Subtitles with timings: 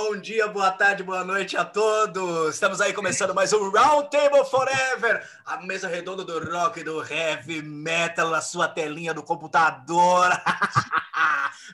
[0.00, 2.54] Bom dia, boa tarde, boa noite a todos.
[2.54, 7.60] Estamos aí começando mais um Round Table Forever, a mesa redonda do rock do heavy
[7.62, 10.30] metal na sua telinha do computador.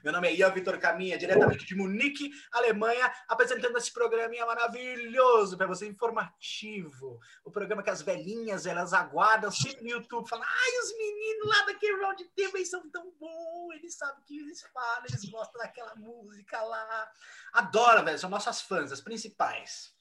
[0.05, 5.67] Meu nome é Ian Vitor Caminha, diretamente de Munique, Alemanha, apresentando esse programinha maravilhoso para
[5.67, 7.19] você, informativo.
[7.43, 11.65] O programa que as velhinhas elas aguardam sempre no YouTube, falam: ai, os meninos lá
[11.65, 15.95] daquele Round Table são tão bons, eles sabem o que eles falam, eles gostam daquela
[15.95, 17.11] música lá.
[17.55, 19.95] Adoro, velho, são nossas fãs, as principais.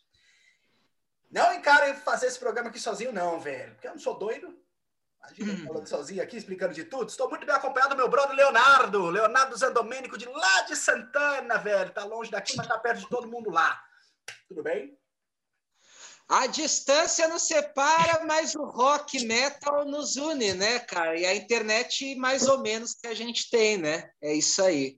[1.31, 4.62] Não encarem fazer esse programa aqui sozinho, não, velho, porque eu não sou doido.
[5.23, 5.66] Imagina hum.
[5.66, 7.09] falando sozinho aqui, explicando de tudo.
[7.09, 9.09] Estou muito bem acompanhado do meu brother Leonardo.
[9.09, 11.91] Leonardo Zandomênico, de lá de Santana, velho.
[11.91, 13.81] Tá longe daqui, mas tá perto de todo mundo lá.
[14.47, 14.97] Tudo bem?
[16.27, 21.17] A distância nos separa, mas o rock metal nos une, né, cara?
[21.17, 24.09] E a internet, mais ou menos, que a gente tem, né?
[24.21, 24.97] É isso aí.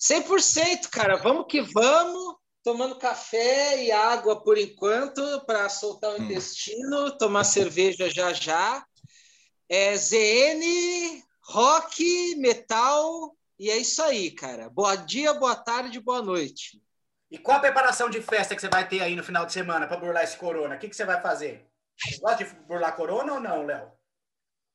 [0.00, 1.16] 100%, cara.
[1.16, 2.36] Vamos que vamos.
[2.62, 6.24] Tomando café e água por enquanto, para soltar o hum.
[6.24, 8.82] intestino, tomar cerveja já já.
[9.68, 14.68] É ZN, rock, metal, e é isso aí, cara.
[14.68, 16.82] Boa dia, boa tarde, boa noite.
[17.30, 19.86] E qual a preparação de festa que você vai ter aí no final de semana
[19.86, 20.76] para burlar esse corona?
[20.76, 21.66] O que, que você vai fazer?
[21.98, 23.90] Você gosta de burlar corona ou não, Léo?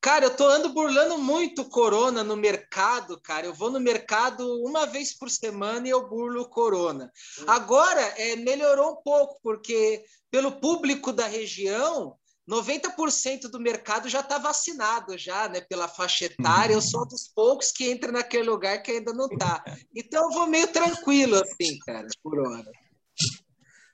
[0.00, 3.46] Cara, eu tô ando burlando muito corona no mercado, cara.
[3.46, 7.12] Eu vou no mercado uma vez por semana e eu burlo corona.
[7.38, 7.44] Hum.
[7.46, 12.16] Agora, é, melhorou um pouco, porque pelo público da região,
[12.50, 16.74] 90% do mercado já está vacinado já, né, pela faixa etária.
[16.74, 19.62] Eu sou dos poucos que entra naquele lugar que ainda não está.
[19.94, 22.70] Então eu vou meio tranquilo assim, cara, por hora.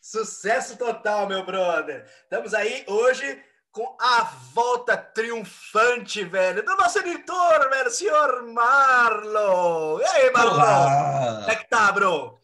[0.01, 2.09] Sucesso total, meu brother.
[2.23, 4.23] Estamos aí hoje com a
[4.55, 10.01] volta triunfante, velho, do nosso editor, velho, senhor Marlon.
[10.01, 11.41] E aí, Marlon?
[11.41, 12.39] Como é que tá, bro?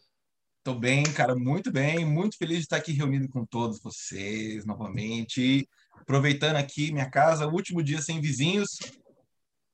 [0.62, 5.67] Tô bem, cara, muito bem, muito feliz de estar aqui reunido com todos vocês novamente
[6.03, 8.79] aproveitando aqui minha casa, último dia sem vizinhos,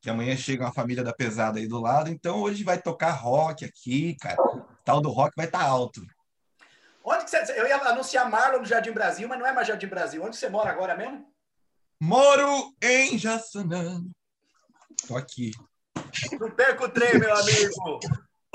[0.00, 3.64] que amanhã chega uma família da pesada aí do lado, então hoje vai tocar rock
[3.64, 4.40] aqui, cara.
[4.40, 6.00] O tal do rock vai estar tá alto.
[7.04, 7.58] Onde que você.
[7.58, 10.22] Eu ia anunciar Marlon no Jardim Brasil, mas não é mais Jardim Brasil.
[10.22, 11.26] Onde você mora agora mesmo?
[12.00, 14.02] Moro em Jaçanã.
[15.06, 15.50] Tô aqui.
[16.38, 18.00] Não perca o trem, meu amigo.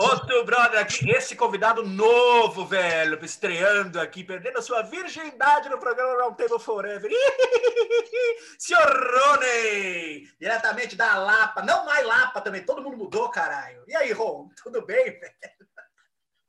[0.03, 6.21] Outro brother aqui, esse convidado novo, velho, estreando aqui, perdendo a sua virgindade no programa
[6.21, 7.09] Round Table Forever.
[8.59, 13.81] Senhor Rony, diretamente da Lapa, não mais Lapa também, todo mundo mudou, caralho.
[13.87, 15.33] E aí, Ron, tudo bem, velho?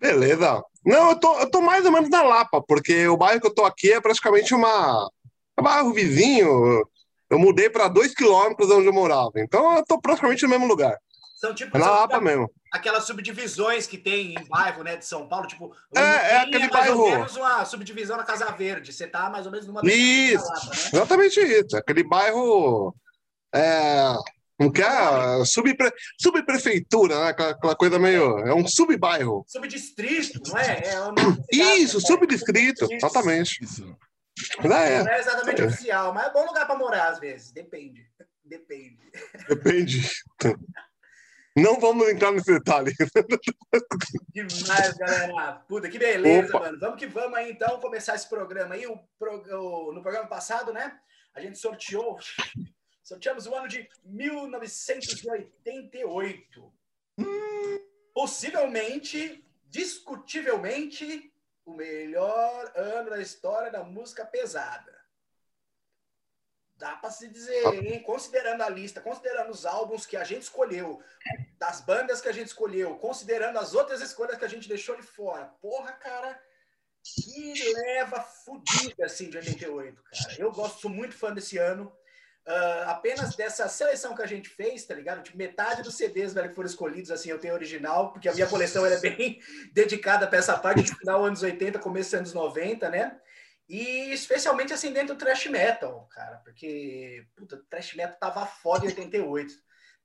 [0.01, 0.61] Beleza.
[0.85, 3.55] Não, eu tô, eu tô mais ou menos na Lapa, porque o bairro que eu
[3.55, 5.09] tô aqui é praticamente uma,
[5.57, 6.85] um bairro vizinho.
[7.31, 10.67] Eu mudei para dois quilômetros de onde eu morava, então eu tô praticamente no mesmo
[10.67, 10.99] lugar.
[11.47, 11.77] São tipo.
[11.77, 16.01] É Lapa mesmo aquelas subdivisões que tem em bairro, né, de São Paulo, tipo, é,
[16.01, 17.03] é aquele é mais bairro.
[17.03, 18.93] ou menos uma subdivisão na Casa Verde.
[18.93, 20.73] Você tá mais ou menos numa Isso, Lapa, né?
[20.93, 21.77] exatamente isso.
[21.77, 22.93] Aquele bairro
[23.55, 24.13] é,
[24.59, 24.91] não quer
[25.47, 27.29] subpre, subprefeitura, né?
[27.29, 28.41] Aquela, aquela, coisa meio.
[28.41, 29.45] É um subbairro.
[29.47, 30.83] Subdistrito, não é?
[31.53, 32.07] é isso, né?
[32.07, 33.63] subdistrito, exatamente.
[33.63, 33.97] Isso.
[34.65, 35.65] Não é, não é exatamente é.
[35.67, 37.53] oficial, mas é bom lugar para morar às vezes.
[37.53, 38.05] Depende.
[38.45, 38.99] Depende.
[39.49, 40.11] Depende.
[41.57, 42.93] Não vamos entrar nesse detalhe.
[44.35, 45.63] Demais, galera.
[45.69, 46.67] Puta, que beleza, Opa.
[46.67, 46.81] mano.
[46.81, 48.87] Vamos que vamos aí, então, começar esse programa aí.
[48.87, 50.99] O, o, no programa passado, né?
[51.33, 52.19] A gente sorteou.
[53.05, 56.73] Sorteamos o ano de 1988.
[57.19, 57.81] Hum.
[58.15, 61.31] Possivelmente, discutivelmente,
[61.65, 65.04] o melhor ano da história da música pesada.
[66.77, 68.03] Dá para se dizer, hein?
[68.03, 71.01] Considerando a lista, considerando os álbuns que a gente escolheu,
[71.59, 75.03] das bandas que a gente escolheu, considerando as outras escolhas que a gente deixou de
[75.03, 75.47] fora.
[75.63, 76.41] Porra, cara,
[77.03, 80.35] que leva fodida, assim, de 88, cara.
[80.39, 81.93] Eu gosto, sou muito fã desse ano.
[82.47, 85.23] Uh, apenas dessa seleção que a gente fez, tá ligado?
[85.23, 88.47] Tipo, metade dos CDs velho, que foram escolhidos, assim, eu tenho original, porque a minha
[88.47, 89.41] coleção é bem
[89.73, 93.19] dedicada para essa parte de final anos 80, começo anos 90, né?
[93.69, 98.89] E especialmente assim dentro do thrash metal, cara, porque puta, thrash metal tava foda em
[98.89, 99.55] 88.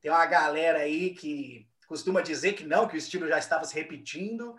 [0.01, 3.75] Tem uma galera aí que costuma dizer que não, que o estilo já estava se
[3.75, 4.55] repetindo,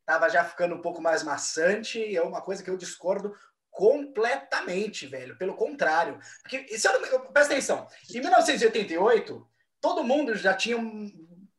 [0.00, 3.34] estava já ficando um pouco mais maçante, e é uma coisa que eu discordo
[3.70, 5.36] completamente, velho.
[5.36, 6.18] Pelo contrário.
[6.42, 9.46] Porque, se eu não, presta atenção, em 1988,
[9.80, 10.76] todo mundo já tinha,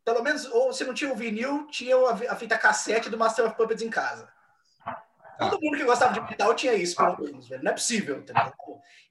[0.04, 1.96] pelo menos, ou se não tinha o vinil, tinha
[2.30, 4.28] a fita cassete do Master of Puppets em casa.
[5.40, 7.64] Todo mundo que gostava de metal tinha isso, pelo menos, velho.
[7.64, 8.54] Não é possível, tá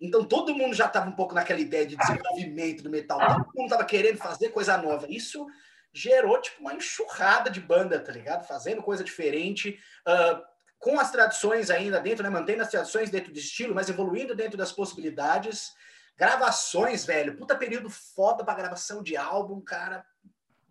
[0.01, 3.19] Então todo mundo já estava um pouco naquela ideia de desenvolvimento do metal.
[3.19, 5.07] Todo mundo estava querendo fazer coisa nova.
[5.09, 5.47] Isso
[5.93, 8.47] gerou, tipo, uma enxurrada de banda, tá ligado?
[8.47, 9.79] Fazendo coisa diferente.
[10.07, 10.43] Uh,
[10.79, 12.31] com as tradições ainda dentro, né?
[12.31, 15.73] Mantendo as tradições dentro do estilo, mas evoluindo dentro das possibilidades.
[16.17, 17.37] Gravações, velho.
[17.37, 20.05] Puta período foda pra gravação de álbum, cara.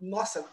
[0.00, 0.44] Nossa,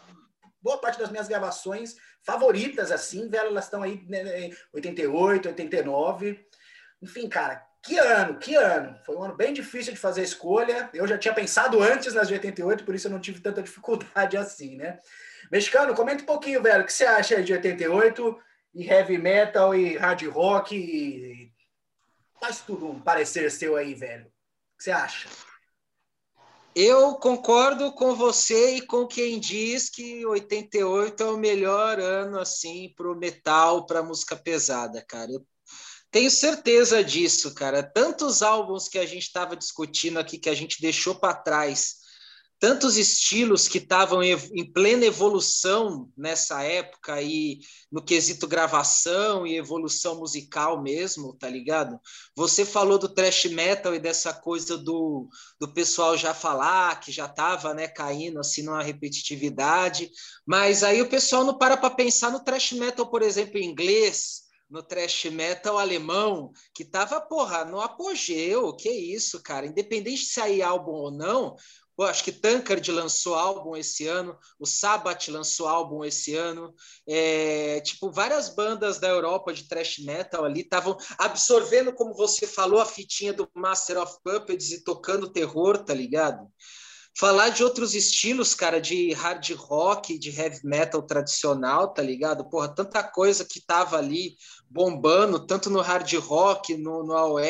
[0.66, 6.44] boa parte das minhas gravações favoritas, assim, velho, elas estão aí né, 88, 89.
[7.00, 8.98] Enfim, cara, que ano, que ano.
[9.06, 10.90] Foi um ano bem difícil de fazer escolha.
[10.92, 14.34] Eu já tinha pensado antes nas de 88, por isso eu não tive tanta dificuldade
[14.36, 14.98] assim, né?
[15.52, 16.82] Mexicano, comenta um pouquinho, velho.
[16.82, 18.36] O que você acha aí de 88
[18.74, 20.76] e heavy metal e hard rock?
[20.76, 21.52] E...
[22.40, 24.24] Faz tudo um parecer seu aí, velho.
[24.26, 25.28] O que você acha?
[26.78, 32.92] Eu concordo com você e com quem diz que 88 é o melhor ano assim
[32.94, 35.32] para o metal, para música pesada, cara.
[35.32, 35.46] Eu
[36.10, 37.82] tenho certeza disso, cara.
[37.82, 41.94] Tantos álbuns que a gente estava discutindo aqui que a gente deixou para trás
[42.58, 47.60] tantos estilos que estavam em plena evolução nessa época e
[47.92, 52.00] no quesito gravação e evolução musical mesmo, tá ligado?
[52.34, 55.28] Você falou do thrash metal e dessa coisa do,
[55.60, 60.10] do pessoal já falar que já tava, né, caindo assim numa repetitividade,
[60.46, 64.46] mas aí o pessoal não para para pensar no thrash metal, por exemplo, em inglês,
[64.68, 70.62] no thrash metal alemão, que tava, porra, no apogeu, que isso, cara, independente de sair
[70.62, 71.54] álbum ou não,
[71.96, 76.74] Pô, acho que Tankard lançou álbum esse ano, o Sabbath lançou álbum esse ano.
[77.08, 82.80] É, tipo, várias bandas da Europa de thrash metal ali estavam absorvendo, como você falou,
[82.80, 86.46] a fitinha do Master of Puppets e tocando terror, tá ligado?
[87.18, 92.44] Falar de outros estilos, cara, de hard rock, de heavy metal tradicional, tá ligado?
[92.50, 94.36] Porra, tanta coisa que tava ali
[94.68, 97.40] bombando, tanto no hard rock, no, no AOR,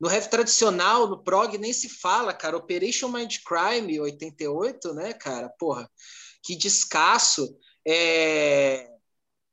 [0.00, 2.56] no heavy tradicional, no prog, nem se fala, cara.
[2.56, 5.48] Operation Mind Crime, 88, né, cara?
[5.56, 5.88] Porra,
[6.42, 7.56] que descasso.
[7.86, 8.88] É...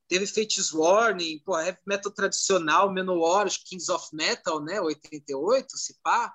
[0.08, 6.34] Teve Fates Warning, porra, heavy metal tradicional, Menor, Kings of Metal, né, 88, se pá.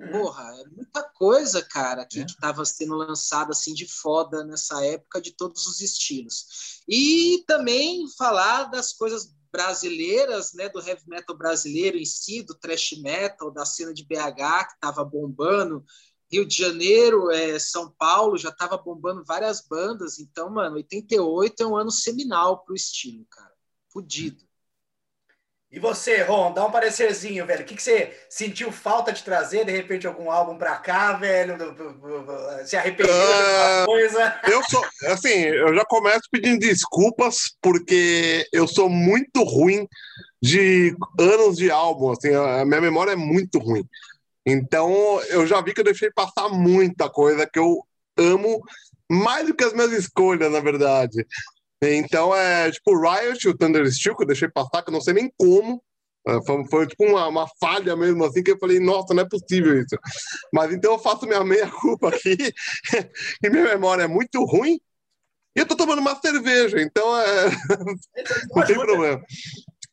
[0.00, 0.12] Uhum.
[0.12, 2.24] Porra, é muita coisa, cara, que, é.
[2.24, 6.80] estava sendo lançada assim de foda nessa época de todos os estilos.
[6.88, 12.92] E também falar das coisas brasileiras, né, do heavy metal brasileiro em si, do thrash
[13.02, 15.84] metal, da cena de BH que estava bombando,
[16.32, 21.66] Rio de Janeiro, é, São Paulo já estava bombando várias bandas, então, mano, 88 é
[21.66, 23.52] um ano seminal pro estilo, cara.
[23.92, 24.49] Fudido.
[25.72, 27.62] E você, Ron, dá um parecerzinho, velho.
[27.62, 31.56] O que, que você sentiu falta de trazer, de repente, algum álbum pra cá, velho?
[32.64, 34.40] Se arrependeu de alguma uh, coisa?
[34.48, 39.86] Eu sou, assim, eu já começo pedindo desculpas, porque eu sou muito ruim
[40.42, 43.84] de anos de álbum, assim, a minha memória é muito ruim.
[44.44, 47.78] Então, eu já vi que eu deixei passar muita coisa que eu
[48.16, 48.60] amo,
[49.08, 51.24] mais do que as minhas escolhas, na verdade.
[51.82, 55.00] Então é tipo o Riot, o Thunder Steel, que eu deixei passar, que eu não
[55.00, 55.82] sei nem como.
[56.28, 59.28] É, foi, foi, tipo uma, uma, falha mesmo, assim, que eu falei, nossa, não é
[59.28, 59.96] possível isso.
[60.52, 62.36] Mas então eu faço minha meia-culpa aqui,
[63.42, 64.78] e minha memória é muito ruim,
[65.56, 67.48] e eu tô tomando uma cerveja, então é...
[68.54, 69.22] não tem problema.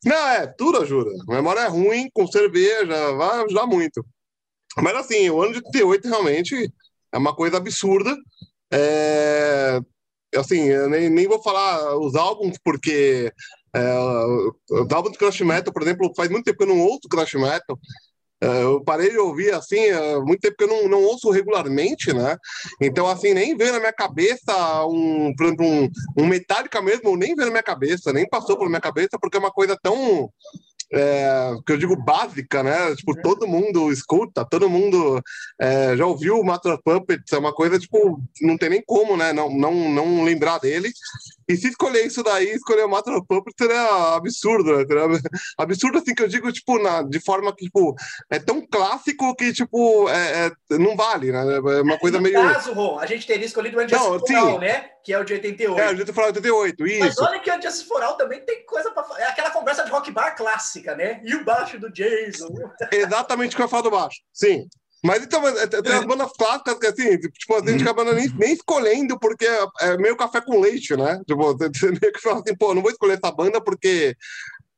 [0.04, 1.10] Não, é, tudo ajuda.
[1.30, 4.04] A memória é ruim, com cerveja, vai ajudar muito.
[4.76, 6.70] Mas assim, o ano de 38 realmente
[7.10, 8.14] é uma coisa absurda.
[8.70, 9.80] É
[10.36, 13.32] assim, eu nem, nem vou falar os álbuns, porque
[13.74, 13.94] é,
[14.70, 17.34] os álbuns de Crash Metal, por exemplo, faz muito tempo que eu não ouço Crash
[17.34, 17.78] Metal.
[18.40, 22.12] É, eu parei de ouvir, assim, é, muito tempo que eu não, não ouço regularmente,
[22.12, 22.36] né?
[22.80, 27.34] Então, assim, nem veio na minha cabeça um, por exemplo, um, um Metallica mesmo, nem
[27.34, 30.30] veio na minha cabeça, nem passou pela minha cabeça, porque é uma coisa tão
[30.92, 32.94] é, que eu digo básica, né?
[32.96, 35.22] Tipo, todo mundo escuta, todo mundo
[35.60, 39.32] é, já ouviu o Master Puppets, é uma coisa, tipo, não tem nem como, né?
[39.32, 40.90] Não, não, não lembrar dele.
[41.48, 44.84] E se escolher isso daí, escolher o Master Puppets seria absurdo, né?
[44.86, 45.20] Seria
[45.58, 47.94] absurdo, assim, que eu digo, tipo, na, de forma que, tipo,
[48.30, 51.56] é tão clássico que, tipo, é, é não vale, né?
[51.56, 52.42] É uma coisa no meio...
[52.42, 54.90] No caso, Ron, a gente teria escolhido o Andy não, né?
[55.04, 55.80] Que é o de 88.
[55.80, 57.00] É, o de 88, isso.
[57.00, 59.20] Mas olha que o Andy Foral também tem coisa pra falar.
[59.20, 61.20] É aquela conversa de rock bar clássica clássica, né?
[61.24, 62.48] E o baixo do Jason.
[62.92, 64.20] Exatamente o que eu falo do baixo.
[64.32, 64.66] Sim.
[65.04, 68.52] Mas então, é, tem as bandas clássicas que assim, tipo, a gente acaba nem, nem
[68.52, 71.20] escolhendo porque é, é meio café com leite, né?
[71.26, 74.16] Tipo, você meio que fala assim, pô, não vou escolher essa banda porque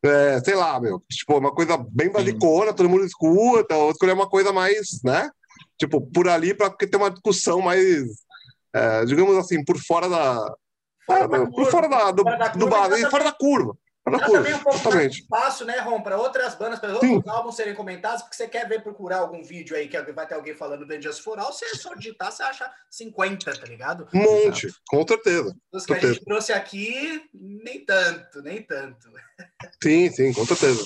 [0.03, 4.29] é, sei lá, meu, tipo, uma coisa bem basicona, todo mundo escuta, ou escolher uma
[4.29, 5.31] coisa mais, né?
[5.79, 8.05] Tipo, por ali, para ter uma discussão mais,
[8.75, 10.55] é, digamos assim, por fora da.
[11.07, 13.75] Fora da por fora da, do, fora da do, do fora da curva.
[14.19, 17.23] Dá também um pouco mais espaço, né, Rom, para outras bandas, para outros Sim.
[17.27, 20.55] álbuns serem comentados, porque você quer ver, procurar algum vídeo aí que vai ter alguém
[20.55, 24.09] falando do Just For All, você é só digitar, você acha 50, tá ligado?
[24.13, 24.83] Um monte, Exato.
[24.89, 25.57] com certeza.
[25.73, 29.11] Os que a gente trouxe aqui, nem tanto, nem tanto.
[29.83, 30.85] Sim, sim, com certeza.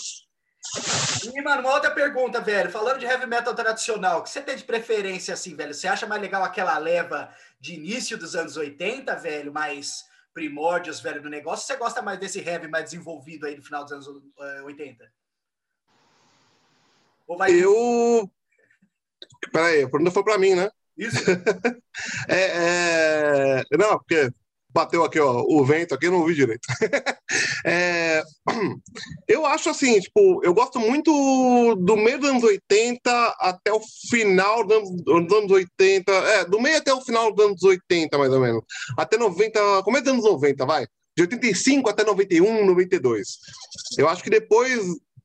[1.33, 2.71] E, mano, uma outra pergunta, velho.
[2.71, 5.75] Falando de heavy metal tradicional, o que você tem de preferência, assim, velho?
[5.75, 10.05] Você acha mais legal aquela leva de início dos anos 80, velho, mais
[10.35, 11.67] primórdios, velho, do negócio?
[11.67, 15.11] Você gosta mais desse heavy mais desenvolvido aí no final dos anos uh, eh, 80?
[17.27, 17.53] Ou vai...
[17.53, 18.31] Eu...
[19.53, 20.69] Peraí, a pergunta foi para mim, né?
[20.99, 21.19] Isso.
[22.29, 23.63] é, é...
[23.79, 24.31] Não, porque
[24.75, 26.67] bateu aqui, ó, o vento aqui, eu não ouvi direito.
[27.65, 28.23] é,
[29.29, 34.67] eu acho assim, tipo, eu gosto muito do meio dos anos 80 até o final
[34.67, 38.33] dos anos, dos anos 80, é, do meio até o final dos anos 80, mais
[38.33, 38.63] ou menos.
[38.99, 40.87] Até 90, começo dos anos 90, vai.
[41.17, 43.29] De 85 até 91, 92.
[43.97, 44.81] Eu acho que depois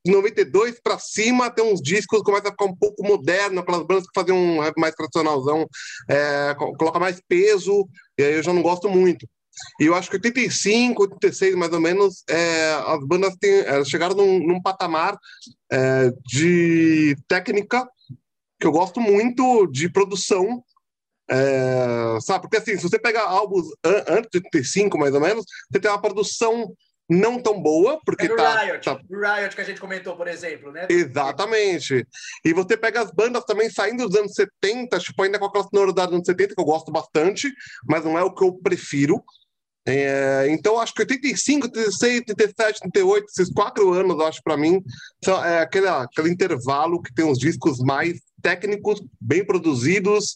[0.06, 4.04] 92 para cima tem uns discos que começam a ficar um pouco moderno, aquelas bandas
[4.04, 5.68] que fazem um mais tradicionalzão,
[6.08, 7.88] é, coloca mais peso,
[8.18, 9.28] e aí eu já não gosto muito.
[9.80, 14.16] E eu acho que 85, 86, mais ou menos, é, as bandas têm, é, chegaram
[14.16, 15.18] num, num patamar
[15.72, 17.88] é, de técnica
[18.60, 20.64] que eu gosto muito, de produção.
[21.32, 22.42] É, sabe?
[22.42, 25.90] Porque assim, se você pegar álbuns an antes de 85, mais ou menos, você tem
[25.90, 26.74] uma produção
[27.10, 28.94] não tão boa, porque é tá, Riot, tá...
[28.94, 30.88] do Riot que a gente comentou, por exemplo, né?
[30.90, 32.06] Exatamente.
[32.46, 36.10] E você pega as bandas também saindo dos anos 70, tipo, ainda com aquela sonoridade
[36.10, 37.52] dos anos 70, que eu gosto bastante,
[37.88, 39.24] mas não é o que eu prefiro.
[39.90, 44.84] É, então, acho que 85, 86, 87, 88, esses quatro anos, acho, para mim,
[45.24, 50.36] são é, aquele, aquele intervalo que tem os discos mais técnicos, bem produzidos,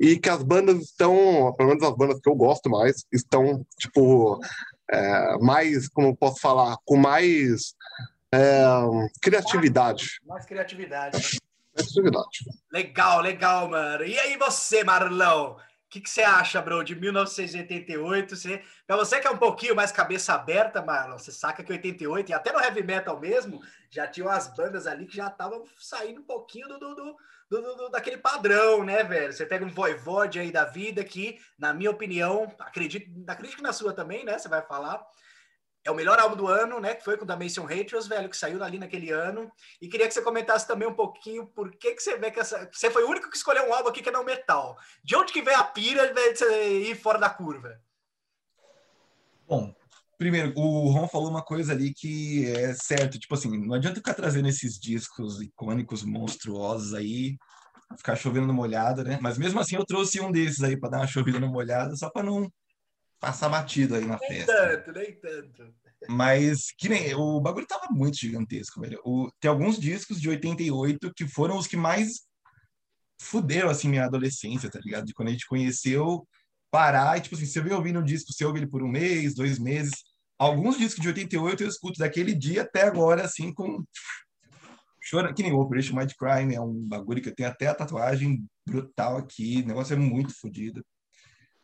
[0.00, 4.40] e que as bandas estão, pelo menos as bandas que eu gosto mais, estão, tipo,
[4.90, 7.74] é, mais, como posso falar, com mais
[8.32, 8.64] é,
[9.20, 10.18] criatividade.
[10.26, 11.18] Mais criatividade.
[11.18, 11.22] Né?
[11.76, 12.38] Criatividade.
[12.72, 14.04] Legal, legal, mano.
[14.04, 15.56] E aí você, Marlão?
[15.94, 18.34] Que, que você acha, bro, de 1988?
[18.34, 22.30] Você, pra você que é um pouquinho mais cabeça aberta, Marlon, você saca que 88,
[22.30, 26.20] e até no heavy metal mesmo, já tinham as bandas ali que já estavam saindo
[26.20, 26.94] um pouquinho do, do,
[27.48, 29.32] do, do, daquele padrão, né, velho?
[29.32, 33.72] Você pega um Voivode aí da vida que, na minha opinião, acredito, acredito que na
[33.72, 34.36] sua também, né?
[34.36, 35.00] Você vai falar
[35.84, 36.94] é o melhor álbum do ano, né?
[36.94, 39.52] Que foi com o Dimension Haters, velho, que saiu ali naquele ano.
[39.80, 42.68] E queria que você comentasse também um pouquinho por que, que você vê que essa.
[42.72, 44.78] Você foi o único que escolheu um álbum aqui que é não metal.
[45.04, 47.78] De onde que vem a pira de você ir fora da curva?
[49.46, 49.74] Bom,
[50.16, 53.18] primeiro, o Ron falou uma coisa ali que é certo.
[53.18, 57.36] Tipo assim, não adianta ficar trazendo esses discos icônicos, monstruosos aí,
[57.98, 59.18] ficar chovendo no molhado, né?
[59.20, 62.08] Mas mesmo assim eu trouxe um desses aí para dar uma chovida no molhado, só
[62.08, 62.50] para não
[63.24, 64.52] passar batido aí na nem festa.
[64.52, 65.74] Nem tanto, nem tanto.
[66.06, 69.00] Mas que nem o bagulho tava muito gigantesco, velho.
[69.02, 72.26] O, tem alguns discos de 88 que foram os que mais
[73.18, 75.06] fuderam assim minha adolescência, tá ligado?
[75.06, 76.28] De quando a gente conheceu
[76.70, 79.34] parar e tipo assim, você vem ouvindo um disco, você ouve ele por um mês,
[79.34, 79.94] dois meses.
[80.38, 83.82] Alguns discos de 88 eu escuto daquele dia até agora assim com
[85.08, 87.74] chora que nem o Operation Might Crime é um bagulho que eu tenho até a
[87.74, 90.84] tatuagem brutal aqui, o negócio é muito fodido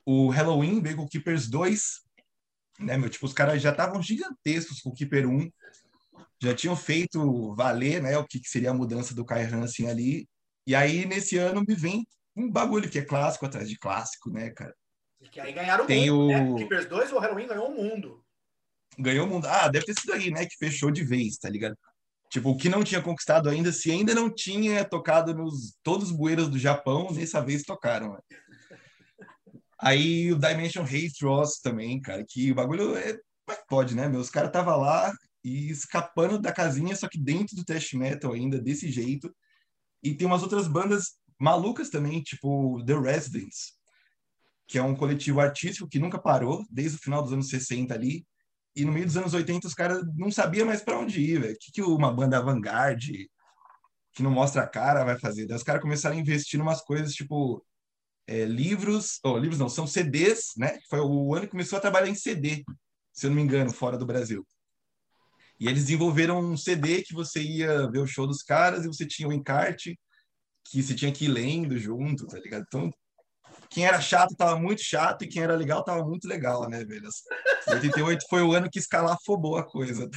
[0.05, 2.01] o Halloween veio com o Keepers 2,
[2.81, 3.09] né, meu?
[3.09, 5.51] Tipo, os caras já estavam gigantescos com o Keeper 1,
[6.43, 10.29] já tinham feito valer, né, o que, que seria a mudança do Kai Hansen ali.
[10.67, 14.51] E aí, nesse ano, me vem um bagulho que é clássico atrás de clássico, né,
[14.51, 14.75] cara?
[15.31, 16.41] Que aí ganharam Tem o mundo, né?
[16.41, 16.53] o...
[16.55, 16.59] né?
[16.61, 18.25] Keepers 2, o Halloween ganhou o mundo.
[18.99, 19.47] Ganhou o mundo.
[19.47, 21.77] Ah, deve ter sido aí, né, que fechou de vez, tá ligado?
[22.31, 26.17] Tipo, o que não tinha conquistado ainda, se ainda não tinha tocado nos todos os
[26.17, 28.13] bueiros do Japão, nessa vez tocaram.
[28.13, 28.21] Né?
[29.83, 33.19] Aí o Dimension Haste Ross também, cara, que o bagulho é.
[33.49, 34.09] É pode, né?
[34.09, 38.61] Meus caras tava lá e escapando da casinha, só que dentro do thrash metal ainda,
[38.61, 39.35] desse jeito.
[40.03, 43.73] E tem umas outras bandas malucas também, tipo The Residents,
[44.69, 48.25] que é um coletivo artístico que nunca parou, desde o final dos anos 60 ali.
[48.77, 51.55] E no meio dos anos 80 os caras não sabiam mais para onde ir, velho.
[51.55, 53.29] O que, que uma banda avant-garde
[54.13, 55.47] que não mostra a cara vai fazer?
[55.47, 57.65] Daí os caras começaram a investir em umas coisas tipo
[58.31, 60.79] é, livros, ou livros não, são CDs, né?
[60.89, 62.63] Foi o ano que começou a trabalhar em CD,
[63.13, 64.47] se eu não me engano, fora do Brasil.
[65.59, 69.05] E eles desenvolveram um CD que você ia ver o show dos caras e você
[69.05, 69.99] tinha um encarte
[70.65, 72.65] que você tinha que ir lendo junto, tá ligado?
[72.69, 72.89] Então,
[73.69, 77.09] quem era chato tava muito chato e quem era legal tava muito legal, né, velho?
[77.67, 80.09] 88 foi o ano que escalafobou a coisa.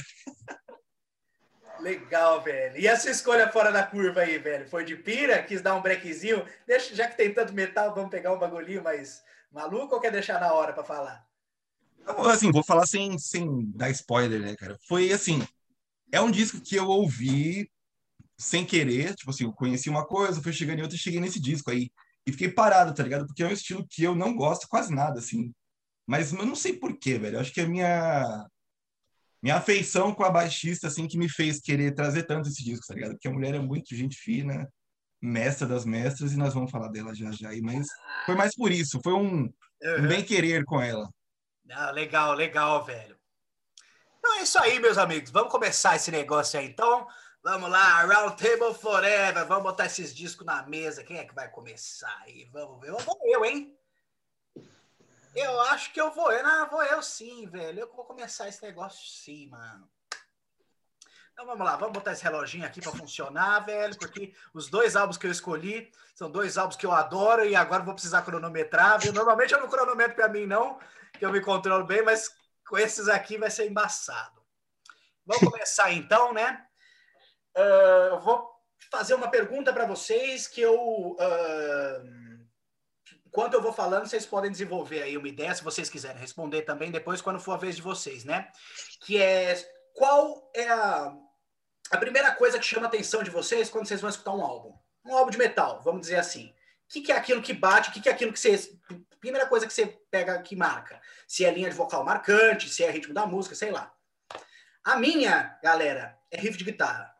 [1.84, 2.78] Legal, velho.
[2.78, 4.66] E essa escolha fora da curva aí, velho?
[4.66, 5.42] Foi de pira?
[5.42, 6.42] Quis dar um breakzinho?
[6.66, 9.22] Deixa, já que tem tanto metal, vamos pegar um bagulhinho mais
[9.52, 11.28] maluco ou quer deixar na hora para falar?
[12.32, 14.78] Assim, vou falar sem, sem dar spoiler, né, cara?
[14.88, 15.46] Foi assim,
[16.10, 17.70] é um disco que eu ouvi
[18.38, 21.38] sem querer, tipo assim, eu conheci uma coisa, fui chegando em outra e cheguei nesse
[21.38, 21.90] disco aí.
[22.26, 23.26] E fiquei parado, tá ligado?
[23.26, 25.52] Porque é um estilo que eu não gosto quase nada, assim.
[26.06, 27.36] Mas eu não sei porquê, velho.
[27.36, 28.46] Eu acho que a minha
[29.44, 32.94] minha afeição com a baixista, assim, que me fez querer trazer tanto esse disco, tá
[32.94, 33.10] ligado?
[33.10, 34.66] Porque a mulher é muito gente fina,
[35.20, 37.86] mestra das mestras, e nós vamos falar dela já já aí, mas
[38.24, 39.98] foi mais por isso, foi um, uhum.
[39.98, 41.06] um bem-querer com ela.
[41.70, 43.18] Ah, legal, legal, velho.
[44.18, 45.30] Então é isso aí, meus amigos.
[45.30, 47.06] Vamos começar esse negócio aí, então.
[47.42, 49.46] Vamos lá, Round Table Forever.
[49.46, 51.04] Vamos botar esses discos na mesa.
[51.04, 52.48] Quem é que vai começar aí?
[52.50, 52.92] Vamos ver.
[52.92, 53.76] Vou eu, hein?
[55.34, 56.30] Eu acho que eu vou.
[56.30, 57.80] Eu, não, vou eu sim, velho.
[57.80, 59.90] Eu vou começar esse negócio sim, mano.
[61.32, 65.18] Então vamos lá, vamos botar esse reloginho aqui para funcionar, velho, porque os dois álbuns
[65.18, 69.00] que eu escolhi são dois álbuns que eu adoro e agora vou precisar cronometrar.
[69.00, 69.12] Viu?
[69.12, 70.78] Normalmente eu não cronometro para mim, não,
[71.18, 72.30] que eu me controlo bem, mas
[72.68, 74.40] com esses aqui vai ser embaçado.
[75.26, 76.64] Vamos começar então, né?
[77.56, 78.48] Uh, eu vou
[78.88, 81.16] fazer uma pergunta para vocês que eu.
[81.18, 82.23] Uh
[83.34, 86.92] enquanto eu vou falando, vocês podem desenvolver aí uma ideia, se vocês quiserem responder também
[86.92, 88.48] depois, quando for a vez de vocês, né?
[89.00, 89.56] Que é
[89.92, 91.12] qual é a,
[91.90, 94.78] a primeira coisa que chama a atenção de vocês quando vocês vão escutar um álbum?
[95.04, 96.46] Um álbum de metal, vamos dizer assim.
[96.46, 96.54] O
[96.90, 97.90] que, que é aquilo que bate?
[97.90, 98.56] O que, que é aquilo que você.
[99.18, 101.00] Primeira coisa que você pega que marca.
[101.26, 103.92] Se é linha de vocal marcante, se é ritmo da música, sei lá.
[104.84, 107.12] A minha, galera, é riff de guitarra.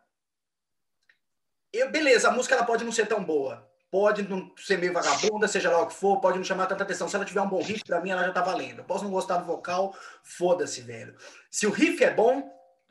[1.72, 5.46] Eu, beleza, a música ela pode não ser tão boa pode não ser meio vagabunda,
[5.46, 7.08] seja lá o que for, pode não chamar tanta atenção.
[7.08, 8.80] Se ela tiver um bom riff, para mim ela já tá valendo.
[8.80, 11.14] Eu posso não gostar do vocal, foda-se, velho.
[11.48, 12.42] Se o riff é bom,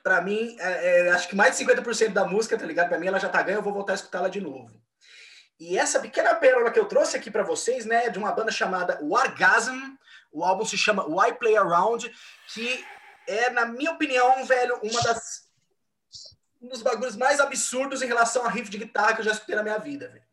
[0.02, 2.88] para mim, é, é, acho que mais de 50% da música, tá ligado?
[2.88, 4.72] Para mim ela já tá ganha, eu vou voltar a escutá-la de novo.
[5.60, 8.50] E essa pequena pérola que eu trouxe aqui para vocês, né, é de uma banda
[8.50, 9.76] chamada Wargasm.
[10.32, 12.10] O álbum se chama Why Play Around,
[12.54, 12.86] que
[13.28, 15.52] é, na minha opinião, velho, uma das
[16.62, 19.58] um dos bagulhos mais absurdos em relação a riff de guitarra que eu já escutei
[19.58, 20.33] na minha vida, velho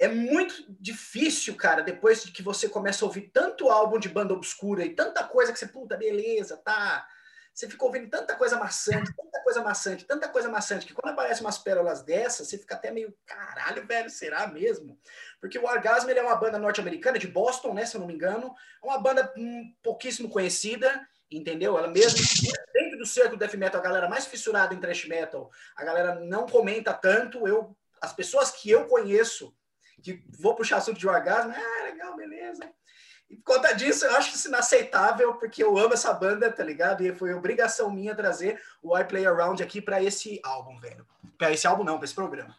[0.00, 4.32] é muito difícil, cara, depois de que você começa a ouvir tanto álbum de banda
[4.32, 7.06] obscura e tanta coisa que você, puta, beleza, tá.
[7.52, 11.44] Você fica ouvindo tanta coisa maçante, tanta coisa maçante, tanta coisa maçante, que quando aparecem
[11.44, 14.98] umas pérolas dessas, você fica até meio, caralho, velho, será mesmo?
[15.38, 18.14] Porque o Orgasmo ele é uma banda norte-americana, de Boston, né, se eu não me
[18.14, 21.76] engano, é uma banda um, pouquíssimo conhecida, entendeu?
[21.76, 22.18] Ela mesmo,
[22.72, 26.14] dentro do cerco do death metal, a galera mais fissurada em thrash metal, a galera
[26.14, 29.54] não comenta tanto, eu, as pessoas que eu conheço,
[30.00, 32.70] que vou puxar assunto de orgasmo, ah, legal, beleza.
[33.28, 37.04] E por conta disso, eu acho isso inaceitável, porque eu amo essa banda, tá ligado?
[37.04, 41.06] E foi obrigação minha trazer o I Play Around aqui para esse álbum, velho.
[41.38, 42.56] Para esse álbum não, para esse programa.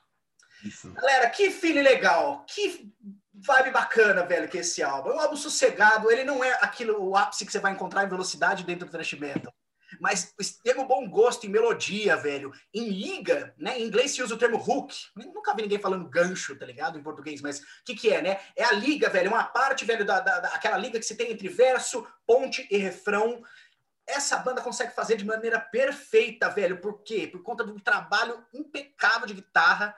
[0.64, 0.92] Isso.
[0.94, 2.90] Galera, que feeling legal, que
[3.34, 5.10] vibe bacana, velho, que esse álbum.
[5.10, 8.10] É um álbum sossegado, ele não é aquilo, o ápice que você vai encontrar em
[8.10, 9.54] velocidade dentro do thrash metal
[10.00, 12.52] mas extremo bom gosto em melodia, velho.
[12.74, 13.80] Em liga, né?
[13.80, 14.94] Em inglês se usa o termo hook.
[15.16, 16.98] Nunca vi ninguém falando gancho, tá ligado?
[16.98, 18.40] Em português, mas o que, que é, né?
[18.56, 19.30] É a liga, velho.
[19.30, 23.44] Uma parte, velho, da, da, aquela liga que se tem entre verso, ponte e refrão.
[24.08, 26.80] Essa banda consegue fazer de maneira perfeita, velho.
[26.80, 27.28] Por quê?
[27.28, 29.96] Por conta do trabalho impecável de guitarra.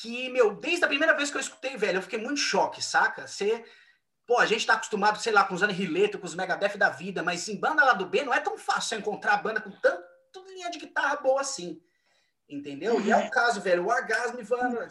[0.00, 3.26] Que, meu, desde a primeira vez que eu escutei, velho, eu fiquei muito choque, saca?
[3.26, 3.62] Você
[4.32, 7.22] Pô, a gente tá acostumado, sei lá, com os Rileto, com os Megadeth da vida,
[7.22, 10.02] mas em banda lá do B não é tão fácil encontrar banda com tanto
[10.48, 11.78] linha de guitarra boa assim.
[12.48, 12.98] Entendeu?
[13.02, 13.84] E é o caso, velho.
[13.84, 14.38] O Orgasmo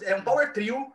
[0.03, 0.93] é um power trio.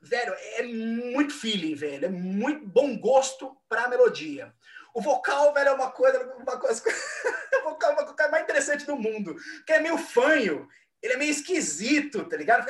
[0.00, 2.06] Velho, é muito feeling, velho.
[2.06, 4.52] É muito bom gosto pra melodia.
[4.92, 6.82] O vocal, velho, é uma coisa, uma coisa,
[7.60, 10.68] o vocal é uma coisa mais interessante do mundo, que é meio fanho.
[11.00, 12.66] Ele é meio esquisito, tá ligado?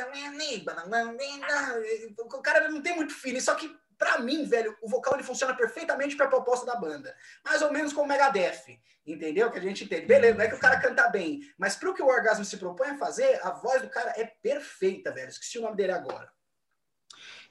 [2.19, 5.55] O cara não tem muito feeling, só que para mim, velho, o vocal ele funciona
[5.55, 7.15] perfeitamente para a proposta da banda.
[7.45, 9.49] Mais ou menos como o Megadeth, entendeu?
[9.49, 10.07] Que a gente entende.
[10.07, 12.89] Beleza, não é que o cara canta bem, mas pro que o Orgasmo se propõe
[12.89, 15.29] a fazer, a voz do cara é perfeita, velho.
[15.29, 16.29] Esqueci o nome dele agora.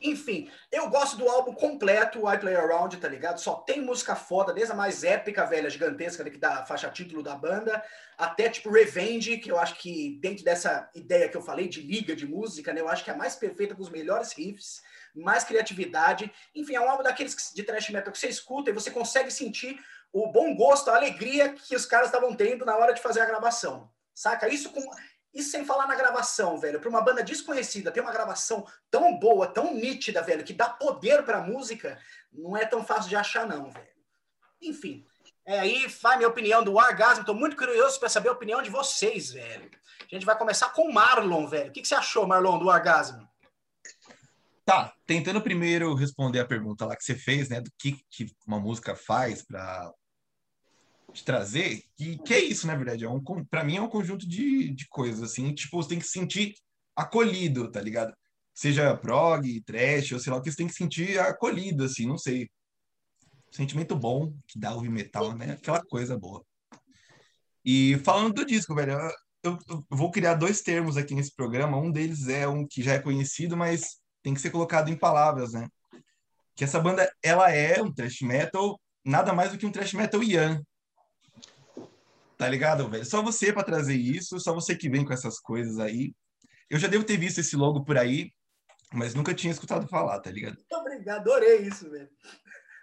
[0.01, 3.39] Enfim, eu gosto do álbum completo, I Play Around, tá ligado?
[3.39, 7.23] Só tem música foda, desde a mais épica, velha, gigantesca, que dá a faixa título
[7.23, 7.81] da banda,
[8.17, 12.13] até tipo Revenge, que eu acho que dentro dessa ideia que eu falei de liga
[12.13, 14.81] de música, né, eu acho que é a mais perfeita com os melhores riffs
[15.15, 16.31] mais criatividade.
[16.55, 19.79] Enfim, é um álbum daqueles de thrash metal que você escuta e você consegue sentir
[20.13, 23.25] o bom gosto, a alegria que os caras estavam tendo na hora de fazer a
[23.25, 23.89] gravação.
[24.13, 24.49] Saca?
[24.49, 24.81] Isso com
[25.33, 26.79] E sem falar na gravação, velho.
[26.79, 31.23] Para uma banda desconhecida ter uma gravação tão boa, tão nítida, velho, que dá poder
[31.23, 31.97] pra música,
[32.31, 33.87] não é tão fácil de achar, não, velho.
[34.61, 35.05] Enfim.
[35.45, 37.25] É aí, vai minha opinião do Orgasmo.
[37.25, 39.71] Tô muito curioso para saber a opinião de vocês, velho.
[40.01, 41.69] A gente vai começar com o Marlon, velho.
[41.69, 43.30] O que, que você achou, Marlon, do Orgasmo?
[44.71, 48.57] Tá, tentando primeiro responder a pergunta lá que você fez, né, do que, que uma
[48.57, 49.91] música faz para
[51.11, 54.25] te trazer, que, que é isso, na verdade, é um, para mim é um conjunto
[54.25, 56.53] de, de coisas, assim, tipo, você tem que se sentir
[56.95, 58.15] acolhido, tá ligado?
[58.53, 62.17] Seja prog, trash, ou sei lá, o que você tem que sentir acolhido, assim, não
[62.17, 62.49] sei.
[63.51, 65.51] Sentimento bom que dá ouvir metal, né?
[65.51, 66.45] Aquela coisa boa.
[67.65, 68.93] E falando do disco, velho,
[69.43, 71.77] eu, eu vou criar dois termos aqui nesse programa.
[71.77, 75.53] Um deles é um que já é conhecido, mas tem que ser colocado em palavras,
[75.53, 75.67] né?
[76.55, 80.21] Que essa banda, ela é um thrash metal, nada mais do que um thrash metal
[80.21, 80.61] Ian.
[82.37, 83.05] Tá ligado, velho?
[83.05, 86.13] Só você para trazer isso, só você que vem com essas coisas aí.
[86.69, 88.31] Eu já devo ter visto esse logo por aí,
[88.93, 90.55] mas nunca tinha escutado falar, tá ligado?
[90.55, 92.09] Muito obrigado, adorei isso, velho.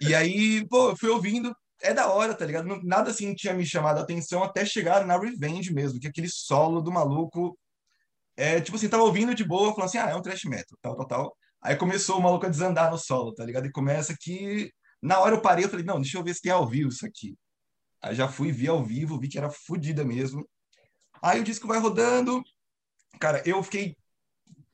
[0.01, 2.81] E aí, pô, eu fui ouvindo, é da hora, tá ligado?
[2.85, 6.29] Nada assim tinha me chamado a atenção até chegar na Revenge mesmo, que é aquele
[6.29, 7.59] solo do maluco
[8.39, 10.95] é, tipo assim, tava ouvindo de boa, falando assim, ah, é um thrash metal, tal,
[10.95, 11.37] tal, tal.
[11.61, 13.67] Aí começou o maluco a desandar no solo, tá ligado?
[13.67, 14.71] E começa que,
[15.03, 17.05] na hora eu parei, eu falei, não, deixa eu ver se tem ao vivo isso
[17.05, 17.37] aqui.
[18.01, 20.49] Aí já fui, vi ao vivo, vi que era fodida mesmo.
[21.21, 22.41] Aí o disco vai rodando,
[23.19, 23.97] cara, eu fiquei,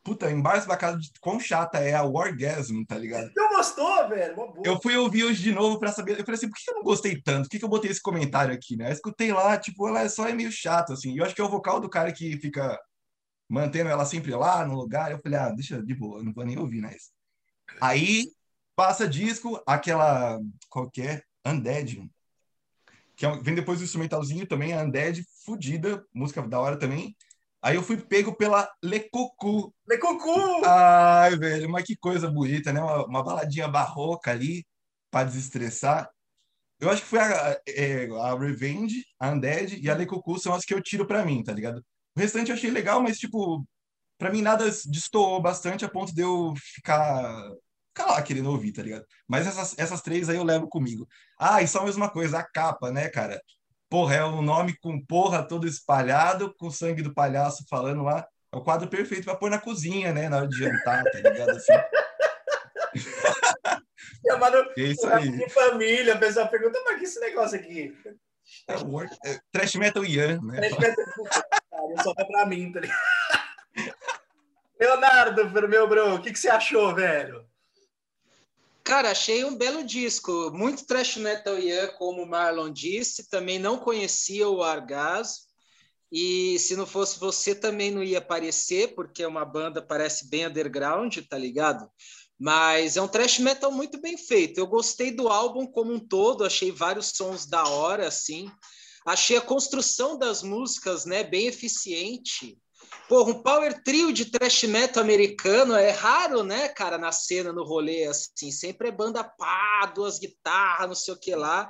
[0.03, 3.33] puta, embaixo da casa de quão chata é a Orgasm, tá ligado?
[3.35, 4.37] Não gostou, velho?
[4.62, 6.83] Eu fui ouvir hoje de novo pra saber, eu falei assim, por que eu não
[6.83, 7.44] gostei tanto?
[7.44, 8.90] Por que, que eu botei esse comentário aqui, né?
[8.90, 11.16] Eu escutei lá, tipo, ela é só é meio chato, assim.
[11.16, 12.79] Eu acho que é o vocal do cara que fica
[13.48, 15.11] mantendo ela sempre lá no lugar.
[15.11, 17.11] Eu falei, ah, deixa de boa, não vou nem ouvir mais.
[17.80, 18.26] Aí
[18.76, 21.50] passa disco, aquela qualquer é?
[21.50, 22.11] Undead,
[23.16, 27.16] que é, vem depois do instrumentalzinho também, a Undead, fudida, música da hora também.
[27.62, 29.74] Aí eu fui pego pela Le Cucu.
[29.88, 30.64] Le Cucu!
[30.66, 32.80] Ai, velho, mas que coisa bonita, né?
[32.80, 34.66] Uma, uma baladinha barroca ali,
[35.11, 36.11] para desestressar.
[36.80, 40.52] Eu acho que foi a, é, a Revenge, a Undead e a Le Cucu são
[40.52, 41.85] as que eu tiro para mim, tá ligado?
[42.16, 43.64] O restante eu achei legal, mas, tipo,
[44.18, 47.50] pra mim nada destoou bastante a ponto de eu ficar,
[47.88, 49.05] ficar lá querendo ouvir, tá ligado?
[49.27, 51.09] Mas essas, essas três aí eu levo comigo.
[51.38, 53.40] Ah, e só a mesma coisa, a capa, né, cara?
[53.90, 58.27] Porra, é um nome com porra todo espalhado, com sangue do palhaço falando lá.
[58.53, 60.29] É o quadro perfeito para pôr na cozinha, né?
[60.29, 61.50] Na hora de jantar, tá ligado?
[61.50, 61.72] Assim.
[64.27, 65.31] Chamado é isso aí.
[65.31, 67.92] de família, a pessoa pergunta, mas que esse negócio aqui?
[68.68, 70.68] É, é, trash metal Ian, né?
[70.70, 71.05] Trash metal
[72.02, 72.98] só é pra mim, tá ligado?
[74.78, 77.46] Leonardo, meu bro, o que, que você achou, velho?
[78.84, 80.50] Cara, achei um belo disco.
[80.52, 83.30] Muito trash metal Ian, como o Marlon disse.
[83.30, 85.46] Também não conhecia o Argas.
[86.12, 90.46] E se não fosse você, também não ia aparecer, porque é uma banda, parece bem
[90.46, 91.90] underground, tá ligado?
[92.38, 94.58] Mas é um thrash metal muito bem feito.
[94.58, 98.50] Eu gostei do álbum como um todo, achei vários sons da hora, assim.
[99.04, 102.58] Achei a construção das músicas, né, bem eficiente.
[103.08, 107.64] Porra, um power trio de thrash metal americano é raro, né, cara, na cena, no
[107.64, 108.50] rolê, assim.
[108.50, 111.68] Sempre é banda pá, duas guitarras, não sei o que lá.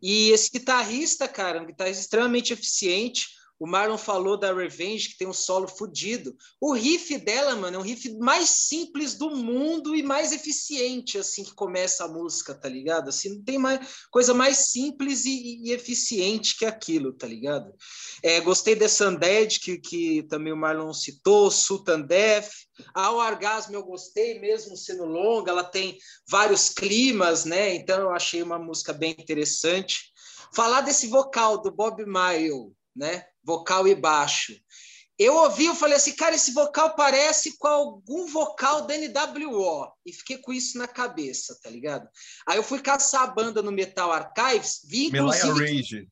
[0.00, 3.26] E esse guitarrista, cara, um guitarrista extremamente eficiente.
[3.58, 6.36] O Marlon falou da Revenge, que tem um solo fodido.
[6.60, 11.42] O riff dela, mano, é um riff mais simples do mundo e mais eficiente, assim,
[11.42, 13.08] que começa a música, tá ligado?
[13.08, 17.72] Assim, não tem mais coisa mais simples e, e eficiente que aquilo, tá ligado?
[18.22, 22.50] É, gostei dessa Undead, que, que também o Marlon citou, Sultan Death.
[22.94, 27.74] A Orgasmo eu gostei, mesmo sendo longa, ela tem vários climas, né?
[27.74, 30.12] Então eu achei uma música bem interessante.
[30.54, 33.24] Falar desse vocal do Bob Mayo, né?
[33.48, 34.52] vocal e baixo.
[35.18, 39.90] Eu ouvi, eu falei assim, cara, esse vocal parece com algum vocal da NWO.
[40.06, 42.06] E fiquei com isso na cabeça, tá ligado?
[42.46, 45.76] Aí eu fui caçar a banda no Metal Archives, vi inclusive...
[45.76, 46.08] Rage.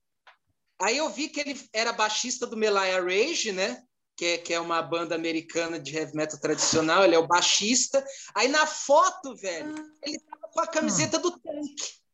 [0.81, 3.81] Aí eu vi que ele era baixista do Melaya Rage, né?
[4.17, 8.05] Que é, que é uma banda americana de heavy metal tradicional, ele é o baixista.
[8.35, 12.06] Aí na foto, velho, ele tava com a camiseta do tanque.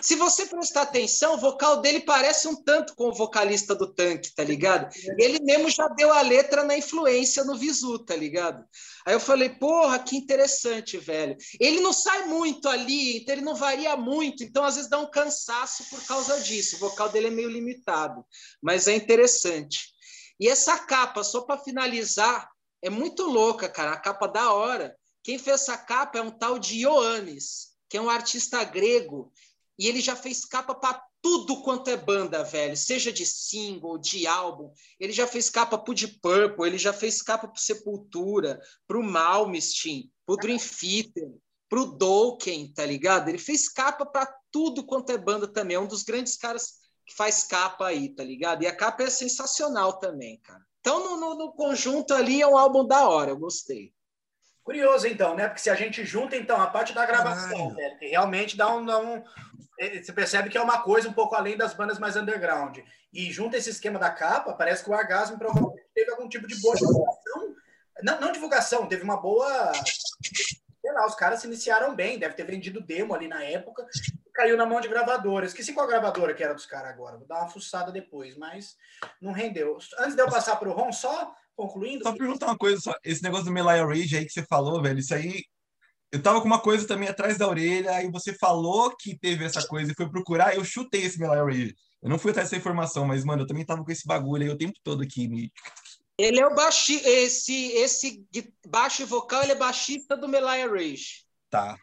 [0.00, 4.32] Se você prestar atenção, o vocal dele parece um tanto com o vocalista do tanque,
[4.32, 4.88] tá ligado?
[4.94, 8.64] E ele mesmo já deu a letra na influência no Visu, tá ligado?
[9.04, 11.36] Aí eu falei, porra, que interessante, velho.
[11.58, 15.10] Ele não sai muito ali, então ele não varia muito, então às vezes dá um
[15.10, 16.76] cansaço por causa disso.
[16.76, 18.24] O vocal dele é meio limitado,
[18.62, 19.88] mas é interessante.
[20.38, 22.48] E essa capa, só para finalizar,
[22.80, 23.92] é muito louca, cara.
[23.92, 24.96] A capa da hora.
[25.24, 29.32] Quem fez essa capa é um tal de Ioannis, que é um artista grego
[29.78, 32.76] E ele já fez capa para tudo quanto é banda, velho.
[32.76, 34.72] Seja de single, de álbum.
[34.98, 40.10] Ele já fez capa pro Deep Purple, ele já fez capa pro Sepultura, pro Malmsteen,
[40.26, 41.30] pro Dream Theater,
[41.68, 43.28] pro Dokken, tá ligado?
[43.28, 45.76] Ele fez capa para tudo quanto é banda também.
[45.76, 48.62] É um dos grandes caras que faz capa aí, tá ligado?
[48.62, 50.66] E a capa é sensacional também, cara.
[50.80, 53.92] Então, no, no, no conjunto ali, é um álbum da hora, eu gostei.
[54.68, 55.48] Curioso, então, né?
[55.48, 58.84] Porque se a gente junta, então, a parte da gravação, velho, que realmente dá um,
[58.84, 59.24] dá um,
[59.80, 62.76] é, Você percebe que é uma coisa um pouco além das bandas mais underground.
[63.10, 66.60] E junta esse esquema da capa, parece que o Orgasmo provavelmente teve algum tipo de
[66.60, 67.54] boa divulgação.
[68.02, 69.72] Não, não divulgação, teve uma boa.
[69.72, 73.86] Sei lá, os caras se iniciaram bem, deve ter vendido demo ali na época
[74.38, 75.46] caiu na mão de gravadora.
[75.46, 77.16] Esqueci qual gravadora que era dos caras agora.
[77.16, 78.76] Vou dar uma fuçada depois, mas
[79.20, 79.76] não rendeu.
[79.98, 82.04] Antes de eu passar para o Ron, só concluindo.
[82.04, 82.94] Só perguntar uma coisa, só.
[83.04, 85.42] esse negócio do Melaya Rage aí que você falou, velho, isso aí.
[86.10, 89.66] Eu tava com uma coisa também atrás da orelha, aí você falou que teve essa
[89.66, 91.74] coisa e foi procurar, eu chutei esse Melaya Rage.
[92.00, 94.48] Eu não fui atrás dessa informação, mas, mano, eu também tava com esse bagulho aí
[94.48, 95.28] o tempo todo aqui.
[95.28, 95.52] Me...
[96.16, 98.24] Ele é o baixista, esse, esse
[98.66, 101.26] baixo vocal, ele é baixista do Melaya Rage.
[101.50, 101.76] Tá.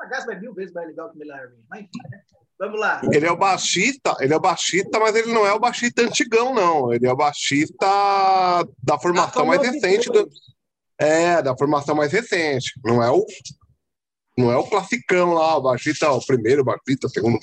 [0.00, 2.22] Orgasmo é mil vezes mais legal que o Millar Mas enfim, né?
[2.58, 3.00] Vamos lá.
[3.12, 6.52] Ele é o baixista, ele é o baixista, mas ele não é o baixista antigão,
[6.52, 6.92] não.
[6.92, 7.86] Ele é o baixista
[8.82, 10.10] da formação mais recente.
[10.10, 10.28] Do...
[10.98, 12.72] É, da formação mais recente.
[12.84, 13.24] Não é o
[14.36, 17.40] não é o classicão lá, o baixista, o primeiro, o baixista, o segundo, o.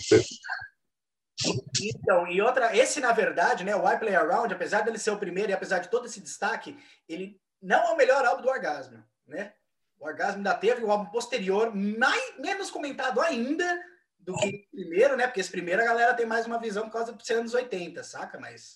[1.83, 5.17] Então, e outra, esse na verdade, né, o I Play Around, apesar dele ser o
[5.17, 6.77] primeiro e apesar de todo esse destaque,
[7.09, 9.51] ele não é o melhor álbum do Orgasmo, né?
[9.99, 13.77] O Orgasmo ainda teve o álbum posterior, mais, menos comentado ainda
[14.25, 15.27] do que o primeiro, né?
[15.27, 18.39] Porque esse primeiro a galera tem mais uma visão por causa dos anos 80, saca?
[18.39, 18.75] Mas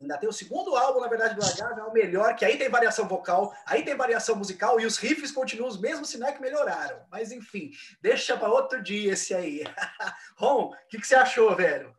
[0.00, 2.68] ainda tem o segundo álbum, na verdade, do Orgasmo, é o melhor, que aí tem
[2.68, 6.32] variação vocal, aí tem variação musical e os riffs continuam os mesmos, se não é
[6.32, 7.00] que melhoraram.
[7.10, 9.64] Mas enfim, deixa para outro dia esse aí.
[10.38, 11.92] Ron, o que, que você achou, velho?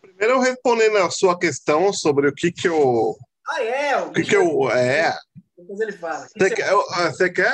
[0.00, 3.16] Primeiro, respondendo a sua questão sobre o que que eu.
[3.48, 3.96] Ah, é?
[3.98, 4.70] O que, que eu.
[4.70, 5.16] É.
[5.66, 6.28] Depois ele fala.
[6.28, 7.50] Você quer, ah, você quer.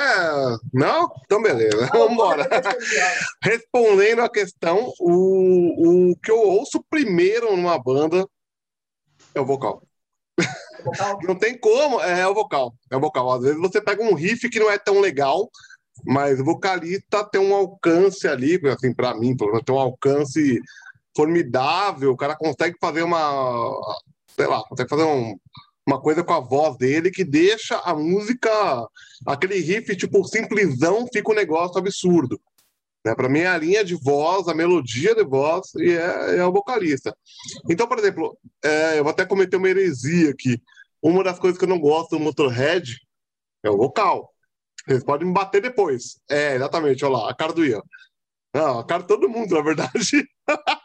[0.71, 1.11] Não?
[1.25, 1.89] Então, beleza.
[1.91, 2.47] Vamos embora.
[3.41, 8.27] Respondendo a questão, o, o que eu ouço primeiro numa banda
[9.33, 9.81] é o vocal.
[10.85, 11.19] vocal?
[11.25, 12.75] Não tem como, é o vocal.
[12.91, 13.31] É o vocal.
[13.31, 15.49] Às vezes você pega um riff que não é tão legal,
[16.05, 20.61] mas o vocalista tem um alcance ali, assim, para mim, tem um alcance
[21.15, 22.11] formidável.
[22.11, 23.71] O cara consegue fazer uma.
[24.35, 25.35] Sei lá, consegue fazer um
[25.85, 28.49] uma coisa com a voz dele que deixa a música,
[29.25, 32.39] aquele riff tipo simplesão, fica um negócio absurdo.
[33.05, 33.13] Né?
[33.13, 36.51] Para mim é a linha de voz, a melodia de voz e é, é o
[36.51, 37.15] vocalista.
[37.69, 40.61] Então, por exemplo, é, eu vou até cometer uma heresia aqui.
[41.01, 42.97] Uma das coisas que eu não gosto do Motorhead
[43.61, 44.33] é o vocal.
[44.87, 46.19] Vocês podem me bater depois.
[46.29, 47.81] É, exatamente, olha lá, a cara do Ian.
[48.53, 50.27] Não, a cara de todo mundo, na verdade.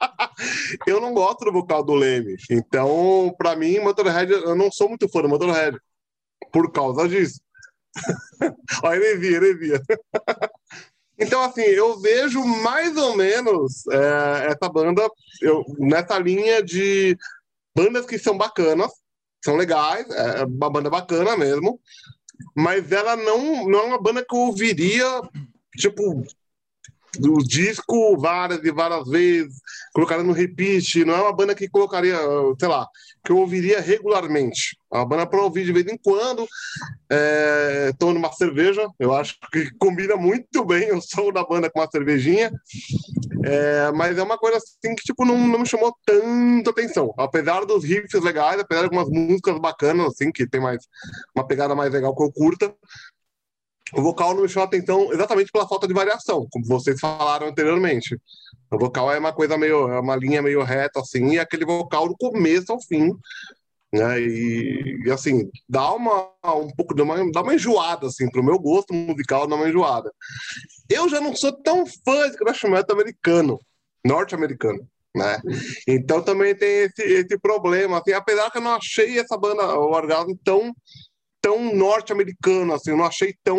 [0.87, 2.37] eu não gosto do vocal do Leme.
[2.51, 5.79] Então, para mim, Motorhead, eu não sou muito fã do Motorhead.
[6.53, 7.40] Por causa disso.
[8.83, 9.83] Olha, heresia, heresia.
[11.18, 15.09] então, assim, eu vejo mais ou menos é, essa banda
[15.42, 17.16] eu, nessa linha de
[17.74, 18.90] bandas que são bacanas,
[19.44, 21.81] são legais, é uma banda bacana mesmo,
[22.57, 25.22] mas ela não, não é uma banda que eu ouviria,
[25.77, 26.24] tipo,
[27.18, 29.61] do disco várias e várias vezes,
[29.92, 31.05] colocaria no repeat.
[31.05, 32.18] Não é uma banda que colocaria,
[32.59, 32.87] sei lá,
[33.25, 34.79] que eu ouviria regularmente.
[34.92, 36.47] É uma banda para ouvir de vez em quando.
[37.11, 41.81] É, tomando uma cerveja, eu acho que combina muito bem o som da banda com
[41.81, 42.51] uma cervejinha.
[43.44, 47.14] É, mas é uma coisa assim que tipo, não, não me chamou tanta atenção.
[47.18, 50.85] Apesar dos riffs legais, apesar de algumas músicas bacanas, assim, que tem mais
[51.35, 52.75] uma pegada mais legal que eu curta,
[53.94, 58.18] o vocal não me chama atenção exatamente pela falta de variação, como vocês falaram anteriormente.
[58.70, 62.09] O vocal é uma coisa meio, é uma linha meio reta, assim, e aquele vocal
[62.09, 63.14] do começo ao fim,
[63.92, 64.20] né?
[64.20, 68.59] E, e assim, dá uma, um pouco, dá uma, dá uma enjoada, assim, pro meu
[68.59, 70.12] gosto musical, dá uma enjoada.
[70.90, 73.59] Eu já não sou tão fã de thrash metal americano,
[74.05, 74.87] norte-americano.
[75.16, 75.40] Né?
[75.87, 79.90] Então também tem esse, esse problema, assim, apesar que eu não achei essa banda, o
[79.90, 80.74] Orgasmo, tão
[81.40, 83.59] tão norte-americano, assim, eu não achei tão.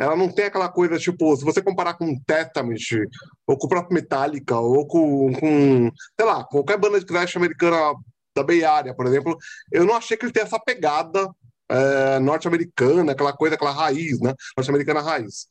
[0.00, 3.06] Ela não tem aquela coisa, tipo, se você comparar com Testament,
[3.46, 7.94] ou com o próprio Metallica, ou com, com sei lá, qualquer banda de thrash americana
[8.34, 9.36] da Bay Area, por exemplo,
[9.70, 11.28] eu não achei que ele tem essa pegada
[11.68, 14.34] é, norte-americana, aquela coisa, aquela raiz, né?
[14.56, 15.46] Norte-americana raiz.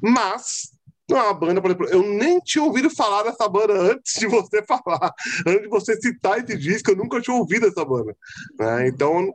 [0.00, 0.72] Mas.
[1.06, 4.26] Não é uma banda, por exemplo, eu nem tinha ouvido falar dessa banda antes de
[4.26, 5.12] você falar,
[5.46, 8.16] antes de você citar esse disco, eu nunca tinha ouvido essa banda.
[8.58, 8.88] Né?
[8.88, 9.30] Então,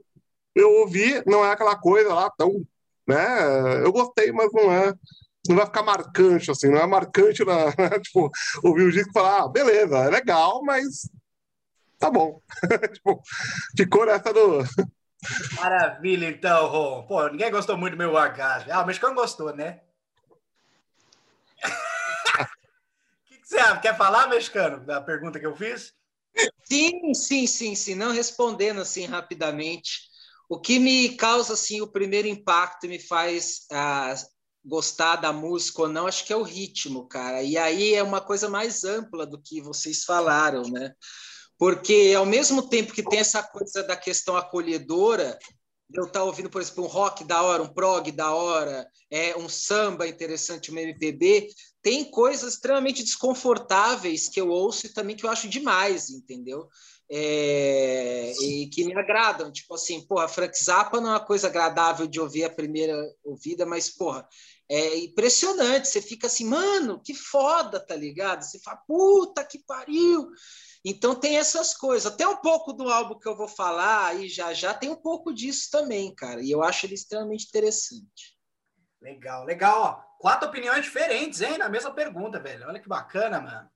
[0.56, 2.66] eu ouvi, não é aquela coisa lá tão.
[3.08, 3.84] Né?
[3.84, 4.94] Eu gostei, mas não é
[5.48, 8.30] não vai ficar marcante, assim, não é marcante na, tipo,
[8.64, 11.10] ouvir o disco e falar, ah, beleza, é legal, mas
[11.98, 12.42] tá bom.
[12.94, 13.22] tipo,
[13.76, 14.60] ficou nessa do.
[15.60, 17.04] Maravilha, então, Ron.
[17.06, 18.72] Pô, ninguém gostou muito do meu orgasmo.
[18.72, 19.82] Ah, o mexicano gostou, né?
[21.62, 25.94] O que, que você quer falar, mexicano, da pergunta que eu fiz?
[26.64, 27.96] Sim, sim, sim, sim.
[27.96, 30.09] Não respondendo assim rapidamente.
[30.50, 34.16] O que me causa assim o primeiro impacto e me faz ah,
[34.66, 37.44] gostar da música ou não, acho que é o ritmo, cara.
[37.44, 40.92] E aí é uma coisa mais ampla do que vocês falaram, né?
[41.58, 45.38] Porque ao mesmo tempo que tem essa coisa da questão acolhedora,
[45.94, 49.38] eu estar tá ouvindo, por exemplo, um rock da hora, um prog da hora, é
[49.38, 51.48] um samba interessante, um MPB,
[51.82, 56.68] tem coisas extremamente desconfortáveis que eu ouço e também que eu acho demais, entendeu?
[57.12, 62.06] É, e que me agradam, tipo assim, porra, Frank Zappa não é uma coisa agradável
[62.06, 64.28] de ouvir a primeira ouvida, mas, porra,
[64.70, 68.44] é impressionante, você fica assim, mano, que foda, tá ligado?
[68.44, 70.30] Você fala, puta que pariu!
[70.86, 74.54] Então tem essas coisas, até um pouco do álbum que eu vou falar aí já
[74.54, 78.38] já tem um pouco disso também, cara, e eu acho ele extremamente interessante.
[79.02, 80.10] Legal, legal, ó.
[80.20, 82.68] Quatro opiniões diferentes, hein, na mesma pergunta, velho.
[82.68, 83.70] Olha que bacana, mano.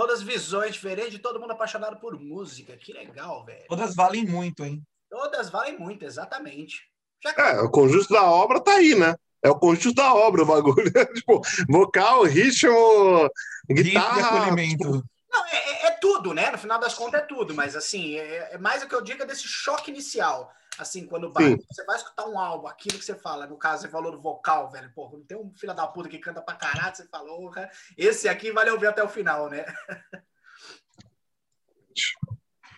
[0.00, 2.74] Todas visões diferentes, todo mundo apaixonado por música.
[2.74, 3.66] Que legal, velho.
[3.68, 4.82] Todas valem muito, hein?
[5.10, 6.80] Todas valem muito, exatamente.
[7.22, 7.32] Já...
[7.32, 9.14] É, o conjunto da obra tá aí, né?
[9.42, 10.90] É o conjunto da obra o bagulho.
[11.12, 13.28] tipo, vocal, ritmo,
[13.68, 14.14] guitarra.
[14.14, 14.90] Ritmo acolhimento.
[14.90, 15.04] Tipo...
[15.30, 16.50] Não, é, é, é, tudo, né?
[16.50, 19.22] No final das contas é tudo, mas assim, é, é mais o que eu digo
[19.22, 20.50] é desse choque inicial.
[20.80, 23.88] Assim, quando vai, você vai escutar um álbum, aquilo que você fala, no caso, você
[23.90, 26.96] falou do vocal, velho, pô, não tem um filho da puta que canta pra caralho,
[26.96, 27.52] você falou,
[27.98, 29.66] esse aqui vale ouvir até o final, né?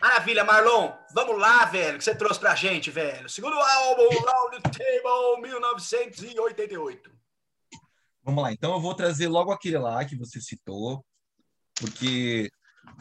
[0.01, 0.93] Maravilha, Marlon.
[1.15, 3.29] Vamos lá, velho, que você trouxe pra gente, velho.
[3.29, 7.09] Segundo álbum, Round Table 1988.
[8.25, 11.07] Vamos lá, então eu vou trazer logo aquele lá que você citou,
[11.77, 12.51] porque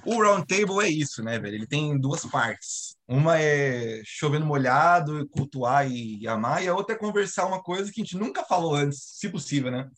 [0.05, 1.55] o Round Table é isso, né, velho?
[1.55, 2.95] Ele tem duas partes.
[3.07, 8.01] Uma é chovendo molhado, cultuar e amar, e a outra é conversar uma coisa que
[8.01, 9.89] a gente nunca falou antes, se possível, né?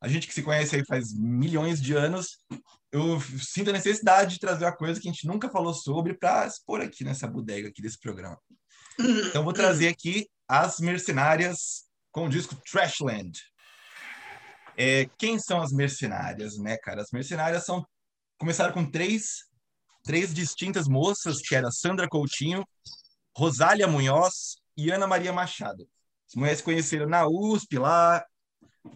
[0.00, 2.38] A gente que se conhece aí faz milhões de anos,
[2.92, 6.46] eu sinto a necessidade de trazer uma coisa que a gente nunca falou sobre para
[6.46, 8.38] expor aqui nessa bodega aqui desse programa.
[8.98, 13.32] Então vou trazer aqui as Mercenárias com o disco Trashland.
[14.76, 17.02] É, quem são as mercenárias, né, cara?
[17.02, 17.84] As mercenárias são
[18.38, 19.44] começaram com três,
[20.02, 22.64] três distintas moças, que era Sandra Coutinho,
[23.36, 25.88] Rosália Munhoz e Ana Maria Machado.
[26.28, 28.24] As mulheres se conheceram na USP lá,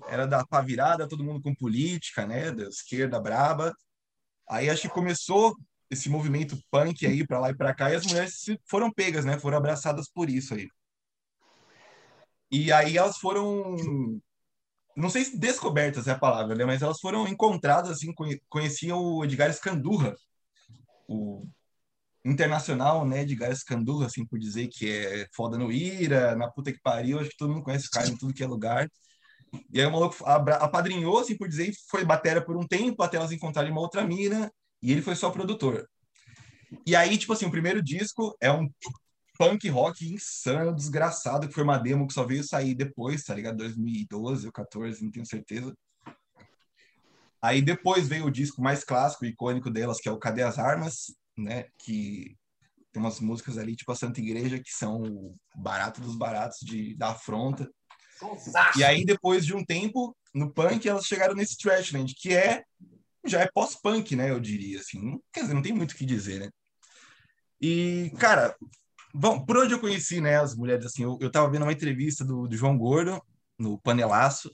[0.08, 3.74] era da pá virada, todo mundo com política, né, da esquerda braba.
[4.48, 5.56] Aí acho que começou
[5.90, 9.38] esse movimento punk aí para lá e para cá e as mulheres foram pegas, né,
[9.38, 10.68] foram abraçadas por isso aí.
[12.50, 13.76] E aí elas foram
[14.98, 16.64] não sei se descobertas é a palavra, né?
[16.64, 18.12] mas elas foram encontradas, assim,
[18.48, 20.14] conheciam o Edgar Escandurra,
[21.08, 21.46] o
[22.24, 26.80] internacional, né, Edgar Escandurra, assim, por dizer que é foda no Ira, na puta que
[26.80, 28.90] pariu, acho que todo mundo conhece o cara em tudo que é lugar.
[29.72, 33.32] E aí o maluco apadrinhou, assim, por dizer, foi bateria por um tempo, até elas
[33.32, 34.50] encontrarem uma outra mina,
[34.82, 35.88] e ele foi só produtor.
[36.84, 38.68] E aí, tipo assim, o primeiro disco é um
[39.38, 43.58] punk rock insano, desgraçado, que foi uma demo que só veio sair depois, tá ligado?
[43.58, 45.72] 2012 ou 14, não tenho certeza.
[47.40, 51.14] Aí depois veio o disco mais clássico, icônico delas, que é o Cadê as Armas,
[51.36, 51.66] né?
[51.78, 52.36] Que
[52.92, 56.96] tem umas músicas ali, tipo a Santa Igreja, que são o barato dos baratos de,
[56.96, 57.70] da afronta.
[58.76, 62.64] E aí, depois de um tempo, no punk, elas chegaram nesse Trashland, que é
[63.24, 64.30] já é pós-punk, né?
[64.30, 65.20] Eu diria, assim.
[65.32, 66.50] Quer dizer, não tem muito o que dizer, né?
[67.60, 68.56] E, cara,
[69.20, 72.24] Bom, por onde eu conheci, né, as mulheres, assim, eu, eu tava vendo uma entrevista
[72.24, 73.20] do, do João Gordo,
[73.58, 74.48] no Panelaço,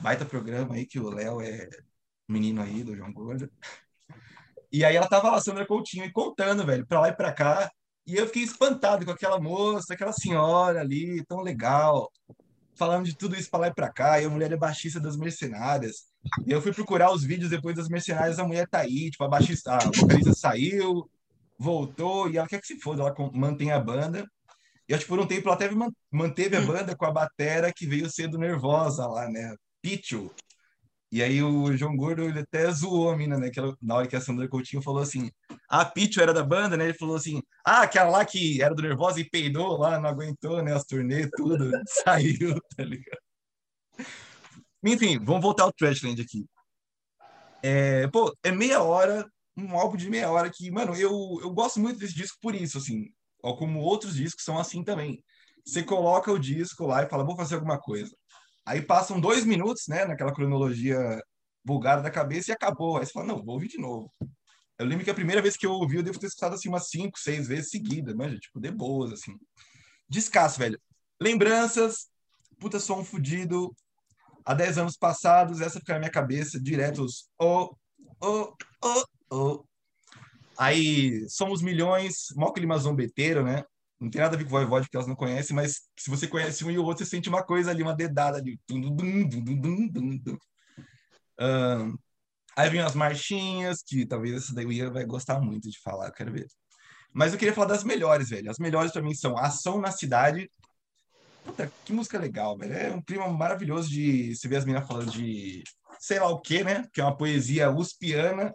[0.00, 1.68] baita programa aí, que o Léo é
[2.28, 3.48] menino aí, do João Gordo.
[4.72, 7.70] E aí ela tava lá, Sandra Coutinho, e contando, velho, pra lá e pra cá,
[8.04, 12.10] e eu fiquei espantado com aquela moça, aquela senhora ali, tão legal,
[12.74, 15.16] falando de tudo isso pra lá e pra cá, e a mulher é baixista das
[15.16, 16.08] mercenárias.
[16.44, 19.28] E eu fui procurar os vídeos depois das mercenárias, a mulher tá aí, tipo, a
[19.28, 21.08] baixista, a vocalista saiu,
[21.58, 24.26] voltou e ela quer que se foda, ela mantém a banda.
[24.88, 25.68] E acho que por um tempo ela até
[26.10, 26.66] manteve a hum.
[26.66, 29.54] banda com a batera que veio sendo nervosa lá, né?
[29.82, 30.30] Pichu.
[31.10, 33.50] E aí o João Gordo ele até zoou a mina, né?
[33.50, 35.30] Que ela, na hora que a Sandra Coutinho falou assim,
[35.68, 36.84] a ah, Pichu era da banda, né?
[36.84, 40.62] Ele falou assim, ah, aquela lá que era do Nervosa e peidou lá, não aguentou,
[40.62, 40.74] né?
[40.74, 41.70] As turnês, tudo,
[42.04, 43.18] saiu, tá ligado?
[44.84, 46.46] Enfim, vamos voltar ao Trashland aqui.
[47.62, 49.26] É, pô, é meia hora
[49.62, 52.78] um álbum de meia hora que, mano, eu, eu gosto muito desse disco por isso,
[52.78, 53.12] assim.
[53.40, 55.22] Como outros discos são assim também.
[55.64, 58.10] Você coloca o disco lá e fala, vou fazer alguma coisa.
[58.66, 60.98] Aí passam dois minutos, né, naquela cronologia
[61.64, 62.98] bugada da cabeça e acabou.
[62.98, 64.12] Aí você fala, não, vou ouvir de novo.
[64.78, 66.88] Eu lembro que a primeira vez que eu ouvi, eu devo ter escutado assim umas
[66.88, 69.36] cinco, seis vezes seguidas, mas tipo, de boas, assim.
[70.08, 70.80] Descasso, velho.
[71.20, 72.08] Lembranças,
[72.60, 73.74] puta som fudido.
[74.44, 77.76] Há 10 anos passados, essa fica na minha cabeça, direto os oh,
[78.18, 78.54] oh,
[79.30, 79.64] oh.
[80.56, 83.64] Aí, Somos Milhões, mó clima zombeteiro, né?
[84.00, 86.64] Não tem nada a ver com Voivode, porque elas não conhecem, mas se você conhece
[86.64, 88.58] um e o outro, você sente uma coisa ali, uma dedada ali.
[92.56, 96.10] Aí vem as marchinhas, que talvez essa daí o Ian vai gostar muito de falar,
[96.12, 96.46] quero ver.
[97.12, 98.50] Mas eu queria falar das melhores, velho.
[98.50, 100.50] As melhores para mim são Ação na Cidade.
[101.44, 102.74] Puta, que música legal, velho.
[102.74, 105.62] É um clima maravilhoso de se ver as meninas falando de
[105.98, 106.84] sei lá o que, né?
[106.92, 108.54] Que é uma poesia uspiana,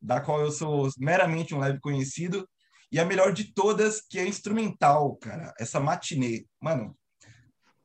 [0.00, 2.48] da qual eu sou meramente um leve conhecido.
[2.92, 5.54] E a melhor de todas, que é instrumental, cara.
[5.58, 6.44] Essa matinê.
[6.60, 6.96] Mano,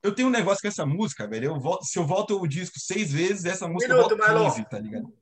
[0.01, 1.45] eu tenho um negócio com essa música, velho.
[1.45, 4.69] Eu volto, se eu volto o disco seis vezes, essa música Minuto, eu volto 15,
[4.69, 5.13] tá ligado?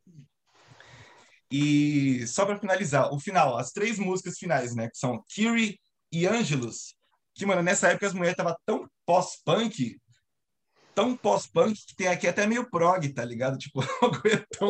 [1.51, 4.89] E só para finalizar, o final, as três músicas finais, né?
[4.89, 5.79] Que são Kiri
[6.11, 6.95] e Angelus.
[7.35, 9.99] Que, mano, nessa época as mulheres estavam tão pós-punk,
[10.93, 13.57] tão pós-punk, que tem aqui até meio prog, tá ligado?
[13.57, 13.81] Tipo,
[14.21, 14.69] coisa tão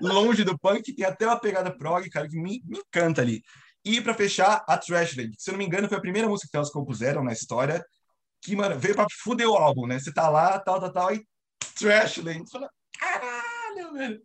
[0.00, 3.42] longe do punk, que tem até uma pegada prog, cara, que me, me encanta ali.
[3.84, 6.48] E para fechar, a Trashland, que se eu não me engano foi a primeira música
[6.50, 7.84] que elas compuseram na história,
[8.40, 9.98] que, mano, veio pra fuder o álbum, né?
[9.98, 11.26] Você tá lá, tal, tal, tal, e
[11.78, 12.40] Trashland.
[12.40, 14.22] Você fala, caralho, velho.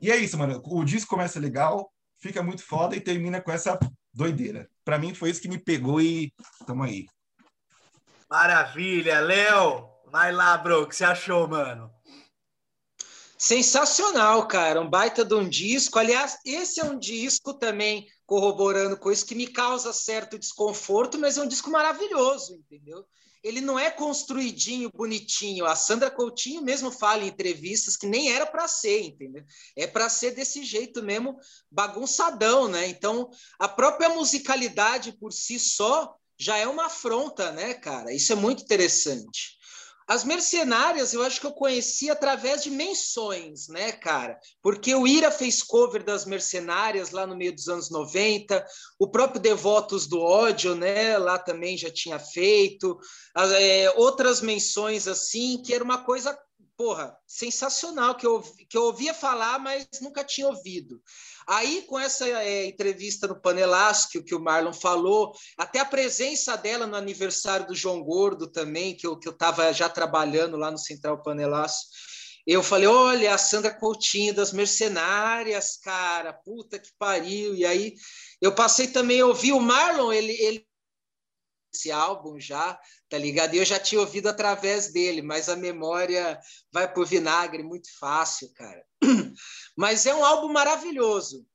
[0.00, 0.60] E é isso, mano.
[0.64, 3.78] O disco começa legal, fica muito foda e termina com essa
[4.12, 4.68] doideira.
[4.84, 6.32] Para mim foi isso que me pegou e
[6.66, 7.06] tamo aí.
[8.30, 9.89] Maravilha, Léo.
[10.10, 10.82] Vai lá, bro.
[10.82, 11.90] O que você achou, mano?
[13.38, 14.80] Sensacional, cara.
[14.80, 15.98] Um baita de um disco.
[15.98, 21.38] Aliás, esse é um disco também corroborando com isso que me causa certo desconforto, mas
[21.38, 23.06] é um disco maravilhoso, entendeu?
[23.42, 25.64] ele não é construidinho, bonitinho.
[25.64, 29.44] A Sandra Coutinho mesmo fala em entrevistas que nem era para ser, entendeu?
[29.74, 31.38] É para ser desse jeito mesmo,
[31.70, 32.86] bagunçadão, né?
[32.88, 38.12] Então, a própria musicalidade por si só já é uma afronta, né, cara?
[38.12, 39.58] Isso é muito interessante.
[40.10, 44.40] As mercenárias eu acho que eu conheci através de menções, né, cara?
[44.60, 48.66] Porque o Ira fez cover das mercenárias lá no meio dos anos 90,
[48.98, 52.98] o próprio Devotos do Ódio, né, lá também já tinha feito,
[53.56, 56.36] é, outras menções assim, que era uma coisa
[56.76, 60.98] porra, sensacional, que eu, que eu ouvia falar, mas nunca tinha ouvido.
[61.52, 66.86] Aí, com essa é, entrevista no Panelástico que o Marlon falou, até a presença dela
[66.86, 70.78] no aniversário do João Gordo também, que eu estava que eu já trabalhando lá no
[70.78, 71.90] Central Panelástico,
[72.46, 77.52] eu falei, olha, a Sandra Coutinho das Mercenárias, cara, puta que pariu.
[77.56, 77.94] E aí
[78.40, 80.64] eu passei também a ouvir o Marlon, ele, ele
[81.72, 83.54] esse álbum já, tá ligado?
[83.54, 86.38] E eu já tinha ouvido através dele, mas a memória
[86.72, 88.84] vai pro vinagre muito fácil, cara.
[89.76, 91.46] Mas é um álbum maravilhoso.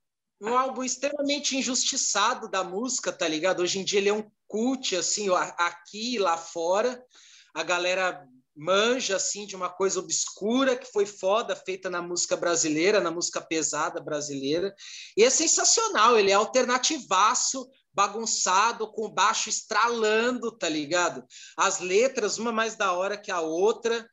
[0.42, 3.62] Um álbum extremamente injustiçado da música, tá ligado?
[3.62, 7.04] Hoje em dia ele é um cult, assim, aqui e lá fora.
[7.54, 13.02] A galera manja, assim, de uma coisa obscura que foi foda, feita na música brasileira,
[13.02, 14.74] na música pesada brasileira.
[15.18, 21.26] E é sensacional, ele é alternativaço, bagunçado, com baixo estralando, tá ligado?
[21.58, 24.08] As letras, uma mais da hora que a outra.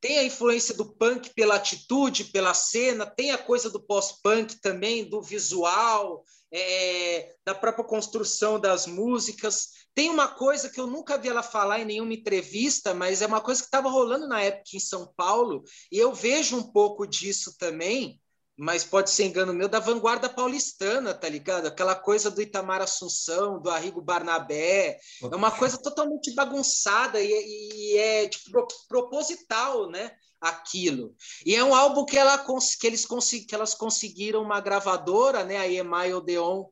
[0.00, 5.08] Tem a influência do punk pela atitude, pela cena, tem a coisa do pós-punk também,
[5.08, 9.68] do visual, é, da própria construção das músicas.
[9.94, 13.40] Tem uma coisa que eu nunca vi ela falar em nenhuma entrevista, mas é uma
[13.40, 17.56] coisa que estava rolando na época em São Paulo, e eu vejo um pouco disso
[17.58, 18.20] também,
[18.62, 21.66] mas pode ser engano meu, da vanguarda paulistana, tá ligado?
[21.66, 27.98] Aquela coisa do Itamar Assunção, do Arrigo Barnabé, é uma coisa totalmente bagunçada e, e
[27.98, 30.12] é tipo, proposital, né?
[30.40, 31.12] Aquilo.
[31.44, 35.56] E é um álbum que, ela, que, eles, que elas conseguiram uma gravadora, né?
[35.56, 36.66] A EMI Odeon,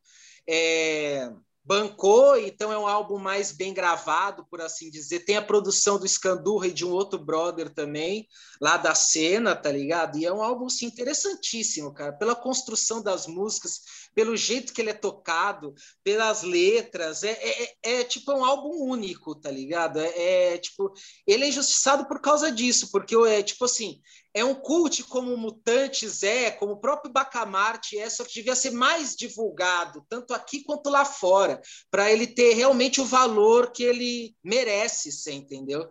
[0.46, 1.28] é,
[1.70, 5.20] bancou, então é um álbum mais bem gravado, por assim dizer.
[5.20, 8.26] Tem a produção do Scandurra e de um outro brother também,
[8.60, 10.18] lá da cena, tá ligado?
[10.18, 13.82] E é um álbum assim, interessantíssimo, cara, pela construção das músicas,
[14.14, 17.22] pelo jeito que ele é tocado, pelas letras.
[17.22, 20.00] É, é, é, é tipo um álbum único, tá ligado?
[20.00, 20.92] É, é, tipo,
[21.26, 24.00] ele é injustiçado por causa disso, porque é tipo assim,
[24.32, 28.70] é um cult como Mutantes é, como o próprio Bacamarte é, só que devia ser
[28.70, 34.36] mais divulgado, tanto aqui quanto lá fora, para ele ter realmente o valor que ele
[34.42, 35.88] merece, você entendeu?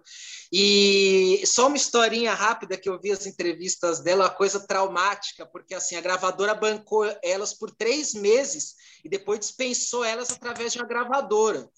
[0.52, 5.76] E só uma historinha rápida que eu vi as entrevistas dela, uma coisa traumática, porque
[5.76, 10.88] assim a gravadora bancou elas por três meses e depois dispensou elas através de uma
[10.88, 11.70] gravadora.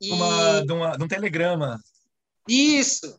[0.00, 0.10] E...
[0.10, 1.80] Uma, de, uma, de um telegrama.
[2.48, 3.18] Isso.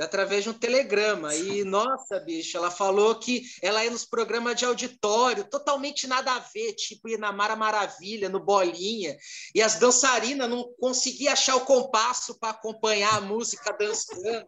[0.00, 1.34] através de um telegrama.
[1.34, 6.38] E, nossa, bicho, ela falou que ela ia nos programas de auditório, totalmente nada a
[6.38, 9.16] ver, tipo ir na Mara Maravilha, no Bolinha,
[9.54, 14.46] e as dançarinas não conseguiam achar o compasso para acompanhar a música dançando.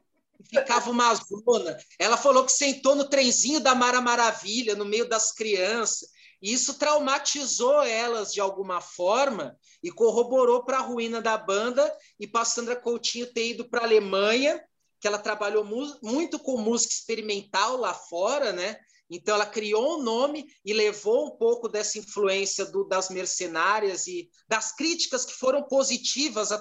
[0.50, 1.78] Ficava uma zona.
[1.98, 6.08] Ela falou que sentou no trenzinho da Mara Maravilha, no meio das crianças.
[6.44, 11.90] Isso traumatizou elas de alguma forma e corroborou para a ruína da banda
[12.20, 14.62] e para Sandra Coutinho ter ido para a Alemanha
[15.00, 18.76] que ela trabalhou mu muito com música experimental lá fora, né?
[19.08, 24.28] Então ela criou um nome e levou um pouco dessa influência do, das mercenárias e
[24.46, 26.52] das críticas que foram positivas,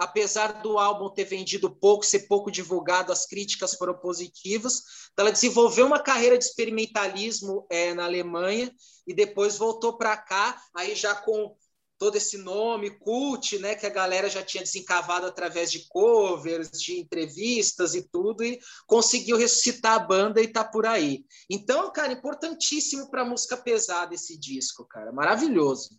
[0.00, 4.82] apesar do álbum ter vendido pouco, ser pouco divulgado, as críticas foram positivas.
[5.12, 8.72] Então ela desenvolveu uma carreira de experimentalismo é, na Alemanha
[9.06, 11.54] e depois voltou para cá, aí já com
[11.98, 16.98] todo esse nome cult, né, que a galera já tinha desencavado através de covers, de
[16.98, 21.26] entrevistas e tudo, e conseguiu ressuscitar a banda e tá por aí.
[21.50, 25.90] Então, cara, importantíssimo para música pesada esse disco, cara, maravilhoso.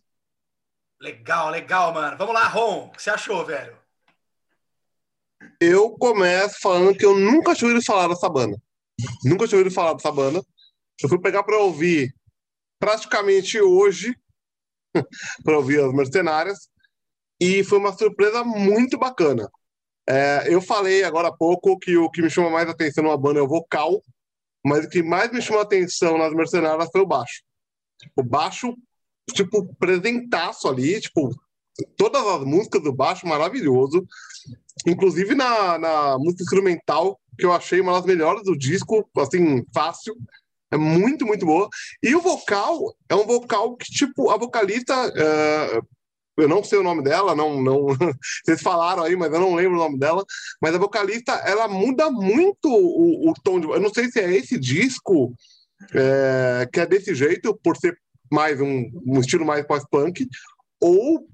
[1.00, 2.18] Legal, legal, mano.
[2.18, 3.81] Vamos lá, Ron, o que você achou, velho?
[5.64, 8.60] Eu começo falando que eu nunca tinha ouvido falar dessa banda.
[9.24, 10.44] Nunca tinha ouvido falar dessa banda.
[11.00, 12.12] Eu fui pegar para ouvir
[12.80, 14.12] praticamente hoje
[15.44, 16.68] para ouvir as mercenárias
[17.40, 19.48] e foi uma surpresa muito bacana.
[20.08, 23.38] É, eu falei agora há pouco que o que me chama mais atenção numa banda
[23.38, 24.02] é o vocal,
[24.64, 27.40] mas o que mais me chamou atenção nas mercenárias foi o baixo.
[28.16, 28.76] O baixo,
[29.32, 31.30] tipo, presentaço ali, tipo,
[31.96, 34.04] todas as músicas do baixo maravilhoso.
[34.86, 40.14] Inclusive na, na música instrumental, que eu achei uma das melhores do disco, assim, fácil.
[40.70, 41.68] É muito, muito boa.
[42.02, 44.94] E o vocal é um vocal que, tipo, a vocalista.
[45.08, 45.86] Uh,
[46.38, 47.86] eu não sei o nome dela, não, não.
[48.44, 50.24] Vocês falaram aí, mas eu não lembro o nome dela.
[50.60, 53.68] Mas a vocalista, ela muda muito o, o tom de.
[53.68, 55.34] Eu não sei se é esse disco
[55.94, 57.96] é, que é desse jeito, por ser
[58.30, 60.26] mais um, um estilo mais pós-punk,
[60.80, 61.26] ou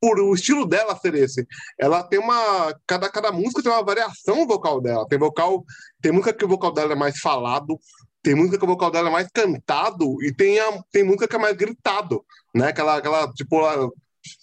[0.00, 1.46] por o estilo dela ser esse.
[1.78, 2.74] Ela tem uma.
[2.86, 5.06] Cada, cada música tem uma variação vocal dela.
[5.08, 5.64] Tem vocal.
[6.00, 7.78] Tem música que o vocal dela é mais falado,
[8.22, 11.36] tem música que o vocal dela é mais cantado e tem, a, tem música que
[11.36, 12.68] é mais gritado, né?
[12.68, 13.60] Aquela, aquela tipo,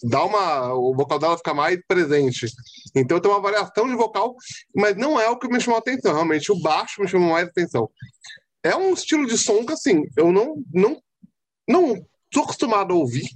[0.03, 0.73] dá uma.
[0.73, 2.47] O vocal dela fica mais presente.
[2.95, 4.35] Então tem uma variação de vocal,
[4.73, 6.13] mas não é o que me chamou a atenção.
[6.13, 7.89] Realmente, o baixo me chamou mais atenção.
[8.63, 11.01] É um estilo de som que, assim, eu não, não,
[11.67, 13.27] não sou acostumado a ouvir.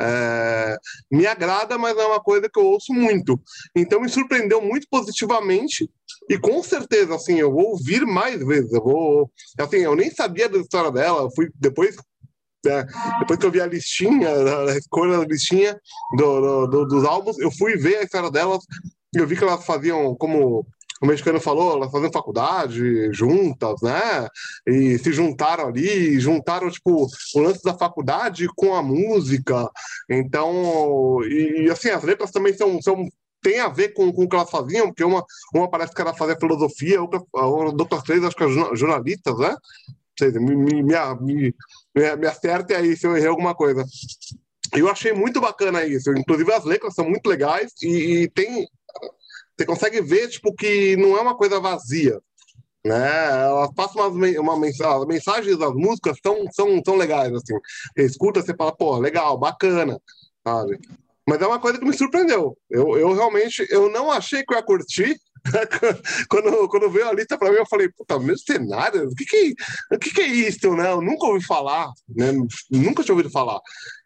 [0.00, 0.76] É,
[1.10, 3.40] me agrada, mas é uma coisa que eu ouço muito.
[3.74, 5.90] Então me surpreendeu muito positivamente
[6.28, 8.72] e com certeza, assim, eu vou ouvir mais vezes.
[8.72, 11.22] Eu vou, assim, eu nem sabia da história dela.
[11.22, 11.96] Eu fui depois,
[12.64, 12.84] né,
[13.20, 15.78] depois que eu vi a listinha, a escolha da listinha
[16.16, 18.64] do, do, do, dos álbuns, eu fui ver a história delas.
[19.14, 20.66] Eu vi que elas faziam como
[21.00, 24.28] o mexicano falou, elas faziam faculdade juntas, né?
[24.66, 29.70] E se juntaram ali, juntaram, tipo, o lance da faculdade com a música.
[30.08, 33.06] Então, e, e assim, as letras também são, são
[33.42, 35.24] tem a ver com, com o que elas faziam, porque uma,
[35.54, 39.54] uma parece que ela fazia filosofia, outra, a outra três acho que é jornalistas, né?
[40.18, 41.54] Seja, me, me, me,
[41.94, 43.84] me acerte aí se eu errei alguma coisa.
[44.72, 46.10] Eu achei muito bacana isso.
[46.10, 48.66] Inclusive, as letras são muito legais e, e tem
[49.56, 52.20] você consegue ver tipo que não é uma coisa vazia,
[52.84, 53.26] né?
[53.44, 57.54] Elas passam uma, mensagem, as mensagens das músicas são, são, são legais, assim.
[57.96, 60.00] Você escuta, você fala, pô, legal, bacana,
[60.46, 60.78] sabe?
[61.28, 62.56] Mas é uma coisa que me surpreendeu.
[62.70, 65.16] Eu, eu realmente, eu não achei que eu ia curtir,
[66.28, 69.54] quando, quando veio a lista para mim, eu falei, puta, mercenário, o que que,
[69.92, 70.90] o que que é isso, né?
[70.90, 72.32] Eu nunca ouvi falar, né?
[72.70, 73.60] Nunca tinha ouvido falar.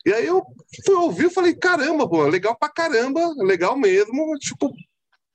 [0.04, 0.42] E aí eu
[0.84, 4.72] fui ouvir e falei, caramba, pô, legal pra caramba, legal mesmo, tipo,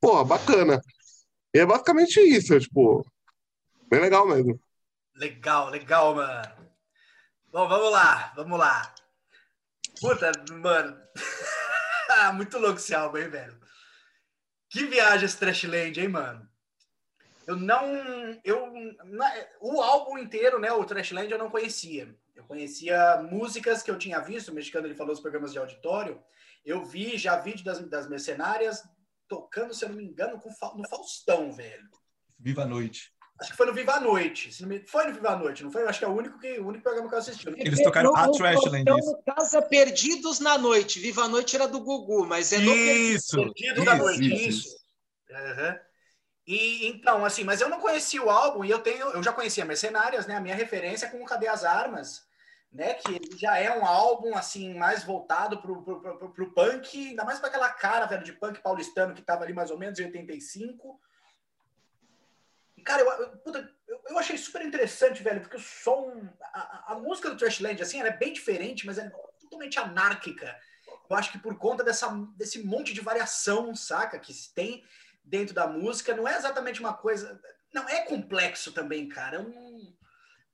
[0.06, 0.80] Pô, bacana.
[1.52, 3.04] E é basicamente isso, tipo,
[3.90, 4.62] bem legal mesmo.
[5.16, 6.72] Legal, legal, mano.
[7.52, 8.94] Bom, vamos lá, vamos lá.
[10.00, 10.96] Puta, mano.
[12.36, 13.60] Muito louco esse álbum, hein, velho?
[14.70, 16.48] Que viagem esse Trashland, hein, mano?
[17.48, 18.40] Eu não.
[18.44, 18.72] Eu,
[19.60, 20.72] o álbum inteiro, né?
[20.72, 22.16] O Trashland eu não conhecia.
[22.36, 26.22] Eu conhecia músicas que eu tinha visto, o mexicano ele falou os programas de auditório.
[26.64, 28.84] Eu vi já vídeo das, das mercenárias,
[29.28, 31.90] tocando, se eu não me engano, com, no Faustão, velho.
[32.40, 33.14] Viva a Noite.
[33.40, 34.50] Acho que foi no Viva a Noite.
[34.88, 35.84] Foi no Viva a Noite, não foi?
[35.84, 37.48] Eu acho que é o único, que, o único programa que eu assisti.
[37.58, 38.82] Eles tocaram a Trashland.
[38.82, 41.00] Então, Casa Perdidos na Noite.
[41.00, 43.36] Viva a Noite era do Gugu, mas é no Isso!
[43.36, 44.48] Perdidos isso, da Noite, isso.
[44.48, 44.76] isso.
[45.30, 45.80] Uhum.
[46.48, 49.66] E então, assim, mas eu não conhecia o álbum e eu tenho, eu já conhecia
[49.66, 50.36] Mercenárias, né?
[50.36, 52.22] A minha referência é com Cadê as Armas?
[52.76, 52.94] Né?
[52.96, 57.40] Que já é um álbum assim mais voltado pro, pro, pro, pro punk, ainda mais
[57.40, 61.00] para aquela cara, velho, de punk paulistano que tava ali mais ou menos em 85.
[62.84, 67.30] cara, eu, puta, eu, eu, achei super interessante, velho, porque o som, a, a música
[67.30, 69.10] do Trashland, assim, ela é bem diferente, mas é
[69.40, 70.56] totalmente anárquica.
[71.10, 74.84] Eu acho que por conta dessa, desse monte de variação, saca, que se tem
[75.24, 77.42] dentro da música, não é exatamente uma coisa.
[77.74, 79.38] Não, é complexo também, cara.
[79.38, 79.96] É um.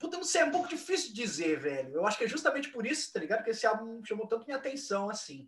[0.01, 1.93] Puta, não sei, é um pouco difícil dizer, velho.
[1.93, 3.43] Eu acho que é justamente por isso, tá ligado?
[3.43, 5.47] Que esse álbum chamou tanto minha atenção, assim.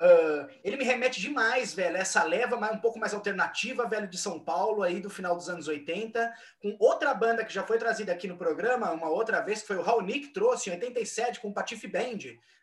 [0.00, 4.16] Uh, ele me remete demais, velho, essa leva mais, um pouco mais alternativa, velho, de
[4.16, 8.10] São Paulo, aí do final dos anos 80, com outra banda que já foi trazida
[8.10, 11.50] aqui no programa, uma outra vez, que foi o Raoni que trouxe em 87 com
[11.50, 12.18] o Patife Band,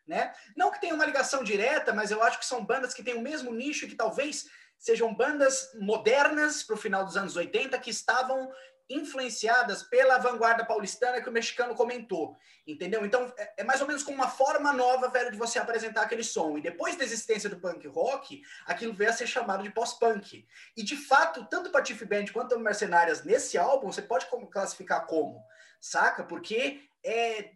[0.08, 0.34] né?
[0.58, 3.22] Não que tenha uma ligação direta, mas eu acho que são bandas que têm o
[3.22, 4.48] mesmo nicho e que talvez
[4.82, 8.52] sejam bandas modernas para o final dos anos 80 que estavam
[8.94, 13.06] influenciadas pela vanguarda paulistana que o mexicano comentou, entendeu?
[13.06, 16.24] Então, é, é, mais ou menos como uma forma nova, velho, de você apresentar aquele
[16.24, 16.58] som.
[16.58, 20.46] E depois da existência do punk rock, aquilo veio a ser chamado de pós-punk.
[20.76, 25.06] E, de fato, tanto o Patife Band quanto o Mercenárias, nesse álbum, você pode classificar
[25.06, 25.44] como,
[25.80, 26.24] saca?
[26.24, 27.50] Porque é, é,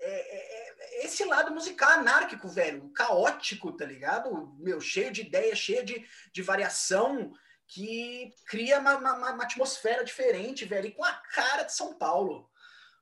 [0.00, 4.54] é, é esse lado musical anárquico, velho, caótico, tá ligado?
[4.58, 7.32] Meu, cheio de ideia, cheio de, de variação,
[7.72, 12.50] que cria uma, uma, uma, atmosfera diferente, velho, e com a cara de São Paulo.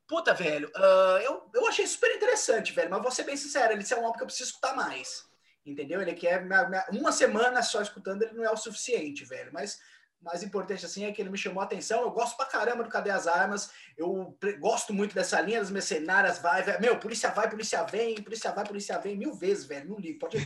[0.07, 3.85] Puta, velho, uh, eu, eu achei super interessante, velho, mas vou ser bem sincero, ele
[3.89, 5.25] é um álbum que eu preciso escutar mais,
[5.67, 6.01] entendeu?
[6.01, 6.47] Ele quer
[6.91, 9.81] uma semana só escutando, ele não é o suficiente, velho, mas
[10.23, 12.03] mais importante assim é que ele me chamou a atenção.
[12.03, 13.71] Eu gosto pra caramba do Cadê as Armas.
[13.97, 16.39] Eu gosto muito dessa linha das mercenárias.
[16.39, 16.79] Vai, velho.
[16.79, 19.89] Meu, polícia vai, polícia vem, polícia vai, polícia vem, mil vezes, velho.
[19.89, 20.37] Não ligo, pode.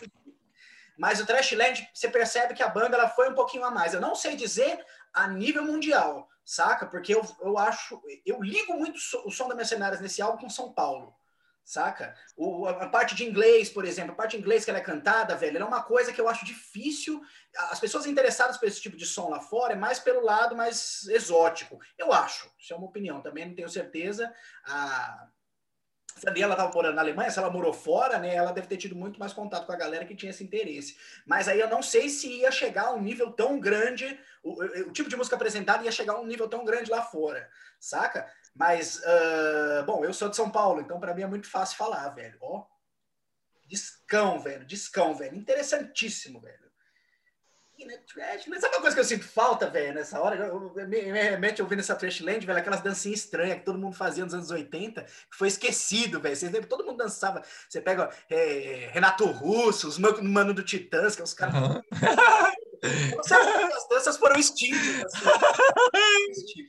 [0.96, 3.94] Mas o Trashland, você percebe que a banda ela foi um pouquinho a mais.
[3.94, 6.86] Eu não sei dizer a nível mundial, saca?
[6.86, 10.72] Porque eu, eu acho, eu ligo muito o som da Mercenárias nesse álbum com São
[10.72, 11.14] Paulo,
[11.64, 12.14] saca?
[12.36, 15.36] O, a parte de inglês, por exemplo, a parte de inglês que ela é cantada,
[15.36, 17.20] velho, é uma coisa que eu acho difícil.
[17.70, 21.06] As pessoas interessadas por esse tipo de som lá fora é mais pelo lado mais
[21.08, 21.78] exótico.
[21.98, 24.32] Eu acho, isso é uma opinião, também não tenho certeza.
[24.64, 25.28] A,
[26.16, 28.94] se ela estava morando na Alemanha, se ela morou fora, né, ela deve ter tido
[28.94, 30.96] muito mais contato com a galera que tinha esse interesse.
[31.26, 34.92] Mas aí eu não sei se ia chegar a um nível tão grande, o, o
[34.92, 37.48] tipo de música apresentada ia chegar a um nível tão grande lá fora,
[37.80, 38.30] saca?
[38.54, 42.08] Mas, uh, bom, eu sou de São Paulo, então para mim é muito fácil falar,
[42.10, 42.38] velho.
[42.40, 42.64] Ó,
[43.66, 45.36] discão, velho, discão, velho.
[45.36, 46.63] Interessantíssimo, velho.
[47.76, 48.46] Né, trash.
[48.46, 50.36] Mas sabe uma coisa que eu sinto falta, velho, nessa hora?
[50.36, 53.94] Eu, eu, me, me remete ouvindo essa Trashland, velho, aquelas dancinhas estranhas que todo mundo
[53.94, 56.34] fazia nos anos 80, que foi esquecido, velho.
[56.34, 56.68] Vocês lembram?
[56.68, 57.42] Todo mundo dançava.
[57.68, 61.54] Você pega é, Renato Russo, os Mano do Titãs, que é os caras.
[61.54, 61.82] Uhum.
[63.76, 65.12] as danças foram extintas.
[65.14, 65.24] Assim.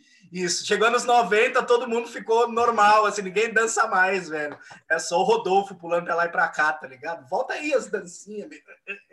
[0.32, 4.58] Isso, chegou nos 90, todo mundo ficou normal, assim, ninguém dança mais, velho.
[4.90, 7.28] É só o Rodolfo pulando pra lá e pra cá, tá ligado?
[7.30, 8.50] Volta aí as dancinhas.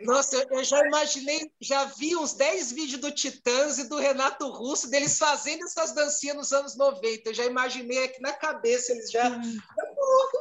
[0.01, 4.89] Nossa, eu já imaginei, já vi uns 10 vídeos do Titãs e do Renato Russo,
[4.89, 7.29] deles fazendo essas dancinhas nos anos 90.
[7.29, 9.29] Eu já imaginei aqui na cabeça, eles já.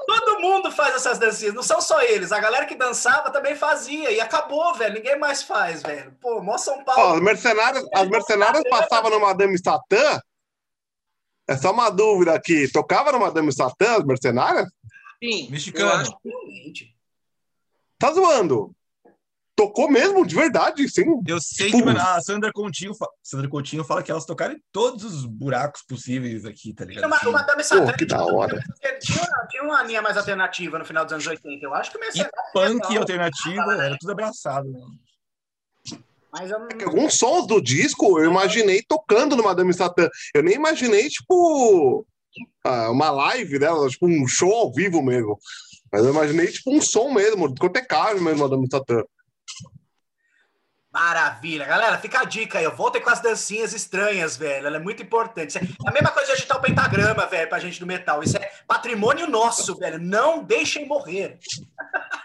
[0.06, 2.32] Todo mundo faz essas dancinhas, não são só eles.
[2.32, 4.94] A galera que dançava também fazia, e acabou, velho.
[4.94, 6.16] Ninguém mais faz, velho.
[6.20, 7.02] Pô, mó São Paulo.
[7.02, 10.20] Ó, as mercenárias, as mercenárias passavam no Madame Satã
[11.52, 12.70] é só uma dúvida aqui.
[12.70, 14.66] Tocava no Madame Satã, as mercenárias?
[15.22, 15.50] Sim.
[15.50, 16.04] Mexicano.
[17.98, 18.74] Tá zoando?
[19.54, 21.04] Tocou mesmo, de verdade, sim.
[21.26, 25.26] Eu sei que a Sandra Coutinho, Sandra Coutinho fala que elas tocaram em todos os
[25.26, 27.06] buracos possíveis aqui, tá ligado?
[27.06, 28.58] Uma, o Madame Satã que da hora.
[29.00, 31.64] Tinha, tinha uma linha mais alternativa no final dos anos 80.
[31.64, 34.80] Eu acho que o E punk alternativa era tudo abraçado, né?
[36.32, 36.68] Mas eu não...
[36.68, 40.08] É alguns sons do disco eu imaginei tocando no Madame Satã.
[40.34, 42.06] Eu nem imaginei, tipo,
[42.64, 45.38] ah, uma live dela, tipo, um show ao vivo mesmo.
[45.92, 49.04] Mas eu imaginei, tipo, um som mesmo, discotecável mesmo, Madame Satã.
[50.90, 51.64] Maravilha.
[51.64, 52.64] Galera, fica a dica aí.
[52.64, 54.66] Eu voltei com as dancinhas estranhas, velho.
[54.66, 55.56] Ela é muito importante.
[55.56, 58.22] É a mesma coisa de agitar o pentagrama, velho, pra gente do metal.
[58.22, 59.98] Isso é patrimônio nosso, velho.
[59.98, 61.38] Não deixem morrer.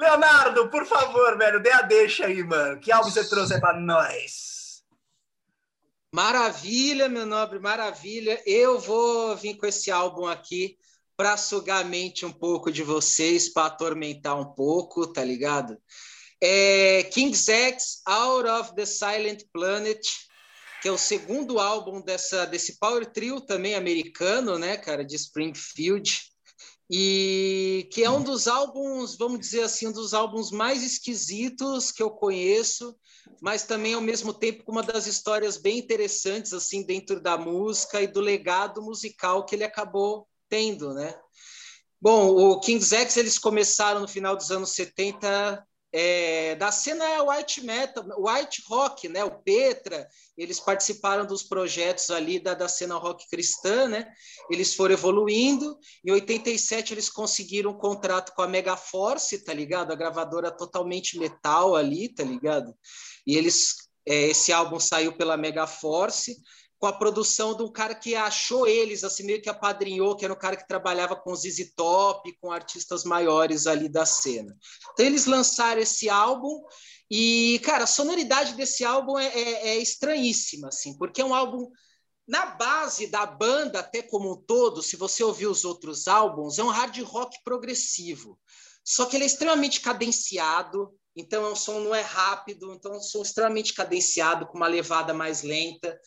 [0.00, 2.80] Leonardo, por favor, velho, dê a deixa aí, mano.
[2.80, 4.82] Que álbum você trouxe aí pra nós?
[6.10, 8.42] Maravilha, meu nobre, maravilha.
[8.46, 10.78] Eu vou vir com esse álbum aqui
[11.18, 15.76] para sugar a mente um pouco de vocês, para atormentar um pouco, tá ligado?
[16.42, 20.00] É King's X, Out of the Silent Planet,
[20.80, 26.29] que é o segundo álbum dessa, desse power trio também americano, né, cara, de Springfield
[26.92, 32.02] e que é um dos álbuns, vamos dizer assim, um dos álbuns mais esquisitos que
[32.02, 32.96] eu conheço,
[33.40, 38.02] mas também ao mesmo tempo com uma das histórias bem interessantes assim dentro da música
[38.02, 41.16] e do legado musical que ele acabou tendo, né?
[42.02, 47.64] Bom, o King's X eles começaram no final dos anos 70 é, da cena white
[47.64, 49.24] metal, white rock, né?
[49.24, 54.06] O Petra, eles participaram dos projetos ali da, da cena rock cristã, né?
[54.50, 55.76] Eles foram evoluindo.
[56.04, 59.92] Em 87 eles conseguiram um contrato com a Megaforce, tá ligado?
[59.92, 62.72] A gravadora totalmente metal ali, tá ligado?
[63.26, 66.36] E eles é, esse álbum saiu pela Megaforce
[66.80, 70.32] com a produção de um cara que achou eles, assim, meio que apadrinhou, que era
[70.32, 74.56] um cara que trabalhava com ZZ Top, com artistas maiores ali da cena.
[74.92, 76.58] Então, eles lançaram esse álbum
[77.10, 81.70] e, cara, a sonoridade desse álbum é, é, é estranhíssima, assim, porque é um álbum
[82.26, 86.62] na base da banda, até como um todo, se você ouvir os outros álbuns, é
[86.62, 88.38] um hard rock progressivo.
[88.82, 92.96] Só que ele é extremamente cadenciado, então é um som não é rápido, então é
[92.96, 96.00] um som extremamente cadenciado, com uma levada mais lenta.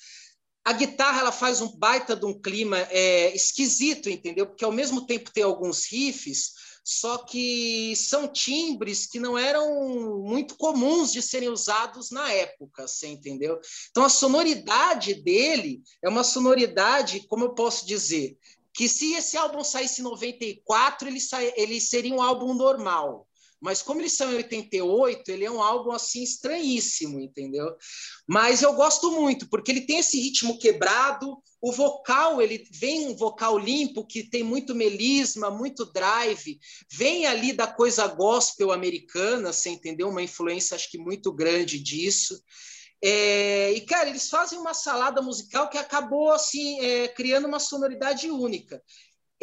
[0.65, 4.47] A guitarra ela faz um baita de um clima é, esquisito, entendeu?
[4.47, 6.53] Porque ao mesmo tempo tem alguns riffs,
[6.83, 13.07] só que são timbres que não eram muito comuns de serem usados na época, você
[13.07, 13.59] entendeu?
[13.89, 18.37] Então a sonoridade dele é uma sonoridade, como eu posso dizer,
[18.73, 21.41] que se esse álbum saísse em 94, ele, sa...
[21.41, 23.27] ele seria um álbum normal.
[23.63, 27.73] Mas como eles são em 88, ele é um álbum assim estranhíssimo, entendeu?
[28.27, 33.15] Mas eu gosto muito, porque ele tem esse ritmo quebrado, o vocal, ele vem um
[33.15, 36.59] vocal limpo que tem muito melisma, muito drive,
[36.91, 40.09] vem ali da coisa gospel americana, você entendeu?
[40.09, 42.43] Uma influência acho que muito grande disso.
[43.01, 48.29] É, e, cara, eles fazem uma salada musical que acabou assim é, criando uma sonoridade
[48.29, 48.81] única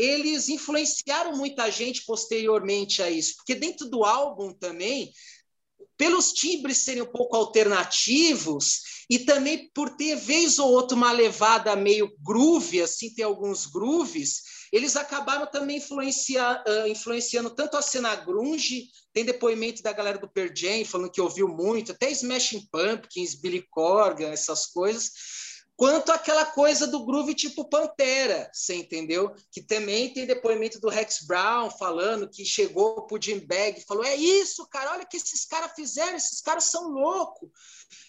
[0.00, 5.12] eles influenciaram muita gente posteriormente a isso, porque dentro do álbum também,
[5.96, 11.76] pelos timbres serem um pouco alternativos e também por ter vez ou outra uma levada
[11.76, 14.42] meio groove, assim, tem alguns grooves,
[14.72, 20.30] eles acabaram também influenciar, uh, influenciando tanto a cena grunge, tem depoimento da galera do
[20.30, 25.10] Pearl Jam falando que ouviu muito, até Smashing Pumpkins, Billy Corgan, essas coisas,
[25.80, 29.34] quanto aquela coisa do groove tipo Pantera, você entendeu?
[29.50, 34.04] Que também tem depoimento do Rex Brown falando que chegou pro Jim Bag e falou:
[34.04, 37.48] é isso, cara, olha o que esses caras fizeram, esses caras são loucos.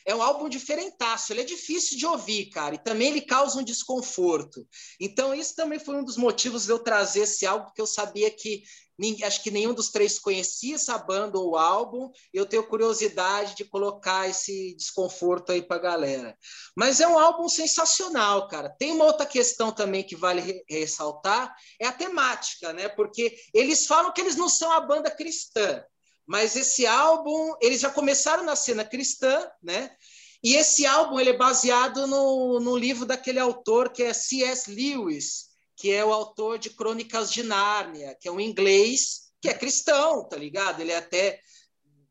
[0.05, 3.63] É um álbum diferentaço, ele é difícil de ouvir, cara, e também ele causa um
[3.63, 4.67] desconforto.
[4.99, 8.29] Então, isso também foi um dos motivos de eu trazer esse álbum, porque eu sabia
[8.29, 8.63] que
[9.23, 14.29] acho que nenhum dos três conhecia essa banda ou álbum, eu tenho curiosidade de colocar
[14.29, 16.37] esse desconforto aí para a galera.
[16.75, 18.69] Mas é um álbum sensacional, cara.
[18.69, 22.89] Tem uma outra questão também que vale ressaltar, é a temática, né?
[22.89, 25.83] Porque eles falam que eles não são a banda cristã,
[26.25, 29.91] mas esse álbum, eles já começaram na cena cristã, né?
[30.43, 34.71] E esse álbum ele é baseado no, no livro daquele autor que é C.S.
[34.71, 35.50] Lewis,
[35.81, 40.29] que é o autor de Crônicas de Nárnia, que é um inglês que é cristão,
[40.29, 40.79] tá ligado?
[40.79, 41.39] Ele é até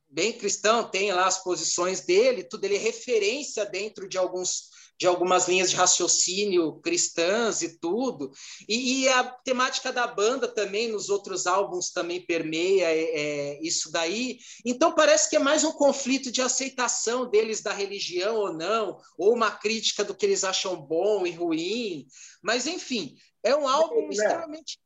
[0.09, 4.70] bem cristão, tem lá as posições dele, tudo ele é referência dentro de alguns
[5.01, 8.30] de algumas linhas de raciocínio cristãs e tudo.
[8.68, 13.90] E, e, a temática da banda também, nos outros álbuns, também permeia é, é, isso
[13.90, 14.38] daí.
[14.62, 19.32] Então, parece que é mais um conflito de aceitação deles da religião ou não, ou
[19.32, 22.07] uma crítica do que eles acham bom e ruim.
[22.42, 24.78] Mas, enfim, é um álbum extremamente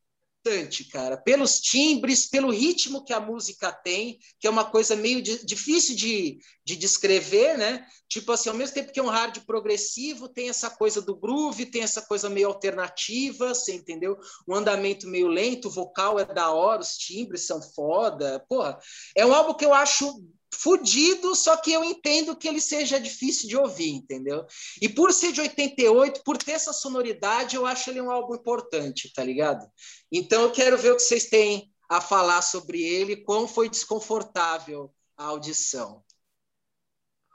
[0.44, 5.22] importante, cara, pelos timbres, pelo ritmo que a música tem, que é uma coisa meio
[5.22, 7.86] difícil de, de descrever, né?
[8.08, 11.66] Tipo assim, ao mesmo tempo que é um hard progressivo, tem essa coisa do groove,
[11.66, 14.18] tem essa coisa meio alternativa, você entendeu?
[14.46, 18.44] Um andamento meio lento, o vocal é da hora, os timbres são foda.
[18.46, 18.78] Porra,
[19.16, 20.22] é um álbum que eu acho
[20.54, 24.46] fudido, só que eu entendo que ele seja difícil de ouvir, entendeu?
[24.80, 29.12] E por ser de 88, por ter essa sonoridade, eu acho ele um álbum importante,
[29.12, 29.66] tá ligado?
[30.10, 34.92] Então eu quero ver o que vocês têm a falar sobre ele, como foi desconfortável
[35.16, 36.02] a audição.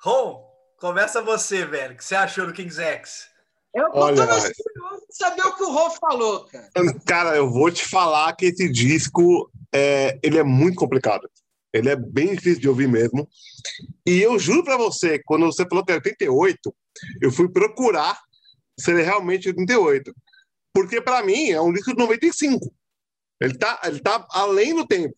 [0.02, 0.46] Ron,
[0.80, 1.94] começa você, velho.
[1.94, 3.28] O que você achou do King's X?
[3.74, 6.70] Eu Olha, tô curioso saber o que o Ron falou, cara.
[7.06, 11.30] Cara, eu vou te falar que esse disco é, ele é muito complicado.
[11.74, 13.28] Ele é bem difícil de ouvir mesmo.
[14.06, 16.76] E eu juro para você, quando você falou que é 88,
[17.22, 18.20] eu fui procurar
[18.80, 20.14] se ele é realmente 88.
[20.74, 22.74] Porque para mim é um disco de 95.
[23.42, 25.16] Ele tá, ele tá além do tempo.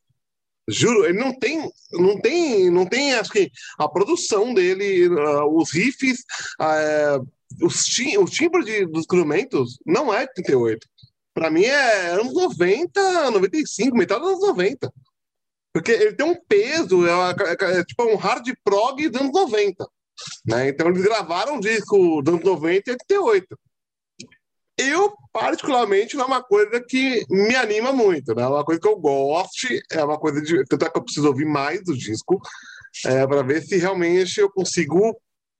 [0.70, 5.72] Juro, ele não tem, não tem, não tem, acho que a produção dele, uh, os
[5.72, 6.20] riffs,
[6.62, 7.28] uh,
[7.66, 10.88] os, tim o timbre de, dos instrumentos não é 38.
[11.34, 14.94] Para mim é anos 90, 95, metade dos anos 90.
[15.74, 19.88] Porque ele tem um peso, é, é, é tipo um hard prog dos anos 90.
[20.46, 20.70] Né?
[20.70, 23.58] Então eles gravaram um disco dos anos 90 e 88.
[24.78, 28.44] eu, particularmente, não é uma coisa que me anima muito, né?
[28.44, 30.64] É uma coisa que eu goste, é uma coisa de.
[30.66, 32.40] Tanto é que eu preciso ouvir mais do disco,
[33.06, 35.16] é, para ver se realmente eu consigo,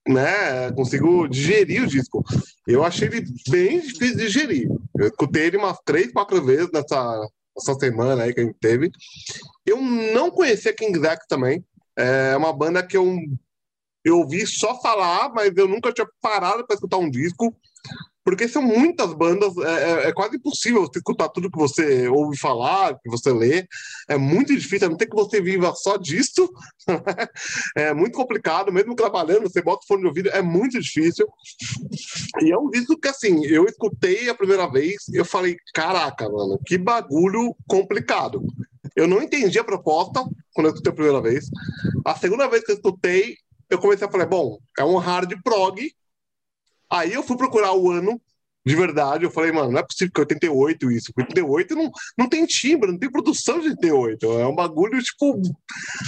[0.08, 0.72] né?
[0.74, 2.24] Consigo digerir o disco.
[2.68, 4.70] Eu achei ele bem difícil de digerir.
[4.98, 8.92] Eu escutei ele umas três, quatro vezes nessa, nessa semana aí que a gente teve.
[9.66, 11.64] Eu não conhecia King Zack também.
[11.96, 13.06] É uma banda que eu,
[14.04, 17.56] eu ouvi só falar, mas eu nunca tinha parado para escutar um disco
[18.24, 22.38] porque são muitas bandas, é, é, é, quase impossível você escutar tudo que você ouve
[22.38, 23.66] falar, que você lê.
[24.08, 26.52] É muito difícil, não ter que você viva só disso.
[27.76, 31.28] é muito complicado, mesmo trabalhando, você bota o fone de ouvido, é muito difícil.
[32.42, 36.60] E é um disco que, assim, eu escutei a primeira vez, eu falei, caraca, mano,
[36.66, 38.44] que bagulho complicado.
[38.96, 41.46] Eu não entendi a proposta quando eu escutei a primeira vez.
[42.06, 43.38] A segunda vez que eu escutei,
[43.70, 45.92] eu comecei a falar, bom, é um hard prog,
[46.92, 48.22] Aí eu fui procurar o ano
[48.66, 49.26] de verdade.
[49.26, 51.12] Eu falei, mano, não é possível que 88 isso.
[51.18, 54.40] 88 não, não tem timbre, não tem produção de 88.
[54.40, 55.42] É um bagulho, tipo.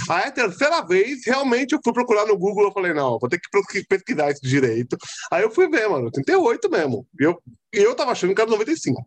[0.08, 2.64] Aí a terceira vez, realmente, eu fui procurar no Google.
[2.64, 4.96] Eu falei, não, vou ter que pesquisar isso direito.
[5.30, 7.06] Aí eu fui ver, mano, 88 mesmo.
[7.18, 7.40] Eu,
[7.72, 9.04] eu tava achando que era 95.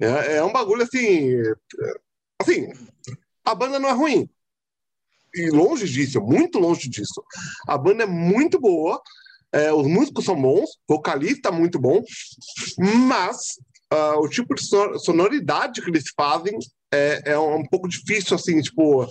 [0.00, 1.34] É, é um bagulho assim.
[2.40, 2.72] Assim,
[3.44, 4.28] a banda não é ruim.
[5.34, 7.22] E longe disso, muito longe disso.
[7.66, 9.00] A banda é muito boa.
[9.52, 12.02] É, os músicos são bons, vocalista é muito bom,
[12.78, 13.36] mas
[13.92, 14.62] uh, o tipo de
[14.98, 16.58] sonoridade que eles fazem
[16.92, 19.08] é, é um, pouco difícil, assim, tipo,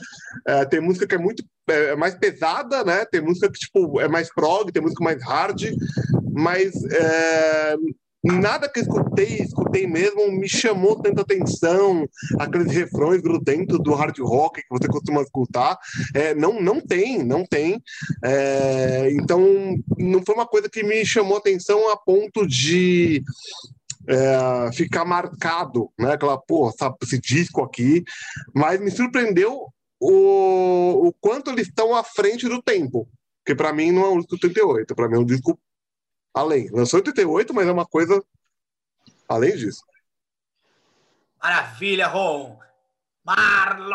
[0.48, 3.04] é, tem música que é muito é, é, mais pesada, né?
[3.06, 5.64] Tem música que, tipo, é mais prog, tem música mais hard,
[6.32, 7.76] mas é,
[8.24, 12.08] nada que eu escutei, escutei mesmo, me chamou tanta atenção,
[12.40, 15.78] aqueles refrões grudentos do hard rock que você costuma escutar,
[16.14, 17.82] é, não, não tem, não tem,
[18.24, 19.42] é, então
[19.98, 23.24] não foi uma coisa que me chamou atenção a ponto de
[24.08, 28.04] é, ficar marcado, né, aquela, porra, sabe, esse disco aqui,
[28.54, 29.68] mas me surpreendeu
[30.00, 33.08] o, o quanto eles estão à frente do tempo,
[33.44, 35.58] porque para mim não é um disco 38, para mim é um disco
[36.34, 36.70] além.
[36.72, 38.24] Lançou em 88, mas é uma coisa
[39.28, 39.84] além disso.
[41.42, 42.60] Maravilha, Ron!
[43.24, 43.92] Marlon!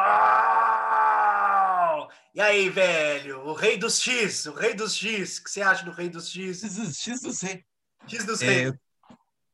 [2.35, 3.41] E aí, velho?
[3.47, 5.39] O rei dos X, o rei dos X.
[5.39, 6.63] O que você acha do rei dos X?
[6.63, 7.63] X dos X.
[8.07, 8.71] X dos é,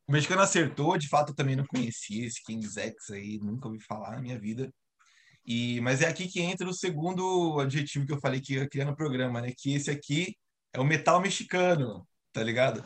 [0.07, 3.81] O mexicano acertou, de fato eu também não conhecia esse King's X aí, nunca ouvi
[3.81, 4.73] falar na minha vida.
[5.45, 8.85] E, mas é aqui que entra o segundo adjetivo que eu falei que ia criar
[8.85, 9.53] no programa, né?
[9.57, 10.37] Que esse aqui
[10.73, 12.83] é o metal mexicano tá ligado?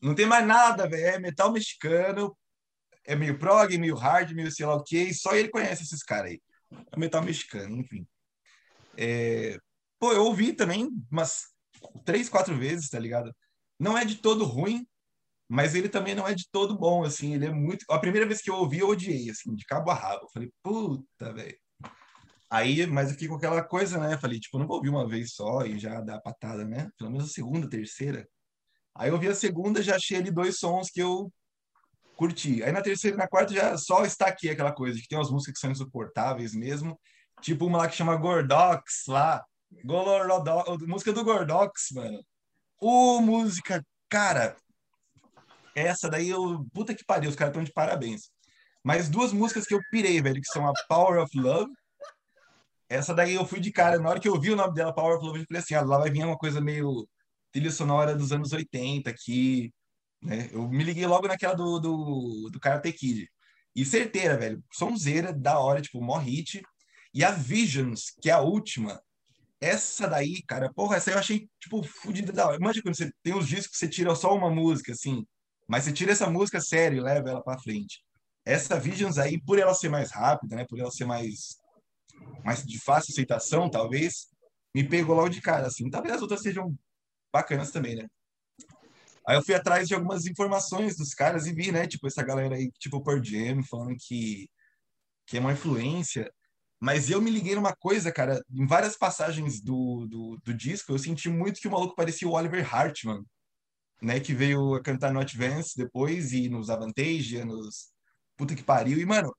[0.00, 1.04] Não tem mais nada, velho.
[1.06, 2.36] É metal mexicano,
[3.04, 6.02] é meio prog, meio hard, meio sei lá o quê, e só ele conhece esses
[6.02, 6.42] caras aí.
[6.92, 8.06] É metal mexicano, enfim.
[8.96, 9.58] É...
[9.98, 11.44] Pô, eu ouvi também umas
[12.04, 13.34] três, quatro vezes, tá ligado?
[13.78, 14.86] Não é de todo ruim,
[15.48, 17.34] mas ele também não é de todo bom, assim.
[17.34, 17.84] Ele é muito.
[17.90, 20.24] A primeira vez que eu ouvi, eu odiei, assim, de cabo a rabo.
[20.24, 21.58] Eu falei, puta, velho.
[22.50, 24.18] Aí, mas eu fiquei com aquela coisa, né?
[24.18, 26.90] Falei, tipo, não vou ouvir uma vez só e já dar patada, né?
[26.98, 28.28] Pelo menos a segunda, terceira.
[28.94, 31.32] Aí eu vi a segunda, já achei ali dois sons que eu
[32.16, 32.62] curti.
[32.62, 35.30] Aí na terceira e na quarta já só está aqui aquela coisa, que tem umas
[35.30, 36.98] músicas que são insuportáveis mesmo.
[37.40, 39.44] Tipo uma lá que chama Gordox, lá.
[39.84, 42.22] Golorodox, música do Gordox, mano.
[42.80, 44.56] Ô, música, cara.
[45.74, 46.64] Essa daí eu.
[46.72, 48.30] Puta que pariu, os caras estão de parabéns.
[48.84, 51.72] Mas duas músicas que eu pirei, velho, que são a Power of Love.
[52.88, 53.98] Essa daí eu fui de cara.
[53.98, 55.82] Na hora que eu vi o nome dela, Power of Love, eu falei assim: ah,
[55.82, 57.08] lá vai vir uma coisa meio
[57.52, 59.72] trilha sonora dos anos 80 aqui,
[60.22, 60.48] né?
[60.52, 63.28] Eu me liguei logo naquela do, do, do Karate Kid.
[63.74, 64.62] E certeira, velho.
[64.72, 66.62] Sonzeira, da hora, tipo, mó hit.
[67.14, 69.00] E a Visions, que é a última,
[69.60, 72.56] essa daí, cara, porra, essa eu achei, tipo, fodida da hora.
[72.56, 75.26] Imagina quando você tem os discos que você tira só uma música, assim,
[75.68, 78.02] mas você tira essa música sério e leva ela pra frente.
[78.44, 81.58] Essa Visions aí, por ela ser mais rápida, né, por ela ser mais,
[82.44, 84.28] mais de fácil aceitação, talvez,
[84.74, 85.88] me pegou logo de cara, assim.
[85.90, 86.74] Talvez as outras sejam
[87.32, 88.06] bacanas também, né?
[89.26, 92.56] Aí eu fui atrás de algumas informações dos caras e vi, né, tipo, essa galera
[92.56, 94.48] aí, tipo o Jam, falando que,
[95.26, 96.32] que é uma influência.
[96.80, 100.98] Mas eu me liguei numa coisa, cara, em várias passagens do, do, do disco, eu
[100.98, 103.24] senti muito que o maluco parecia o Oliver Hartman,
[104.02, 107.92] né, que veio a cantar no Advance depois e nos Avantage, nos
[108.36, 108.98] puta que pariu.
[108.98, 109.32] E, mano,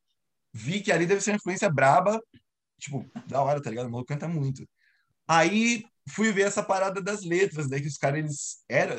[0.54, 2.22] vi que ali deve ser uma influência braba,
[2.80, 3.88] tipo, da hora, tá ligado?
[3.88, 4.66] O maluco canta muito.
[5.28, 8.98] Aí fui ver essa parada das letras, daí que os caras eles eram,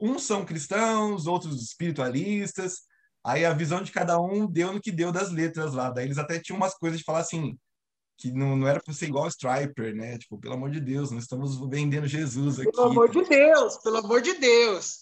[0.00, 2.82] uns são cristãos, outros espiritualistas.
[3.24, 5.90] Aí a visão de cada um deu no que deu das letras lá.
[5.90, 7.56] Daí eles até tinham umas coisas de falar assim,
[8.18, 10.18] que não, não era para ser igual Striper, né?
[10.18, 12.70] Tipo, pelo amor de Deus, nós estamos vendendo Jesus aqui.
[12.70, 14.98] Pelo amor de Deus, pelo amor de Deus.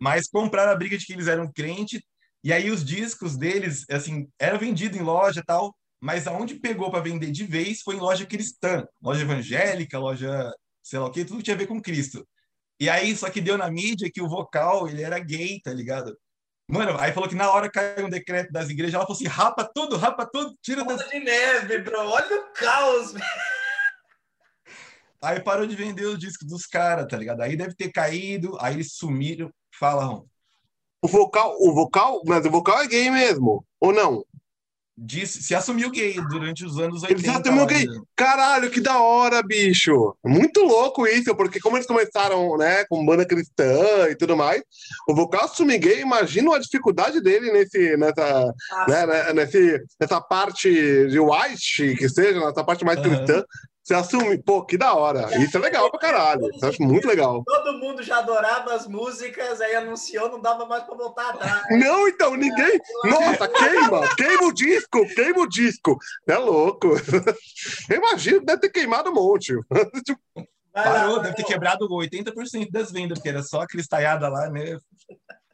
[0.00, 2.04] Mas compraram a briga de que eles eram crente
[2.44, 7.02] E aí os discos deles, assim, era vendido em loja tal, mas aonde pegou para
[7.02, 10.52] vender de vez foi em loja cristã, loja evangélica, loja
[10.86, 12.24] sei lá o que, tudo tinha a ver com Cristo.
[12.78, 16.16] E aí, só que deu na mídia que o vocal, ele era gay, tá ligado?
[16.68, 19.68] Mano, aí falou que na hora caiu um decreto das igrejas, ela falou assim, rapa
[19.74, 21.08] tudo, rapa tudo, tira Bola das...
[21.08, 21.98] de neve, bro.
[22.08, 23.24] Olha o caos, velho.
[25.20, 27.40] Aí parou de vender os discos dos caras, tá ligado?
[27.40, 29.50] Aí deve ter caído, aí eles sumiram.
[29.76, 30.26] Fala, Ron.
[31.02, 34.24] O vocal, o vocal, mas o vocal é gay mesmo, ou não?
[34.98, 37.20] Disse, se assumiu gay durante os anos 80.
[37.20, 37.86] Ele se assumiu gay.
[37.86, 38.00] né?
[38.16, 40.16] Caralho, que da hora, bicho.
[40.24, 44.62] Muito louco isso, porque como eles começaram, né, com banda cristã e tudo mais,
[45.06, 48.54] o vocal assumir gay, imagina a dificuldade dele nesse, nessa,
[48.88, 53.08] né, né, nesse, nessa parte de white, que seja, nessa parte mais Aham.
[53.10, 53.44] cristã,
[53.86, 55.28] você assume, pô, que da hora.
[55.38, 56.50] Isso é legal pra caralho.
[56.50, 57.44] Isso eu acho muito legal.
[57.44, 61.62] Todo mundo já adorava as músicas, aí anunciou, não dava mais pra voltar atrás.
[61.70, 62.80] Não, então, ninguém.
[63.04, 65.96] Nossa, queima, queima o disco, queima o disco.
[66.26, 66.88] É louco.
[67.88, 69.54] Eu imagino, deve ter queimado um monte.
[70.04, 70.20] Tipo,
[70.72, 74.76] Parou, deve ter quebrado 80% das vendas, porque era só a cristalhada lá, né?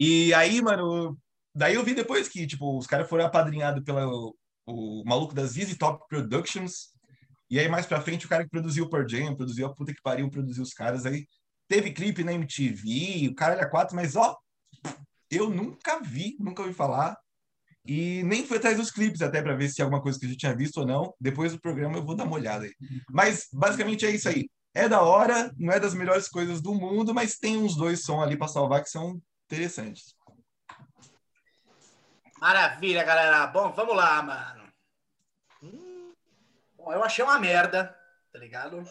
[0.00, 1.18] E aí, mano,
[1.52, 5.76] daí eu vi depois que, tipo, os caras foram apadrinhados pelo o maluco da ZZ
[5.76, 6.92] Top Productions,
[7.50, 9.92] e aí mais pra frente o cara que produziu o Pearl Jam, produziu a puta
[9.92, 11.26] que pariu, produziu os caras aí.
[11.68, 14.36] Teve clipe na MTV, o cara era quatro, mas ó,
[15.30, 17.16] eu nunca vi, nunca ouvi falar.
[17.84, 20.28] E nem fui atrás dos clipes até para ver se é alguma coisa que a
[20.28, 21.14] gente tinha visto ou não.
[21.18, 22.74] Depois do programa eu vou dar uma olhada aí.
[23.10, 24.48] Mas basicamente é isso aí.
[24.74, 28.22] É da hora, não é das melhores coisas do mundo, mas tem uns dois sons
[28.22, 29.20] ali para salvar que são
[29.50, 30.14] interessantes.
[32.38, 33.46] Maravilha, galera.
[33.46, 34.57] Bom, vamos lá, mano.
[36.92, 37.96] Eu achei uma merda,
[38.32, 38.84] tá ligado?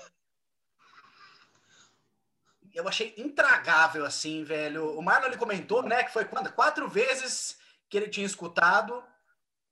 [2.73, 4.97] Eu achei intragável, assim, velho.
[4.97, 6.51] O Marlon ele comentou, né, que foi quando?
[6.53, 7.57] Quatro vezes
[7.89, 9.03] que ele tinha escutado.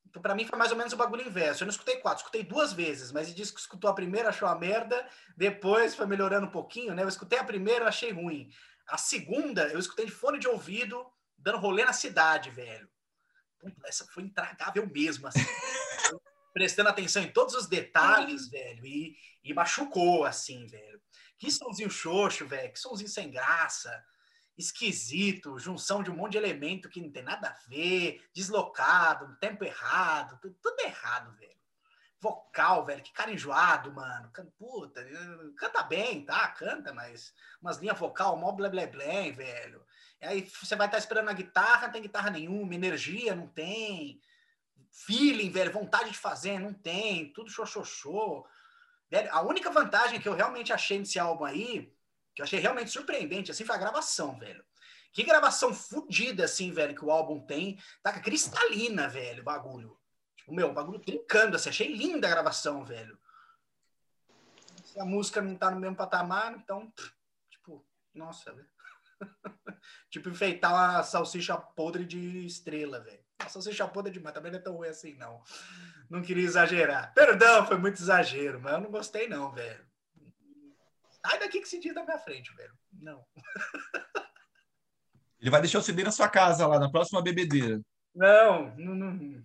[0.08, 1.64] Então, pra mim, foi mais ou menos o bagulho inverso.
[1.64, 4.48] Eu não escutei quatro, escutei duas vezes, mas ele disse que escutou a primeira, achou
[4.48, 5.08] uma merda.
[5.36, 7.04] Depois foi melhorando um pouquinho, né?
[7.04, 8.50] Eu escutei a primeira, achei ruim.
[8.88, 11.06] A segunda, eu escutei de fone de ouvido,
[11.38, 12.90] dando rolê na cidade, velho.
[13.60, 15.40] Puta, essa foi intragável mesmo, assim.
[16.56, 21.02] Prestando atenção em todos os detalhes, velho, e, e machucou, assim, velho.
[21.38, 23.92] Que somzinho xoxo, velho, que somzinho sem graça,
[24.58, 29.66] esquisito, junção de um monte de elemento que não tem nada a ver, deslocado, tempo
[29.66, 31.54] errado, tudo, tudo errado, velho.
[32.22, 34.32] Vocal, velho, que cara enjoado, mano.
[34.58, 35.06] Puta,
[35.58, 36.48] canta bem, tá?
[36.48, 39.86] Canta, mas umas linhas vocal, mó blé blé blé, velho.
[40.22, 44.22] E aí você vai estar esperando a guitarra, não tem guitarra nenhuma, energia não tem,
[44.96, 48.48] feeling, velho, vontade de fazer, não tem, tudo xoxoxô.
[49.12, 51.94] Velho, a única vantagem que eu realmente achei nesse álbum aí,
[52.34, 54.64] que eu achei realmente surpreendente, assim, foi a gravação, velho.
[55.12, 57.78] Que gravação fodida, assim, velho, que o álbum tem.
[58.02, 60.00] Tá cristalina, velho, o bagulho.
[60.38, 63.18] Tipo, meu, o bagulho trincando, assim, achei linda a gravação, velho.
[64.84, 66.92] Se a música não tá no mesmo patamar, então,
[67.50, 68.70] tipo, nossa, velho.
[70.10, 73.25] tipo, enfeitar uma salsicha podre de estrela, velho.
[73.40, 75.42] A salsicha podre é demais, também não é tão ruim assim, não.
[76.10, 77.14] Não queria exagerar.
[77.14, 79.86] Perdão, foi muito exagero, mas eu não gostei, não, velho.
[81.26, 82.74] Sai daqui que se diz da minha frente, velho.
[82.94, 83.26] Não.
[85.40, 87.82] Ele vai deixar o CD na sua casa lá, na próxima bebedeira.
[88.16, 89.44] Não, não, não,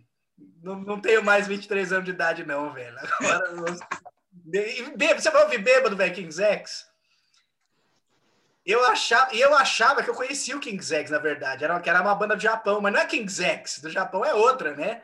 [0.63, 2.97] não, não tenho mais 23 anos de idade, não, velho.
[2.99, 3.51] Agora.
[3.51, 6.90] eu- bêbado, você vai ouvir bêbado, velho, King's X?
[8.65, 11.65] Eu achava, e eu achava que eu conhecia o King's X, na verdade.
[11.65, 13.79] Era, que era uma banda do Japão, mas não é King's X.
[13.81, 15.03] Do Japão é outra, né?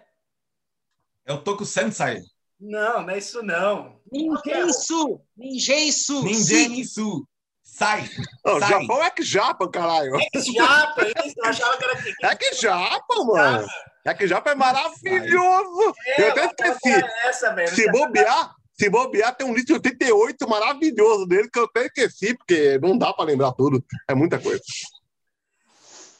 [1.25, 2.21] É o Toku Sensai.
[2.61, 4.01] Não, não é isso, não.
[4.11, 5.21] Ninjeisu!
[5.37, 6.23] Ninjeisu!
[6.23, 7.27] Ninjitsu.
[7.63, 8.09] Sai.
[8.45, 8.69] Não, Sai.
[8.71, 10.13] Japão é que Japa, caralho.
[10.35, 11.35] Japa, isso.
[11.37, 13.67] Eu achava que era King's É que Japa, mano.
[14.05, 15.95] É que Japa é maravilhoso.
[16.17, 17.05] Eu até esqueci.
[17.05, 17.75] É essa, velho.
[17.75, 22.37] Se bobear, se bobear, tem um list de 88 maravilhoso dele que eu até esqueci,
[22.37, 23.83] porque não dá pra lembrar tudo.
[24.09, 24.63] É muita coisa.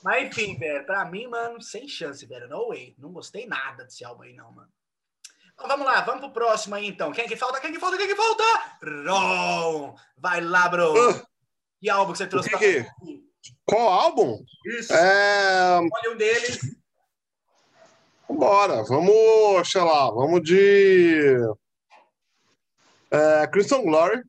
[0.03, 2.49] Mas enfim, velho, pra mim, mano, sem chance, velho.
[2.49, 2.95] No way.
[2.99, 4.69] Não gostei nada desse álbum aí, não, mano.
[5.53, 7.13] Então, vamos lá, vamos pro próximo aí, então.
[7.13, 7.61] Quem é que falta?
[7.61, 7.97] Quem é que falta?
[7.97, 8.45] Quem é que falta?
[8.83, 9.95] Ron!
[10.17, 10.95] Vai lá, bro.
[11.11, 11.27] Ah.
[11.81, 12.87] Que álbum que você trouxe que pra que-?
[13.65, 14.43] Qual álbum?
[14.79, 14.93] Isso.
[14.93, 15.79] É.
[15.79, 16.59] Olha um deles.
[18.29, 21.39] Bora, vamos, sei lá, vamos de.
[23.11, 24.23] É, Crimson Glory,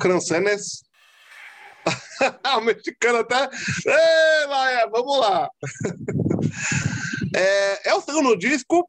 [0.00, 0.82] Crancenes.
[2.56, 3.48] o mexicano até.
[3.86, 5.48] Ei, Laia, vamos lá.
[7.34, 8.88] É, é o segundo disco,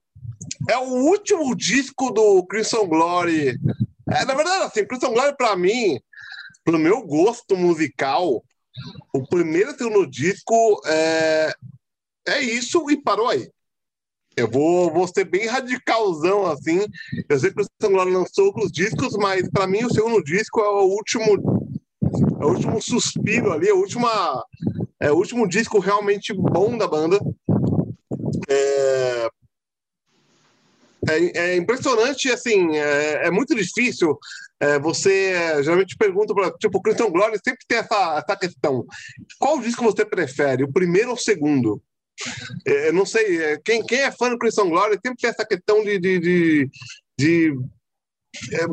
[0.69, 3.57] é o último disco do Crimson Glory.
[4.11, 5.99] É, na verdade, assim, Crimson Glory, pra mim,
[6.63, 8.43] pro meu gosto musical,
[9.13, 11.53] o primeiro e segundo disco é,
[12.27, 13.49] é isso e parou aí.
[14.35, 16.85] Eu vou, vou ser bem radicalzão, assim.
[17.27, 20.69] Eu sei que o Glory lançou outros discos, mas para mim o segundo disco é
[20.69, 21.69] o último
[22.41, 23.85] é o último suspiro ali, é o,
[24.99, 27.19] é o último disco realmente bom da banda.
[28.49, 29.29] É,
[31.09, 34.17] é, é impressionante, assim, é, é muito difícil.
[34.59, 38.85] É, você geralmente pergunta para tipo, o Christian Glory sempre tem essa, essa questão:
[39.37, 41.81] qual disco você prefere, o primeiro ou o segundo?
[42.65, 45.83] É, não sei, é, quem, quem é fã do Christian Glory sempre tem essa questão
[45.83, 46.69] de, de, de,
[47.17, 47.59] de
[48.53, 48.67] é,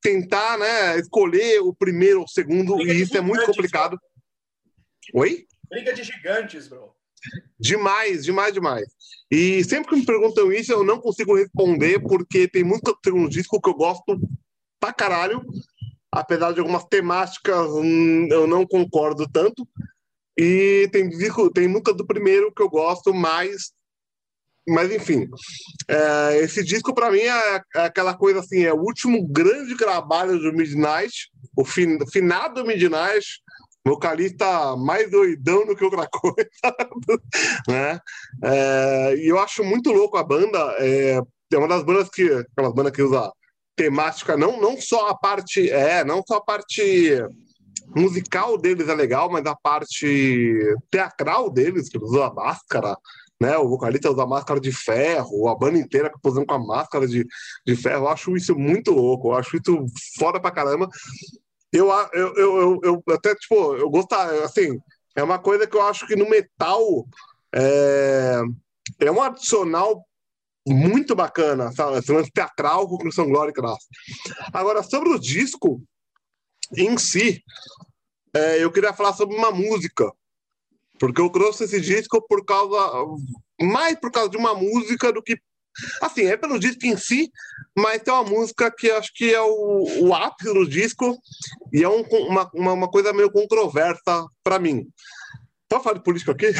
[0.00, 3.98] tentar né, escolher o primeiro ou o segundo, Briga e isso é muito complicado.
[5.12, 5.22] Bro.
[5.22, 5.46] Oi?
[5.68, 6.94] Briga de gigantes, bro.
[7.58, 8.86] Demais, demais, demais.
[9.30, 13.60] E sempre que me perguntam isso, eu não consigo responder, porque tem muito um disco
[13.60, 14.20] que eu gosto
[14.80, 15.42] pra caralho,
[16.10, 19.66] apesar de algumas temáticas hum, eu não concordo tanto.
[20.38, 21.10] E tem
[21.54, 23.72] tem música do primeiro que eu gosto mais
[24.68, 25.28] mas enfim,
[25.88, 30.38] é, esse disco para mim é, é, aquela coisa assim, é o último grande trabalho
[30.38, 33.26] do Midnight, o fin, finado Midnight,
[33.84, 36.48] vocalista mais doidão do que outra coisa,
[37.66, 37.98] né?
[38.44, 41.20] É, e eu acho muito louco a banda, é,
[41.52, 43.32] é uma das bandas que, aquelas bandas que usa
[43.74, 47.20] temática, não, não só a parte, é, não só a parte
[47.94, 50.58] musical deles é legal, mas a parte
[50.90, 52.96] teatral deles, que usa a máscara,
[53.40, 53.58] né?
[53.58, 57.26] O vocalista usa máscara de ferro, a banda inteira posando com a máscara de,
[57.66, 58.04] de ferro.
[58.04, 59.84] Eu acho isso muito louco, eu acho isso
[60.18, 60.88] foda pra caramba.
[61.72, 64.78] Eu, eu, eu, eu, eu até, tipo, eu gosto, assim,
[65.16, 67.06] é uma coisa que eu acho que no metal
[67.54, 68.40] é,
[69.00, 70.06] é um adicional
[70.66, 71.98] muito bacana, sabe?
[71.98, 73.84] Esse lance teatral com Christian Glory Crass.
[74.52, 75.82] Agora, sobre o disco
[76.76, 77.42] em si,
[78.34, 80.10] é, eu queria falar sobre uma música
[81.02, 82.78] porque eu trouxe esse disco por causa.
[83.60, 85.36] Mais por causa de uma música do que.
[86.00, 87.28] Assim, é pelo disco em si,
[87.76, 91.18] mas tem uma música que acho que é o, o ápice do disco
[91.72, 94.86] e é um, uma, uma, coisa meio controversa para mim.
[95.68, 96.46] Pode falar de política aqui?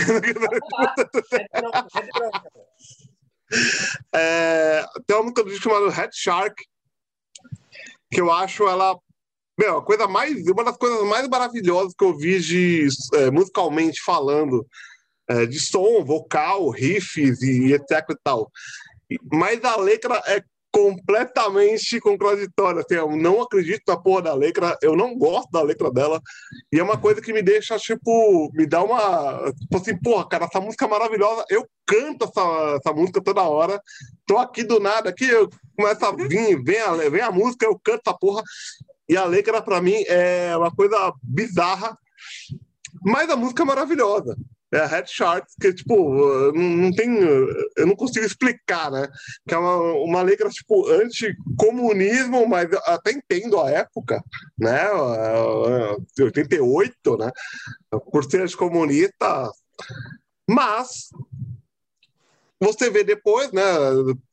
[4.12, 6.64] é, tem uma música do disco chamada Head Shark,
[8.10, 8.98] que eu acho ela
[9.58, 14.02] meu, a coisa mais, uma das coisas mais maravilhosas que eu vi de, é, musicalmente
[14.04, 14.66] falando,
[15.28, 18.50] é, de som, vocal, riffs e etc e tal.
[19.30, 20.42] Mas a letra é
[20.72, 22.80] completamente contraditória.
[22.80, 26.20] Assim, eu não acredito na porra da letra, eu não gosto da letra dela.
[26.72, 29.52] E é uma coisa que me deixa, tipo, me dá uma.
[29.60, 31.44] Tipo assim, porra, cara, essa música é maravilhosa.
[31.50, 33.80] Eu canto essa, essa música toda hora.
[34.26, 37.78] Tô aqui do nada, aqui eu começo a vir, vem a, vem a música, eu
[37.78, 38.42] canto essa porra.
[39.08, 41.96] E a letra, para mim, é uma coisa bizarra,
[43.04, 44.36] mas a música é maravilhosa.
[44.72, 47.18] É a Red Sharks, que, tipo, não, tem.
[47.76, 49.06] Eu não consigo explicar, né?
[49.46, 54.24] Que é uma, uma letra, tipo, anti-comunismo, mas até entendo a época,
[54.58, 54.88] né?
[56.18, 57.30] 88, né?
[58.10, 59.50] Por ser comunista.
[60.48, 61.10] Mas
[62.62, 63.62] você vê depois, né?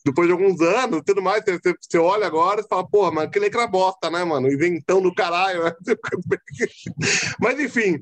[0.05, 3.39] Depois de alguns anos tudo mais, você, você olha agora e fala, porra, mas que
[3.39, 4.51] letra bosta, né, mano?
[4.51, 5.63] Inventão do caralho.
[7.39, 7.99] Mas enfim.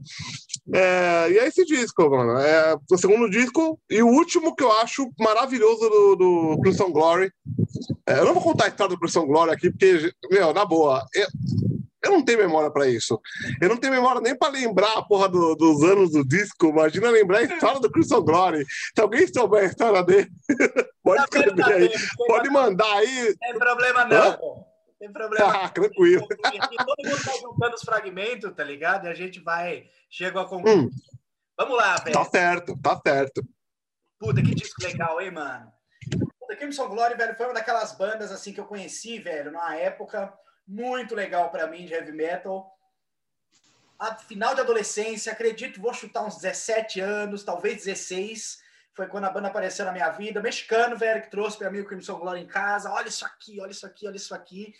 [0.73, 2.37] É, e é esse disco, mano.
[2.39, 7.31] É o segundo disco e o último que eu acho maravilhoso do, do Crimson Glory.
[8.05, 11.05] É, eu não vou contar a história do Crimson Glory aqui, porque, meu, na boa,
[11.13, 11.27] eu,
[12.07, 13.21] eu não tenho memória para isso.
[13.61, 16.67] Eu não tenho memória nem para lembrar a porra do, dos anos do disco.
[16.67, 18.65] Imagina lembrar a história do Christian Glory.
[18.95, 20.29] Se alguém souber a história dele,
[21.03, 21.91] pode tá escrever tá aí.
[22.27, 23.25] Pode mandar aí.
[23.27, 24.65] Não tem problema não, pô.
[24.99, 25.63] Tem problema.
[25.65, 26.27] Ah, tranquilo.
[26.27, 29.05] Todo mundo vai juntando os fragmentos, tá ligado?
[29.05, 29.85] E a gente vai.
[30.09, 30.85] Chega a conclusão.
[30.85, 30.89] Hum.
[31.57, 32.13] Vamos lá, velho.
[32.13, 33.43] Tá certo, tá certo.
[34.19, 35.71] Puta, que disco legal, hein, mano?
[36.39, 40.33] Puta, Crimson Glory, velho, foi uma daquelas bandas assim que eu conheci, velho, na época
[40.67, 42.75] muito legal para mim de heavy metal.
[43.97, 48.61] A final de adolescência, acredito, vou chutar uns 17 anos, talvez 16.
[48.93, 50.41] Foi quando a banda apareceu na minha vida.
[50.41, 52.91] Mexicano, velho, que trouxe para mim o Crimson Glory em casa.
[52.91, 54.73] Olha isso aqui, olha isso aqui, olha isso aqui.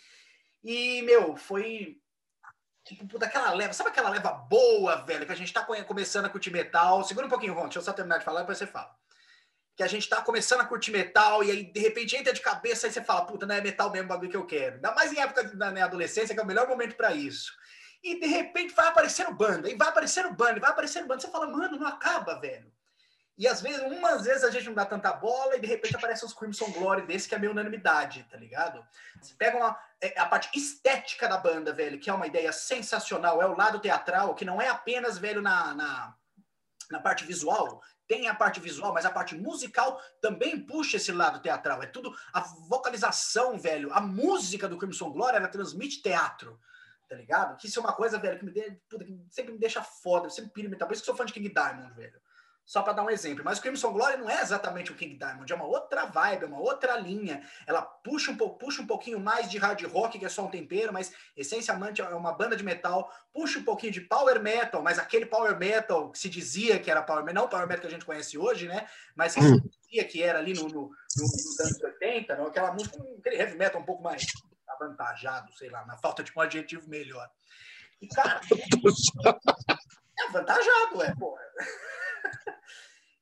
[0.62, 2.00] E, meu, foi
[2.84, 6.50] tipo, daquela leva, sabe aquela leva boa, velho, que a gente tá começando a curtir
[6.50, 7.02] metal.
[7.04, 8.96] Segura um pouquinho, Ron, deixa eu só terminar de falar, depois você fala
[9.78, 12.88] que a gente tá começando a curtir metal e aí de repente entra de cabeça
[12.88, 14.74] e você fala, puta, não é metal mesmo bagulho que eu quero.
[14.74, 17.52] Ainda mais em época da né, adolescência, que é o melhor momento para isso.
[18.02, 21.20] E de repente vai aparecendo banda, e vai aparecendo banda, e vai aparecendo banda.
[21.20, 22.72] Você fala, mano, não acaba, velho.
[23.38, 26.24] E às vezes, umas vezes a gente não dá tanta bola e de repente aparece
[26.24, 28.84] uns Crimson Glory desse que é meio unanimidade, tá ligado?
[29.22, 33.40] Você pega uma, é, a parte estética da banda, velho, que é uma ideia sensacional,
[33.40, 36.14] é o lado teatral, que não é apenas, velho, na, na,
[36.90, 41.40] na parte visual, tem a parte visual, mas a parte musical também puxa esse lado
[41.40, 41.82] teatral.
[41.82, 43.92] É tudo a vocalização, velho.
[43.92, 46.58] A música do Crimson Glory, ela transmite teatro,
[47.06, 47.56] tá ligado?
[47.58, 50.30] Que isso é uma coisa, velho, que me de, puta, que sempre me deixa foda,
[50.30, 52.20] sempre me Por isso que sou fã de King Diamond, velho
[52.68, 53.42] só para dar um exemplo.
[53.42, 56.46] Mas o Crimson Glory não é exatamente o King Diamond, é uma outra vibe, é
[56.46, 57.42] uma outra linha.
[57.66, 60.50] Ela puxa um, pouco, puxa um pouquinho mais de hard rock, que é só um
[60.50, 63.10] tempero, mas essencialmente é uma banda de metal.
[63.32, 67.00] Puxa um pouquinho de power metal, mas aquele power metal que se dizia que era
[67.00, 68.86] power metal, não o power metal que a gente conhece hoje, né?
[69.16, 69.60] Mas que se hum.
[69.80, 70.90] dizia que era ali no, no, no,
[71.22, 72.48] nos anos 80, não?
[72.48, 74.26] aquela música, aquele heavy metal um pouco mais
[74.68, 77.30] avantajado, sei lá, na falta de um adjetivo melhor.
[77.98, 78.42] E, cara,
[80.20, 81.40] é avantajado, é, porra.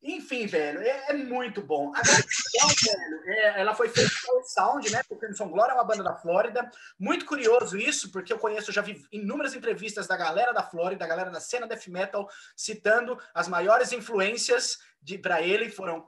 [0.01, 1.91] Enfim, velho, é, é, muito bom.
[1.93, 5.01] A gravação, velho, é, ela foi feita pelo Sound, né?
[5.09, 6.69] Porque Crimson Glory é uma banda da Flórida.
[6.99, 11.07] Muito curioso isso, porque eu conheço, já vi inúmeras entrevistas da galera da Flórida, da
[11.07, 14.77] galera da cena death metal, citando as maiores influências
[15.21, 16.07] para ele foram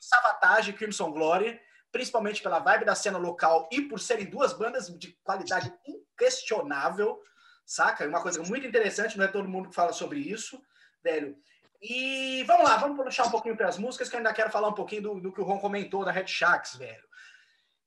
[0.00, 1.60] Savatage e Crimson Glory,
[1.92, 7.20] principalmente pela vibe da cena local e por serem duas bandas de qualidade inquestionável,
[7.64, 8.06] saca?
[8.06, 10.60] Uma coisa muito interessante, não é todo mundo que fala sobre isso,
[11.02, 11.36] velho.
[11.80, 14.68] E vamos lá, vamos puxar um pouquinho para as músicas, que eu ainda quero falar
[14.68, 17.08] um pouquinho do, do que o Ron comentou da Red Sharks, velho.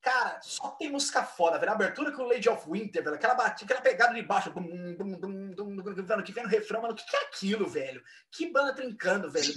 [0.04, 1.72] Cara, só tem música foda, velho.
[1.72, 3.16] A abertura com o Lady of Winter, velho.
[3.16, 6.92] Aquela, batida, aquela pegada de baixo, dum, dum, dum, que vem no refrão, mano.
[6.92, 8.02] O que, que é aquilo, velho?
[8.30, 9.54] Que banda trincando, velho.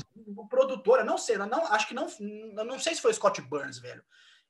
[0.50, 2.08] Produtora, não sei, não, acho que não.
[2.54, 4.02] Não sei se foi Scott Burns, velho.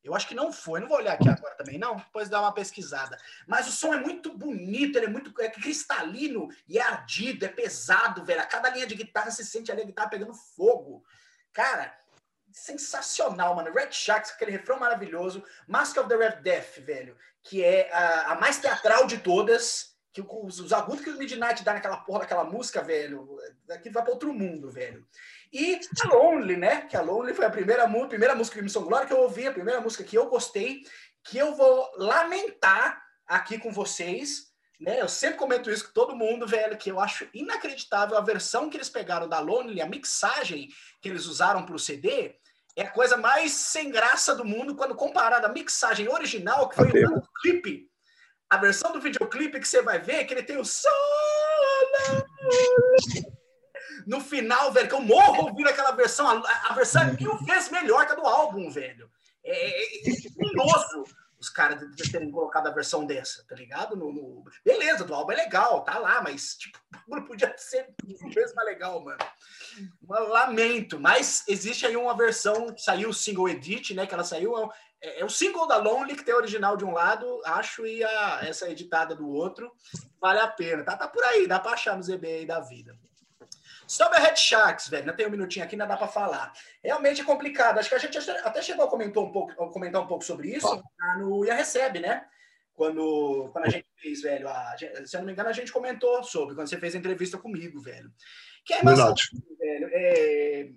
[0.04, 1.98] Eu acho que não foi, não vou olhar aqui agora também, não.
[1.98, 3.18] Depois dá uma pesquisada.
[3.46, 7.50] Mas o som é muito bonito, ele é muito é cristalino e é ardido, é
[7.50, 8.42] pesado, velho.
[8.42, 11.04] A cada linha de guitarra se sente ali a guitarra pegando fogo.
[11.52, 11.94] Cara,
[12.52, 13.74] sensacional, mano.
[13.74, 15.44] Red Sharks, aquele refrão maravilhoso.
[15.68, 19.96] Mask of the Red Death, velho, que é a, a mais teatral de todas.
[20.14, 23.38] Que os, os agudos que o Midnight dá naquela porra daquela música, velho,
[23.68, 25.06] daqui vai para outro mundo, velho.
[25.52, 26.82] E a Lonely, né?
[26.82, 29.48] Que a Lonely foi a primeira, a primeira música de Missão Glória que eu ouvi,
[29.48, 30.82] a primeira música que eu gostei,
[31.24, 34.48] que eu vou lamentar aqui com vocês.
[34.80, 35.02] Né?
[35.02, 38.78] Eu sempre comento isso com todo mundo, velho, que eu acho inacreditável a versão que
[38.78, 40.70] eles pegaram da Lonely, a mixagem
[41.02, 42.36] que eles usaram para o CD,
[42.76, 46.88] é a coisa mais sem graça do mundo quando comparada à mixagem original, que foi
[47.06, 47.88] o clipe.
[48.50, 50.94] A versão do videoclipe que você vai ver, que ele tem o solo
[54.08, 56.28] no final, velho, que eu morro ouvindo aquela versão.
[56.28, 59.10] A, a versão é mil vezes melhor que a do álbum, velho.
[59.44, 61.04] É, é, é curioso
[61.40, 61.80] os caras
[62.12, 63.96] terem colocado a versão dessa, tá ligado?
[63.96, 67.94] No, no, Beleza, do álbum é legal, tá lá, mas tipo, não podia ser
[68.34, 69.20] vezes mais legal, mano.
[70.08, 74.08] Lamento, mas existe aí uma versão, saiu o single edit, né?
[74.08, 74.56] Que ela saiu.
[75.00, 78.04] É, é, o single da Lonely, que tem a original de um lado, acho, e
[78.04, 79.72] a, essa editada do outro.
[80.20, 80.84] Vale a pena.
[80.84, 82.98] Tá, tá por aí, dá pra achar no ZB aí da vida.
[83.88, 86.52] Sobre a Red Sharks, velho, não tem um minutinho aqui, não dá para falar.
[86.84, 87.80] Realmente é complicado.
[87.80, 90.84] Acho que a gente até chegou a comentar um pouco, comentar um pouco sobre isso
[91.18, 92.26] no Ia Recebe, né?
[92.74, 96.24] Quando, quando a gente fez, velho, a, se eu não me engano, a gente comentou
[96.24, 98.12] sobre, quando você fez a entrevista comigo, velho.
[98.64, 100.70] Que é mais velho, é,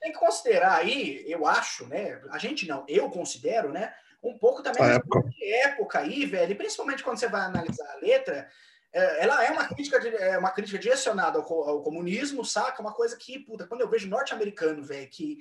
[0.00, 2.22] tem que considerar aí, eu acho, né?
[2.30, 3.92] A gente não, eu considero, né?
[4.22, 5.22] Um pouco também a época.
[5.28, 8.48] de época aí, velho, e principalmente quando você vai analisar a letra,
[8.92, 12.82] é, ela é uma crítica, de, é uma crítica direcionada ao, ao, comunismo, saca?
[12.82, 15.38] Uma coisa que, puta, quando eu vejo norte-americano, velho, que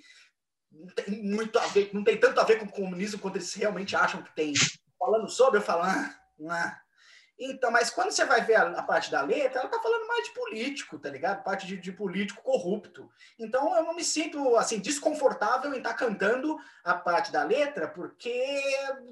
[0.72, 3.54] não tem muito a ver, não tem tanto a ver com o comunismo quanto eles
[3.54, 4.54] realmente acham que tem.
[4.98, 6.16] Falando sobre, eu falo, ah,
[6.50, 6.80] ah,
[7.40, 10.26] então, mas quando você vai ver a, a, parte da letra, ela tá falando mais
[10.26, 11.42] de político, tá ligado?
[11.42, 13.10] Parte de, de político corrupto.
[13.40, 17.88] Então, eu não me sinto, assim, desconfortável em estar tá cantando a parte da letra,
[17.88, 18.44] porque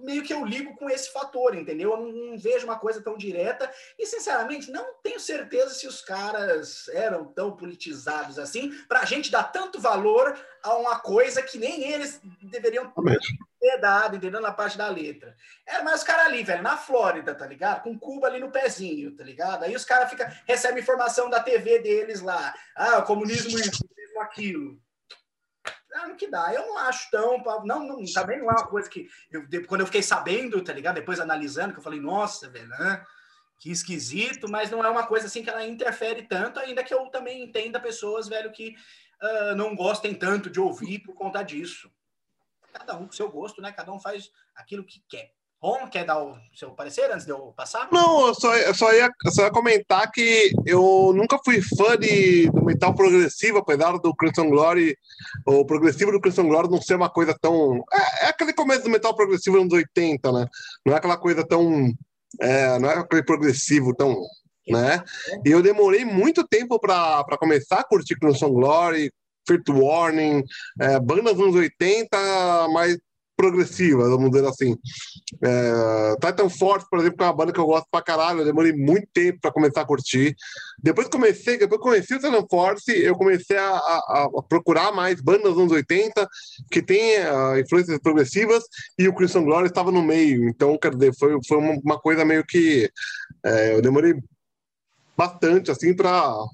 [0.03, 1.91] meio que eu ligo com esse fator, entendeu?
[1.91, 6.01] Eu não, não vejo uma coisa tão direta e, sinceramente, não tenho certeza se os
[6.01, 10.37] caras eram tão politizados assim, pra gente dar tanto valor
[10.67, 12.93] a uma coisa que nem eles deveriam
[13.59, 14.41] ter dado, entendeu?
[14.41, 15.35] Na parte da letra.
[15.65, 17.83] Era mais os caras ali, velho, na Flórida, tá ligado?
[17.83, 19.63] Com Cuba ali no pezinho, tá ligado?
[19.63, 20.11] Aí os caras
[20.45, 22.53] recebem informação da TV deles lá.
[22.75, 24.79] Ah, o comunismo isso, comunismo aquilo.
[25.93, 26.53] Ah, no que dá.
[26.53, 27.41] Eu não acho tão.
[27.65, 29.07] Não, não, também não é uma coisa que.
[29.31, 30.95] Eu, quando eu fiquei sabendo, tá ligado?
[30.95, 33.03] Depois analisando, que eu falei, nossa, velho, né?
[33.59, 37.07] que esquisito, mas não é uma coisa assim que ela interfere tanto, ainda que eu
[37.07, 38.75] também entenda pessoas, velho, que
[39.21, 41.91] uh, não gostem tanto de ouvir por conta disso.
[42.71, 43.71] Cada um com seu gosto, né?
[43.71, 45.31] Cada um faz aquilo que quer.
[45.59, 47.89] Ron, quer dar o seu parecer antes de eu passar?
[47.91, 52.47] Não, eu só, eu só, ia, só ia comentar que eu nunca fui fã de,
[52.51, 54.95] do metal progressivo, apesar do Crimson Glory,
[55.47, 57.83] o progressivo do Crimson Glory não ser uma coisa tão.
[57.91, 60.47] É, é aquele começo do metal progressivo nos 80, né?
[60.85, 61.91] Não é aquela coisa tão.
[62.39, 64.15] É, não é aquele progressivo tão
[64.67, 65.03] né?
[65.45, 69.11] E eu demorei muito tempo para começar a curtir Crimson Glory,
[69.47, 70.43] Faith Warning,
[70.79, 72.97] é, bandas dos anos 80 mais
[73.37, 74.75] progressivas, vamos dizer assim.
[75.43, 78.73] É, Titan Force, por exemplo, é uma banda que eu gosto pra caralho, eu demorei
[78.73, 80.35] muito tempo para começar a curtir.
[80.81, 85.53] Depois comecei, depois conheci o Titan Force, eu comecei a, a, a, procurar mais bandas
[85.53, 86.27] dos anos 80
[86.71, 88.63] que tem uh, influências progressivas
[88.97, 90.49] e o Christian Glory estava no meio.
[90.49, 92.89] Então, quer dizer, foi, foi uma, uma coisa meio que
[93.45, 94.15] é, eu demorei
[95.17, 96.45] bastante assim para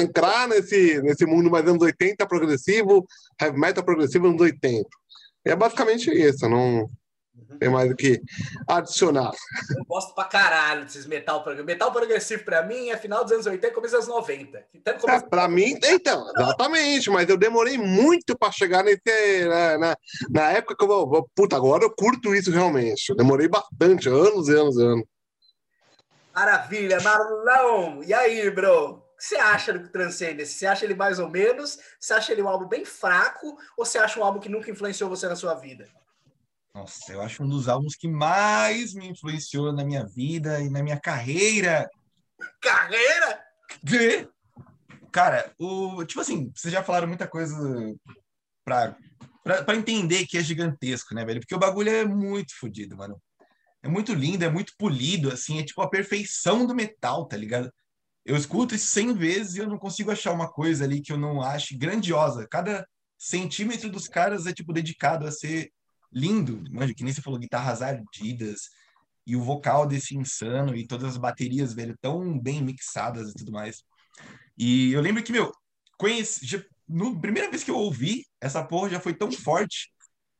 [0.00, 3.04] entrar nesse, nesse mundo mais anos 80 progressivo,
[3.40, 4.88] heavy metal progressivo anos 80.
[5.44, 6.88] É basicamente isso, não
[7.58, 8.20] tem mais o que
[8.68, 9.32] adicionar.
[9.76, 11.66] Eu gosto pra caralho desses metal progressivo.
[11.66, 14.64] Metal progressivo pra mim é final dos anos 80 e começo dos anos 90.
[14.74, 19.00] Então, é, pra mim, então, exatamente, mas eu demorei muito pra chegar nesse.
[19.48, 19.96] Na, na,
[20.30, 21.28] na época que eu vou.
[21.34, 23.10] Puta, agora eu curto isso realmente.
[23.10, 25.04] Eu demorei bastante, anos e anos e anos.
[26.34, 28.02] Maravilha, Marlão!
[28.02, 28.94] E aí, bro?
[28.94, 30.54] O que você acha do Transcendence?
[30.54, 31.78] Você acha ele mais ou menos?
[32.00, 33.58] Você acha ele um álbum bem fraco?
[33.76, 35.88] Ou você acha um álbum que nunca influenciou você na sua vida?
[36.74, 40.82] Nossa, eu acho um dos álbuns que mais me influenciou na minha vida e na
[40.82, 41.88] minha carreira.
[42.60, 43.44] Carreira?
[45.12, 47.54] Cara, o, tipo assim, vocês já falaram muita coisa
[48.64, 48.96] pra,
[49.44, 51.40] pra, pra entender que é gigantesco, né, velho?
[51.40, 53.20] Porque o bagulho é muito fodido, mano
[53.82, 57.72] é muito lindo, é muito polido, assim, é tipo a perfeição do metal, tá ligado?
[58.24, 61.18] Eu escuto isso 100 vezes e eu não consigo achar uma coisa ali que eu
[61.18, 62.46] não ache grandiosa.
[62.48, 62.86] Cada
[63.18, 65.72] centímetro dos caras é, tipo, dedicado a ser
[66.12, 66.62] lindo.
[66.70, 68.70] Manja, que nem você falou, guitarras ardidas
[69.26, 73.50] e o vocal desse insano e todas as baterias, velho, tão bem mixadas e tudo
[73.50, 73.82] mais.
[74.56, 75.52] E eu lembro que, meu,
[75.98, 79.92] conheci, já, no primeira vez que eu ouvi, essa porra já foi tão forte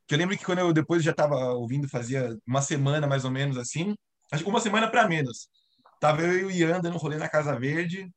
[0.07, 3.31] que eu lembro que quando eu depois já estava ouvindo, fazia uma semana mais ou
[3.31, 3.95] menos assim,
[4.31, 5.49] acho que uma semana para menos.
[6.01, 8.11] Tava eu e o Ian dando rolê na Casa Verde.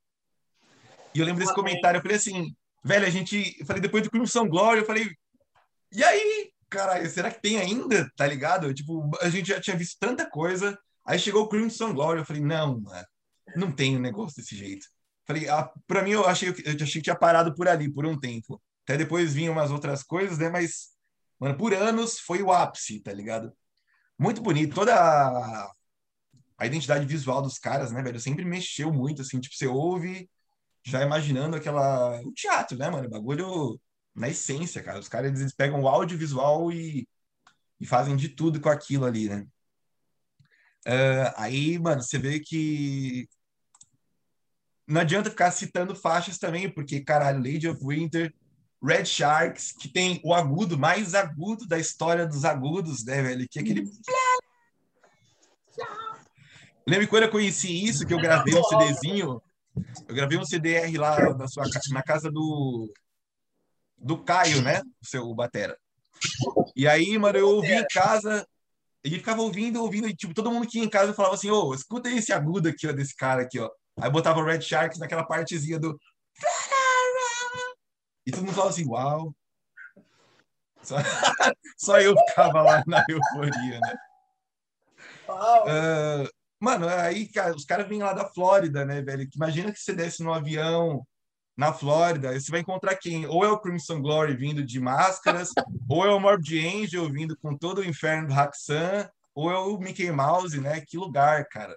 [1.14, 4.10] E eu lembro desse comentário, eu falei assim, velho, a gente, eu falei depois do
[4.10, 5.10] Crimson Glory, eu falei,
[5.92, 8.10] e aí, caralho, será que tem ainda?
[8.18, 8.74] Tá ligado?
[8.74, 10.78] Tipo, a gente já tinha visto tanta coisa.
[11.06, 13.06] Aí chegou o Crimson Glory, eu falei, não, mano,
[13.56, 14.88] não tem um negócio desse jeito.
[15.26, 18.20] Falei, ah, para mim eu achei, eu achei que tinha parado por ali por um
[18.20, 18.62] tempo.
[18.84, 20.50] Até depois vinham umas outras coisas, né?
[20.50, 20.95] Mas
[21.40, 23.52] Mano, por anos foi o ápice, tá ligado?
[24.18, 24.76] Muito bonito.
[24.76, 25.72] Toda a,
[26.58, 28.20] a identidade visual dos caras, né, velho?
[28.20, 29.40] Sempre mexeu muito, assim.
[29.40, 30.30] Tipo, você ouve
[30.84, 32.20] já imaginando aquela...
[32.22, 33.08] O teatro, né, mano?
[33.08, 33.80] O bagulho
[34.16, 35.00] na essência, cara.
[35.00, 37.08] Os caras, eles pegam o audiovisual e,
[37.80, 39.46] e fazem de tudo com aquilo ali, né?
[40.88, 43.28] Uh, aí, mano, você vê que
[44.88, 48.34] não adianta ficar citando faixas também, porque, caralho, Lady of Winter
[48.86, 53.48] Red Sharks, que tem o agudo mais agudo da história dos agudos, né, velho?
[53.50, 53.92] Que é aquele.
[56.88, 59.42] Lembra quando eu conheci isso, que eu gravei um CDzinho?
[60.08, 62.94] Eu gravei um CDR lá na, sua, na casa do,
[63.98, 64.82] do Caio, né?
[65.02, 65.76] O seu Batera.
[66.76, 68.48] E aí, mano, eu ouvi em casa,
[69.04, 71.70] ele ficava ouvindo, ouvindo, e tipo, todo mundo que ia em casa falava assim, ô,
[71.70, 73.70] oh, escuta esse agudo aqui, ó, desse cara aqui, ó.
[74.00, 75.98] Aí botava o Red Sharks naquela partezinha do.
[78.26, 79.36] E todo mundo falava assim, uau.
[80.82, 80.96] Só,
[81.78, 83.96] só eu ficava lá na euforia, né?
[85.28, 86.30] Uh,
[86.60, 89.28] mano, aí cara, os caras vêm lá da Flórida, né, velho?
[89.36, 91.06] Imagina que você desce no avião
[91.58, 93.26] na Flórida, você vai encontrar quem?
[93.26, 95.52] Ou é o Crimson Glory vindo de máscaras,
[95.90, 99.78] ou é o Morbid Angel vindo com todo o inferno do Haxan, ou é o
[99.78, 100.82] Mickey Mouse, né?
[100.82, 101.76] Que lugar, cara.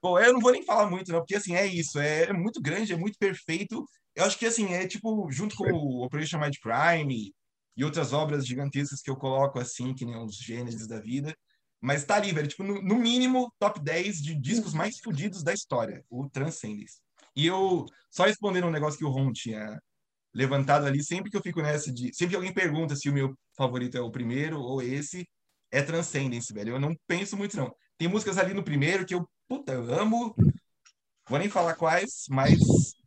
[0.00, 2.60] Pô, eu não vou nem falar muito, não, porque assim, é isso, é, é muito
[2.62, 3.84] grande, é muito perfeito,
[4.18, 7.32] eu acho que, assim, é tipo, junto com o Operation Mind Crime
[7.76, 11.32] e outras obras gigantescas que eu coloco, assim, que nem os gênesis da vida,
[11.80, 15.54] mas tá ali, velho, tipo, no, no mínimo, top 10 de discos mais fodidos da
[15.54, 16.98] história, o Transcendence.
[17.36, 19.80] E eu, só respondendo um negócio que o Ron tinha
[20.34, 22.12] levantado ali, sempre que eu fico nessa de...
[22.12, 25.24] Sempre que alguém pergunta se o meu favorito é o primeiro ou esse,
[25.70, 26.74] é Transcendence, velho.
[26.74, 27.72] Eu não penso muito, não.
[27.96, 30.34] Tem músicas ali no primeiro que eu, puta, eu amo.
[31.28, 32.97] Vou nem falar quais, mas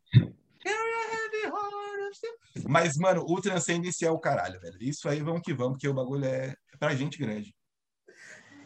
[2.67, 4.77] mas, mano, o Transcendence é o caralho, velho.
[4.81, 7.55] Isso aí, vamos que vamos, porque o bagulho é pra gente grande.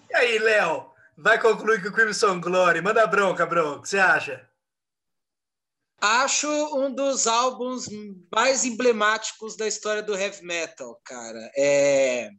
[0.09, 0.91] E aí, Léo?
[1.17, 2.81] Vai concluir com o Crimson Glory.
[2.81, 3.75] Manda bronca, bro.
[3.75, 4.47] O que você acha?
[6.01, 6.47] Acho
[6.77, 7.87] um dos álbuns
[8.33, 11.51] mais emblemáticos da história do heavy metal, cara.
[11.57, 12.29] É...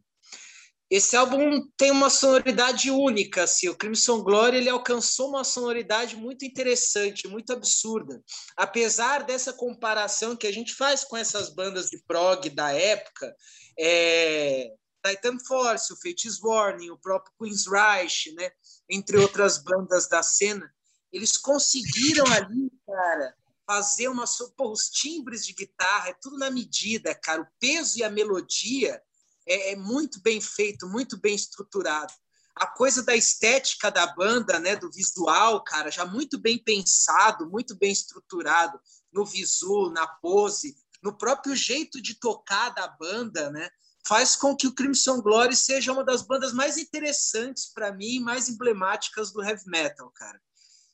[0.89, 3.67] Esse álbum tem uma sonoridade única, assim.
[3.67, 8.23] O Crimson Glory ele alcançou uma sonoridade muito interessante, muito absurda.
[8.55, 13.35] Apesar dessa comparação que a gente faz com essas bandas de prog da época,
[13.77, 14.71] é...
[15.05, 18.49] Titan Force, o Fates Warning, o próprio Queen's Reich, né?
[18.89, 20.69] Entre outras bandas da cena,
[21.11, 23.33] eles conseguiram ali, cara,
[23.65, 24.25] fazer uma.
[24.57, 27.41] Pô, os timbres de guitarra, é tudo na medida, cara.
[27.41, 29.01] O peso e a melodia
[29.47, 32.13] é, é muito bem feito, muito bem estruturado.
[32.55, 37.75] A coisa da estética da banda, né, do visual, cara, já muito bem pensado, muito
[37.75, 38.79] bem estruturado
[39.13, 43.69] no visual, na pose, no próprio jeito de tocar da banda, né?
[44.07, 48.49] Faz com que o Crimson Glory seja uma das bandas mais interessantes para mim, mais
[48.49, 50.41] emblemáticas do heavy metal, cara.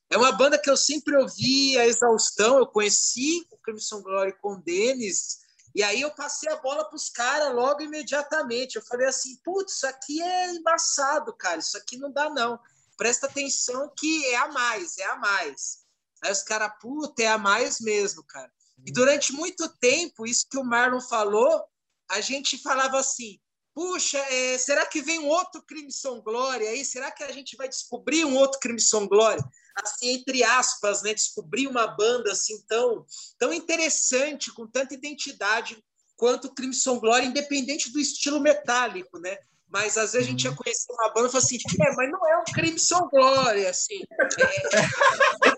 [0.09, 2.57] É uma banda que eu sempre ouvi a exaustão.
[2.57, 5.39] Eu conheci o Crimson Glory com o Denis,
[5.75, 8.75] e aí eu passei a bola para os caras logo imediatamente.
[8.75, 11.59] Eu falei assim: putz, isso aqui é embaçado, cara.
[11.59, 12.59] Isso aqui não dá, não.
[12.95, 15.79] Presta atenção que é a mais, é a mais.
[16.23, 18.51] Aí os caras, puta, é a mais mesmo, cara.
[18.85, 21.63] E durante muito tempo, isso que o Marlon falou,
[22.09, 23.39] a gente falava assim:
[23.73, 26.85] puxa, é, será que vem um outro Crimson Glory aí?
[26.85, 29.41] Será que a gente vai descobrir um outro Crimson Glory?
[29.75, 31.13] Assim, entre aspas, né?
[31.13, 33.05] Descobrir uma banda assim tão,
[33.37, 35.83] tão interessante, com tanta identidade
[36.15, 39.37] quanto o Crimson Glory, independente do estilo metálico, né?
[39.67, 42.27] Mas às vezes a gente ia conhecer uma banda e falava assim, é, mas não
[42.27, 43.99] é um Crimson Glory, assim.
[43.99, 44.83] É...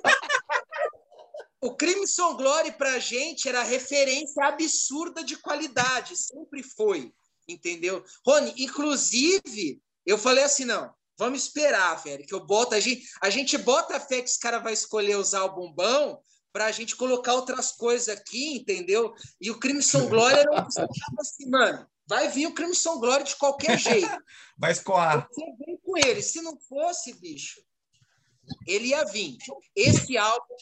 [1.68, 7.14] o Crimson Glory para a gente era referência absurda de qualidade, sempre foi
[7.48, 8.04] entendeu?
[8.26, 13.30] Rony, inclusive, eu falei assim, não, vamos esperar, velho, que eu boto, a gente, a
[13.30, 16.20] gente bota a fé que esse cara vai escolher usar o bombão
[16.52, 19.14] para a gente colocar outras coisas aqui, entendeu?
[19.42, 20.68] E o Crimson Glória era
[21.20, 24.08] assim, mano, vai vir o Crimson Glória de qualquer jeito.
[24.58, 25.28] Vai escoar.
[25.30, 26.22] Você vem com ele.
[26.22, 27.62] Se não fosse, bicho,
[28.68, 29.38] ele ia vir.
[29.76, 30.56] Esse álbum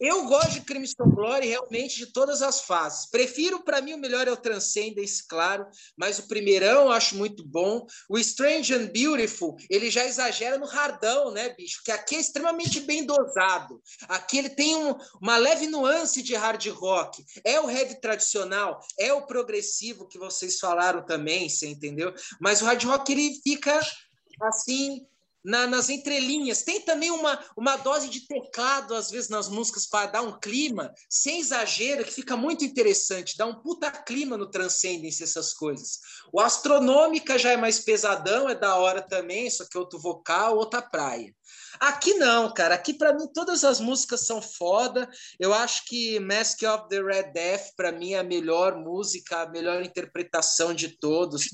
[0.00, 3.10] eu gosto de Crimson Glory realmente de todas as fases.
[3.10, 7.44] Prefiro, para mim, o melhor é o Transcendence, claro, mas o primeirão eu acho muito
[7.44, 7.84] bom.
[8.08, 11.82] O Strange and Beautiful, ele já exagera no hardão, né, bicho?
[11.84, 13.82] Que aqui é extremamente bem dosado.
[14.08, 17.24] Aqui ele tem um, uma leve nuance de hard rock.
[17.44, 22.14] É o heavy tradicional, é o progressivo que vocês falaram também, você entendeu?
[22.40, 23.80] Mas o hard rock ele fica
[24.42, 25.04] assim
[25.44, 26.62] na, nas entrelinhas.
[26.62, 30.92] Tem também uma, uma dose de teclado, às vezes, nas músicas, para dar um clima,
[31.08, 35.98] sem exagero, que fica muito interessante, dá um puta clima no Transcendence, essas coisas.
[36.32, 40.56] O Astronômica já é mais pesadão, é da hora também, só que é outro vocal,
[40.56, 41.34] outra praia.
[41.80, 42.74] Aqui não, cara.
[42.74, 45.08] Aqui para mim todas as músicas são foda.
[45.38, 49.48] Eu acho que Mask of the Red Death para mim é a melhor música, a
[49.50, 51.48] melhor interpretação de todos.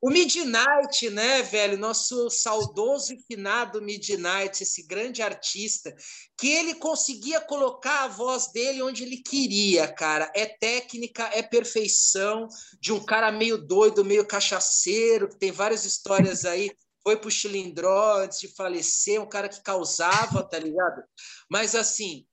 [0.00, 5.94] O Midnight, né, velho, nosso saudoso e finado Midnight, esse grande artista,
[6.38, 10.30] que ele conseguia colocar a voz dele onde ele queria, cara.
[10.36, 12.46] É técnica, é perfeição
[12.78, 16.70] de um cara meio doido, meio cachaceiro, que tem várias histórias aí
[17.04, 21.04] foi pro Chilindró antes de falecer, um cara que causava, tá ligado?
[21.50, 22.26] Mas assim,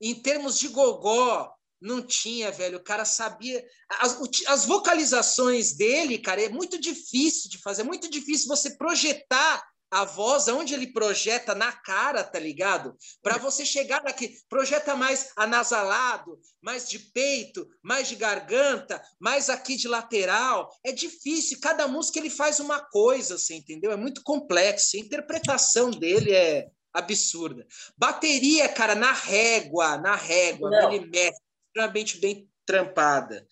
[0.00, 2.78] em termos de gogó, não tinha, velho.
[2.78, 3.62] O cara sabia.
[3.98, 4.16] As,
[4.46, 7.82] as, vocalizações dele, cara, é muito difícil de fazer.
[7.82, 9.62] É muito difícil você projetar
[9.92, 12.96] a voz, onde ele projeta na cara, tá ligado?
[13.22, 19.76] Para você chegar aqui, projeta mais anasalado, mais de peito, mais de garganta, mais aqui
[19.76, 20.74] de lateral.
[20.82, 23.92] É difícil, cada música ele faz uma coisa, você entendeu?
[23.92, 24.96] É muito complexo.
[24.96, 27.66] A interpretação dele é absurda.
[27.94, 33.46] Bateria, cara, na régua, na régua, milimétrica, extremamente bem trampada.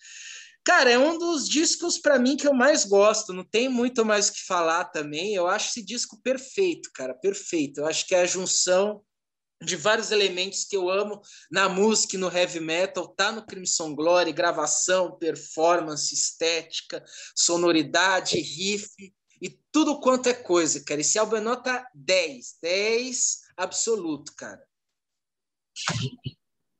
[0.63, 3.33] Cara, é um dos discos para mim que eu mais gosto.
[3.33, 5.33] Não tem muito mais o que falar também.
[5.33, 7.79] Eu acho esse disco perfeito, cara, perfeito.
[7.79, 9.03] Eu acho que é a junção
[9.63, 11.21] de vários elementos que eu amo
[11.51, 13.07] na música no heavy metal.
[13.07, 17.03] Tá no Crimson Glory, gravação, performance, estética,
[17.35, 18.91] sonoridade, riff
[19.41, 21.01] e tudo quanto é coisa, cara.
[21.01, 24.63] Esse álbum é nota 10, 10 absoluto, cara.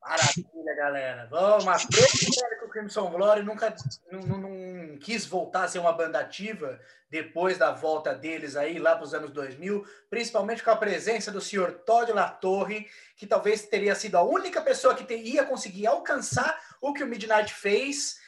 [0.02, 1.28] Maravilha, galera.
[1.30, 3.74] Vamos, mas que o Crimson Glory nunca
[4.10, 8.78] não, não, não, quis voltar a ser uma banda ativa depois da volta deles aí
[8.78, 13.66] lá para os anos 2000, principalmente com a presença do senhor Todd Latorre, que talvez
[13.66, 18.21] teria sido a única pessoa que ia conseguir alcançar o que o Midnight fez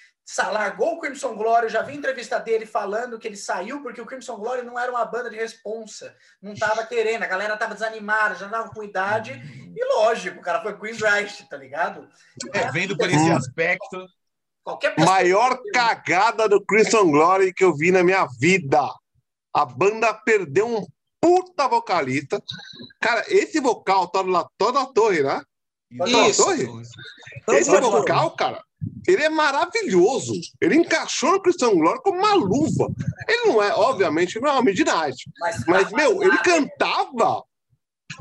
[0.50, 4.06] largou o Crimson Glory, eu já vi entrevista dele falando que ele saiu porque o
[4.06, 8.34] Crimson Glory não era uma banda de responsa, não tava querendo, a galera tava desanimada,
[8.34, 9.32] já tava com idade,
[9.76, 12.08] e lógico, o cara foi Queen Rice, tá ligado?
[12.52, 14.06] É, vendo por esse aspecto.
[14.64, 18.80] Qualquer Maior cagada do Crimson Glory que eu vi na minha vida.
[19.52, 20.86] A banda perdeu um
[21.20, 22.42] puta vocalista.
[23.00, 25.42] Cara, esse vocal tá lá toda a torre, né?
[26.28, 26.44] Isso.
[27.48, 28.62] Esse vocal, cara,
[29.06, 30.32] ele é maravilhoso.
[30.60, 32.88] Ele encaixou no Christian Glory como uma luva.
[33.28, 35.16] Ele não é, obviamente, não é uma Midnight.
[35.38, 37.42] Mas, mas meu, ele cantava.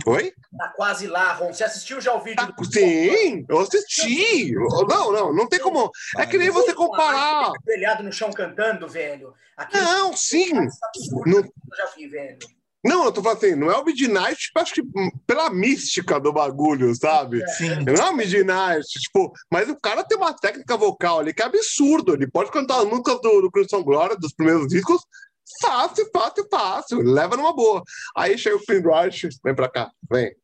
[0.05, 0.33] Oi?
[0.57, 1.53] Tá quase lá, Ron.
[1.53, 2.65] Você assistiu já o vídeo do.
[2.65, 4.51] Sim, eu assisti.
[4.53, 5.89] Não, não, não tem como.
[6.17, 7.51] É que nem você comparar.
[7.65, 9.33] Velhado no chão cantando, velho.
[9.55, 10.51] Aquele Não, sim.
[10.57, 12.39] absurdo Não- eu já vi, velho.
[12.83, 16.19] Não, eu tô falando assim, não é o Midnight, tipo, acho que hum, pela mística
[16.19, 17.41] do bagulho, sabe?
[17.51, 17.83] Sim.
[17.85, 21.45] Não é o Midnight, tipo, mas o cara tem uma técnica vocal ali que é
[21.45, 22.13] absurdo.
[22.13, 25.01] Ele pode cantar as músicas do, do Crimson Glory, dos primeiros discos,
[25.61, 27.01] fácil, fácil, fácil.
[27.01, 27.81] Leva numa boa.
[28.17, 30.35] Aí chega o Rush, vem pra cá, vem.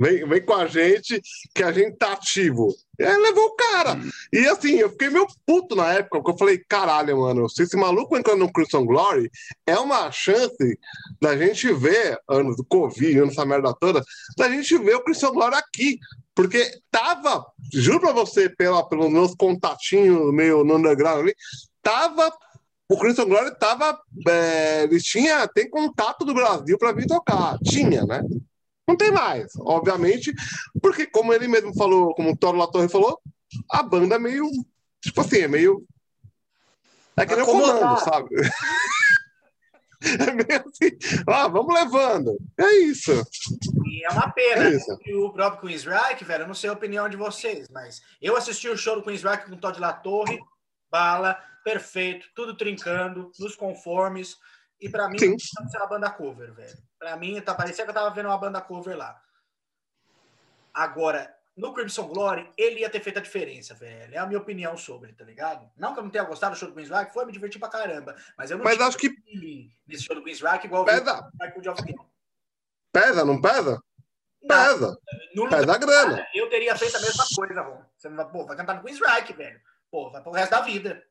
[0.00, 1.20] Vem, vem com a gente,
[1.54, 2.74] que a gente tá ativo.
[2.98, 4.00] E aí levou o cara.
[4.32, 7.76] E assim, eu fiquei meio puto na época, porque eu falei, caralho, mano, se esse
[7.76, 9.30] maluco entra no Crimson Glory,
[9.66, 10.78] é uma chance
[11.20, 14.02] da gente ver, anos do Covid, anos essa merda toda,
[14.38, 15.98] da gente ver o Crimson Glory aqui.
[16.34, 21.34] Porque tava, juro pra você, pela, pelos meus contatinhos meio no underground ali,
[21.82, 22.32] tava.
[22.88, 24.00] O Crimson Glory tava.
[24.26, 27.58] É, eles tinha, tem contato do Brasil pra vir tocar.
[27.58, 28.22] Tinha, né?
[28.90, 30.34] Não tem mais, obviamente,
[30.82, 33.20] porque como ele mesmo falou, como o Toro Latorre falou,
[33.70, 34.50] a banda é meio.
[35.00, 35.86] Tipo assim, é meio.
[37.16, 38.28] É que nem o comando, sabe?
[40.02, 40.96] É meio assim,
[41.28, 42.38] ah, vamos levando.
[42.58, 43.12] É isso.
[43.84, 44.64] E é uma pena.
[44.64, 44.98] É isso.
[45.04, 48.34] E o próprio Queen's Reich, velho, eu não sei a opinião de vocês, mas eu
[48.34, 50.40] assisti o show do Queen's Reich com o Todd Latorre,
[50.90, 54.38] bala, perfeito, tudo trincando, nos conformes.
[54.80, 55.36] E pra mim, Sim.
[55.58, 56.78] não uma banda cover, velho.
[56.98, 59.20] Pra mim, tá, parecia que eu tava vendo uma banda cover lá.
[60.72, 64.14] Agora, no Crimson Glory, ele ia ter feito a diferença, velho.
[64.14, 65.70] É a minha opinião sobre, tá ligado?
[65.76, 67.68] Não que eu não tenha gostado do show do Queen's Reich, foi me divertir pra
[67.68, 68.16] caramba.
[68.38, 69.10] Mas eu não Mas acho que
[69.86, 71.94] nesse show do Queen's Reich igual pesa, o Joffrey.
[72.92, 73.82] pesa, não pesa?
[74.48, 74.96] Pesa.
[75.34, 76.26] No Pesa a grana.
[76.34, 77.84] eu teria feito a mesma coisa, Ron.
[77.96, 79.60] Você não vai, pô, vai cantar no Queen's Reich, velho.
[79.90, 81.04] Pô, vai pro resto da vida.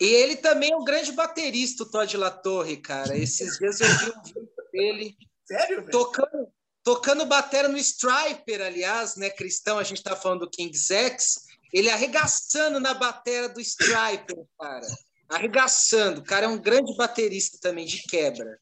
[0.00, 3.16] E ele também é um grande baterista, o Todd Latorre, cara.
[3.16, 5.16] Esses dias eu vi um vídeo dele
[5.46, 5.90] Sério, velho?
[5.90, 6.48] tocando,
[6.82, 9.78] tocando batera no Striper, aliás, né, Cristão?
[9.78, 11.44] A gente tá falando do King's X.
[11.72, 14.86] Ele arregaçando na batera do Striper, cara.
[15.28, 16.20] Arregaçando.
[16.20, 18.58] O cara é um grande baterista também, de quebra.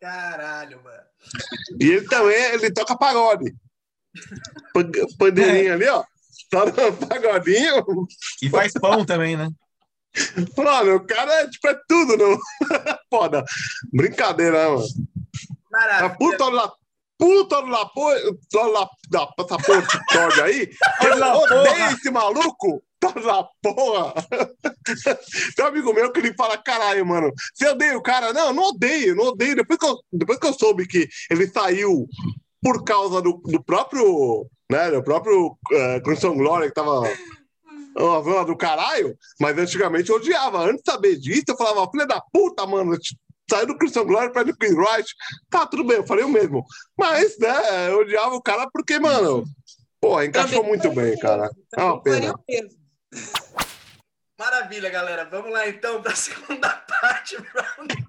[0.00, 1.02] Caralho, mano.
[1.80, 3.54] E ele também, ele toca pagode.
[4.72, 6.04] Pan- Pandeirinha ali, ó.
[6.50, 7.84] Toca pagodinho.
[8.42, 9.48] E faz pão também, né?
[10.56, 12.38] Mano, o cara é, tipo, é tudo, não?
[13.10, 13.44] Foda.
[13.92, 14.84] Brincadeira, né, mano?
[14.84, 16.16] A Maravilha.
[16.16, 16.72] puta lá.
[17.18, 20.70] Puta lá, puta lá, da essa porra de TikTok aí.
[21.00, 21.92] Odeio porra.
[21.92, 22.82] esse maluco.
[23.00, 24.14] Tá na porra.
[25.56, 28.32] Tem um amigo meu que ele fala: caralho, mano, você odeia o cara?
[28.32, 29.56] Não, não odeio, não odeio.
[29.56, 32.06] Depois que eu, depois que eu soube que ele saiu
[32.62, 37.02] por causa do, do próprio, né, do próprio uh, Crimson Glory que tava
[37.96, 40.58] uma zona do caralho, mas antigamente eu odiava.
[40.58, 42.96] Antes de saber disso, eu falava, filha da puta, mano,
[43.50, 45.08] saiu do Christian Glory pra ir no Queen Right.
[45.48, 46.64] Tá, tudo bem, eu falei o mesmo.
[46.96, 49.44] Mas, né, eu odiava o cara porque, mano,
[50.00, 51.48] pô, encaixou Também muito bem, cara.
[51.76, 52.34] É uma pena.
[52.48, 52.70] mesmo.
[54.38, 55.24] Maravilha, galera.
[55.24, 58.06] Vamos lá então para a segunda parte Roundtable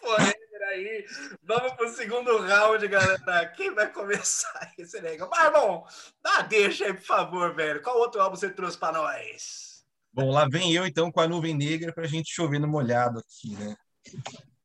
[0.00, 1.06] Forever aí.
[1.42, 3.46] Vamos pro segundo round, galera.
[3.56, 5.30] Quem vai começar esse negócio?
[5.30, 5.86] Mas, bom,
[6.22, 7.82] dá deixa aí, por favor, velho.
[7.82, 9.84] Qual outro álbum você trouxe para nós?
[10.12, 13.54] Bom, lá vem eu então com a nuvem negra pra gente chover no molhado aqui,
[13.56, 13.76] né?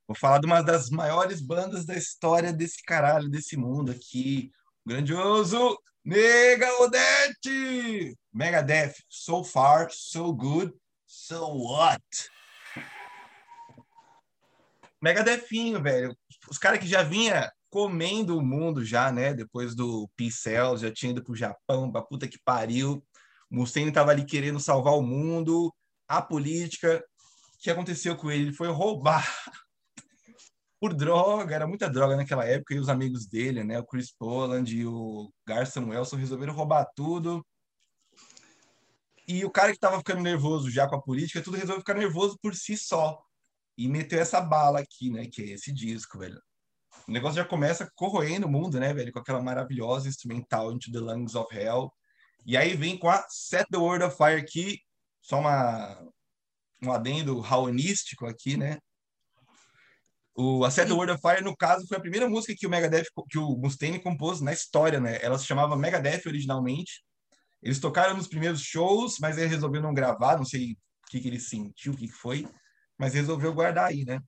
[0.07, 4.51] Vou falar de uma das maiores bandas da história desse caralho, desse mundo aqui.
[4.85, 8.17] O grandioso Nega Odete!
[8.33, 10.73] Megadeth, so far, so good,
[11.05, 12.01] so what?
[15.03, 16.17] Megadethinho, velho.
[16.49, 19.33] Os caras que já vinha comendo o mundo já, né?
[19.33, 23.05] Depois do Pincel, já tinha ido pro Japão, pra puta que pariu.
[23.51, 25.75] Mustaine estava ali querendo salvar o mundo,
[26.07, 27.03] a política.
[27.53, 28.43] O que aconteceu com ele?
[28.43, 29.27] Ele foi roubar
[30.79, 33.79] por droga, era muita droga naquela época, e os amigos dele, né?
[33.79, 37.45] O Chris Poland e o Garson Wilson resolveram roubar tudo.
[39.27, 42.39] E o cara que estava ficando nervoso já com a política, tudo resolveu ficar nervoso
[42.41, 43.21] por si só.
[43.77, 45.25] E meteu essa bala aqui, né?
[45.25, 46.39] Que é esse disco, velho.
[47.07, 49.11] O negócio já começa corroendo o mundo, né, velho?
[49.11, 51.91] Com aquela maravilhosa instrumental Into the Lungs of Hell.
[52.45, 54.79] E aí vem com a Set the World of Fire aqui,
[55.21, 55.97] só uma,
[56.81, 58.77] um adendo raunístico aqui, né?
[60.35, 62.69] O a Set the World of Fire, no caso, foi a primeira música que o
[62.69, 65.19] Megadeth, que o Mustaine compôs na história, né?
[65.21, 67.03] Ela se chamava Megadeth originalmente.
[67.61, 70.77] Eles tocaram nos primeiros shows, mas ele resolveu não gravar, não sei o
[71.09, 72.47] que, que ele sentiu, o que, que foi,
[72.97, 74.21] mas resolveu guardar aí, né?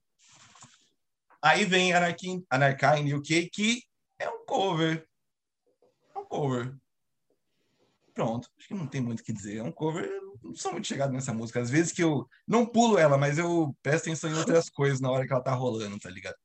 [1.42, 3.82] Aí vem Anarchy, Anarchy in UK, que
[4.18, 5.06] é um cover.
[6.14, 6.76] É um cover.
[8.14, 9.58] Pronto, acho que não tem muito o que dizer.
[9.58, 10.10] É um cover,
[10.42, 11.60] não sou muito chegado nessa música.
[11.60, 15.10] Às vezes que eu não pulo ela, mas eu presto atenção em outras coisas na
[15.10, 16.36] hora que ela tá rolando, tá ligado?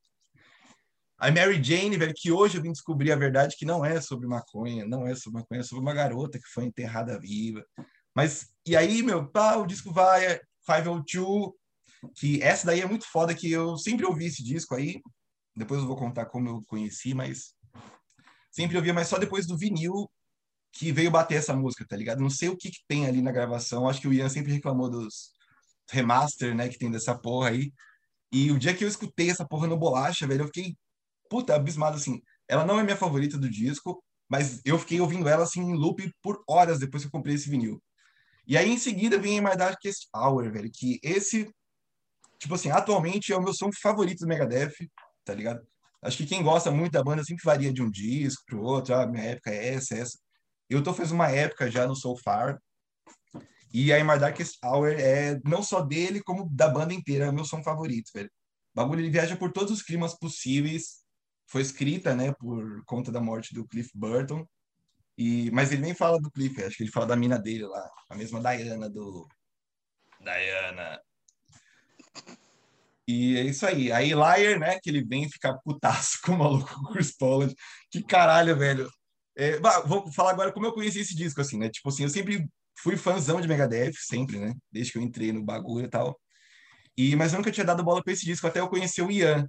[1.18, 4.28] A Mary Jane, velho, que hoje eu vim descobrir a verdade que não é sobre
[4.28, 7.64] maconha, não é sobre maconha, é sobre uma garota que foi enterrada viva.
[8.14, 11.54] Mas, e aí, meu, pá, o disco vai, 502,
[12.16, 15.02] que essa daí é muito foda, que eu sempre ouvi esse disco aí,
[15.56, 17.54] depois eu vou contar como eu conheci, mas
[18.52, 20.10] sempre ouvia, mas só depois do vinil
[20.74, 22.22] que veio bater essa música, tá ligado?
[22.22, 24.90] Não sei o que, que tem ali na gravação, acho que o Ian sempre reclamou
[24.90, 25.32] dos
[25.90, 27.74] remaster, né, que tem dessa porra aí,
[28.32, 30.78] e o dia que eu escutei essa porra no Bolacha, velho, eu fiquei,
[31.30, 35.44] puta, abismado, assim, ela não é minha favorita do disco, mas eu fiquei ouvindo ela,
[35.44, 37.84] assim, em loop por horas depois que eu comprei esse vinil.
[38.48, 41.54] E aí, em seguida, vem My Darkest Hour, velho, que esse,
[42.42, 44.74] tipo assim, atualmente é o meu som favorito do Megadeth,
[45.24, 45.62] tá ligado?
[46.02, 49.06] Acho que quem gosta muito da banda sempre varia de um disco pro outro, ah,
[49.06, 50.18] minha época é essa, essa.
[50.68, 52.60] Eu tô fazendo uma época já no So Far,
[53.72, 57.34] e a My Darkest Hour é não só dele, como da banda inteira, é o
[57.34, 58.30] meu som favorito, velho.
[58.74, 61.02] O bagulho ele viaja por todos os climas possíveis.
[61.48, 64.46] Foi escrita, né, por conta da morte do Cliff Burton.
[65.18, 67.90] E, mas ele nem fala do Cliff, acho que ele fala da mina dele lá,
[68.10, 69.28] a mesma Diana do.
[70.20, 71.00] Diana.
[73.08, 73.92] E é isso aí.
[73.92, 77.54] Aí Liar, né, que ele vem ficar putaço com o maluco Chris Poland.
[77.90, 78.90] Que caralho, velho.
[79.36, 81.70] É, vou falar agora como eu conheci esse disco, assim, né?
[81.70, 82.48] Tipo assim, eu sempre
[82.78, 84.54] fui fãzão de Megadeth, sempre, né?
[84.72, 86.20] Desde que eu entrei no bagulho e tal.
[86.98, 89.48] E, mas nunca tinha dado bola pra esse disco, até eu conhecer o Ian.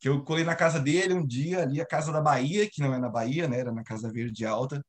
[0.00, 2.94] Que eu colei na casa dele um dia, ali, a casa da Bahia, que não
[2.94, 3.60] é na Bahia, né?
[3.60, 4.84] Era na casa Verde Alta.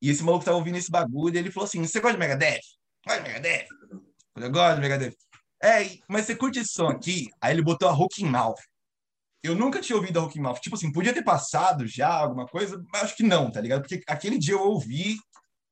[0.00, 2.60] E esse maluco tava ouvindo esse bagulho, e ele falou assim: Você gosta de Megadeth?
[3.06, 3.66] Gosta de Megadeth?
[3.90, 4.02] Eu
[4.34, 5.16] falei, gosto de Megadeth.
[5.64, 7.30] É, mas você curte esse som aqui?
[7.40, 8.60] Aí ele botou a Hooking Mouth.
[9.42, 10.60] Eu nunca tinha ouvido a Hooking Mouth.
[10.60, 13.80] Tipo assim, podia ter passado já alguma coisa, mas acho que não, tá ligado?
[13.80, 15.16] Porque aquele dia eu ouvi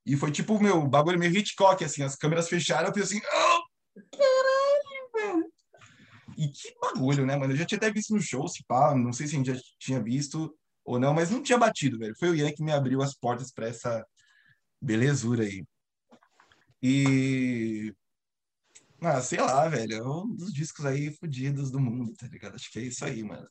[0.06, 4.00] e foi tipo, meu, bagulho meio Hitchcock, assim, as câmeras fecharam, eu fiz assim, oh,
[4.16, 5.52] caralho, velho.
[6.38, 7.52] E que bagulho, né, mano?
[7.52, 9.60] Eu já tinha até visto no show, se pá, não sei se a gente já
[9.78, 12.14] tinha visto ou não, mas não tinha batido, velho.
[12.18, 14.04] Foi o Ian que me abriu as portas para essa
[14.80, 15.64] belezura aí.
[16.82, 17.94] E.
[19.04, 19.96] Ah, sei lá, velho.
[19.96, 22.54] É um dos discos aí fodidos do mundo, tá ligado?
[22.54, 23.48] Acho que é isso aí, mano.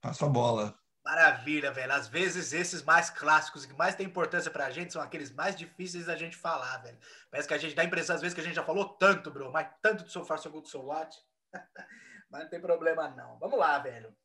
[0.00, 0.74] Passa a bola.
[1.04, 1.92] Maravilha, velho.
[1.92, 6.06] Às vezes esses mais clássicos que mais têm importância pra gente são aqueles mais difíceis
[6.06, 6.98] da gente falar, velho.
[7.30, 9.30] Parece que a gente dá a impressão às vezes que a gente já falou tanto,
[9.30, 11.14] bro, mas tanto do Sofá So Good So What.
[12.30, 13.38] mas não tem problema não.
[13.38, 14.16] Vamos lá, velho.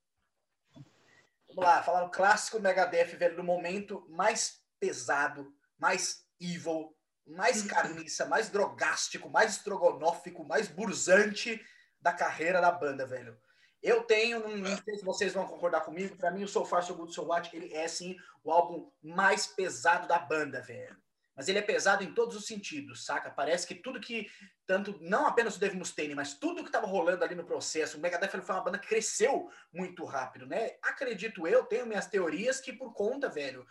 [1.49, 6.94] Vamos lá, falar o clássico Megadeth, velho, do momento mais pesado, mais evil,
[7.25, 11.59] mais carniça, mais drogástico, mais estrogonófico, mais burzante
[11.99, 13.37] da carreira da banda, velho.
[13.81, 16.95] Eu tenho, não sei se vocês vão concordar comigo, para mim o So Far So
[16.95, 20.97] Good So What, ele é sim o álbum mais pesado da banda, velho.
[21.35, 23.29] Mas ele é pesado em todos os sentidos, saca?
[23.29, 24.27] Parece que tudo que,
[24.65, 28.01] tanto, não apenas o Dave Mustaine, mas tudo que estava rolando ali no processo, o
[28.01, 30.77] Megadeth foi uma banda que cresceu muito rápido, né?
[30.81, 33.67] Acredito eu, tenho minhas teorias que por conta, velho,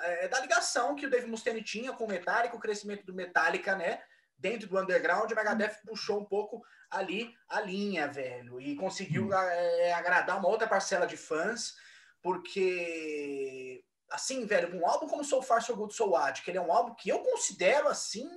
[0.00, 3.76] é, da ligação que o Dave Mustaine tinha com o Metallica, o crescimento do Metallica,
[3.76, 4.02] né?
[4.36, 9.34] Dentro do underground, o Megadeth puxou um pouco ali a linha, velho, e conseguiu hum.
[9.34, 11.74] é, agradar uma outra parcela de fãs,
[12.22, 16.62] porque, assim, velho, um álbum como So Far So Good So What, que ele é
[16.62, 18.28] um álbum que eu considero, assim,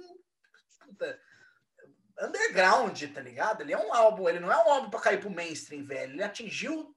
[0.80, 1.20] puta,
[2.20, 3.62] underground, tá ligado?
[3.62, 6.24] Ele é um álbum, ele não é um álbum para cair pro mainstream, velho, ele
[6.24, 6.91] atingiu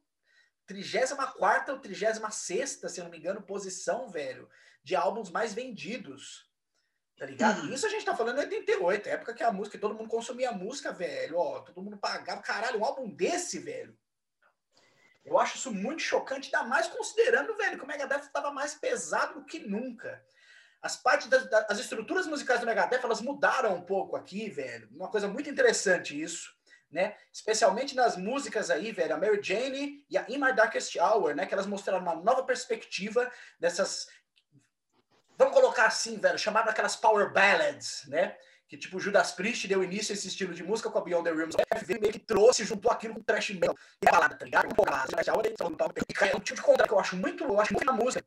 [0.67, 4.49] 34 ou 36, se eu não me engano, posição, velho,
[4.83, 6.53] de álbuns mais vendidos
[7.17, 7.63] Tá ligado?
[7.63, 7.73] Uhum.
[7.73, 10.93] Isso a gente tá falando em 88, época que a música, todo mundo consumia música,
[10.93, 11.39] velho.
[11.39, 12.43] Ó, todo mundo pagava.
[12.43, 13.97] Caralho, um álbum desse, velho.
[15.25, 19.41] Eu acho isso muito chocante, ainda mais considerando, velho, que o Megadeth estava mais pesado
[19.41, 20.23] do que nunca.
[20.83, 24.89] As partes das, das as estruturas musicais do Megadeth, elas mudaram um pouco aqui, velho.
[24.91, 26.54] Uma coisa muito interessante isso,
[26.95, 27.17] né?
[27.33, 31.45] Especialmente nas músicas aí, velho, a Mary Jane e a In My Darkest Hour, né?
[31.45, 34.07] Que elas mostraram uma nova perspectiva dessas
[35.37, 38.37] vamos colocar assim, velho, chamado aquelas power ballads, né?
[38.69, 41.35] Que tipo, Judas Priest deu início a esse estilo de música com a Beyond the
[41.35, 41.57] Realms.
[41.57, 44.67] O meio que trouxe, juntou aquilo com o trash metal e a balada, tá ligado?
[44.67, 47.45] Um pouco mais, mas a hora é um tipo de contra que eu acho muito,
[47.45, 48.25] eu acho muito na música.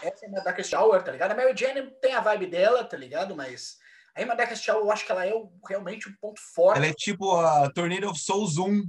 [0.00, 1.32] Essa é a Darkest Hour, tá ligado?
[1.32, 3.34] A Mary Jane tem a vibe dela, tá ligado?
[3.34, 3.79] Mas
[4.14, 6.78] a Darkest Hour, eu acho que ela é o, realmente o um ponto forte.
[6.78, 8.82] Ela é tipo a Tornado of Soul Zoom.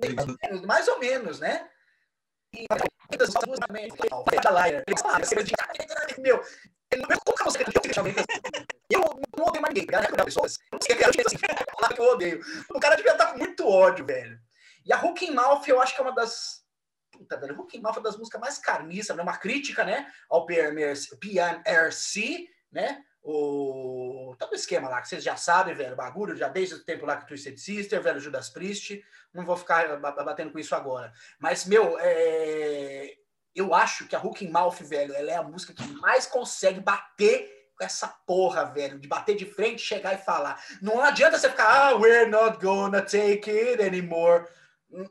[0.00, 1.68] Tá mais ou menos, né?
[2.52, 2.66] E
[6.20, 6.40] meu,
[7.24, 7.64] como que você
[8.90, 9.00] eu
[9.36, 10.58] não odeio mais ninguém, galera, pessoas.
[10.72, 12.40] Eu não sei, eu assim, falar que eu odeio.
[12.74, 14.38] O cara devia estar com muito ódio, velho.
[14.84, 16.64] E a Hooking Mouth, eu acho que é uma das.
[17.12, 19.22] Puta, velho, Hooking Mouth é uma das músicas mais carniças, né?
[19.22, 20.10] Uma crítica, né?
[20.28, 21.08] Ao PMRC,
[22.72, 23.04] né?
[23.22, 24.34] O.
[24.38, 27.16] Tá no esquema lá, que vocês já sabem, velho, bagulho, já desde o tempo lá
[27.16, 29.02] que Twisted Sister, velho, Judas Priest.
[29.32, 31.12] Não vou ficar batendo com isso agora.
[31.38, 33.14] Mas, meu, é...
[33.54, 37.60] eu acho que a Hooking Mouth, velho, ela é a música que mais consegue bater
[37.80, 40.62] essa porra, velho, de bater de frente, chegar e falar.
[40.82, 44.46] Não adianta você ficar, ah, we're not gonna take it anymore.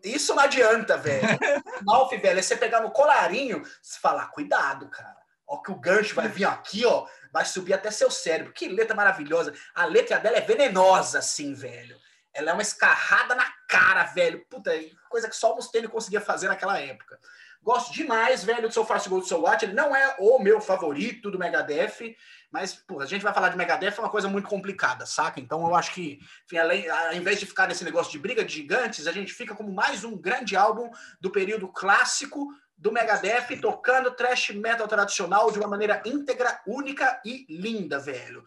[0.03, 1.27] Isso não adianta, velho.
[1.83, 5.17] Malf, velho, é você pegar no colarinho e falar, cuidado, cara.
[5.47, 8.53] Ó, que o gancho vai vir aqui, ó, vai subir até seu cérebro.
[8.53, 9.53] Que letra maravilhosa.
[9.73, 11.97] A letra dela é venenosa, assim, velho.
[12.33, 14.45] Ela é uma escarrada na cara, velho.
[14.49, 14.71] Puta,
[15.09, 17.19] coisa que só o Mustaine conseguia fazer naquela época.
[17.61, 19.65] Gosto demais, velho, do So Far So Good So What.
[19.65, 22.15] Ele não é o meu favorito do Megadeth,
[22.49, 25.39] mas, pô, a gente vai falar de Megadeth, é uma coisa muito complicada, saca?
[25.39, 28.53] Então eu acho que, enfim, além, ao invés de ficar nesse negócio de briga de
[28.53, 30.89] gigantes, a gente fica como mais um grande álbum
[31.19, 32.47] do período clássico
[32.79, 38.43] do Megadeth, tocando thrash metal tradicional de uma maneira íntegra, única e linda, velho.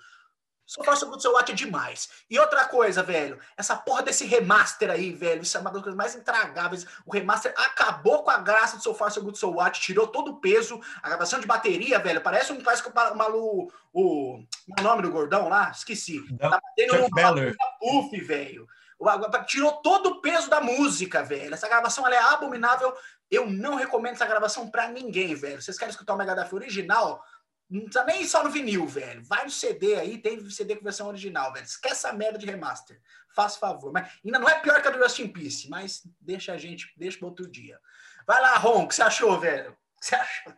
[0.64, 2.08] Só Good So What é demais.
[2.30, 5.96] E outra coisa, velho, essa porra desse remaster aí, velho, isso é uma das coisas
[5.96, 6.86] mais intragáveis.
[7.04, 10.30] O remaster acabou com a graça do So Far So Good So What, tirou todo
[10.30, 10.80] o peso.
[11.02, 14.38] A gravação de bateria, velho, parece um faz com o malu, o,
[14.78, 16.24] o nome do gordão lá, esqueci.
[16.38, 17.10] Tá batendo no
[17.78, 18.66] puff, velho.
[19.46, 21.52] Tirou todo o peso da música, velho.
[21.52, 22.94] Essa gravação é abominável.
[23.32, 25.62] Eu não recomendo essa gravação pra ninguém, velho.
[25.62, 27.24] Vocês querem escutar o Megadeth original?
[27.70, 29.24] Nem só no vinil, velho.
[29.24, 31.64] Vai no CD aí, tem CD com versão original, velho.
[31.64, 33.00] Esquece essa merda de remaster.
[33.34, 33.90] Faz favor.
[33.90, 36.92] Mas ainda não é pior que a do Rust in Peace, mas deixa a gente,
[36.94, 37.80] deixa para outro dia.
[38.26, 39.74] Vai lá, Ron, o que você achou, velho?
[40.02, 40.52] O você achou?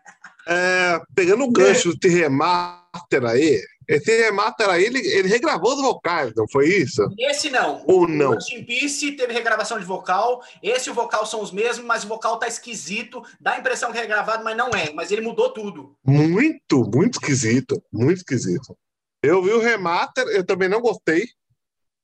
[0.46, 6.32] É, pegando o gancho de remaster aí, esse remaster aí, ele, ele regravou os vocais,
[6.34, 7.02] não foi isso?
[7.18, 7.84] Esse não.
[7.86, 8.32] Ou não?
[8.32, 10.42] O Team Peace teve regravação de vocal.
[10.62, 13.22] Esse e o vocal são os mesmos, mas o vocal tá esquisito.
[13.38, 14.90] Dá a impressão que é regravado, mas não é.
[14.92, 15.96] Mas ele mudou tudo.
[16.04, 17.82] Muito, muito esquisito.
[17.92, 18.76] Muito esquisito.
[19.22, 21.26] Eu vi o remaster, eu também não gostei.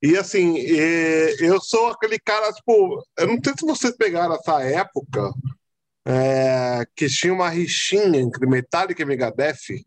[0.02, 5.30] E assim, eu sou aquele cara, tipo, eu não sei se vocês pegaram essa época
[6.06, 9.84] é, que tinha uma rixinha entre Metallica e Megadeth,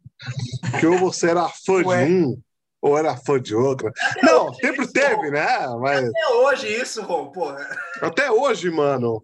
[0.80, 2.06] que ou você era fã Ué.
[2.06, 2.42] de um
[2.82, 3.94] ou era fã de outra.
[4.12, 5.48] Até não, sempre isso, teve, né?
[5.80, 6.06] Mas...
[6.06, 7.66] Até hoje isso, Ron, porra.
[8.02, 9.24] Até hoje, mano.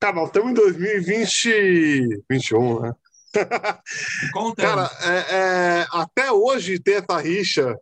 [0.00, 2.94] Cara, nós estamos em 2021, né?
[4.56, 7.78] Cara, é, é, até hoje tem essa rixa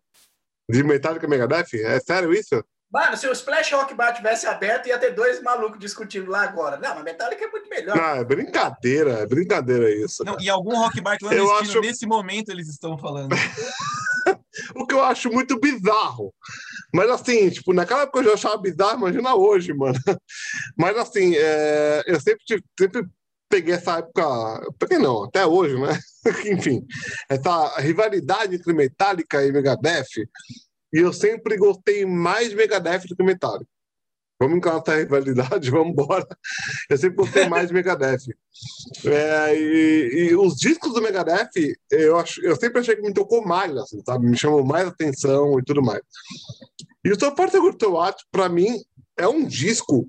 [0.69, 1.75] de Metallica e Megadeth?
[1.75, 2.65] É sério isso?
[2.93, 6.77] Mano, se o Splash Rock Bar tivesse aberto, ia ter dois malucos discutindo lá agora.
[6.77, 7.97] Não, mas Metallica é muito melhor.
[7.97, 10.25] Não, é brincadeira, é brincadeira isso.
[10.25, 11.81] Não, e algum Rock Bar clandestino, acho...
[11.81, 13.35] nesse momento, eles estão falando.
[14.75, 16.33] o que eu acho muito bizarro.
[16.95, 19.99] Mas assim, tipo, naquela época eu já achava bizarro, imagina hoje, mano.
[20.79, 22.05] Mas assim, é...
[22.07, 22.43] eu sempre,
[22.79, 23.05] sempre
[23.49, 25.99] peguei essa época, peguei não, até hoje, né?
[26.47, 26.85] Enfim,
[27.29, 30.27] essa rivalidade entre Metallica e Megadeth
[30.93, 33.67] e eu sempre gostei mais de Megadeth do que Metallica.
[34.39, 36.27] Vamos encarar essa rivalidade, vamos embora.
[36.91, 38.35] Eu sempre gostei mais de Megadeth.
[39.05, 43.45] É, e, e, os discos do Megadeth, eu, acho, eu sempre achei que me tocou
[43.45, 44.27] mais, assim, sabe?
[44.27, 46.03] Me chamou mais atenção e tudo mais.
[47.05, 48.77] E o São Paulo Gurtoat, para mim,
[49.17, 50.07] é um disco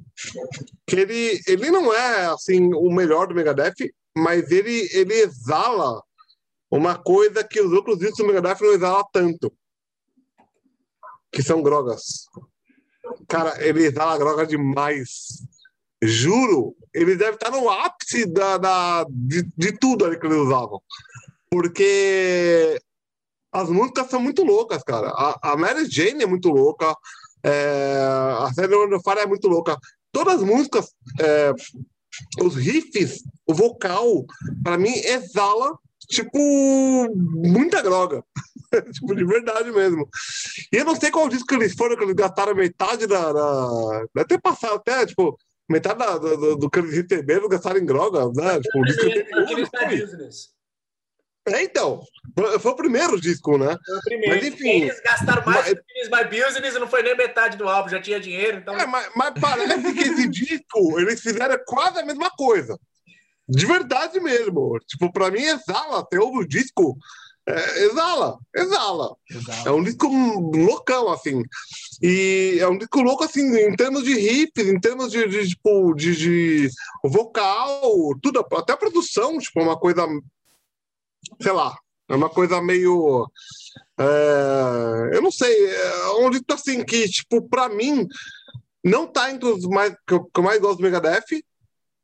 [0.85, 6.01] que ele, ele não é assim o melhor do Megadeth, mas ele, ele exala
[6.69, 9.53] uma coisa que os outros discos do Megadeth não exalam tanto
[11.31, 12.25] que são drogas.
[13.27, 15.43] Cara, ele dá droga demais.
[16.01, 20.81] Juro, ele deve estar no ápice da, da de, de, tudo ali que eles usavam.
[21.49, 22.79] Porque
[23.51, 25.09] as músicas são muito loucas, cara.
[25.09, 26.95] A, a Mary Jane é muito louca.
[27.43, 27.97] É,
[28.39, 29.77] a do Fire é muito louca.
[30.11, 31.53] Todas as músicas, é,
[32.41, 34.25] os riffs, o vocal,
[34.63, 35.77] para mim, exala
[36.07, 36.39] tipo,
[37.15, 38.23] muita droga.
[38.93, 40.07] tipo, de verdade mesmo.
[40.71, 43.31] E eu não sei qual disco que eles foram, que eles gastaram metade da.
[43.31, 44.05] da...
[44.13, 45.37] Deve ter passado até, tipo,
[45.69, 48.59] metade da, do, do que eles receberam gastaram em droga, né?
[48.59, 50.47] Tipo, o disco
[51.49, 52.03] é, então,
[52.59, 53.77] foi o primeiro disco, né?
[53.85, 54.35] Foi o primeiro.
[54.35, 55.75] Mas, enfim, eles gastaram mais mas...
[55.75, 58.75] do My Business e não foi nem metade do álbum, já tinha dinheiro, então...
[58.75, 62.77] É, mas, mas parece que esse disco, eles fizeram quase a mesma coisa.
[63.47, 64.77] De verdade mesmo.
[64.85, 65.99] Tipo, pra mim, exala.
[65.99, 66.97] Até o disco.
[67.47, 69.15] É, exala, exala.
[69.65, 71.41] É um disco loucão, assim.
[72.01, 75.93] E é um disco louco, assim, em termos de riffs, em termos de, de tipo,
[75.93, 76.69] de, de,
[77.05, 80.05] vocal, tudo, até a produção, tipo, é uma coisa,
[81.41, 81.73] sei lá,
[82.09, 83.25] é uma coisa meio,
[83.97, 88.05] é, eu não sei, é um disco, assim, que, tipo, pra mim,
[88.83, 91.41] não tá entre os mais, que eu, que eu mais gosto do Megadeth,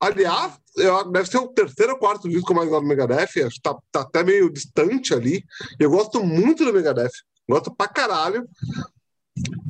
[0.03, 3.45] Aliás, eu, deve ser o terceiro ou quarto disco que eu mais gosto do Megadeth.
[3.45, 5.43] Acho que tá, tá até meio distante ali.
[5.79, 7.11] Eu gosto muito do Megadeth.
[7.47, 8.47] Gosto pra caralho.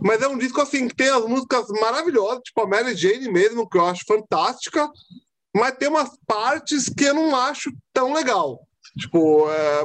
[0.01, 3.67] Mas é um disco assim que tem as músicas maravilhosas, tipo a Mary Jane mesmo,
[3.67, 4.89] que eu acho fantástica,
[5.55, 8.59] mas tem umas partes que eu não acho tão legal.
[8.97, 9.84] Tipo, é,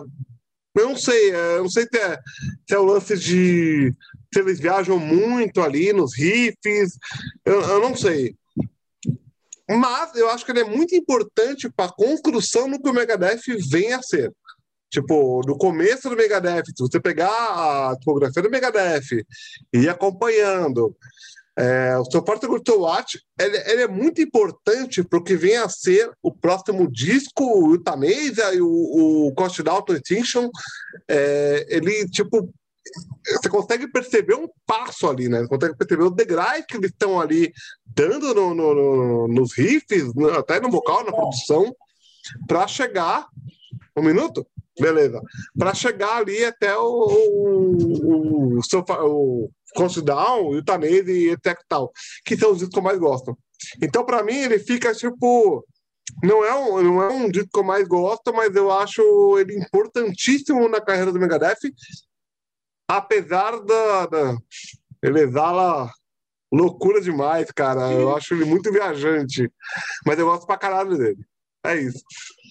[0.76, 2.18] eu não sei, é, eu não sei se é,
[2.66, 3.94] se é o lance de
[4.32, 6.98] se eles viajam muito ali nos riffs,
[7.44, 8.34] eu, eu não sei.
[9.68, 13.42] Mas eu acho que ele é muito importante para a construção do que o Megadeth
[13.70, 14.32] vem a ser.
[14.90, 19.24] Tipo, no começo do Megadeth, se você pegar a tipografia do Megadeth
[19.72, 20.96] e ir acompanhando,
[21.58, 25.56] é, o seu Porta Good Watch, ele, ele, é muito importante para o que vem
[25.56, 30.48] a ser o próximo disco, o Euthanasia e o, o Cost Down Extinction.
[31.10, 32.48] É, ele, tipo,
[33.26, 35.40] você consegue perceber um passo ali, né?
[35.40, 37.52] Você consegue perceber o degrau que eles estão ali
[37.86, 40.04] dando no, no, no, nos riffs,
[40.36, 41.74] até no vocal, na produção,
[42.46, 43.26] para chegar.
[43.96, 44.46] Um minuto?
[44.78, 45.20] Beleza.
[45.58, 51.58] Para chegar ali até o, o, o, o, o Down, o Tanese e etc.
[51.68, 51.90] Tal,
[52.24, 53.36] que são os discos que eu mais gosto.
[53.82, 55.64] Então, para mim, ele fica tipo.
[56.22, 59.56] Não é, um, não é um disco que eu mais gosto, mas eu acho ele
[59.58, 61.70] importantíssimo na carreira do Megadeth,
[62.88, 64.06] apesar da.
[64.06, 64.36] da
[65.00, 65.88] ele exala
[66.52, 67.92] loucura demais, cara.
[67.92, 69.52] Eu acho ele muito viajante,
[70.04, 71.24] mas eu gosto pra caralho dele.
[71.64, 72.02] É isso.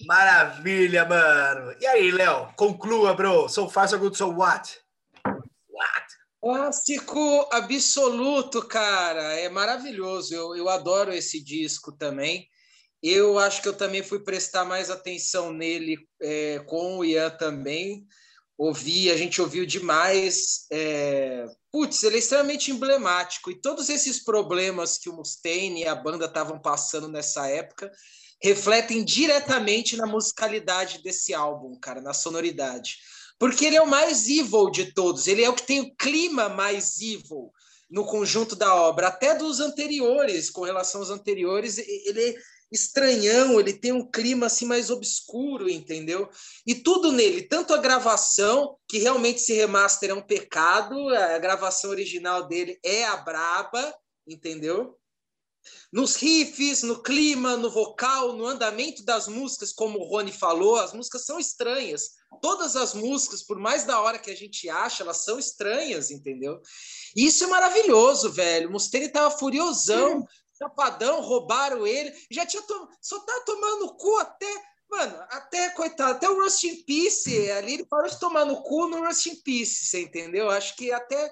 [0.06, 1.74] Maravilha, mano.
[1.80, 2.52] E aí, Léo?
[2.56, 3.48] Conclua, bro.
[3.48, 4.78] So far, so good, so what?
[5.24, 6.06] What?
[6.40, 9.34] Clássico absoluto, cara.
[9.40, 10.34] É maravilhoso.
[10.34, 12.48] Eu, eu adoro esse disco também.
[13.02, 18.06] Eu acho que eu também fui prestar mais atenção nele é, com o Ian também.
[18.58, 20.66] Ouvi, a gente ouviu demais.
[20.70, 21.46] É...
[21.70, 23.50] Putz, ele é extremamente emblemático.
[23.50, 27.90] E todos esses problemas que o Mustaine e a banda estavam passando nessa época,
[28.42, 32.96] refletem diretamente na musicalidade desse álbum, cara, na sonoridade.
[33.38, 36.48] Porque ele é o mais evil de todos, ele é o que tem o clima
[36.48, 37.52] mais evil
[37.90, 42.36] no conjunto da obra, até dos anteriores, com relação aos anteriores, ele
[42.70, 46.28] estranhão, ele tem um clima assim mais obscuro, entendeu?
[46.66, 51.90] E tudo nele, tanto a gravação, que realmente se remaster é um pecado, a gravação
[51.90, 53.94] original dele é a braba,
[54.26, 54.98] entendeu?
[55.92, 60.92] nos riffs, no clima, no vocal, no andamento das músicas, como o Rony falou, as
[60.92, 62.10] músicas são estranhas.
[62.42, 66.60] Todas as músicas, por mais da hora que a gente acha, elas são estranhas, entendeu?
[67.16, 68.68] E isso é maravilhoso, velho.
[68.68, 70.26] O Mustaine tava furiosão,
[70.58, 72.88] chapadão, roubaram ele, já tinha to...
[73.00, 77.84] só tá tomando cu até Mano, até, coitado, até o Rust in Peace ali, ele
[77.84, 80.48] parou de tomar no cu no Rust in Peace, você entendeu?
[80.48, 81.30] Acho que até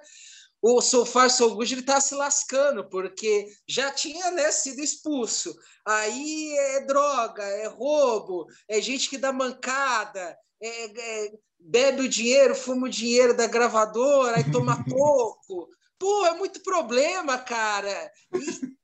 [0.60, 5.56] o Sofar Soguji ele tá se lascando, porque já tinha né, sido expulso.
[5.86, 12.54] Aí é droga, é roubo, é gente que dá mancada, é, é, bebe o dinheiro,
[12.54, 15.68] fuma o dinheiro da gravadora, aí toma pouco.
[15.98, 18.12] Pô, é muito problema, cara.
[18.34, 18.76] E,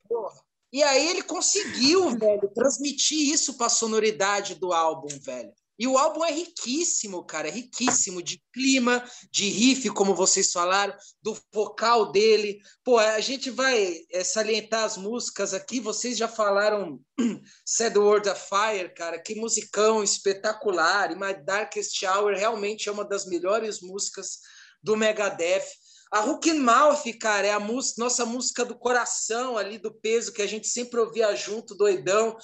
[0.73, 5.53] e aí ele conseguiu, velho, transmitir isso para a sonoridade do álbum, velho.
[5.79, 10.95] E o álbum é riquíssimo, cara, é riquíssimo de clima, de riff, como vocês falaram,
[11.21, 12.61] do vocal dele.
[12.85, 17.01] Pô, a gente vai é, salientar as músicas aqui, vocês já falaram
[17.79, 21.11] the World of Fire, cara, que musicão espetacular.
[21.11, 24.39] E My Darkest Hour realmente é uma das melhores músicas
[24.83, 25.67] do Megadeth.
[26.13, 30.43] A Hook Mouth, cara, é a música, nossa música do coração ali, do peso que
[30.43, 32.37] a gente sempre ouvia junto, doidão.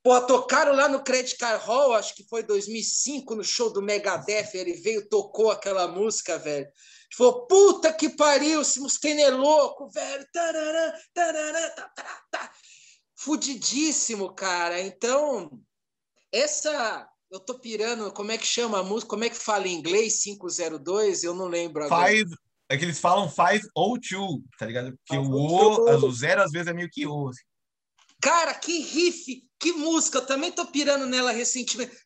[0.00, 4.50] Pô, tocaram lá no Credit Card Hall, acho que foi 2005, no show do Megadeth,
[4.54, 6.68] ele veio, tocou aquela música, velho.
[7.16, 10.24] Falou, puta que pariu, esse Mustaine é louco, velho.
[10.32, 12.52] Tarará, tarará, tá, tá, tá.
[13.16, 14.80] Fudidíssimo, cara.
[14.80, 15.50] Então,
[16.30, 17.08] essa...
[17.28, 19.10] Eu tô pirando, como é que chama a música?
[19.10, 20.22] Como é que fala em inglês?
[20.22, 21.24] 502?
[21.24, 22.08] Eu não lembro agora.
[22.08, 22.36] Five,
[22.68, 24.96] é que eles falam 502, tá ligado?
[24.98, 27.28] Porque o O, o zero às vezes é meio que O.
[27.28, 27.42] Assim.
[28.20, 31.96] Cara, que riff, que música, eu também tô pirando nela recentemente.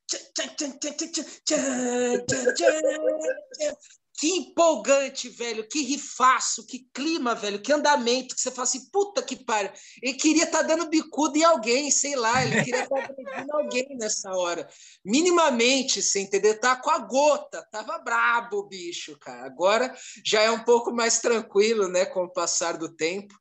[4.20, 9.22] Que empolgante, velho, que rifaço, que clima, velho, que andamento, que você fala assim, puta
[9.22, 9.72] que pariu.
[10.02, 13.50] Ele queria estar tá dando bicudo em alguém, sei lá, ele queria estar tá dando
[13.52, 14.68] alguém nessa hora.
[15.02, 16.60] Minimamente, você entendeu?
[16.60, 19.46] Tá com a gota, tava brabo o bicho, cara.
[19.46, 23.34] Agora já é um pouco mais tranquilo, né, com o passar do tempo.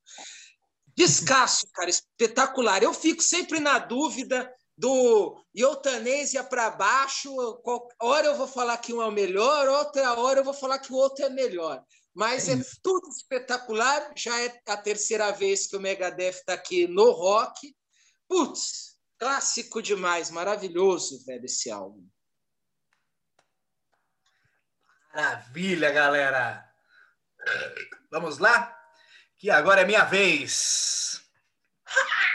[0.95, 2.81] Descasso, cara, espetacular.
[2.81, 4.49] Eu fico sempre na dúvida
[4.79, 7.35] do Eutanásia para baixo.
[8.01, 10.93] Hora eu vou falar que um é o melhor, outra hora eu vou falar que
[10.93, 11.83] o outro é melhor.
[12.15, 14.13] Mas é, é tudo espetacular.
[14.15, 17.75] Já é a terceira vez que o Megadeth está aqui no rock.
[18.27, 22.07] Putz, Clássico demais, maravilhoso, velho, esse álbum.
[25.13, 26.73] Maravilha, galera.
[28.09, 28.73] Vamos lá?
[29.37, 31.21] Que agora é minha vez.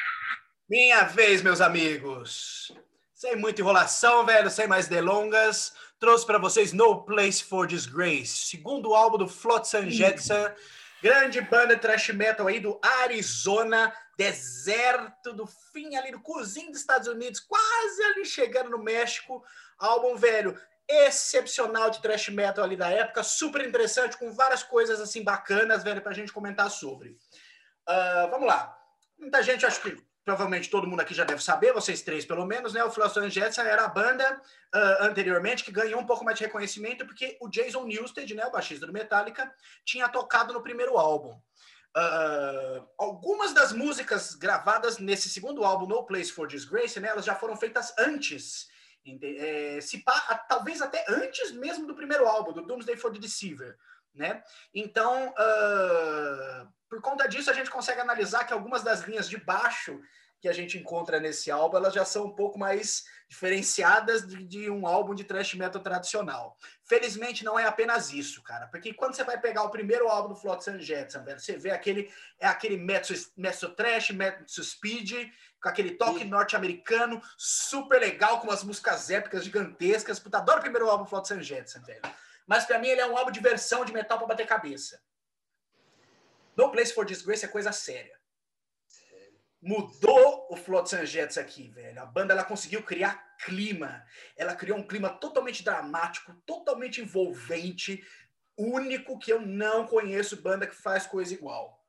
[0.67, 2.73] Minha vez, meus amigos.
[3.13, 8.95] Sem muita enrolação, velho, sem mais delongas, trouxe para vocês No Place for Disgrace, segundo
[8.95, 10.55] álbum do Flotsam Jetsam,
[11.03, 16.81] grande banda de thrash metal aí do Arizona, deserto do fim ali do cozinho dos
[16.81, 19.45] Estados Unidos, quase ali chegando no México.
[19.79, 20.59] Álbum, velho,
[20.89, 26.01] excepcional de thrash metal ali da época, super interessante, com várias coisas assim bacanas, velho,
[26.01, 27.11] pra gente comentar sobre.
[27.87, 28.75] Uh, vamos lá.
[29.19, 32.73] Muita gente, acho que provavelmente todo mundo aqui já deve saber, vocês três pelo menos,
[32.73, 32.83] né?
[32.83, 34.41] O Flotsam Jetson era a banda
[34.75, 38.51] uh, anteriormente que ganhou um pouco mais de reconhecimento porque o Jason Newsted, né, o
[38.51, 39.53] baixista do Metallica,
[39.85, 41.33] tinha tocado no primeiro álbum.
[41.97, 47.35] Uh, algumas das músicas gravadas nesse segundo álbum, No Place for Disgrace, né, elas já
[47.35, 48.73] foram feitas antes
[49.23, 50.03] é, se
[50.49, 53.77] talvez até antes mesmo do primeiro álbum, do Doomsday for the Deceiver.
[54.15, 54.43] Né?
[54.73, 60.01] Então, uh, por conta disso, a gente consegue analisar que algumas das linhas de baixo
[60.45, 64.71] que a gente encontra nesse álbum, elas já são um pouco mais diferenciadas de, de,
[64.71, 66.59] um álbum de thrash metal tradicional.
[66.85, 70.37] Felizmente não é apenas isso, cara, porque quando você vai pegar o primeiro álbum do
[70.37, 75.31] Flotsam Jetsam, velho, você vê aquele é aquele metal, metal trash, metal speed,
[75.63, 80.19] com aquele toque norte-americano, super legal, com umas músicas épicas gigantescas.
[80.19, 82.03] Puta, adoro o primeiro álbum do Flotsam Jetsam, velho.
[82.47, 85.03] Mas para mim ele é um álbum de versão de metal para bater cabeça.
[86.57, 88.15] No Place for Disgrace é coisa séria
[89.65, 92.01] mudou o Flotsam Jets aqui, velho.
[92.01, 94.05] A banda ela conseguiu criar clima.
[94.37, 98.05] Ela criou um clima totalmente dramático, totalmente envolvente,
[98.59, 101.83] único que eu não conheço banda que faz coisa igual.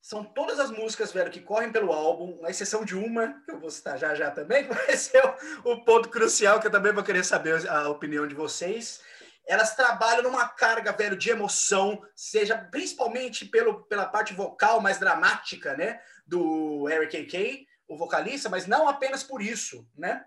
[0.00, 3.58] São todas as músicas, velho, que correm pelo álbum, à exceção de uma, que eu
[3.58, 5.20] vou citar já já também, que vai ser
[5.64, 9.02] o, o ponto crucial que eu também vou querer saber a opinião de vocês
[9.50, 15.76] elas trabalham numa carga, velho, de emoção, seja principalmente pelo, pela parte vocal mais dramática,
[15.76, 20.24] né, do Eric A.K., o vocalista, mas não apenas por isso, né?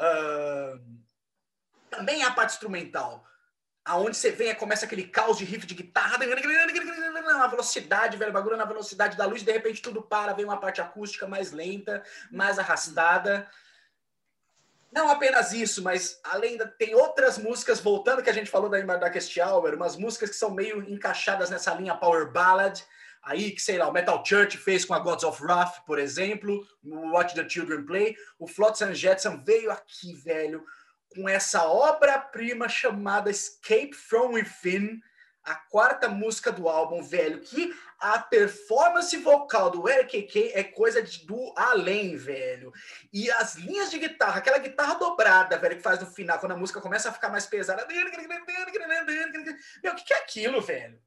[0.00, 1.00] Uh,
[1.88, 3.24] também a parte instrumental,
[3.84, 8.64] aonde você vê, começa aquele caos de riff de guitarra, uma velocidade, velho, bagulho na
[8.64, 12.02] velocidade da luz, de repente tudo para, vem uma parte acústica mais lenta,
[12.32, 13.48] mais arrastada.
[14.92, 18.80] Não apenas isso, mas além da, tem outras músicas, voltando que a gente falou da
[18.80, 22.82] Darkest Hour, umas músicas que são meio encaixadas nessa linha power ballad,
[23.22, 26.66] aí que, sei lá, o Metal Church fez com a Gods of Wrath, por exemplo,
[26.82, 30.64] no Watch the Children Play, o Flotsam Jetsam veio aqui, velho,
[31.14, 35.00] com essa obra-prima chamada Escape from Within,
[35.50, 41.02] a quarta música do álbum, velho, que a performance vocal do Eric K é coisa
[41.02, 42.72] de, do além, velho.
[43.12, 46.56] E as linhas de guitarra, aquela guitarra dobrada, velho, que faz no final, quando a
[46.56, 47.84] música começa a ficar mais pesada.
[47.86, 48.06] Meu,
[49.92, 50.94] o que, que é aquilo, velho?
[50.94, 51.00] O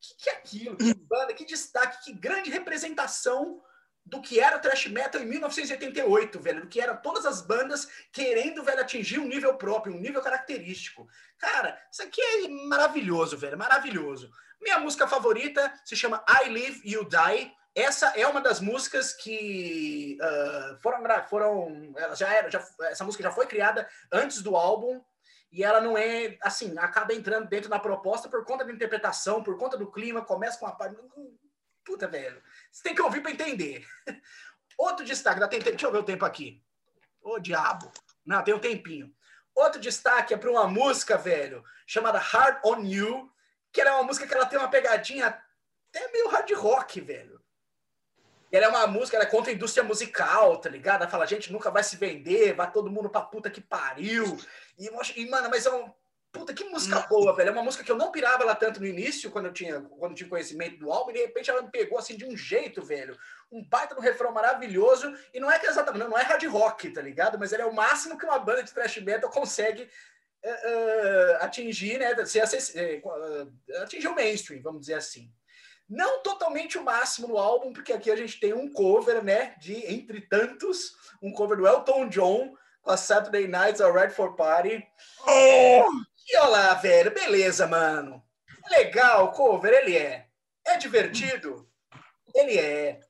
[0.00, 0.76] que, que é aquilo?
[0.76, 3.62] Que banda, que destaque, que grande representação
[4.06, 7.88] do que era o thrash metal em 1988, velho, do que eram todas as bandas
[8.12, 11.08] querendo, velho, atingir um nível próprio, um nível característico.
[11.36, 14.30] Cara, isso aqui é maravilhoso, velho, maravilhoso.
[14.60, 17.52] Minha música favorita se chama I Live, You Die.
[17.74, 23.24] Essa é uma das músicas que uh, foram, foram, ela já era, já, essa música
[23.24, 25.04] já foi criada antes do álbum
[25.50, 29.58] e ela não é, assim, acaba entrando dentro da proposta por conta da interpretação, por
[29.58, 30.96] conta do clima, começa com a parte,
[31.84, 33.86] puta, velho, você tem que ouvir para entender.
[34.78, 36.62] Outro destaque, dá, deixa eu ver o tempo aqui.
[37.22, 37.90] Ô, diabo.
[38.24, 39.12] Não, tem um tempinho.
[39.54, 43.32] Outro destaque é para uma música, velho, chamada Hard on You,
[43.72, 45.26] que era uma música que ela tem uma pegadinha
[45.88, 47.40] até meio hard rock, velho.
[48.52, 51.02] Ela é uma música, ela é contra a indústria musical, tá ligado?
[51.02, 54.38] Ela fala, gente, nunca vai se vender, vai todo mundo pra puta que pariu.
[54.78, 55.92] E, e mano, mas é um,
[56.36, 57.48] Puta, que música boa, velho.
[57.48, 60.12] É uma música que eu não pirava ela tanto no início, quando eu tinha, quando
[60.12, 62.82] eu tinha conhecimento do álbum, e de repente ela me pegou assim de um jeito,
[62.82, 63.16] velho.
[63.50, 65.12] Um baita no refrão maravilhoso.
[65.32, 67.38] E não é que exatamente, não é hard rock, tá ligado?
[67.38, 69.88] Mas ele é o máximo que uma banda de thrash metal consegue
[70.44, 72.14] uh, atingir, né?
[72.26, 75.30] Ser uh, atingir o mainstream, vamos dizer assim.
[75.88, 79.54] Não totalmente o máximo no álbum, porque aqui a gente tem um cover, né?
[79.58, 80.92] De entre tantos,
[81.22, 84.84] um cover do Elton John com a Saturday Nights Alright for Party.
[85.26, 86.15] Oh!
[86.28, 88.22] E olha lá, velho, beleza, mano.
[88.68, 90.26] Legal, cover, ele é.
[90.64, 91.70] É divertido?
[92.34, 93.00] Ele é.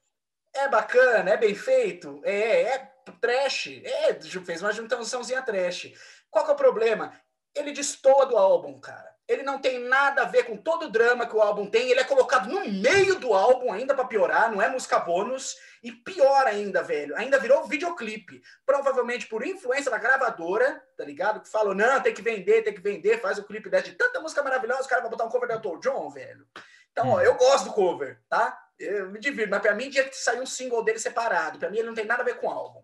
[0.54, 2.20] É bacana, é bem feito?
[2.24, 2.78] É, é
[3.20, 3.80] trash.
[3.82, 4.14] É,
[4.44, 5.92] fez uma juntaçãozinha trash.
[6.30, 7.18] Qual que é o problema?
[7.54, 9.15] Ele destoa do álbum, cara.
[9.28, 12.00] Ele não tem nada a ver com todo o drama que o álbum tem, ele
[12.00, 16.46] é colocado no meio do álbum ainda para piorar, não é música bônus, e pior
[16.46, 21.40] ainda, velho, ainda virou videoclipe, provavelmente por influência da gravadora, tá ligado?
[21.40, 24.20] Que falou, não, tem que vender, tem que vender, faz o clipe dessa de tanta
[24.20, 26.46] música maravilhosa, os caras vão botar um cover do Elton John, velho.
[26.92, 27.20] Então, ó, hum.
[27.20, 28.56] eu gosto do cover, tá?
[28.78, 31.78] Eu me divirto, mas pra mim tinha que sair um single dele separado, pra mim
[31.78, 32.82] ele não tem nada a ver com o álbum.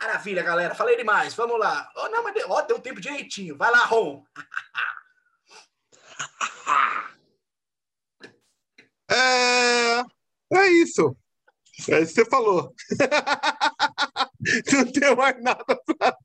[0.00, 1.90] Maravilha, galera, falei demais, vamos lá.
[1.96, 4.24] Oh, não, mas ó, deu tempo direitinho, vai lá, Ron.
[9.10, 10.04] É,
[10.52, 11.16] é isso.
[11.88, 12.72] É isso que você falou.
[14.72, 16.16] Não tenho mais nada pra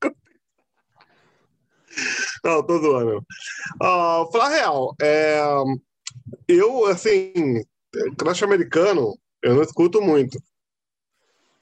[2.44, 3.18] Não, tô zoando.
[3.82, 5.40] Uh, falar real, é,
[6.48, 7.32] eu, assim,
[8.18, 10.38] crash americano, eu não escuto muito.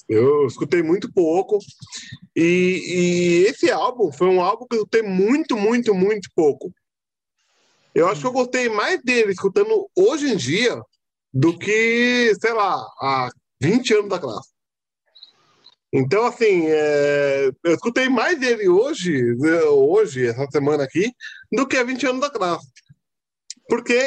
[0.08, 1.58] Eu escutei muito pouco.
[2.36, 6.72] E, e, esse álbum foi um álbum que eu escutei muito, muito, muito pouco.
[7.94, 10.80] Eu acho que eu gostei mais dele escutando hoje em dia
[11.32, 14.50] do que, sei lá, há 20 anos da classe.
[15.92, 19.36] Então, assim, é, eu escutei mais dele hoje,
[19.68, 21.12] hoje, essa semana aqui,
[21.52, 22.66] do que há 20 anos da classe.
[23.68, 24.00] Porque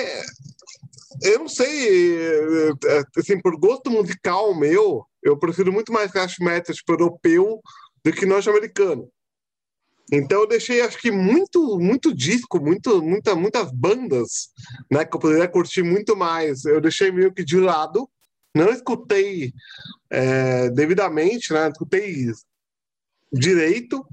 [1.22, 6.38] eu não sei, é, é, assim, por gosto musical meu, eu prefiro muito mais thrash
[6.40, 7.62] metal europeu
[8.03, 9.07] do que norte-americano.
[10.11, 14.49] Então eu deixei, acho que muito, muito disco, muito, muita, muitas bandas,
[14.91, 16.64] né, que eu poderia curtir muito mais.
[16.65, 18.07] Eu deixei meio que de lado,
[18.56, 19.52] não escutei
[20.10, 22.32] é, devidamente, né, escutei
[23.34, 24.06] direito.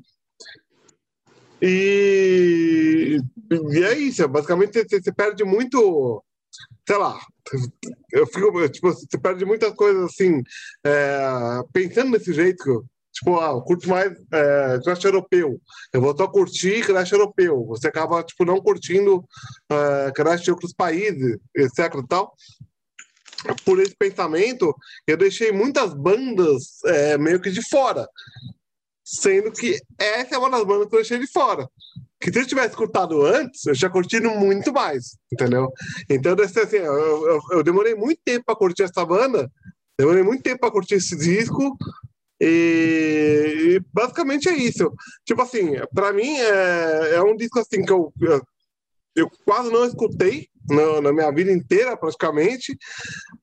[1.60, 3.19] E,
[3.70, 6.24] e é isso, basicamente você, você perde muito,
[6.89, 7.20] sei lá,
[8.10, 10.43] eu fico, tipo, você perde muitas coisas assim,
[10.85, 11.20] é,
[11.73, 15.60] pensando desse jeito Tipo, ah, eu curto mais é, crash europeu.
[15.93, 17.64] Eu vou só curtir crash europeu.
[17.66, 19.22] Você acaba, tipo, não curtindo
[19.70, 22.34] é, crash de outros países, etc e tal.
[23.64, 24.74] Por esse pensamento,
[25.06, 28.09] eu deixei muitas bandas é, meio que de fora.
[29.05, 31.68] Sendo que essa é uma das bandas que eu deixei de fora.
[32.18, 35.70] Que se eu tivesse escutado antes, eu já curtindo muito mais, entendeu?
[36.09, 39.51] Então, assim, eu, eu, eu demorei muito tempo para curtir essa banda,
[39.98, 41.76] demorei muito tempo para curtir esse disco,
[42.44, 44.93] e, e, basicamente é isso.
[45.24, 48.12] Tipo assim, para mim é, é um disco assim que eu,
[49.14, 52.77] eu, quase não escutei na, na, minha vida inteira, praticamente.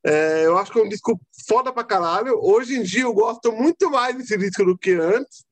[0.05, 1.17] É, eu acho que é um disco
[1.47, 2.37] foda pra caralho.
[2.41, 5.45] Hoje em dia eu gosto muito mais desse disco do que antes.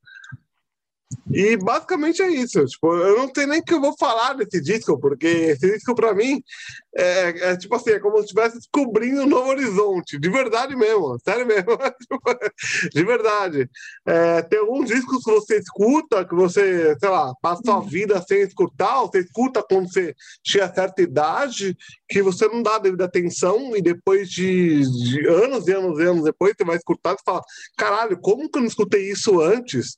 [1.32, 2.66] E basicamente é isso.
[2.66, 5.96] Tipo, eu não sei nem o que eu vou falar desse disco, porque esse disco,
[5.96, 6.42] para mim,
[6.96, 10.20] é, é, tipo assim, é como se estivesse descobrindo um novo horizonte.
[10.20, 11.78] De verdade mesmo, sério mesmo.
[12.94, 13.70] de verdade.
[14.06, 18.22] É, tem alguns discos que você escuta, que você, sei lá, passa a sua vida
[18.28, 20.14] sem escutar, ou você escuta quando você
[20.46, 21.78] chega a certa idade,
[22.10, 26.24] que você não dá devida atenção, e depois de, de anos e anos e anos
[26.24, 27.42] depois, você vai escutar e fala:
[27.78, 29.98] caralho, como que eu não escutei isso antes?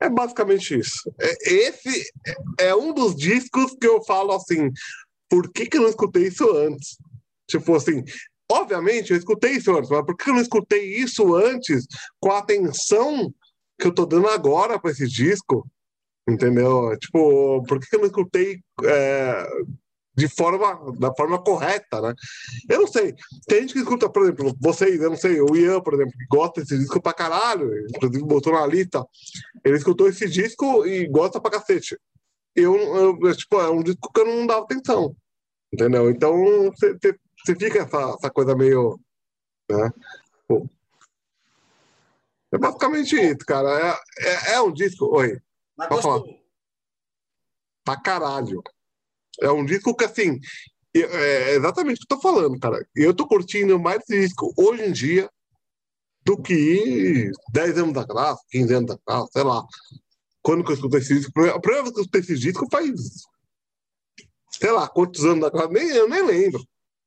[0.00, 1.10] É basicamente isso.
[1.20, 2.10] É, esse
[2.58, 4.70] é um dos discos que eu falo assim,
[5.28, 6.98] por que, que eu não escutei isso antes?
[7.48, 8.04] Tipo assim,
[8.50, 11.86] obviamente eu escutei isso antes, mas por que eu não escutei isso antes
[12.20, 13.32] com a atenção
[13.78, 15.66] que eu tô dando agora para esse disco?
[16.28, 16.96] Entendeu?
[16.98, 19.48] Tipo, por que, eu não escutei é,
[20.16, 22.14] de forma, da forma correta, né?
[22.68, 23.14] Eu não sei.
[23.46, 26.26] Tem gente que escuta, por exemplo, vocês, eu não sei, o Ian, por exemplo, que
[26.26, 29.04] gosta desse disco pra caralho, inclusive botou na lista.
[29.64, 31.98] Ele escutou esse disco e gosta pra cacete.
[32.54, 32.74] Eu,
[33.20, 35.14] eu tipo, é um disco que eu não dava atenção,
[35.70, 36.08] entendeu?
[36.08, 36.34] Então,
[36.72, 38.98] você fica essa, essa coisa meio,
[39.70, 39.90] né?
[40.48, 40.66] Pô.
[42.52, 43.68] É basicamente isso, cara.
[43.68, 45.04] É, é, é um disco.
[45.14, 45.38] Oi.
[45.76, 46.24] Mas gostou?
[47.84, 48.62] Pra caralho.
[49.40, 50.38] É um disco que, assim,
[50.94, 52.86] é exatamente o que eu tô falando, cara.
[52.94, 55.30] Eu tô curtindo mais esse disco hoje em dia
[56.24, 59.64] do que 10 anos atrás, 15 anos atrás, sei lá.
[60.42, 61.32] Quando que eu escutei esse disco?
[61.40, 62.90] A primeira vez que eu escutei esse disco faz,
[64.52, 66.64] sei lá, quantos anos atrás, nem, eu nem lembro.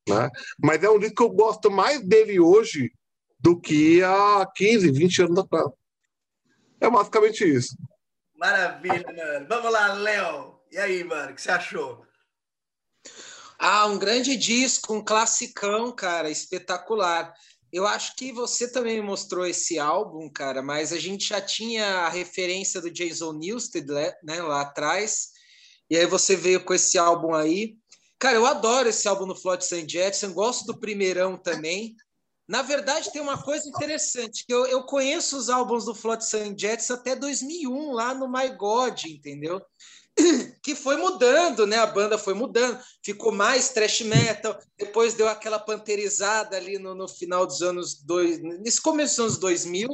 [0.08, 0.30] Né?
[0.58, 2.92] Mas é um disco que eu gosto mais dele hoje
[3.40, 5.68] do que há 15, 20 anos atrás.
[6.80, 7.76] É basicamente isso.
[8.36, 9.48] Maravilha, mano.
[9.50, 10.60] Vamos lá, Léo.
[10.72, 12.06] E aí, mano, o que você achou?
[13.62, 17.34] Ah, um grande disco, um classicão, cara, espetacular.
[17.74, 22.10] Eu acho que você também mostrou esse álbum, cara, mas a gente já tinha a
[22.10, 23.86] referência do Jason Newsted,
[24.24, 25.32] né, lá atrás,
[25.90, 27.76] e aí você veio com esse álbum aí.
[28.18, 29.86] Cara, eu adoro esse álbum no Flood St.
[29.88, 31.96] Jetson, gosto do primeirão também.
[32.48, 36.56] Na verdade, tem uma coisa interessante, que eu, eu conheço os álbuns do Flood St.
[36.58, 39.62] Jetson até 2001, lá no My God, entendeu?
[40.64, 41.78] que foi mudando, né?
[41.78, 47.08] A banda foi mudando, ficou mais thrash metal, depois deu aquela panterizada ali no, no
[47.08, 49.88] final dos anos dois, nesse começo dos anos 2000.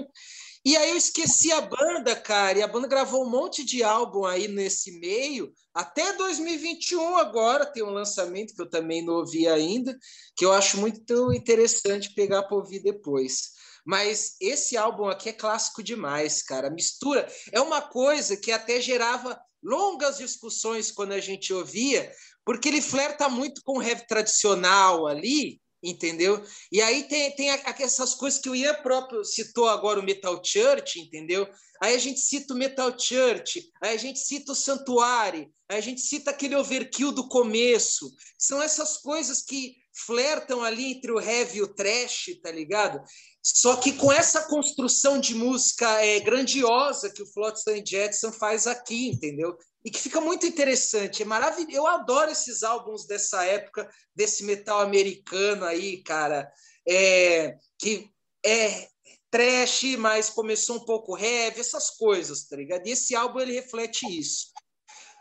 [0.66, 4.26] E aí eu esqueci a banda, cara, e a banda gravou um monte de álbum
[4.26, 9.96] aí nesse meio, até 2021 agora tem um lançamento que eu também não ouvi ainda,
[10.36, 13.52] que eu acho muito interessante pegar para ouvir depois.
[13.86, 16.72] Mas esse álbum aqui é clássico demais, cara.
[16.72, 22.12] mistura é uma coisa que até gerava longas discussões quando a gente ouvia,
[22.46, 26.44] porque ele flerta muito com o heavy tradicional ali, entendeu?
[26.72, 31.00] E aí tem, tem essas coisas que o Ian próprio citou agora, o Metal Church,
[31.00, 31.48] entendeu?
[31.82, 35.82] Aí a gente cita o Metal Church, aí a gente cita o Santuário, aí a
[35.82, 38.14] gente cita aquele overkill do começo.
[38.38, 39.76] São essas coisas que
[40.06, 43.02] flertam ali entre o heavy e o trash, tá ligado?
[43.48, 49.10] Só que com essa construção de música é, grandiosa que o Flotsam Jetson faz aqui,
[49.10, 49.56] entendeu?
[49.84, 51.78] E que fica muito interessante, é maravilhoso.
[51.78, 56.52] Eu adoro esses álbuns dessa época, desse metal americano aí, cara,
[56.88, 58.10] é, que
[58.44, 58.88] é
[59.30, 62.88] trash, mas começou um pouco heavy, essas coisas, tá ligado?
[62.88, 64.48] E esse álbum ele reflete isso.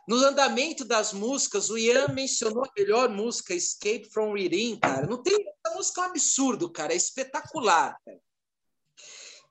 [0.06, 5.06] No andamento das músicas, o Ian mencionou a melhor música, Escape from Within, cara.
[5.06, 7.98] Não tem essa música é um absurdo, cara, é espetacular.
[8.04, 8.20] Cara.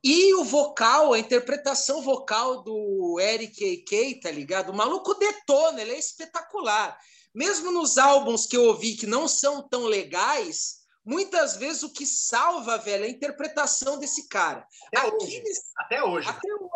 [0.03, 4.69] E o vocal, a interpretação vocal do Eric A.K., tá ligado?
[4.69, 6.99] O maluco detona, ele é espetacular.
[7.33, 12.05] Mesmo nos álbuns que eu ouvi que não são tão legais, muitas vezes o que
[12.05, 14.67] salva, velho, é a interpretação desse cara.
[14.93, 15.43] Até Aqui, hoje.
[15.77, 16.27] Até hoje.
[16.27, 16.69] Até hoje.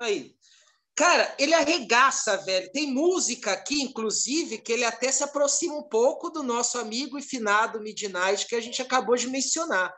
[0.00, 0.36] Aí.
[0.94, 2.70] Cara, ele arregaça, velho.
[2.70, 7.22] Tem música aqui, inclusive, que ele até se aproxima um pouco do nosso amigo e
[7.22, 9.92] finado Midnight, que a gente acabou de mencionar.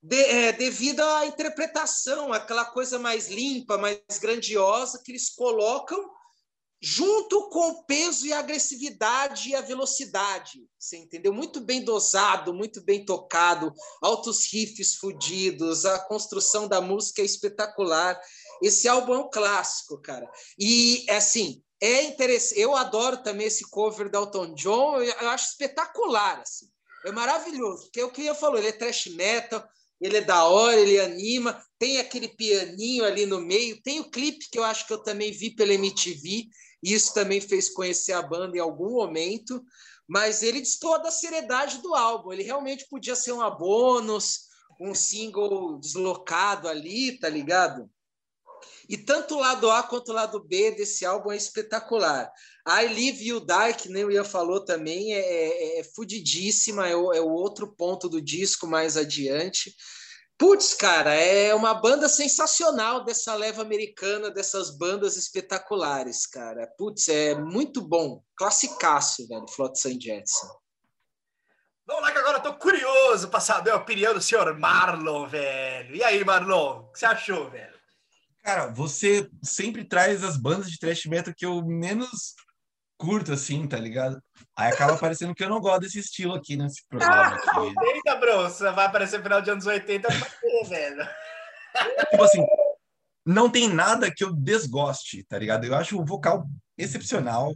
[0.00, 5.98] De, é, devido à interpretação, aquela coisa mais limpa, mais grandiosa que eles colocam
[6.86, 11.32] junto com o peso e a agressividade e a velocidade, você entendeu?
[11.32, 13.72] Muito bem dosado, muito bem tocado,
[14.02, 18.20] altos riffs fudidos, a construção da música é espetacular.
[18.62, 20.30] Esse álbum é um clássico, cara.
[20.58, 22.60] E, assim, é interessante.
[22.60, 26.66] Eu adoro também esse cover da Elton John, eu acho espetacular, assim.
[27.04, 29.62] É maravilhoso, porque é o que eu falou, ele é thrash metal,
[30.00, 34.48] ele é da hora, ele anima, tem aquele pianinho ali no meio, tem o clipe
[34.50, 36.48] que eu acho que eu também vi pela MTV,
[36.82, 39.62] e isso também fez conhecer a banda em algum momento,
[40.08, 44.48] mas ele distorce da seriedade do álbum, ele realmente podia ser um bônus,
[44.80, 47.90] um single deslocado ali, tá ligado?
[48.88, 52.30] E tanto o lado A quanto o lado B desse álbum é espetacular.
[52.66, 56.96] I Live You Die, que nem o Ian falou também, é, é, é fudidíssima, é
[56.96, 59.74] o, é o outro ponto do disco mais adiante.
[60.36, 66.66] Putz, cara, é uma banda sensacional dessa leva americana, dessas bandas espetaculares, cara.
[66.76, 68.20] Putz, é muito bom.
[68.36, 70.48] Classicaço, velho, Flotsam Jetson.
[71.86, 75.94] Vamos lá que agora eu tô curioso para saber a opinião do senhor Marlon, velho.
[75.94, 77.73] E aí, Marlon, o que você achou, velho?
[78.44, 82.34] Cara, você sempre traz as bandas de thrash metal que eu menos
[82.98, 84.22] curto, assim, tá ligado?
[84.54, 87.36] Aí acaba parecendo que eu não gosto desse estilo aqui nesse programa.
[87.36, 87.74] Aqui.
[87.86, 91.08] Eita, bro, você vai aparecer no final de anos 80, vai velho.
[92.10, 92.46] Tipo assim,
[93.24, 95.64] não tem nada que eu desgoste, tá ligado?
[95.64, 96.46] Eu acho o vocal
[96.76, 97.54] excepcional,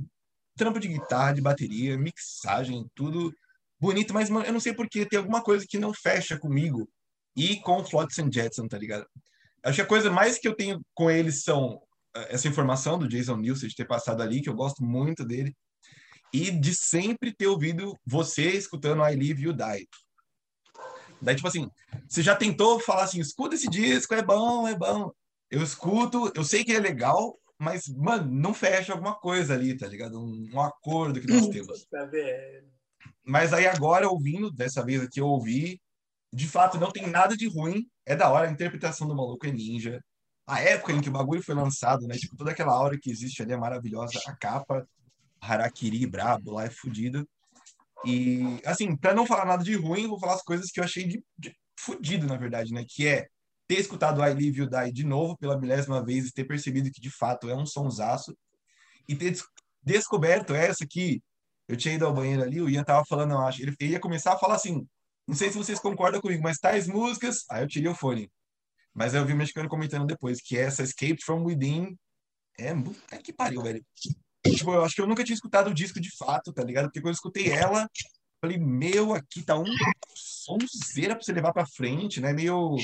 [0.57, 3.31] trampo de guitarra, de bateria, mixagem, tudo
[3.79, 6.89] bonito, mas eu não sei porque tem alguma coisa que não fecha comigo
[7.37, 9.07] e com Flotsam Jetson, tá ligado?
[9.65, 11.81] Acho que a coisa mais que eu tenho com eles são
[12.17, 15.55] eh, essa informação do Jason Newsted ter passado ali, que eu gosto muito dele,
[16.33, 19.89] e de sempre ter ouvido você escutando I Live You Die.
[21.21, 21.69] Daí, tipo assim,
[22.09, 25.11] você já tentou falar assim, escuta esse disco, é bom, é bom.
[25.51, 29.87] Eu escuto, eu sei que é legal, mas, mano, não fecha alguma coisa ali, tá
[29.87, 30.21] ligado?
[30.21, 31.87] Um, um acordo que nós temos.
[33.25, 35.81] Mas aí agora, ouvindo, dessa vez aqui eu ouvi,
[36.33, 37.87] de fato, não tem nada de ruim.
[38.07, 40.03] É da hora, a interpretação do maluco é ninja.
[40.47, 42.17] A época em que o bagulho foi lançado, né?
[42.17, 44.19] Tipo, toda aquela aura que existe ali é maravilhosa.
[44.27, 44.87] A capa,
[45.41, 47.29] Harakiri, brabo, lá é fodido.
[48.05, 51.07] E, assim, para não falar nada de ruim, vou falar as coisas que eu achei
[51.07, 52.85] de, de fudido, na verdade, né?
[52.89, 53.27] Que é
[53.67, 57.01] ter escutado I Live You Die de novo pela milésima vez e ter percebido que,
[57.01, 58.37] de fato, é um sonsaço.
[59.09, 59.45] E ter des
[59.83, 61.23] descoberto essa que
[61.69, 63.63] eu tinha ido ao banheiro ali, o Ian tava falando, eu acho.
[63.63, 64.87] Ele ia começar a falar assim,
[65.29, 67.45] não sei se vocês concordam comigo, mas tais músicas.
[67.51, 68.33] Aí eu tirei o fone.
[68.95, 71.95] Mas eu vi o mexicano comentando depois que essa Escape from Within
[72.59, 72.73] é.
[73.23, 73.85] Que pariu, velho.
[74.43, 76.87] Tipo, eu acho que eu nunca tinha escutado o disco de fato, tá ligado?
[76.87, 77.87] Porque quando eu escutei ela,
[78.41, 79.67] falei, meu, aqui tá um
[80.15, 82.33] sonzeira pra você levar pra frente, né?
[82.33, 82.77] Meio.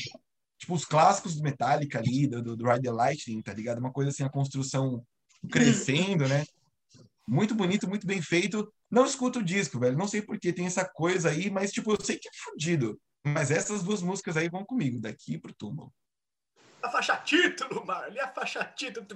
[0.58, 3.78] Tipo, os clássicos do Metallica ali, do, do, do Ride the Lightning, tá ligado?
[3.78, 5.02] Uma coisa assim, a construção
[5.50, 6.44] crescendo, né?
[7.26, 8.70] Muito bonito, muito bem feito.
[8.90, 9.96] Não escuto o disco, velho.
[9.96, 13.00] Não sei por que tem essa coisa aí, mas, tipo, eu sei que é fodido.
[13.24, 15.92] Mas essas duas músicas aí vão comigo, daqui pro túmulo.
[16.82, 19.06] A faixa título, Marley, a faixa título.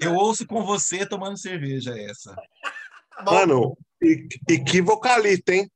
[0.00, 2.34] Eu ouço com você tomando cerveja essa.
[3.26, 5.70] Mano, e, e que vocalista, hein?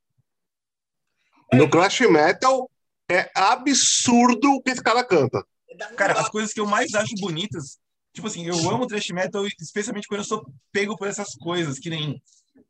[1.52, 2.70] No Clash Metal
[3.10, 5.44] é absurdo o que esse cara canta.
[5.96, 7.78] Cara, as coisas que eu mais acho bonitas,
[8.16, 11.90] tipo assim, eu amo thrash metal, especialmente quando eu sou pego por essas coisas, que
[11.90, 12.20] nem,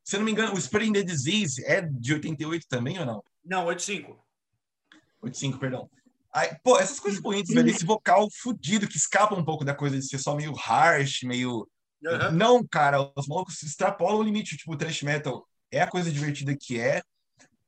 [0.02, 3.23] se eu não me engano, o Spreading the Disease é de 88 também ou não?
[3.44, 4.18] Não, 85.
[5.23, 5.89] 85, perdão.
[6.32, 9.97] Aí, pô, essas coisas bonitas, velho, esse vocal fudido que escapa um pouco da coisa
[9.97, 11.68] de ser só meio harsh, meio.
[12.02, 12.32] Uhum.
[12.32, 16.56] Não, cara, os malucos extrapolam o limite, tipo, o thrash metal é a coisa divertida
[16.60, 17.02] que é,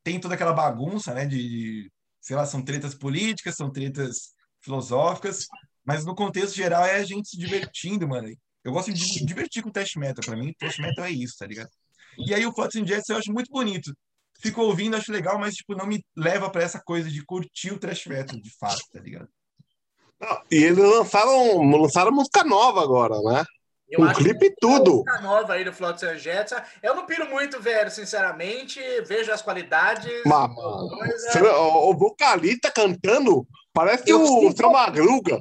[0.02, 1.90] tem toda aquela bagunça, né, de,
[2.20, 5.46] sei lá, são tretas políticas, são tretas filosóficas,
[5.88, 8.28] mas no contexto geral é a gente se divertindo, mano.
[8.62, 11.46] Eu gosto de me divertir com thrash metal, pra mim, thrash metal é isso, tá
[11.46, 11.70] ligado?
[12.18, 13.90] E aí o Flots and Jets eu acho muito bonito.
[14.38, 17.78] Fico ouvindo, acho legal, mas, tipo, não me leva pra essa coisa de curtir o
[17.78, 19.28] thrash metal, de fato, tá ligado?
[20.20, 23.44] Não, E eles lançaram, lançaram música nova agora, né?
[23.88, 24.96] Eu Um acho clipe que e tudo.
[24.96, 26.62] música nova aí do Flotsam and Jetsam.
[26.82, 28.78] Eu não piro muito, velho, sinceramente.
[29.06, 30.12] Vejo as qualidades.
[30.26, 35.40] Mas, mano, Coisa- o, o vocalista cantando parece Eu o seu Magruga.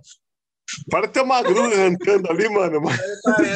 [0.89, 2.81] Parece ter uma Magruga cantando ali, mano.
[2.81, 2.97] Mas,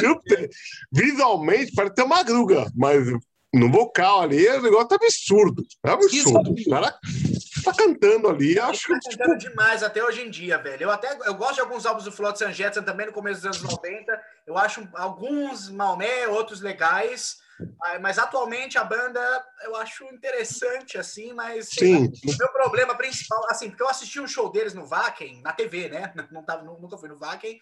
[0.02, 0.50] você,
[0.92, 3.08] visualmente parece ter uma Magruga, mas
[3.54, 5.66] no vocal ali o negócio tá absurdo.
[5.86, 6.52] É absurdo.
[6.52, 6.98] O cara
[7.64, 10.84] tá cantando ali, acho Tá que tipo, cantando demais até hoje em dia, velho.
[10.84, 13.46] Eu até eu gosto de alguns álbuns do Flotsam and Jetsam também no começo dos
[13.46, 14.22] anos 90.
[14.48, 17.38] Eu acho alguns malmé, outros legais.
[17.84, 19.20] Ah, Mas atualmente a banda
[19.64, 22.12] eu acho interessante, assim, mas sei lá, sim.
[22.34, 25.90] o meu problema principal, assim, porque eu assisti um show deles no Vaken, na TV,
[25.90, 26.14] né?
[26.32, 27.60] Não tava, nu- nunca fui no Vaken,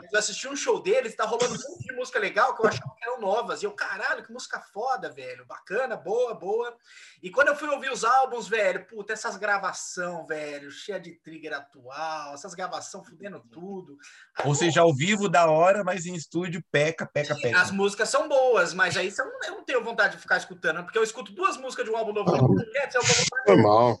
[0.00, 2.68] mas eu assisti um show deles, tá rolando um monte de música legal que eu
[2.68, 3.62] achava que eram novas.
[3.62, 5.44] E eu, caralho, que música foda, velho.
[5.44, 6.76] Bacana, boa, boa.
[7.22, 11.52] E quando eu fui ouvir os álbuns, velho, puta, essas gravação, velho, cheia de trigger
[11.52, 13.98] atual, essas gravação fudendo tudo.
[14.44, 17.72] Ou seja, ao vivo da hora, mas em estúdio peca, peca, As peca.
[17.72, 21.02] músicas são boas, mas aí não- eu não tenho vontade de ficar escutando, porque eu
[21.02, 22.30] escuto duas músicas de um álbum novo.
[23.46, 23.98] Normal.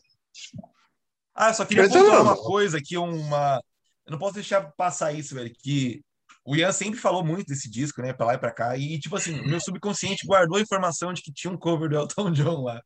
[1.34, 3.62] Ah, só queria é pontuar uma coisa aqui, uma.
[4.08, 6.00] Eu não posso deixar passar isso, velho, que
[6.42, 9.14] o Ian sempre falou muito desse disco, né, pra lá e pra cá, e, tipo
[9.14, 12.62] assim, o meu subconsciente guardou a informação de que tinha um cover do Elton John
[12.62, 12.80] lá.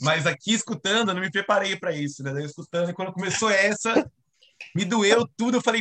[0.00, 2.32] Mas aqui, escutando, eu não me preparei pra isso, né?
[2.32, 4.10] Daí, escutando, e quando começou essa,
[4.74, 5.80] me doeu tudo, eu falei...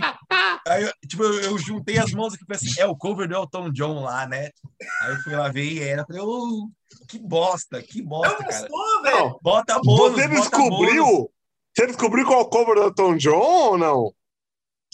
[0.67, 3.33] Aí, tipo, eu, eu juntei as mãos aqui e falei assim, é o cover do
[3.33, 4.51] Elton John lá, né?
[5.01, 6.69] Aí eu fui lá ver e era, eu falei, ô,
[7.07, 8.59] que bosta, que Não bosta, cara.
[8.59, 9.17] gostou, velho?
[9.17, 11.03] Não, Bota bônus, você descobriu?
[11.03, 11.27] bônus.
[11.75, 14.13] Você descobriu qual é o cover do Elton John ou não?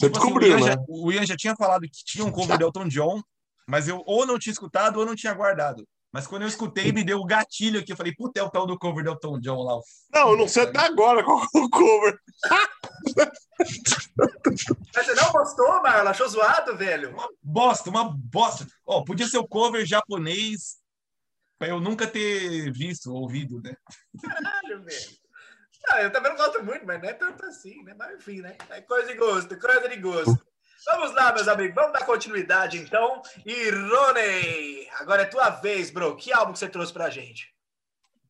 [0.00, 0.72] Você Tipo assim, descobriu, o, Ian né?
[0.72, 3.22] já, o Ian já tinha falado que tinha um cover do Elton John,
[3.68, 5.86] mas eu ou não tinha escutado ou não tinha guardado.
[6.10, 7.92] Mas quando eu escutei, me deu o gatilho aqui.
[7.92, 9.78] Eu falei, puta, é o tal do cover do Elton John lá.
[10.12, 12.18] Não, eu não sei até agora qual é o cover.
[14.96, 16.10] Mas você não gostou, Marlon?
[16.10, 17.14] Achou zoado, velho?
[17.42, 18.66] Bosta, uma bosta.
[18.86, 20.78] Ó, podia ser o cover japonês
[21.58, 23.74] pra eu nunca ter visto, ouvido, né?
[24.20, 25.19] Caralho, velho.
[25.88, 27.94] Ah, eu também não gosto muito, mas não é tanto assim, né?
[27.98, 28.56] Mas enfim, né?
[28.70, 30.38] É coisa de gosto, coisa de gosto.
[30.86, 33.22] Vamos lá, meus amigos, vamos dar continuidade então.
[33.44, 36.16] E Rony, agora é tua vez, bro.
[36.16, 37.52] Que álbum que você trouxe pra gente?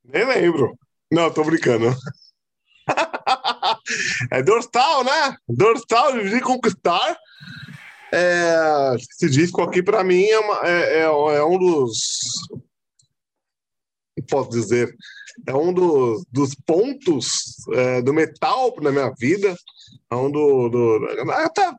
[0.05, 0.77] Nem lembro.
[1.13, 1.87] Não, tô brincando.
[4.33, 5.37] é Dorsal, né?
[5.49, 7.17] Dorsal de Conquistar.
[8.13, 12.19] É, esse disco aqui, pra mim, é, uma- é- é- é um dos.
[14.29, 14.95] Posso dizer?
[15.47, 19.57] É um dos, dos pontos é, do metal na minha vida.
[20.11, 20.69] É um do.
[20.69, 21.73] do até,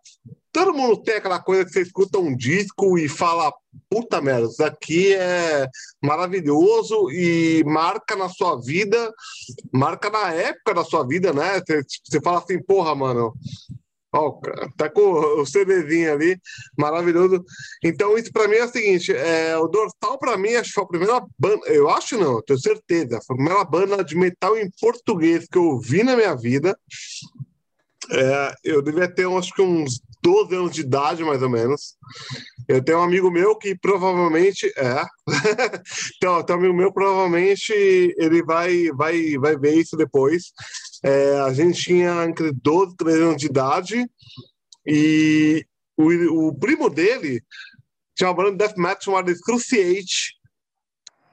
[0.52, 3.54] todo mundo tem aquela coisa que você escuta um disco e fala:
[3.90, 5.68] puta merda, isso aqui é
[6.02, 9.12] maravilhoso e marca na sua vida,
[9.72, 11.60] marca na época da sua vida, né?
[11.60, 13.34] Você, você fala assim, porra, mano,
[14.14, 14.40] ó,
[14.78, 15.02] tá com
[15.42, 16.40] o CDzinho ali,
[16.78, 17.44] maravilhoso.
[17.84, 20.84] Então, isso pra mim é o seguinte: é, o Dorsal, pra mim, acho que foi
[20.84, 24.70] a primeira banda, eu acho não, tenho certeza, foi a primeira banda de metal em
[24.80, 26.78] português que eu ouvi na minha vida.
[28.12, 31.96] É, eu devia ter, acho que uns 12 anos de idade, mais ou menos.
[32.68, 35.06] Eu tenho um amigo meu que provavelmente é.
[36.18, 37.74] então, tem um amigo meu, provavelmente
[38.18, 40.52] ele vai, vai, vai ver isso depois.
[41.04, 44.10] É, a gente tinha entre 12 e 13 anos de idade
[44.86, 45.66] e
[45.98, 47.44] o, o primo dele
[48.16, 50.36] tinha uma banda de death metal chamada Cruciate.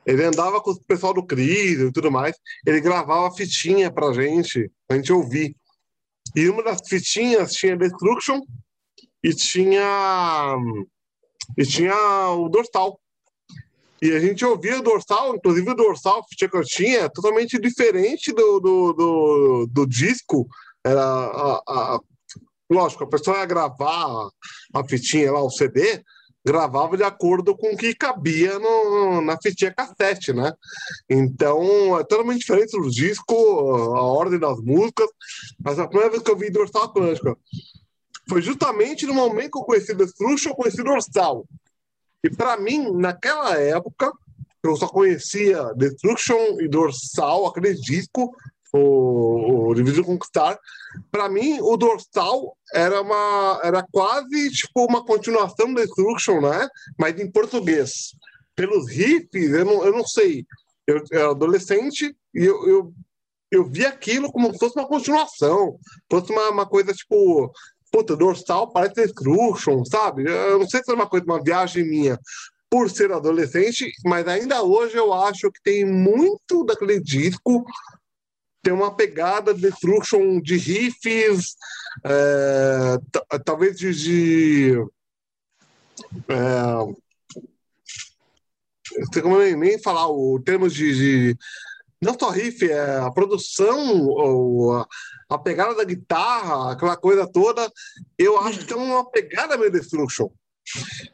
[0.06, 2.34] Ele andava com o pessoal do Cris e tudo mais.
[2.66, 5.54] Ele gravava fitinha pra gente, pra gente ouvir.
[6.34, 8.40] E uma das fitinhas tinha Destruction
[9.22, 10.56] e tinha
[11.56, 12.98] e tinha o dorsal.
[14.00, 18.92] E a gente ouvia dorsal, inclusive o dorsal que tinha é totalmente diferente do, do,
[18.92, 20.46] do, do disco.
[20.84, 22.00] Era a, a,
[22.70, 24.28] lógico, a pessoa ia gravar
[24.74, 26.02] a fitinha lá, o CD,
[26.46, 30.52] gravava de acordo com o que cabia no, na fitinha cassete, né?
[31.08, 35.08] Então, é totalmente diferente do disco, a ordem das músicas.
[35.62, 37.36] Mas a primeira vez que eu vi Dorsal Atlântica
[38.28, 41.44] foi justamente no momento que eu conheci Destruction, eu conheci Dorsal.
[42.24, 44.12] E para mim, naquela época,
[44.62, 48.34] eu só conhecia Destruction e Dorsal, disco,
[48.72, 50.58] o, o Division Conquistar.
[51.10, 56.68] Para mim, o Dorsal era uma era quase tipo uma continuação do Destruction, né?
[56.98, 58.14] Mas em português.
[58.54, 60.44] Pelos riffs, eu não, eu não sei.
[60.86, 62.92] Eu, eu era adolescente e eu, eu,
[63.50, 65.78] eu vi aquilo como se fosse uma continuação,
[66.10, 67.52] fosse uma, uma coisa tipo
[67.90, 70.24] puta, dorsal parece Destruction, sabe?
[70.28, 72.18] Eu não sei se é uma coisa, uma viagem minha
[72.70, 77.64] por ser adolescente, mas ainda hoje eu acho que tem muito daquele disco
[78.62, 81.56] tem uma pegada de Destruction de riffs,
[82.04, 82.98] é,
[83.44, 83.94] talvez de.
[83.94, 84.72] de
[86.28, 86.94] é,
[89.12, 91.38] sei como nem, nem falar o termo de, de,
[92.02, 94.86] não só riff, é a produção, ou a,
[95.28, 97.70] a, pegada da guitarra, aquela coisa toda,
[98.18, 100.28] eu acho que tem uma pegada meio Destruction.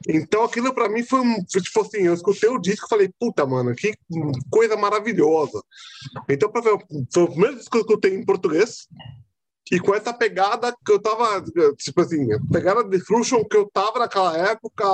[0.08, 3.46] Então aquilo para mim foi um, tipo assim, eu escutei o disco e falei, puta,
[3.46, 3.94] mano, que
[4.50, 5.62] coisa maravilhosa.
[6.28, 6.76] Então ver,
[7.12, 8.88] foi o primeiro disco que eu escutei em português
[9.70, 11.42] e com essa pegada que eu tava,
[11.78, 14.84] tipo assim, pegada de Destruction que eu tava naquela época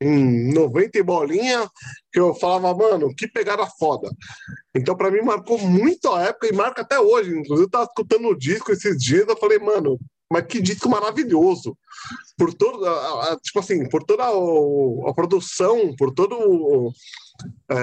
[0.00, 1.68] em 90 e bolinha,
[2.12, 4.08] que eu falava, mano, que pegada foda.
[4.74, 7.30] Então, para mim, marcou muito a época e marca até hoje.
[7.30, 9.98] Inclusive, eu tava escutando o disco esses dias, eu falei, mano,
[10.30, 11.76] mas que disco maravilhoso.
[12.36, 16.92] Por todo, a, a, tipo assim, por toda a, a produção, por todo o,
[17.70, 17.76] é,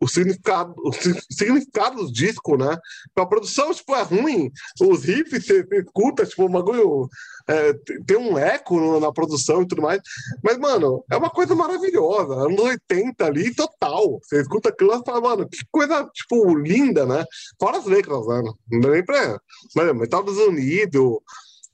[0.00, 2.78] o, significado, o significado do disco, né?
[3.16, 4.50] A produção, tipo, é ruim,
[4.80, 7.08] os riffs você, você escuta, tipo, o bagulho
[7.46, 7.74] é,
[8.06, 10.00] tem um eco na produção e tudo mais,
[10.42, 14.18] mas, mano, é uma coisa maravilhosa, anos 80 ali, total.
[14.22, 17.24] Você escuta aquilo e fala, mano, que coisa, tipo, linda, né?
[17.60, 18.42] Fora as letras, né?
[18.70, 19.40] Não dá nem pra...
[19.74, 21.18] Mas, Metal dos Unidos...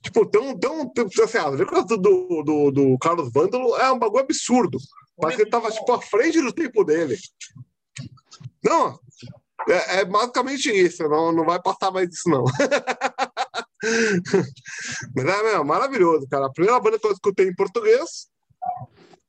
[0.01, 3.91] Tipo, tem um, tem um, tem, assim, as letras do, do, do Carlos Vândalo é
[3.91, 4.77] um bagulho absurdo.
[5.17, 7.17] Parece que ele tava, tipo, à frente do tempo dele.
[8.65, 8.99] Não,
[9.69, 11.07] é, é, basicamente isso.
[11.07, 12.43] Não, não vai passar mais isso, não.
[15.15, 16.47] Mas é meu, maravilhoso, cara.
[16.47, 18.27] A primeira banda que eu escutei em português.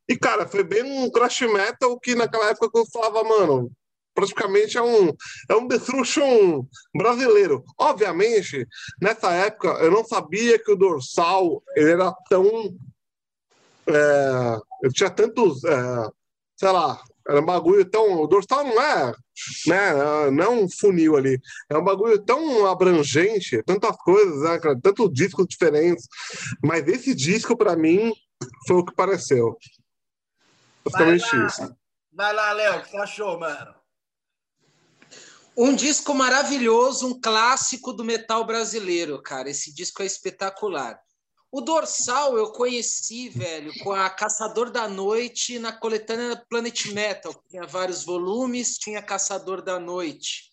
[0.08, 3.70] E, cara, foi bem um thrash metal que naquela época eu falava, mano,
[4.14, 5.12] praticamente é um,
[5.48, 6.64] é um Destruction
[6.96, 7.64] brasileiro.
[7.78, 8.66] Obviamente,
[9.00, 12.46] nessa época, eu não sabia que o Dorsal ele era tão.
[13.86, 15.64] É, eu tinha tantos.
[15.64, 16.08] É,
[16.56, 18.22] sei lá, era um bagulho tão.
[18.22, 19.12] O dorsal não é,
[19.66, 20.30] né?
[20.30, 21.40] Não é um funil ali.
[21.68, 26.06] É um bagulho tão abrangente, tantas coisas, né, tantos discos diferentes.
[26.62, 28.12] Mas esse disco, para mim,
[28.66, 29.56] foi o que pareceu.
[30.84, 31.76] Basicamente isso.
[32.12, 33.74] Vai lá, Léo, o que você achou, mano?
[35.56, 39.50] Um disco maravilhoso, um clássico do metal brasileiro, cara.
[39.50, 41.00] Esse disco é espetacular.
[41.50, 47.34] O dorsal eu conheci, velho, com a Caçador da Noite na coletânea Planet Metal.
[47.48, 50.50] Tinha vários volumes, tinha Caçador da Noite.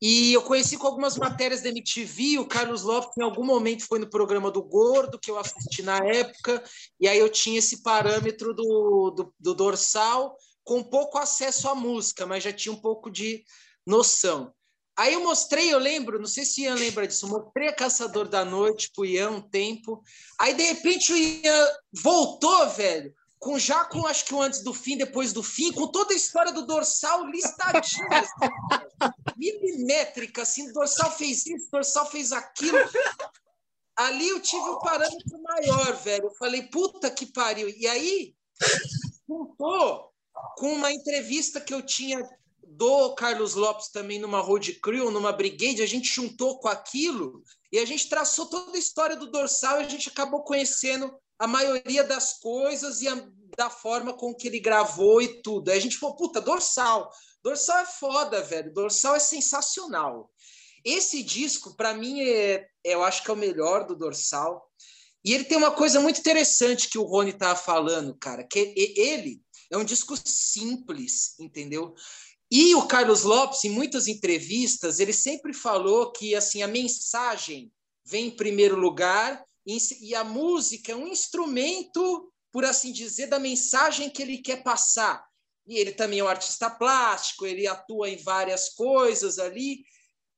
[0.00, 2.38] E eu conheci com algumas matérias da MTV.
[2.38, 5.96] O Carlos Lopes, em algum momento, foi no programa do Gordo, que eu assisti na
[5.96, 6.62] época.
[7.00, 12.26] E aí eu tinha esse parâmetro do, do, do dorsal, com pouco acesso à música,
[12.26, 13.42] mas já tinha um pouco de
[13.84, 14.54] noção.
[14.98, 18.44] Aí eu mostrei, eu lembro, não sei se Ian lembra disso, mostrei a Caçador da
[18.44, 20.02] Noite pro Ian um tempo.
[20.40, 24.74] Aí, de repente, o Ian voltou, velho, com já com acho que o antes do
[24.74, 28.52] fim, depois do fim, com toda a história do dorsal listadinha, assim,
[29.38, 32.78] milimétrica, assim, dorsal fez isso, dorsal fez aquilo.
[33.94, 36.24] Ali eu tive um parâmetro maior, velho.
[36.24, 37.68] Eu falei, puta que pariu.
[37.68, 38.34] E aí,
[39.28, 40.12] juntou
[40.56, 42.18] com uma entrevista que eu tinha
[42.70, 47.42] do Carlos Lopes também numa road crew, numa brigade, a gente juntou com aquilo
[47.72, 51.46] e a gente traçou toda a história do dorsal e a gente acabou conhecendo a
[51.46, 53.26] maioria das coisas e a,
[53.56, 55.70] da forma com que ele gravou e tudo.
[55.70, 57.10] Aí a gente falou, puta, dorsal.
[57.42, 58.72] Dorsal é foda, velho.
[58.72, 60.30] Dorsal é sensacional.
[60.84, 64.68] Esse disco, para mim, é, eu acho que é o melhor do dorsal.
[65.24, 69.40] E ele tem uma coisa muito interessante que o Rony tava falando, cara, que ele
[69.70, 71.94] é um disco simples, entendeu?
[72.50, 77.70] E o Carlos Lopes, em muitas entrevistas, ele sempre falou que assim a mensagem
[78.04, 84.10] vem em primeiro lugar e a música é um instrumento por assim dizer, da mensagem
[84.10, 85.24] que ele quer passar.
[85.66, 89.84] E ele também é um artista plástico, ele atua em várias coisas ali.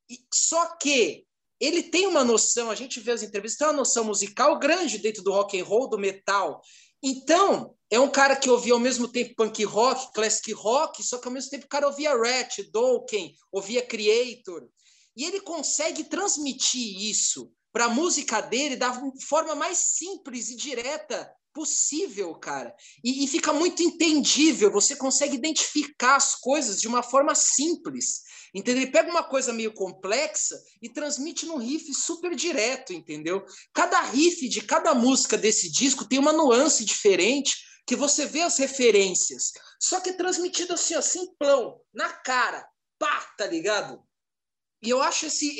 [0.08, 1.24] E, só que
[1.60, 5.22] ele tem uma noção, a gente vê as entrevistas, tem uma noção musical grande dentro
[5.22, 6.60] do rock and roll, do metal.
[7.02, 11.26] Então, é um cara que ouvia ao mesmo tempo punk rock, classic rock, só que
[11.26, 14.68] ao mesmo tempo o cara ouvia Rat, Dokken, ouvia Creator.
[15.16, 18.92] E ele consegue transmitir isso para a música dele da
[19.26, 22.74] forma mais simples e direta possível, cara.
[23.04, 28.22] E, e, fica muito entendível, você consegue identificar as coisas de uma forma simples.
[28.54, 28.82] Entendeu?
[28.82, 33.44] Ele pega uma coisa meio complexa e transmite num riff super direto, entendeu?
[33.72, 37.56] Cada riff de cada música desse disco tem uma nuance diferente
[37.86, 39.52] que você vê as referências.
[39.80, 42.66] Só que é transmitido assim, ó, simplão, na cara.
[42.98, 44.02] Pá, tá ligado?
[44.82, 45.56] E eu acho esse,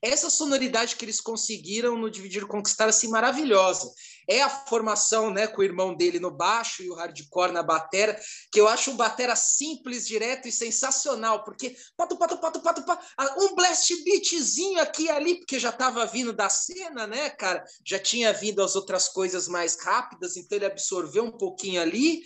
[0.00, 3.92] essa sonoridade que eles conseguiram no Dividir e Conquistar assim, maravilhosa.
[4.28, 8.18] É a formação né, com o irmão dele no baixo e o hardcore na batera,
[8.52, 13.06] que eu acho um batera simples, direto e sensacional, porque pato, pato, pato, pato, pato,
[13.38, 17.64] um blast beatzinho aqui e ali, porque já estava vindo da cena, né, cara?
[17.86, 22.22] Já tinha vindo as outras coisas mais rápidas, então ele absorveu um pouquinho ali.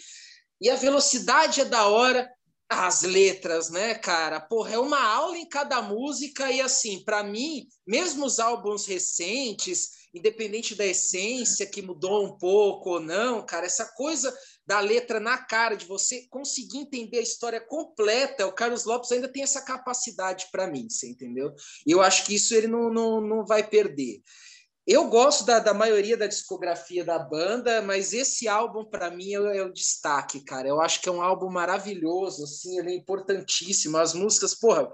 [0.60, 2.28] E a velocidade é da hora,
[2.68, 4.40] as letras, né, cara?
[4.40, 10.01] Porra, é uma aula em cada música e assim, para mim, mesmo os álbuns recentes,
[10.14, 14.36] independente da essência que mudou um pouco ou não, cara, essa coisa
[14.66, 19.28] da letra na cara de você conseguir entender a história completa, o Carlos Lopes ainda
[19.28, 21.55] tem essa capacidade para mim, você entendeu?
[21.86, 24.22] E eu acho que isso ele não, não, não vai perder.
[24.86, 29.59] Eu gosto da, da maioria da discografia da banda, mas esse álbum, para mim, é,
[29.59, 30.66] é, o destaque, cara.
[30.66, 33.97] Eu acho que é um álbum maravilhoso, assim, ele é importantíssimo.
[33.97, 34.93] As músicas, porra,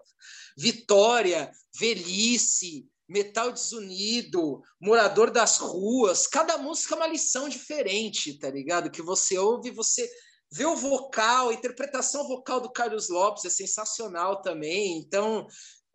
[0.59, 8.91] Vitória, Velhice, Metal Desunido, Morador das Ruas, cada música é uma lição diferente, tá ligado?
[8.91, 10.09] Que você ouve, você
[10.51, 14.99] vê o vocal, a interpretação vocal do Carlos Lopes é sensacional também.
[14.99, 15.47] Então,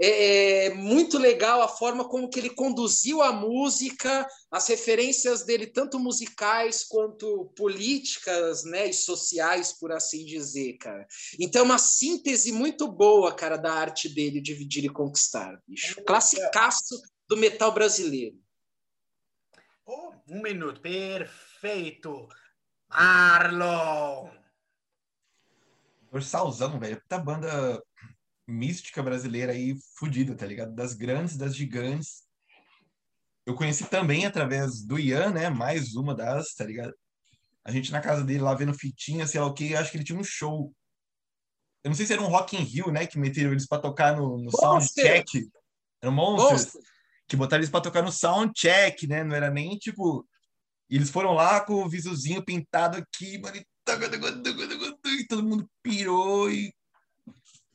[0.06, 5.68] é, é muito legal a forma como que ele conduziu a música, as referências dele,
[5.68, 11.08] tanto musicais quanto políticas né, e sociais, por assim dizer, cara.
[11.40, 16.04] Então, é uma síntese muito boa, cara, da arte dele, Dividir e Conquistar, bicho.
[16.04, 18.36] Classicaço do metal brasileiro.
[19.86, 22.28] Oh, um minuto, perfeito.
[22.90, 24.30] Marlon!
[26.12, 27.02] Dorsalzão, velho.
[27.02, 27.82] Puta banda
[28.48, 30.74] mística brasileira aí fodida, tá ligado?
[30.74, 32.24] Das grandes, das gigantes.
[33.46, 35.50] Eu conheci também através do Ian, né?
[35.50, 36.94] Mais uma das, tá ligado?
[37.66, 40.04] A gente na casa dele lá vendo fitinha, sei lá o que, acho que ele
[40.04, 40.74] tinha um show.
[41.84, 43.06] Eu não sei se era um Rock in Rio, né?
[43.06, 45.50] Que meteram eles pra tocar no, no soundcheck.
[46.02, 46.78] Era um Monsters.
[47.28, 49.24] Que botaram eles pra tocar no soundcheck, né?
[49.24, 50.26] Não era nem tipo.
[50.90, 53.58] E eles foram lá com o visozinho pintado aqui, mano,
[55.06, 56.74] e todo mundo pirou e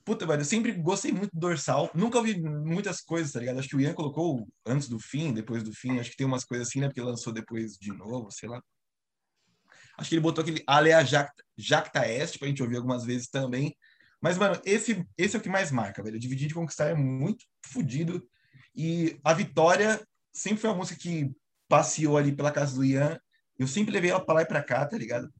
[0.08, 1.90] Puta, velho, eu sempre gostei muito do dorsal.
[1.94, 3.58] Nunca ouvi muitas coisas, tá ligado?
[3.58, 5.98] Acho que o Ian colocou antes do fim, depois do fim.
[5.98, 6.86] Acho que tem umas coisas assim, né?
[6.86, 8.58] Porque lançou depois de novo, sei lá.
[9.98, 13.76] Acho que ele botou aquele Alea Jacta, Jacta Est pra gente ouvir algumas vezes também.
[14.18, 16.18] Mas, mano, esse, esse é o que mais marca, velho.
[16.18, 18.26] Dividir de Conquistar é muito fodido.
[18.74, 20.00] E a Vitória
[20.32, 21.30] sempre foi uma música que
[21.68, 23.20] passeou ali pela casa do Ian.
[23.58, 25.30] Eu sempre levei ela pra lá e pra cá, tá ligado?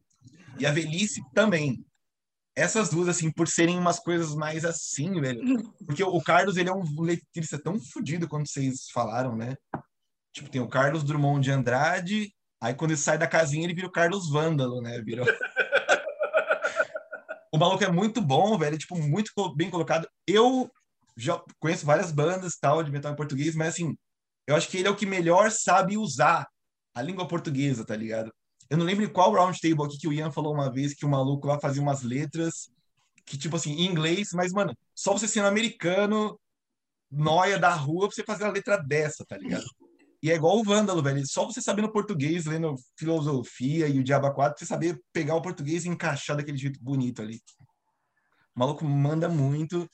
[0.58, 1.82] E a Velhice também
[2.58, 5.40] essas duas, assim, por serem umas coisas mais assim, velho.
[5.86, 9.56] Porque o Carlos, ele é um letrista tão fodido quanto vocês falaram, né?
[10.32, 13.86] Tipo, tem o Carlos Drummond de Andrade, aí quando ele sai da casinha, ele vira
[13.86, 15.00] o Carlos Vândalo, né?
[15.00, 15.26] Virou...
[17.54, 20.08] o maluco é muito bom, velho, tipo, muito bem colocado.
[20.26, 20.68] Eu
[21.16, 23.96] já conheço várias bandas tal de metal em português, mas assim,
[24.48, 26.48] eu acho que ele é o que melhor sabe usar
[26.94, 28.32] a língua portuguesa, tá ligado?
[28.70, 31.46] Eu não lembro qual roundtable aqui que o Ian falou uma vez que o maluco
[31.46, 32.70] lá fazia umas letras
[33.24, 36.38] que, tipo assim, em inglês, mas, mano, só você sendo americano,
[37.10, 39.66] noia da rua, pra você fazer a letra dessa, tá ligado?
[40.22, 41.22] E é igual o Vândalo, velho.
[41.26, 45.84] Só você sabendo português, lendo filosofia e o Diaba 4, você saber pegar o português
[45.84, 47.40] e encaixar daquele jeito bonito ali.
[48.56, 49.88] O maluco manda muito.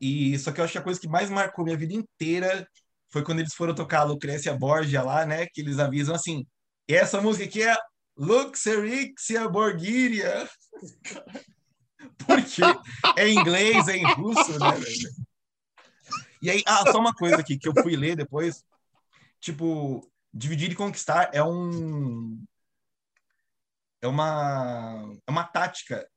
[0.00, 2.66] E só que eu acho que a coisa que mais marcou minha vida inteira
[3.12, 5.46] foi quando eles foram tocar a Lucrécia Borgia lá, né?
[5.46, 6.44] Que eles avisam assim:
[6.88, 7.76] e essa música aqui é
[8.16, 10.48] Luxerixia Borgiria.
[12.26, 12.62] Porque
[13.16, 14.68] é em inglês, é em russo, né?
[16.40, 18.64] E aí, ah, só uma coisa aqui que eu fui ler depois.
[19.40, 22.42] Tipo, dividir e conquistar é um
[24.02, 26.08] é uma é uma tática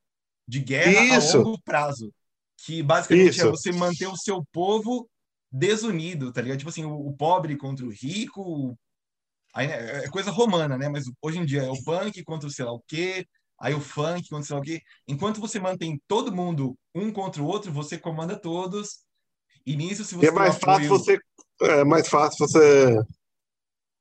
[0.46, 1.36] de guerra Isso.
[1.36, 2.12] a longo prazo,
[2.58, 3.46] que basicamente é Isso.
[3.46, 5.08] é você manter o seu povo
[5.50, 6.58] desunido, tá ligado?
[6.58, 8.76] Tipo assim, o, o pobre contra o rico,
[9.54, 10.88] Aí, né, é coisa romana, né?
[10.88, 13.26] Mas hoje em dia é o punk contra o sei lá o quê,
[13.60, 14.80] aí o funk contra o sei lá o quê.
[15.08, 19.00] Enquanto você mantém todo mundo um contra o outro, você comanda todos.
[19.66, 20.28] E nisso, se você.
[20.28, 21.18] É mais fácil você.
[21.62, 22.96] É mais fácil você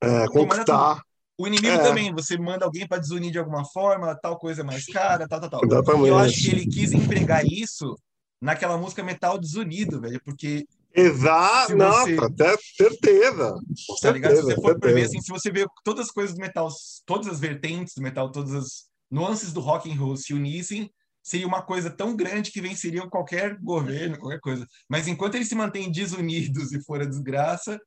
[0.02, 1.02] é, conquistar.
[1.38, 1.84] O inimigo é.
[1.84, 5.50] também, você manda alguém para desunir de alguma forma, tal coisa mais cara, tal, tal,
[5.50, 5.62] tal.
[5.64, 6.06] Exatamente.
[6.06, 7.96] E eu acho que ele quis empregar isso
[8.42, 13.56] naquela música Metal Desunido, velho, porque Exato, nossa, até certeza.
[14.02, 14.36] Tá ligado?
[14.36, 16.68] Se você for ver, assim, se você ver todas as coisas do metal,
[17.06, 20.92] todas as vertentes do metal, todas as nuances do rock and roll se unissem,
[21.22, 24.66] seria uma coisa tão grande que venceriam qualquer governo, qualquer coisa.
[24.90, 27.80] Mas enquanto eles se mantêm desunidos e for a desgraça,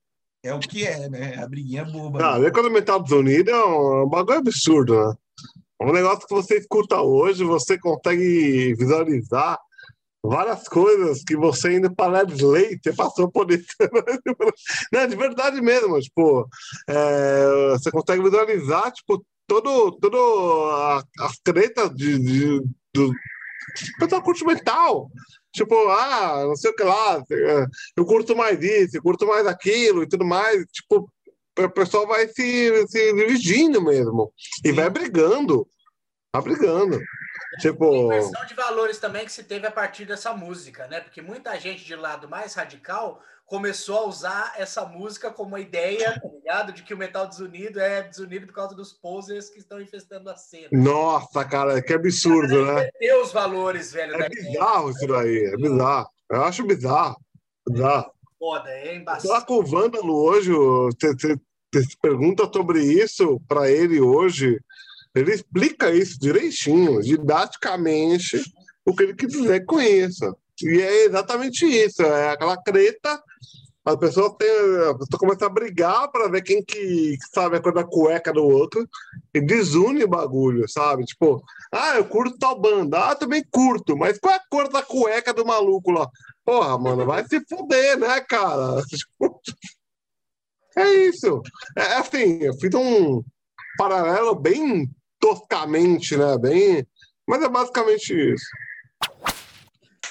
[0.45, 1.37] é o que é, né?
[1.43, 2.25] A briguinha boba.
[2.25, 2.51] Ah, né?
[2.51, 5.15] quando o metal desunido é um, um bagulho absurdo, né?
[5.81, 9.59] É um negócio que você escuta hoje, você consegue visualizar
[10.23, 13.67] várias coisas que você indo para Led Slate passou por isso.
[14.93, 16.49] Não, de verdade mesmo, tipo,
[16.89, 22.63] é, você consegue visualizar, tipo, todo, todo a, as tretas de, de,
[22.95, 23.13] do
[23.99, 25.11] pessoal curte metal.
[25.53, 29.47] Tipo, ah, não sei o que lá, é, eu curto mais isso, eu curto mais
[29.47, 30.65] aquilo e tudo mais.
[30.73, 31.07] Tipo,
[31.59, 34.33] o pessoal vai se, se dividindo mesmo.
[34.65, 35.69] E vai brigando.
[36.35, 36.99] Vai brigando.
[37.61, 38.05] Tipo...
[38.05, 41.01] inversão de valores também que se teve a partir dessa música, né?
[41.01, 46.29] Porque muita gente de lado mais radical começou a usar essa música como ideia, tá
[46.29, 46.73] ligado?
[46.73, 50.37] De que o metal desunido é desunido por causa dos posers que estão infestando a
[50.37, 50.69] cena.
[50.73, 53.15] Nossa, cara, que absurdo, cara, né?
[53.23, 54.15] os valores, velho.
[54.15, 56.09] É bizarro isso daí, é bizarro.
[56.31, 57.17] Eu acho bizarro.
[57.69, 58.11] Bizarro.
[58.39, 59.29] Foda, é embaçado.
[59.29, 61.37] Lá com o Vândalo hoje, você
[62.01, 64.59] pergunta sobre isso para ele hoje.
[65.15, 68.43] Ele explica isso direitinho, didaticamente,
[68.85, 70.37] o que ele quer dizer com isso.
[70.63, 73.23] E é exatamente isso, é aquela treta,
[73.85, 77.75] as pessoas têm, a pessoa começa a brigar para ver quem que sabe a cor
[77.75, 78.89] da cueca do outro
[79.35, 81.05] e desune o bagulho, sabe?
[81.05, 84.83] Tipo, ah, eu curto tal banda, ah, também curto, mas qual é a cor da
[84.83, 86.09] cueca do maluco lá?
[86.45, 88.83] Porra, mano, vai se fuder, né, cara?
[90.75, 91.43] É isso.
[91.77, 93.23] É assim, eu fiz um
[93.77, 94.89] paralelo bem
[95.23, 96.37] toscamente, né?
[96.37, 96.87] Bem.
[97.27, 98.47] Mas é basicamente isso.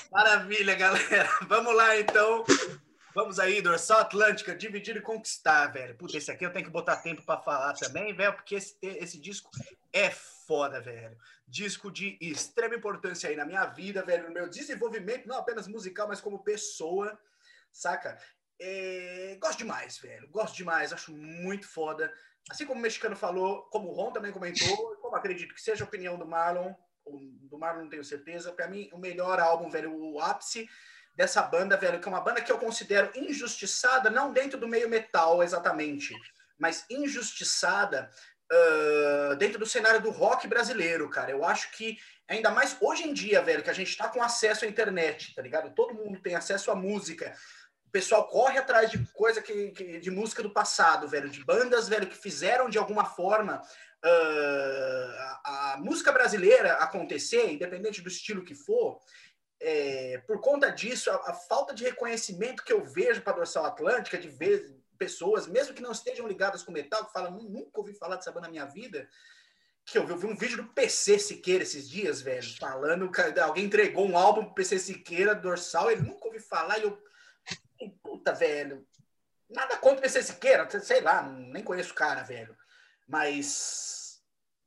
[0.09, 1.29] Maravilha, galera.
[1.47, 2.45] Vamos lá, então.
[3.13, 5.97] Vamos aí, Dorsal Atlântica, dividir e conquistar, velho.
[5.97, 9.19] Puta, esse aqui eu tenho que botar tempo para falar também, velho, porque esse, esse
[9.19, 9.51] disco
[9.91, 11.17] é foda, velho.
[11.45, 16.07] Disco de extrema importância aí na minha vida, velho, no meu desenvolvimento, não apenas musical,
[16.07, 17.19] mas como pessoa,
[17.69, 18.17] saca?
[18.57, 19.38] É...
[19.41, 20.29] Gosto demais, velho.
[20.29, 22.13] Gosto demais, acho muito foda.
[22.49, 25.88] Assim como o mexicano falou, como o Ron também comentou, como acredito que seja a
[25.88, 26.73] opinião do Marlon,
[27.05, 30.68] do Marlon não tenho certeza, para mim o melhor álbum, velho, o ápice
[31.15, 34.89] dessa banda, velho, que é uma banda que eu considero injustiçada, não dentro do meio
[34.89, 36.15] metal exatamente,
[36.57, 38.10] mas injustiçada
[38.52, 41.31] uh, dentro do cenário do rock brasileiro, cara.
[41.31, 41.97] Eu acho que
[42.28, 45.41] ainda mais hoje em dia, velho, que a gente tá com acesso à internet, tá
[45.41, 45.73] ligado?
[45.73, 47.34] Todo mundo tem acesso à música
[47.91, 51.89] o pessoal corre atrás de coisa que, que, de música do passado, velho, de bandas,
[51.89, 55.11] velho, que fizeram de alguma forma uh,
[55.44, 58.97] a, a, música brasileira acontecer, independente do estilo que for.
[59.60, 63.65] É, por conta disso, a, a, falta de reconhecimento que eu vejo para a Dorsal
[63.65, 67.94] Atlântica, de ver pessoas, mesmo que não estejam ligadas com metal, que falam, nunca ouvi
[67.94, 69.05] falar dessa banda na minha vida,
[69.86, 73.37] que eu vi, eu vi um vídeo do PC Siqueira esses dias, velho, falando que
[73.41, 77.11] alguém entregou um álbum pro PC Siqueira, Dorsal, ele nunca ouvi falar, e eu
[78.12, 78.86] puta, velho.
[79.49, 82.56] Nada contra o PC Siqueira, sei lá, nem conheço o cara, velho.
[83.07, 84.22] Mas.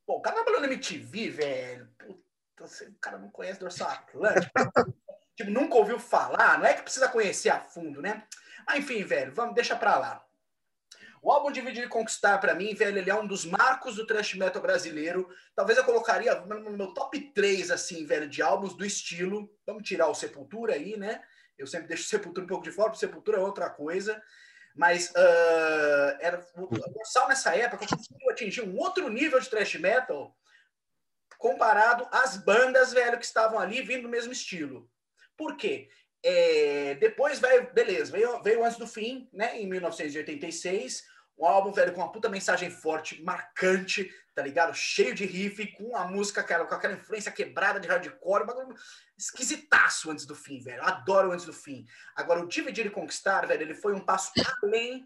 [0.05, 1.89] Pô, o cara trabalhou na MTV, velho.
[1.97, 4.51] Puta, o cara não conhece Dorsal Atlântico.
[5.35, 6.57] tipo, nunca ouviu falar.
[6.57, 8.23] Não é que precisa conhecer a fundo, né?
[8.67, 10.25] Mas enfim, velho, vamos, deixa pra lá.
[11.21, 14.35] O álbum Dividir e Conquistar, para mim, velho, ele é um dos marcos do thrash
[14.35, 15.27] metal brasileiro.
[15.55, 19.51] Talvez eu colocaria no meu top 3, assim, velho, de álbuns do estilo.
[19.65, 21.23] Vamos tirar o Sepultura aí, né?
[21.57, 24.21] Eu sempre deixo Sepultura um pouco de fora, porque Sepultura é outra coisa.
[24.75, 30.35] Mas uh, era, o Dorsal nessa época conseguiu atingir um outro nível de thrash metal
[31.37, 34.89] comparado às bandas, velho, que estavam ali vindo do mesmo estilo.
[35.37, 35.89] Por quê?
[36.23, 41.05] É, depois veio, beleza, veio, veio Antes do Fim, né, em 1986,
[41.37, 44.73] um álbum, velho, com uma puta mensagem forte, marcante, tá ligado?
[44.73, 48.75] Cheio de riff, com a música, cara, com aquela influência quebrada de hardcore, bagulho
[49.17, 50.83] esquisitaço antes do fim, velho.
[50.83, 51.85] adoro antes do fim.
[52.15, 54.31] Agora, o Dividir e Conquistar, velho, ele foi um passo
[54.63, 55.05] além,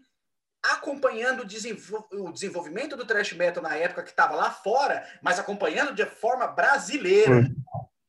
[0.62, 5.38] acompanhando o, desenvol o desenvolvimento do thrash metal na época que tava lá fora, mas
[5.38, 7.40] acompanhando de forma brasileira.
[7.40, 7.56] Hum.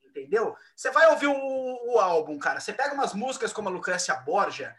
[0.04, 0.56] Entendeu?
[0.76, 2.60] Você vai ouvir o, o, álbum, cara.
[2.60, 4.76] Você pega umas músicas como a Lucrécia Borgia,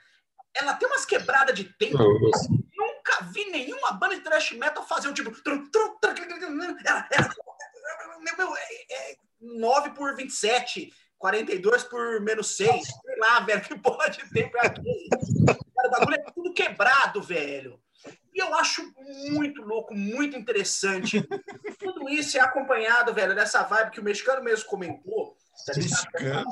[0.55, 1.99] ela tem umas quebradas de tempo.
[1.99, 2.62] Nunca
[3.23, 5.31] vi nenhuma banda de thrash metal fazer um tipo.
[6.85, 7.35] Era, era,
[8.37, 12.87] meu, é, é 9 por 27, 42 por menos 6.
[12.87, 14.63] Sei lá, velho, que pode ter pra?
[14.63, 17.81] Cara, o bagulho é tudo quebrado, velho.
[18.35, 18.83] E eu acho
[19.31, 21.23] muito louco, muito interessante.
[21.79, 25.37] Tudo isso é acompanhado, velho, dessa vibe que o mexicano mesmo comentou.
[25.67, 26.45] Tá Mexicano.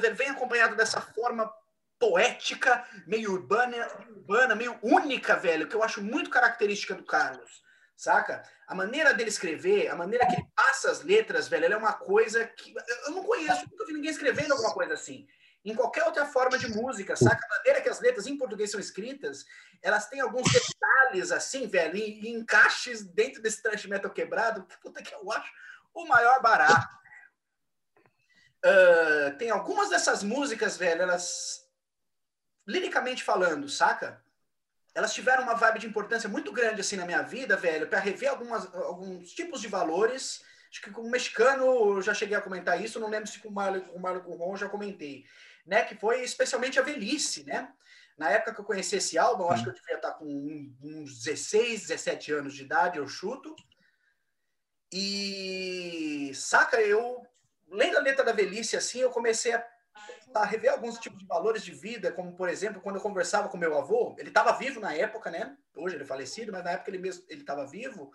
[0.00, 1.52] velho, vem acompanhado dessa forma
[1.98, 3.76] poética, meio urbana,
[4.10, 7.62] urbana, meio única, velho, que eu acho muito característica do Carlos,
[7.96, 8.42] saca?
[8.66, 11.94] A maneira dele escrever, a maneira que ele passa as letras, velho, ela é uma
[11.94, 12.74] coisa que
[13.06, 15.26] eu não conheço, nunca vi ninguém escrevendo alguma coisa assim.
[15.64, 17.44] Em qualquer outra forma de música, saca?
[17.44, 19.44] A maneira que as letras em português são escritas,
[19.82, 24.78] elas têm alguns detalhes, assim, velho, e, e encaixes dentro desse thrash metal quebrado, que
[24.80, 25.50] puta que eu acho
[25.92, 26.96] o maior barato.
[28.64, 31.67] Uh, tem algumas dessas músicas, velho, elas
[32.68, 34.22] liricamente falando, saca?
[34.94, 38.28] Elas tiveram uma vibe de importância muito grande assim na minha vida, velho, para rever
[38.28, 40.42] algumas, alguns tipos de valores.
[40.70, 43.48] Acho que com o mexicano eu já cheguei a comentar isso, não lembro se com
[43.48, 43.80] o Marlon
[44.20, 45.24] com o Ron já comentei,
[45.64, 45.82] né?
[45.82, 47.72] Que foi especialmente a velhice, né?
[48.18, 50.26] Na época que eu conheci esse álbum, eu acho que eu devia estar com
[50.82, 53.54] uns 16, 17 anos de idade, eu chuto.
[54.92, 57.24] E saca, eu
[57.70, 59.64] lendo a letra da velhice assim, eu comecei a
[60.34, 63.56] a rever alguns tipos de valores de vida, como por exemplo, quando eu conversava com
[63.56, 65.56] meu avô, ele estava vivo na época, né?
[65.76, 68.12] Hoje ele é falecido, mas na época ele mesmo ele estava vivo.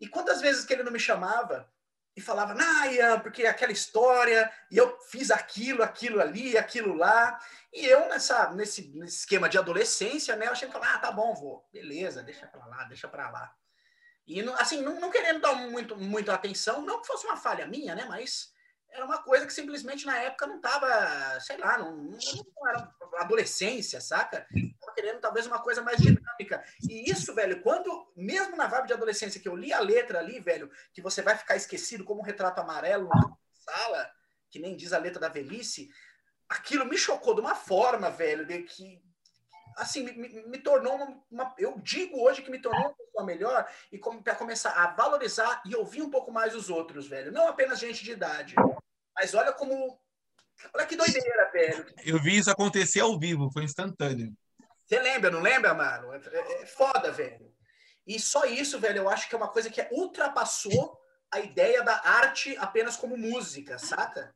[0.00, 1.70] E quantas vezes que ele não me chamava
[2.16, 7.38] e falava, Naya, porque aquela história, e eu fiz aquilo, aquilo ali, aquilo lá.
[7.72, 11.34] E eu, nessa, nesse, nesse esquema de adolescência, né, eu achei que ah, tá bom,
[11.34, 13.52] vô, beleza, deixa pra lá, deixa pra lá.
[14.26, 17.96] E, assim, não, não querendo dar muito, muito atenção, não que fosse uma falha minha,
[17.96, 18.53] né, mas
[18.94, 24.00] era uma coisa que simplesmente na época não tava, sei lá, não, não, era adolescência,
[24.00, 24.46] saca?
[24.80, 26.62] Tava querendo talvez uma coisa mais dinâmica.
[26.88, 30.38] E isso, velho, quando, mesmo na vibe de adolescência, que eu li a letra ali,
[30.38, 34.10] velho, que você vai ficar esquecido como um retrato amarelo na sala,
[34.48, 35.90] que nem diz a letra da velhice,
[36.48, 39.02] aquilo me chocou de uma forma, velho, de que
[39.76, 43.98] assim, me, me tornou uma, uma, Eu digo hoje que me tornou pessoa melhor e
[43.98, 47.30] como, para começar a valorizar e ouvir um pouco mais os outros, velho.
[47.30, 48.54] Não apenas gente de idade.
[49.14, 49.98] Mas olha como.
[50.74, 51.86] Olha que doideira, velho.
[52.04, 54.32] Eu vi isso acontecer ao vivo, foi instantâneo.
[54.84, 56.12] Você lembra, não lembra, mano?
[56.12, 57.52] É, é, é foda, velho.
[58.06, 61.00] E só isso, velho, eu acho que é uma coisa que ultrapassou
[61.32, 64.34] a ideia da arte apenas como música, saca?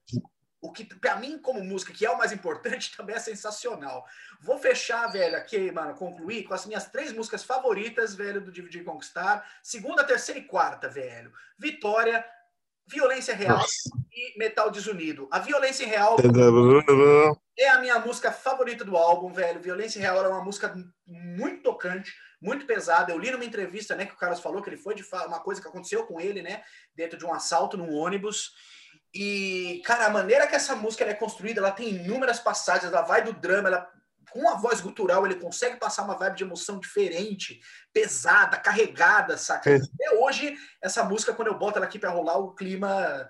[0.60, 4.04] O que, pra mim, como música, que é o mais importante, também é sensacional.
[4.40, 8.82] Vou fechar, velho, aqui, mano, concluir com as minhas três músicas favoritas, velho, do Dividir
[8.82, 9.48] e Conquistar.
[9.62, 11.32] Segunda, terceira e quarta, velho.
[11.58, 12.24] Vitória,
[12.88, 13.90] Violência Real Nossa.
[14.10, 15.28] e Metal Desunido.
[15.30, 16.16] A Violência Real
[17.58, 19.60] é a minha música favorita do álbum, velho.
[19.60, 20.74] Violência Real é uma música
[21.06, 23.12] muito tocante, muito pesada.
[23.12, 25.60] Eu li numa entrevista, né, que o Carlos falou que ele foi de uma coisa
[25.60, 26.62] que aconteceu com ele, né,
[26.96, 28.52] dentro de um assalto num ônibus.
[29.14, 33.22] E, cara, a maneira que essa música é construída, ela tem inúmeras passagens, ela vai
[33.22, 33.90] do drama, ela
[34.30, 37.60] com a voz gutural, ele consegue passar uma vibe de emoção diferente,
[37.92, 39.70] pesada, carregada, saca?
[39.70, 39.76] É.
[39.76, 43.28] Até hoje, essa música, quando eu boto ela aqui para rolar, o clima.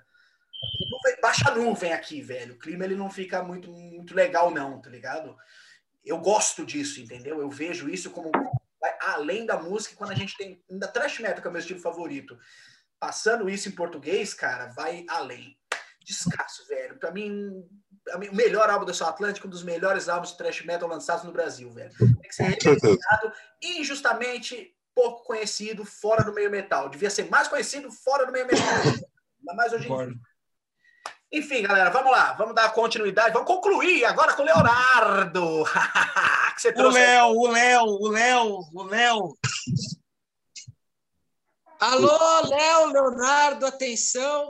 [1.23, 2.55] Baixa nuvem aqui, velho.
[2.55, 5.37] O clima ele não fica muito, muito legal, não, tá ligado?
[6.05, 7.41] Eu gosto disso, entendeu?
[7.41, 8.31] Eu vejo isso como
[9.01, 10.63] além da música, quando a gente tem.
[10.71, 12.39] Ainda trash metal, que é o meu estilo favorito.
[12.99, 15.58] Passando isso em português, cara, vai além.
[16.09, 16.99] Descasso, velho.
[16.99, 17.63] Pra mim,
[18.15, 21.33] o melhor álbum da Sul Atlântico, um dos melhores álbuns de thrash metal lançados no
[21.33, 21.93] Brasil, velho.
[21.99, 23.31] Tem que ser representado
[23.63, 26.89] injustamente pouco conhecido fora do meio metal.
[26.89, 28.67] Devia ser mais conhecido fora do meio metal.
[28.67, 30.15] Ainda mais hoje em dia.
[31.31, 32.33] Enfim, galera, vamos lá.
[32.33, 33.35] Vamos dar continuidade.
[33.35, 35.65] Vamos concluir agora com o Leonardo.
[36.57, 36.99] que você trouxe...
[36.99, 39.39] O Léo, o Léo, o Léo, o Léo.
[41.79, 44.49] Alô, Léo, Leonardo, atenção.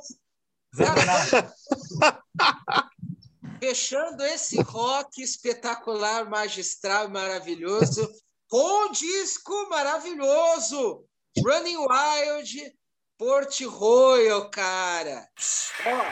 [3.61, 8.09] Fechando esse rock espetacular, magistral, maravilhoso,
[8.49, 11.05] com disco maravilhoso,
[11.45, 12.73] Running Wild,
[13.19, 15.29] Port Royal, cara.
[15.87, 16.05] Ó,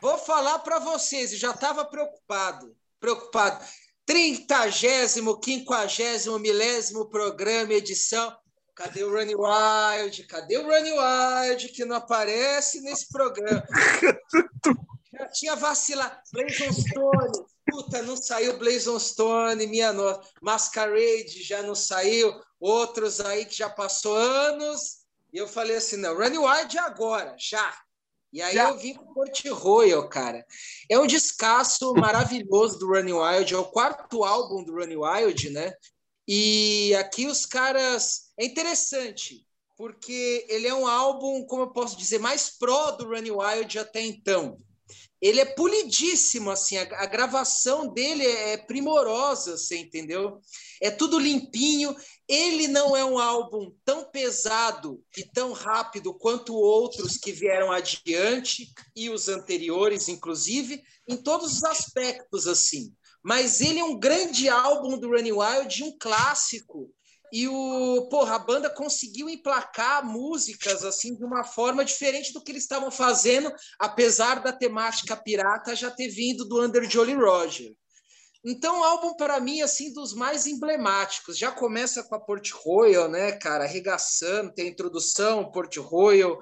[0.00, 3.62] vou falar para vocês, já estava preocupado, preocupado.
[4.06, 8.34] Trintagésimo, quinquagésimo, milésimo programa, edição.
[8.78, 10.22] Cadê o Running Wild?
[10.28, 13.66] Cadê o Running Wild que não aparece nesse programa?
[15.12, 16.16] Já tinha vacilado.
[16.32, 17.46] Blazon Stone.
[17.68, 20.22] Puta, não saiu Blazon Stone, minha nossa.
[20.40, 22.32] Masquerade já não saiu.
[22.60, 24.98] Outros aí que já passou anos.
[25.32, 27.76] E eu falei assim, não, Running Wild agora, já.
[28.32, 28.68] E aí já.
[28.68, 30.46] eu vim com Port Royal, cara.
[30.88, 33.54] É um descasso maravilhoso do Running Wild.
[33.54, 35.74] É o quarto álbum do Running Wild, né?
[36.30, 38.28] E aqui os caras.
[38.38, 43.32] É interessante, porque ele é um álbum, como eu posso dizer, mais pró do Running
[43.32, 44.60] Wild até então.
[45.20, 50.38] Ele é polidíssimo, assim, a, a gravação dele é, é primorosa, você entendeu?
[50.80, 51.96] É tudo limpinho.
[52.28, 58.70] Ele não é um álbum tão pesado e tão rápido quanto outros que vieram adiante
[58.94, 64.98] e os anteriores, inclusive, em todos os aspectos, assim mas ele é um grande álbum
[64.98, 66.92] do Running Wild, um clássico.
[67.32, 72.52] E o, porra, a banda conseguiu emplacar músicas assim de uma forma diferente do que
[72.52, 77.74] eles estavam fazendo, apesar da temática pirata já ter vindo do Under Jolly Roger.
[78.44, 81.36] Então, álbum para mim assim dos mais emblemáticos.
[81.36, 86.38] Já começa com a Port Royal, né, cara, arregaçando, tem a introdução, Port Royal,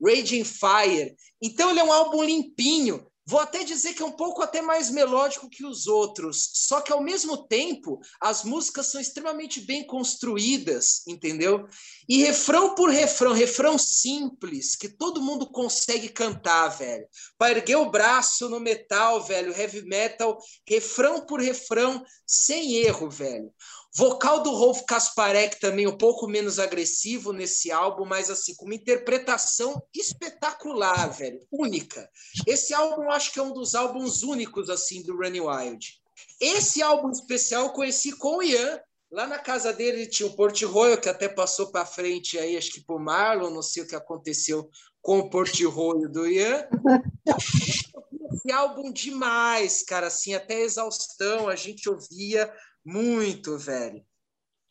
[0.00, 1.16] Raging Fire.
[1.42, 4.88] Então, ele é um álbum limpinho Vou até dizer que é um pouco até mais
[4.88, 11.06] melódico que os outros, só que ao mesmo tempo as músicas são extremamente bem construídas,
[11.06, 11.68] entendeu?
[12.08, 17.06] E refrão por refrão, refrão simples, que todo mundo consegue cantar, velho.
[17.36, 23.52] Para erguer o braço no metal, velho, heavy metal, refrão por refrão, sem erro, velho.
[23.98, 28.76] Vocal do Rolf Kasparek também um pouco menos agressivo nesse álbum, mas assim, com uma
[28.76, 32.08] interpretação espetacular, velho, única.
[32.46, 36.00] Esse álbum eu acho que é um dos álbuns únicos assim do Running Wild.
[36.40, 40.62] Esse álbum especial eu conheci com o Ian, lá na casa dele tinha o Port
[40.62, 43.96] Royal, que até passou para frente aí, acho que por Marlon, não sei o que
[43.96, 44.70] aconteceu
[45.02, 46.68] com o Port Royal do Ian.
[48.32, 52.48] Esse álbum demais, cara, assim, até exaustão, a gente ouvia
[52.88, 54.02] muito, velho.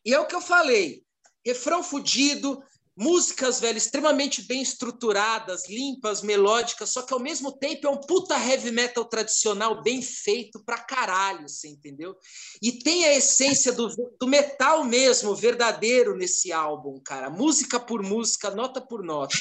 [0.04, 1.04] E é o que eu falei:
[1.46, 2.64] refrão fudido,
[2.96, 8.34] músicas, velho, extremamente bem estruturadas, limpas, melódicas, só que ao mesmo tempo é um puta
[8.36, 12.16] heavy metal tradicional bem feito pra caralho, você entendeu?
[12.60, 13.88] E tem a essência do,
[14.20, 17.30] do metal mesmo, verdadeiro nesse álbum, cara.
[17.30, 19.38] Música por música, nota por nota.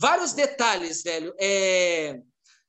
[0.00, 2.20] Vários detalhes, velho, é...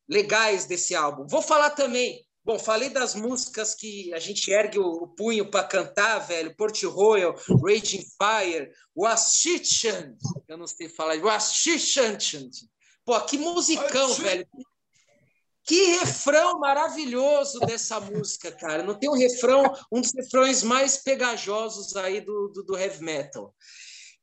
[0.08, 1.26] legais desse álbum.
[1.26, 6.20] Vou falar também Bom, falei das músicas que a gente ergue o, punho para cantar,
[6.20, 6.54] velho.
[6.58, 10.16] Port Royal, Raging Fire, Washichan.
[10.48, 11.16] Eu não sei falar.
[11.24, 12.18] Washichan.
[13.06, 14.46] Pô, que musicão, velho.
[15.66, 18.84] Que refrão maravilhoso dessa música, cara.
[18.84, 23.56] Não tem um refrão, um dos refrões mais pegajosos aí do, do, do heavy metal.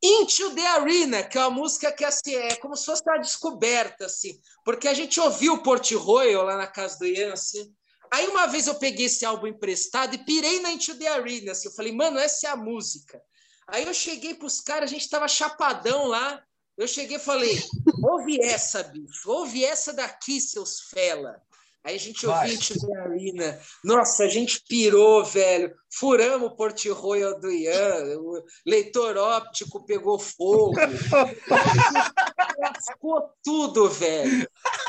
[0.02, 4.07] Into the Arena, que é uma música que assim, é como se fosse uma descoberta,
[4.07, 7.70] assim, porque a gente ouviu o Port Royal lá na casa do Ian, assim,
[8.13, 11.53] Aí uma vez eu peguei esse álbum emprestado e pirei na Into the Arena.
[11.53, 13.23] Assim, eu falei, mano, essa é a música.
[13.69, 16.43] Aí eu cheguei para os caras, a gente estava chapadão lá.
[16.77, 17.63] Eu cheguei e falei,
[18.03, 21.41] ouve essa, bicho, ouve essa daqui, seus fela.
[21.83, 23.59] Aí a gente ouviu Into the Arena.
[23.83, 25.75] Nossa, a gente pirou, velho.
[25.91, 28.19] Furamos o Port Royal do Ian.
[28.19, 30.75] O leitor óptico pegou fogo.
[32.87, 34.47] Ficou tudo, velho.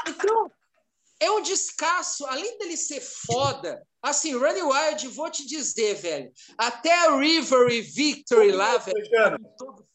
[0.08, 0.51] Então,
[1.22, 6.91] é um descasso, além dele ser foda, assim, Running Wild, vou te dizer, velho, até
[6.91, 9.85] a River e Victory lá, velho, todo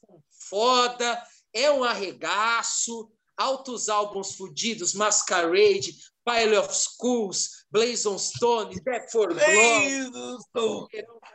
[0.48, 1.20] foda,
[1.52, 10.90] é um arregaço, altos álbuns fudidos, Masquerade, Pile of Schools, Blazon Stone, Death for Blood.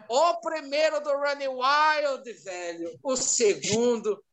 [0.09, 2.99] O primeiro do Running Wild, velho.
[3.03, 4.23] O segundo.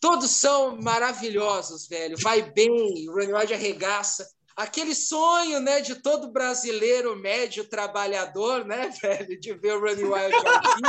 [0.00, 2.16] Todos são maravilhosos, velho.
[2.18, 8.90] Vai bem, o Running Wild arregaça aquele sonho, né, de todo brasileiro médio trabalhador, né,
[9.00, 10.82] velho, de ver o Running Wild aqui.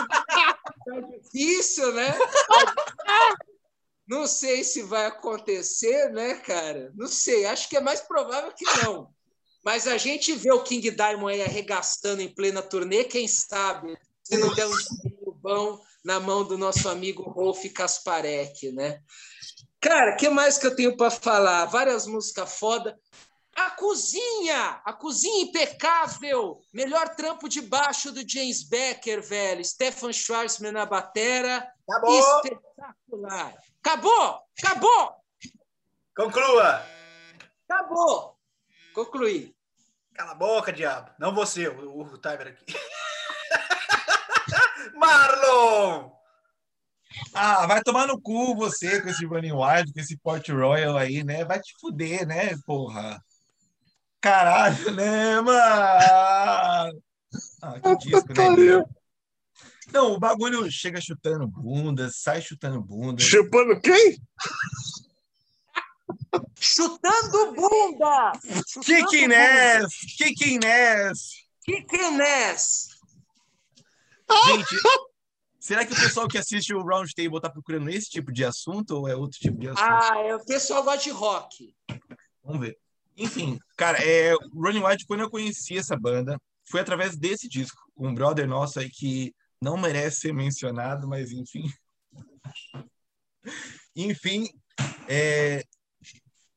[0.89, 2.13] é difícil, né?
[4.07, 6.91] Não sei se vai acontecer, né, cara?
[6.95, 9.09] Não sei, acho que é mais provável que não.
[9.63, 14.37] Mas a gente vê o King Diamond aí arregaçando em plena turnê, quem sabe, se
[14.37, 19.01] não der um dinheiro bom na mão do nosso amigo Rolf Kasparek, né?
[19.79, 21.65] Cara, que mais que eu tenho para falar?
[21.65, 22.97] Várias músicas foda.
[23.55, 29.63] A cozinha, a cozinha impecável, melhor trampo de baixo do James Becker, velho.
[29.63, 31.67] Stefan Schwarzman na batera.
[31.87, 32.19] Acabou.
[32.19, 33.53] Espetacular.
[33.79, 35.15] Acabou, acabou.
[36.15, 36.85] Conclua.
[37.69, 38.39] Acabou.
[38.93, 39.55] Concluí.
[40.15, 41.11] Cala a boca, diabo.
[41.19, 42.65] Não você, o, o timer aqui.
[44.95, 46.11] Marlon!
[47.33, 51.23] Ah, vai tomar no cu você com esse Running Wild, com esse Port Royal aí,
[51.23, 51.43] né?
[51.43, 53.23] Vai te fuder, né, porra?
[54.23, 57.03] Caralho, né, mano?
[57.61, 58.85] Ah, que disco, né?
[59.91, 63.21] Não, o bagulho chega chutando bunda, sai chutando bunda.
[63.21, 64.17] Chupando quem?
[66.57, 68.31] Chutando bunda!
[68.85, 69.93] Kicking ass!
[70.17, 71.29] Kicking ass!
[71.65, 72.87] Kicking ass!
[74.47, 74.75] Gente,
[75.59, 78.91] Será que o pessoal que assiste o Round Table tá procurando esse tipo de assunto
[78.91, 79.83] ou é outro tipo de assunto?
[79.85, 81.75] Ah, é, o pessoal gosta de rock.
[82.41, 82.77] Vamos ver.
[83.17, 88.13] Enfim, cara, é, Running Wild, quando eu conheci essa banda, foi através desse disco, um
[88.13, 91.63] brother nosso aí que não merece ser mencionado, mas enfim.
[93.95, 94.47] enfim,
[95.07, 95.63] é...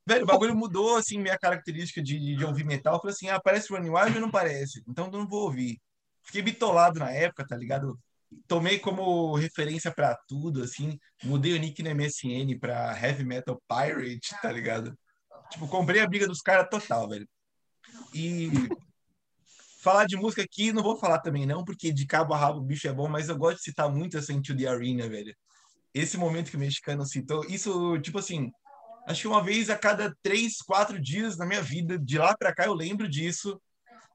[0.08, 2.94] Velho, o bagulho mudou, assim, minha característica de, de ouvir metal.
[2.94, 4.82] Eu falei assim, ah, parece Running Wild, mas não parece.
[4.88, 5.80] Então eu não vou ouvir.
[6.22, 7.98] Fiquei bitolado na época, tá ligado?
[8.46, 10.98] Tomei como referência para tudo, assim.
[11.24, 14.96] Mudei o nick no MSN pra Heavy Metal Pirate, tá ligado?
[15.50, 17.28] Tipo, comprei a briga dos caras total, velho.
[18.14, 18.50] E
[19.82, 22.64] falar de música aqui, não vou falar também não, porque de cabo a rabo o
[22.64, 25.34] bicho é bom, mas eu gosto de citar muito essa Into the Arena, velho.
[25.94, 28.50] Esse momento que o mexicano citou, isso, tipo assim,
[29.06, 32.52] acho que uma vez a cada três, quatro dias na minha vida, de lá para
[32.52, 33.60] cá eu lembro disso,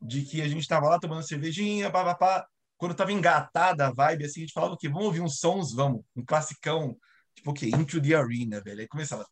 [0.01, 2.45] de que a gente tava lá tomando cervejinha, papapá,
[2.77, 4.90] quando tava engatada a vibe, assim, a gente falava o quê?
[4.90, 6.98] Vamos ouvir uns sons, vamos, um classicão,
[7.35, 7.68] tipo o quê?
[7.68, 8.82] Into the Arena, velho.
[8.82, 9.26] Aí começava...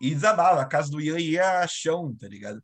[0.00, 2.62] E desabava, a casa do Ian ia a chão, tá ligado?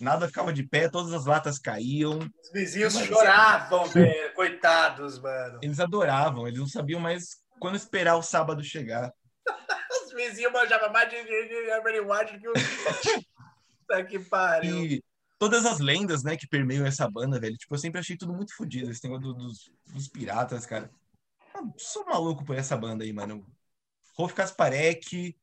[0.00, 2.18] Nada ficava de pé, todas as latas caíam.
[2.18, 4.34] Os vizinhos Mas, choravam, velho.
[4.34, 5.58] Coitados, mano.
[5.62, 9.12] Eles adoravam, eles não sabiam mais quando esperar o sábado chegar.
[9.90, 12.52] Os vizinhos manjavam mais de Every Watch que o.
[12.52, 14.84] Puta que pariu.
[14.84, 15.02] E
[15.38, 17.56] todas as lendas, né, que permeiam essa banda, velho.
[17.56, 20.90] Tipo, eu sempre achei tudo muito fodido, esse negócio dos, dos piratas, cara.
[21.76, 23.46] Sou maluco por essa banda aí, mano.
[24.16, 25.36] Rolf Kasparek,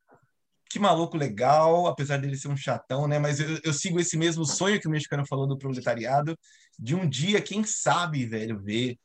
[0.70, 3.18] que maluco legal, apesar dele ser um chatão, né?
[3.20, 6.38] Mas eu, eu, sigo esse mesmo sonho que o mexicano falou do proletariado,
[6.78, 8.98] de um dia, quem sabe, velho, ver.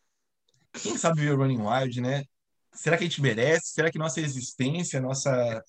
[0.83, 2.25] Quem sabe ver o Running Wild, né?
[2.73, 3.73] Será que a gente merece?
[3.73, 5.63] Será que nossa existência, nossa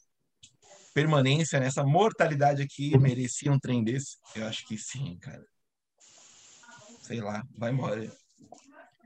[0.93, 4.17] permanência nessa mortalidade aqui merecia um trem desse?
[4.35, 5.45] Eu acho que sim, cara.
[7.01, 8.11] Sei lá, vai embora.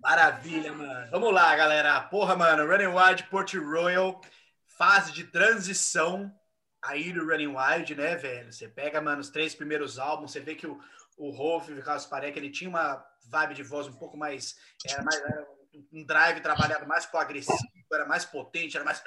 [0.06, 1.09] Maravilha, mano.
[1.09, 2.00] Vamos lá, galera.
[2.00, 4.22] Porra, mano, Running Wild, Port Royal,
[4.77, 6.32] fase de transição
[6.80, 8.53] aí do Running Wild, né, velho?
[8.53, 10.80] Você pega, mano, os três primeiros álbuns, você vê que o,
[11.17, 14.56] o Rolf, o Carlos Pareca, ele tinha uma vibe de voz um pouco mais,
[14.88, 15.48] era mais era
[15.92, 17.58] um drive trabalhado mais pro agressivo,
[17.92, 19.01] era mais potente, era mais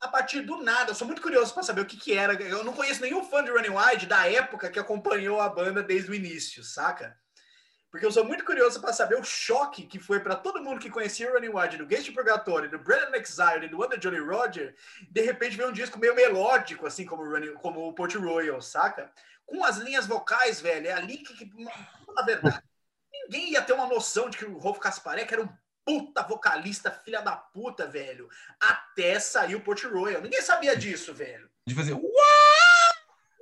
[0.00, 0.92] a partir do nada.
[0.92, 2.32] Eu sou muito curioso para saber o que, que era.
[2.42, 6.10] Eu não conheço nenhum fã de Running Wild da época que acompanhou a banda desde
[6.10, 7.14] o início, saca?
[7.90, 10.88] Porque eu sou muito curioso para saber o choque que foi para todo mundo que
[10.88, 14.76] conhecia o Running Wild, do Gate Purgatory, do Brandon Exile do Wonder Jolly Roger,
[15.10, 18.62] de repente ver um disco meio melódico, assim como o, Running, como o Port Royal,
[18.62, 19.10] saca?
[19.44, 21.50] Com as linhas vocais, velho, é ali que, que
[22.14, 22.62] na verdade,
[23.24, 25.48] ninguém ia ter uma noção de que o Rolf Kasparek era um
[25.84, 28.28] puta vocalista, filha da puta, velho.
[28.60, 30.22] Até sair o Port Royal.
[30.22, 31.50] Ninguém sabia disso, velho.
[31.66, 32.69] De fazer uau!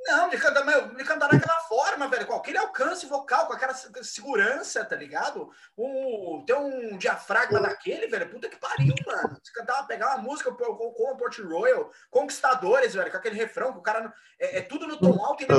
[0.08, 4.82] Não, de cantar, de cantar daquela forma, velho, com aquele alcance vocal, com aquela segurança,
[4.82, 5.50] tá ligado?
[5.76, 9.38] Um, ter um diafragma daquele, velho, puta que pariu, mano.
[9.42, 13.70] Você cantar, pegar uma música com, com o Port Royal, Conquistadores, velho, com aquele refrão,
[13.70, 14.10] que o cara.
[14.40, 15.42] É, é tudo no tom alto.
[15.42, 15.52] Ele,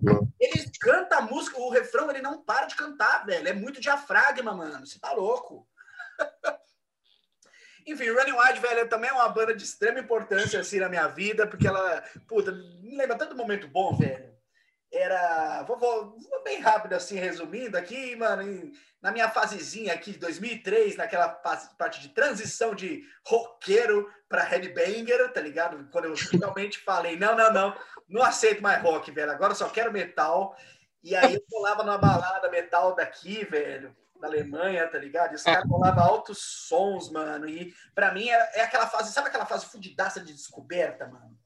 [0.00, 3.46] não, ele canta a música, o refrão, ele não para de cantar, velho.
[3.46, 4.86] É muito diafragma, mano.
[4.86, 5.68] Você tá louco.
[7.86, 11.46] Enfim, Running Wild, velho, também é uma banda de extrema importância, assim, na minha vida,
[11.46, 14.32] porque ela, puta, me lembra tanto momento bom, velho.
[14.92, 20.12] Era, vou, vou, vou bem rápido, assim, resumindo aqui, mano, em, na minha fasezinha aqui
[20.12, 25.88] de 2003, naquela parte de transição de roqueiro para headbanger, tá ligado?
[25.90, 27.76] Quando eu finalmente falei, não, não, não,
[28.08, 30.54] não aceito mais rock, velho, agora só quero metal.
[31.02, 35.32] E aí eu colava numa balada metal daqui, velho, da Alemanha, tá ligado?
[35.32, 37.48] E os caras colavam altos sons, mano.
[37.48, 41.36] E pra mim é, é, aquela fase, sabe aquela fase fudidaça de descoberta, mano?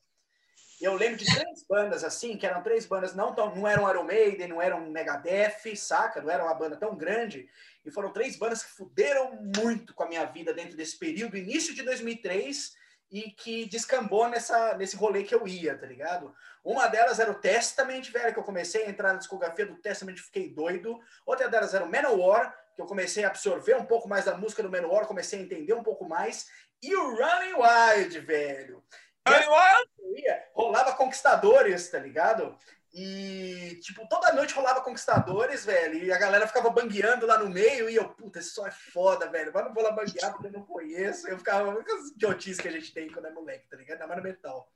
[0.78, 4.04] Eu lembro de três bandas assim, que eram três bandas, não, tão, não eram Iron
[4.04, 6.20] Maiden, não eram Megadeth, saca?
[6.20, 7.48] Não era uma banda tão grande.
[7.82, 11.74] E foram três bandas que fuderam muito com a minha vida dentro desse período, início
[11.74, 12.74] de 2003,
[13.10, 16.34] e que descambou nessa, nesse rolê que eu ia, tá ligado?
[16.62, 20.16] Uma delas era o Testament, velho, que eu comecei a entrar na discografia do Testament,
[20.16, 21.00] fiquei doido.
[21.24, 24.62] Outra delas era o Manowar, que eu comecei a absorver um pouco mais da música
[24.62, 26.46] do Manowar, comecei a entender um pouco mais.
[26.82, 28.84] E o Running Wild, velho.
[29.26, 30.40] Running Wild?
[30.54, 32.56] Rolava Conquistadores, tá ligado?
[32.92, 37.90] E, tipo, toda noite rolava Conquistadores, velho, e a galera ficava bangueando lá no meio,
[37.90, 40.52] e eu, puta, esse som é foda, velho, mas não vou lá banguear porque eu
[40.52, 41.28] não conheço.
[41.28, 43.98] Eu ficava, com as idiotices que a gente tem quando é moleque, tá ligado?
[43.98, 44.70] Na mais metal.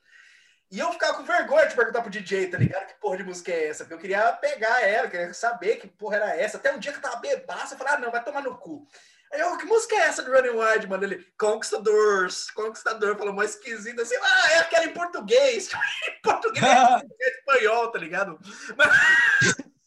[0.70, 2.86] E eu ficava com vergonha de perguntar pro DJ, tá ligado?
[2.86, 3.82] Que porra de música é essa?
[3.82, 6.58] Porque eu queria pegar ela, queria saber que porra era essa.
[6.58, 8.86] Até um dia que eu tava bebaça, eu falei, ah, não, vai tomar no cu.
[9.32, 11.05] Aí eu, que música é essa do Running Wild, mano?
[11.05, 15.70] Ele, Conquistadores, Conquistador, falou mais esquisito assim, ah, é aquela em português.
[16.08, 17.02] em português, é
[17.39, 18.39] espanhol, tá ligado?
[18.76, 18.90] Mas...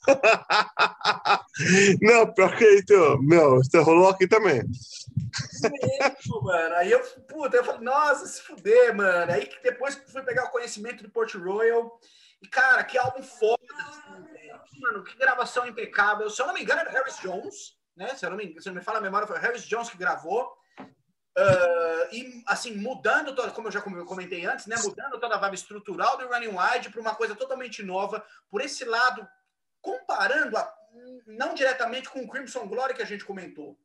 [2.02, 4.62] Não, pior que isso, meu, isso rolou aqui também.
[5.62, 6.76] Mesmo, mano.
[6.76, 9.32] Aí eu, puta, eu falei, nossa, se fuder, mano.
[9.32, 12.00] Aí que depois fui pegar o conhecimento do Port Royal.
[12.42, 14.62] E, cara, que álbum foda, assim, velho.
[14.82, 16.30] Mano, que gravação impecável.
[16.30, 18.16] Se eu não me engano, era Harris Jones, né?
[18.16, 20.54] Se eu não me, se não me fala a memória, foi Harris Jones que gravou.
[21.36, 24.76] Uh, e assim, mudando toda, como eu já comentei antes, né?
[24.84, 28.86] Mudando toda a vibe estrutural do Running Wide para uma coisa totalmente nova, por esse
[28.86, 29.28] lado,
[29.82, 30.74] comparando a,
[31.26, 33.78] não diretamente com o Crimson Glory que a gente comentou.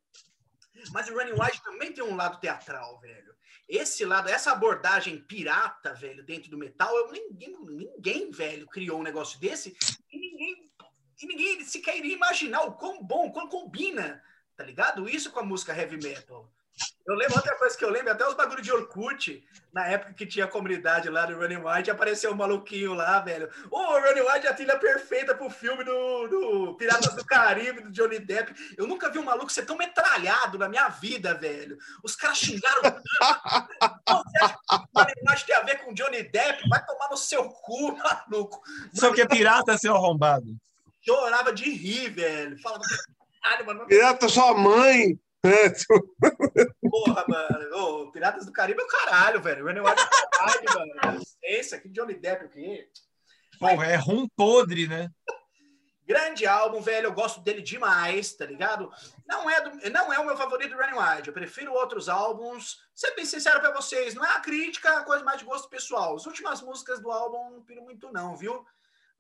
[0.91, 3.35] Mas o Running Wide também tem um lado teatral, velho.
[3.69, 9.03] Esse lado, essa abordagem pirata, velho, dentro do metal, eu, ninguém, ninguém, velho, criou um
[9.03, 9.77] negócio desse
[10.11, 10.71] e ninguém,
[11.23, 14.23] e ninguém sequer iria imaginar o quão bom, quão combina,
[14.57, 15.09] tá ligado?
[15.09, 16.51] Isso com a música heavy metal.
[17.07, 19.43] Eu lembro outra coisa que eu lembro, até os bagulhos de Orkut,
[19.73, 23.49] na época que tinha a comunidade lá do Running White, apareceu um maluquinho lá, velho.
[23.71, 27.81] Ô, oh, Running White é a trilha perfeita pro filme do, do Piratas do Caribe,
[27.81, 28.55] do Johnny Depp.
[28.77, 31.79] Eu nunca vi um maluco ser tão metralhado na minha vida, velho.
[32.03, 33.03] Os caras xingaram tanto.
[34.95, 36.69] o Running White tem a ver com Johnny Depp?
[36.69, 38.61] Vai tomar no seu cu, maluco.
[38.93, 40.47] Só que é pirata, seu arrombado.
[41.01, 42.61] Chorava de rir, velho.
[42.61, 42.83] Falava,
[43.43, 43.87] caralho, mano.
[43.87, 45.19] Pirata sua mãe.
[45.45, 46.17] Tipo...
[46.91, 47.77] Porra, mano.
[47.77, 49.65] Ô, Piratas do Caribe é o caralho, velho.
[49.65, 51.23] Running Wild é o caralho, mano.
[51.43, 52.89] Esse aqui, Johnny Depp, o quê?
[53.59, 55.11] Porra, é rum podre, né?
[56.05, 57.07] Grande álbum, velho.
[57.09, 58.91] Eu gosto dele demais, tá ligado?
[59.27, 61.29] Não é, do, não é o meu favorito do Running Wild.
[61.29, 62.79] Eu prefiro outros álbuns.
[62.95, 65.69] Ser bem sincero pra vocês, não é a crítica, é a coisa mais de gosto
[65.69, 66.17] pessoal.
[66.17, 68.65] As últimas músicas do álbum não piro muito, não, viu?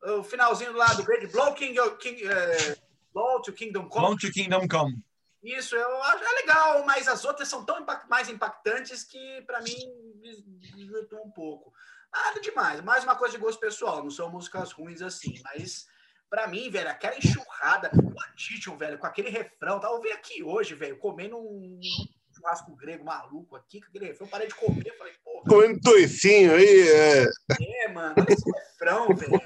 [0.02, 2.76] O finalzinho do lado, Great Blow, King, King, uh,
[3.12, 4.06] Blow to Kingdom Come.
[4.06, 5.02] Blow to Kingdom Come.
[5.42, 9.60] Isso, eu acho é legal, mas as outras são tão impact, mais impactantes que, para
[9.60, 9.76] mim,
[10.75, 11.73] desvirtuou um pouco.
[12.12, 15.86] Nada demais, mais uma coisa de gosto pessoal, não são músicas ruins assim, mas
[16.28, 19.89] para mim, velho, aquela enxurrada, o Atitium, velho, com aquele refrão, tá?
[19.89, 21.81] Eu vi aqui hoje, velho, comendo um
[22.34, 25.44] churrasco grego maluco aqui, com aquele refrão, parei de comer, falei, porra.
[25.49, 27.25] Comendo toicinho aí, é.
[27.84, 29.41] É, mano, esse refrão, velho.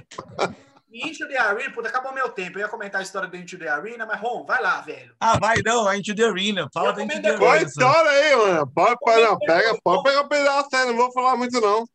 [0.92, 2.58] Into the Arena, puta, acabou meu tempo.
[2.58, 5.14] Eu ia comentar a história do Into the Arena, mas, Rom, vai lá, velho.
[5.18, 6.68] Ah, vai não, a Into the Arena.
[6.72, 7.38] Fala da Into the Arena.
[7.38, 8.66] Qual história aí, mano?
[8.74, 11.86] Pode, pode, não, pega, pode pegar um pedaço, não vou falar muito, não.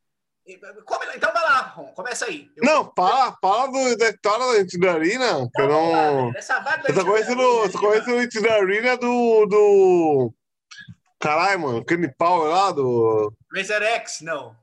[0.47, 2.49] Então vai lá, Rom, começa aí.
[2.55, 6.31] Eu não, fala, fala do, da história da Into the Arena, que eu não...
[6.35, 9.45] Essa vibe da eu só conheço o Into the Arena do...
[9.45, 10.33] do...
[11.19, 13.31] Caralho, mano, aquele pau lá do...
[13.53, 14.55] Razer X, não.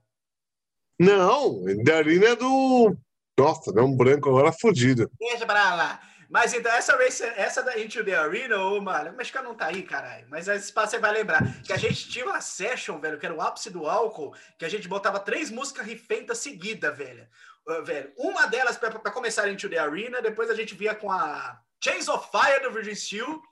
[0.99, 2.97] Não, The Arena é do
[3.39, 5.11] nossa, deu um branco agora fodido.
[5.19, 6.01] Deixa pra lá.
[6.31, 9.67] Mas então, essa race, essa da Into the Arena, ô, mano, o mexicano não tá
[9.67, 10.27] aí, caralho.
[10.29, 13.35] Mas esse espaço você vai lembrar que a gente tinha uma session, velho, que era
[13.35, 17.27] o ápice do álcool, que a gente botava três músicas rifentas seguidas, velho.
[17.69, 18.13] Uh, velho.
[18.17, 22.29] Uma delas para começar Into the Arena, depois a gente via com a Chains of
[22.31, 23.43] Fire do Virgin Steel,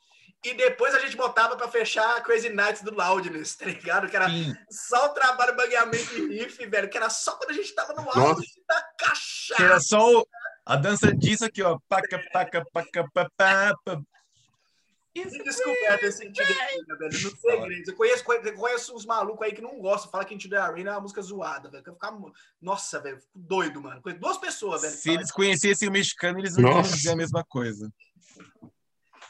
[0.45, 4.09] e depois a gente botava para fechar Crazy Nights do Loudness, tá ligado?
[4.09, 4.53] Que era Sim.
[4.69, 6.91] só o trabalho, bangueamento e riff, velho.
[6.91, 9.55] Que era só quando a gente tava no auge da cachaça.
[9.55, 10.25] Que era só
[10.67, 11.79] a dança disso aqui, ó.
[11.89, 14.03] Paca, paca, paca, paca, paca.
[15.15, 17.12] descoberta esse Into the Arena, velho.
[17.12, 17.91] No segredo.
[17.91, 20.11] Eu conheço, conheço uns malucos aí que não gostam.
[20.11, 21.85] Fala que Into the Arena é uma música zoada, velho.
[21.87, 22.19] Eu ficar...
[22.61, 23.21] Nossa, velho.
[23.21, 24.03] Fico doido, mano.
[24.03, 24.93] Conheço duas pessoas, velho.
[24.93, 27.93] Se eles conhecessem o mexicano, eles não iam dizer a mesma coisa.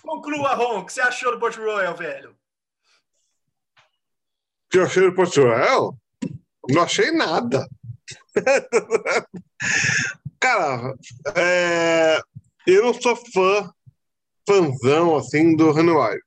[0.03, 2.31] Conclua, Ron, o que você achou do Port Royal, velho?
[2.31, 2.35] O
[4.71, 5.97] que eu achei do Port Royal?
[6.69, 7.69] Não achei nada.
[10.41, 10.95] Cara,
[11.37, 12.21] é...
[12.67, 13.73] eu não sou fã,
[14.49, 16.19] fãzão, assim, do Runaway.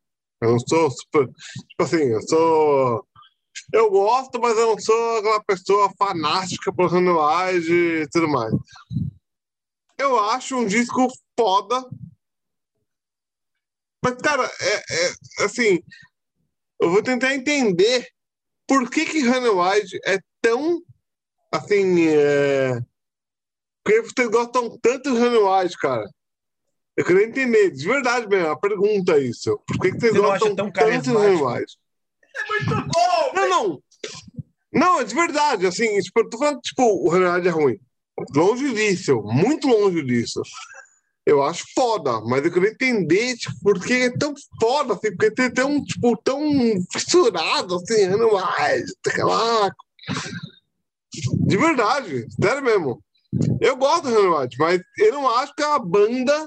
[0.41, 1.27] Eu não sou super...
[1.27, 3.05] Tipo assim, eu sou...
[3.73, 8.53] Eu gosto, mas eu não sou aquela pessoa fanática por Runaway e tudo mais.
[9.97, 11.85] Eu acho um disco foda,
[14.05, 15.79] mas, cara, é, é, assim,
[16.79, 18.07] eu vou tentar entender
[18.67, 20.79] por que que Hannah White é tão,
[21.51, 22.79] assim, é...
[23.83, 26.07] por que vocês gostam tanto de Hannah White, cara?
[26.95, 29.59] Eu queria entender, de verdade mesmo, a pergunta é isso.
[29.65, 31.77] Por que, que vocês Você gostam tanto de Hannah White?
[32.35, 33.33] É muito bom!
[33.33, 33.83] Não, não.
[34.71, 37.79] Não, é de verdade, assim, tipo, eu tô falando, tipo, o Hannah White é ruim.
[38.35, 40.43] Longe disso, muito longe disso
[41.25, 45.31] eu acho foda, mas eu queria entender, tipo, por que é tão foda, assim, porque
[45.31, 46.39] tem tão, tipo, tão
[46.91, 48.85] fissurado, assim, ano mais,
[49.17, 49.71] lá.
[51.47, 53.03] De verdade, sério mesmo.
[53.59, 56.45] Eu gosto do White, mas eu não acho que é uma banda,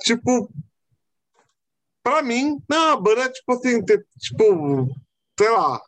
[0.00, 0.50] tipo,
[2.02, 3.80] pra mim, não, a banda é tipo assim,
[4.18, 4.90] tipo,
[5.38, 5.80] sei lá,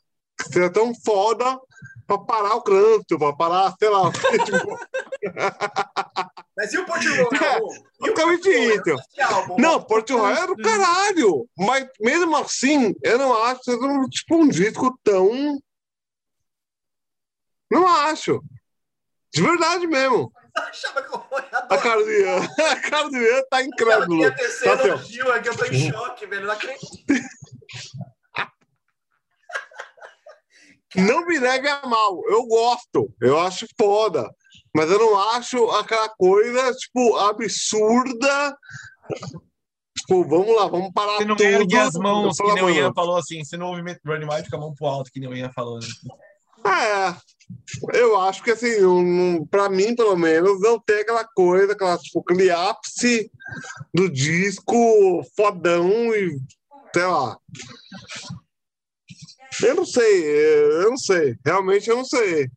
[0.53, 1.59] seja tão foda
[2.07, 4.11] pra parar o trânsito, pra parar, sei lá.
[4.45, 4.79] tipo...
[6.61, 7.69] Mas e o Porto Royal?
[8.03, 8.91] E o isso.
[8.91, 9.57] Esse álbum?
[9.59, 11.49] Não, Porto Royal é do caralho.
[11.57, 15.59] Mas mesmo assim, eu não acho tipo, um disco tão.
[17.71, 18.43] Não acho.
[19.33, 20.31] De verdade mesmo.
[20.55, 21.21] Eu achava que o
[21.75, 24.21] A cara do Ian, a cara do Ian tá Eu incrédulo.
[24.21, 26.47] ia tecer Tá, elogio aqui, eu tô em choque, velho.
[26.47, 27.05] Não acredito.
[30.97, 32.21] Não me leve a mal.
[32.29, 33.15] Eu gosto.
[33.21, 34.29] Eu acho foda.
[34.75, 38.57] Mas eu não acho aquela coisa, tipo, absurda.
[39.99, 41.47] Tipo, vamos lá, vamos parar Você não tudo.
[41.47, 42.71] ergue as mãos, que nem o.
[42.71, 43.45] Ian falou assim.
[43.45, 45.79] Você não ouve Running Wild com a mão pro alto, que nem o Ian falou.
[45.79, 45.87] Né?
[46.65, 51.97] É, eu acho que assim, um, para mim, pelo menos, não tem aquela coisa, aquela,
[51.99, 53.31] tipo, aquele ápice
[53.95, 56.39] do disco fodão e
[56.95, 57.37] sei lá.
[59.63, 62.49] Eu não sei, eu não sei, realmente eu não sei.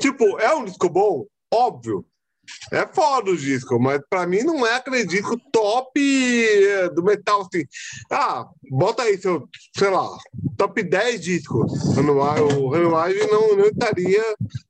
[0.00, 1.26] Tipo, é um disco bom?
[1.52, 2.04] Óbvio.
[2.72, 7.40] É foda o disco, mas pra mim não é aquele disco top eh, do metal
[7.40, 7.64] assim.
[8.10, 10.08] Ah, bota aí seu, sei lá,
[10.56, 11.72] top 10 discos.
[11.96, 14.22] O Renuage não, não estaria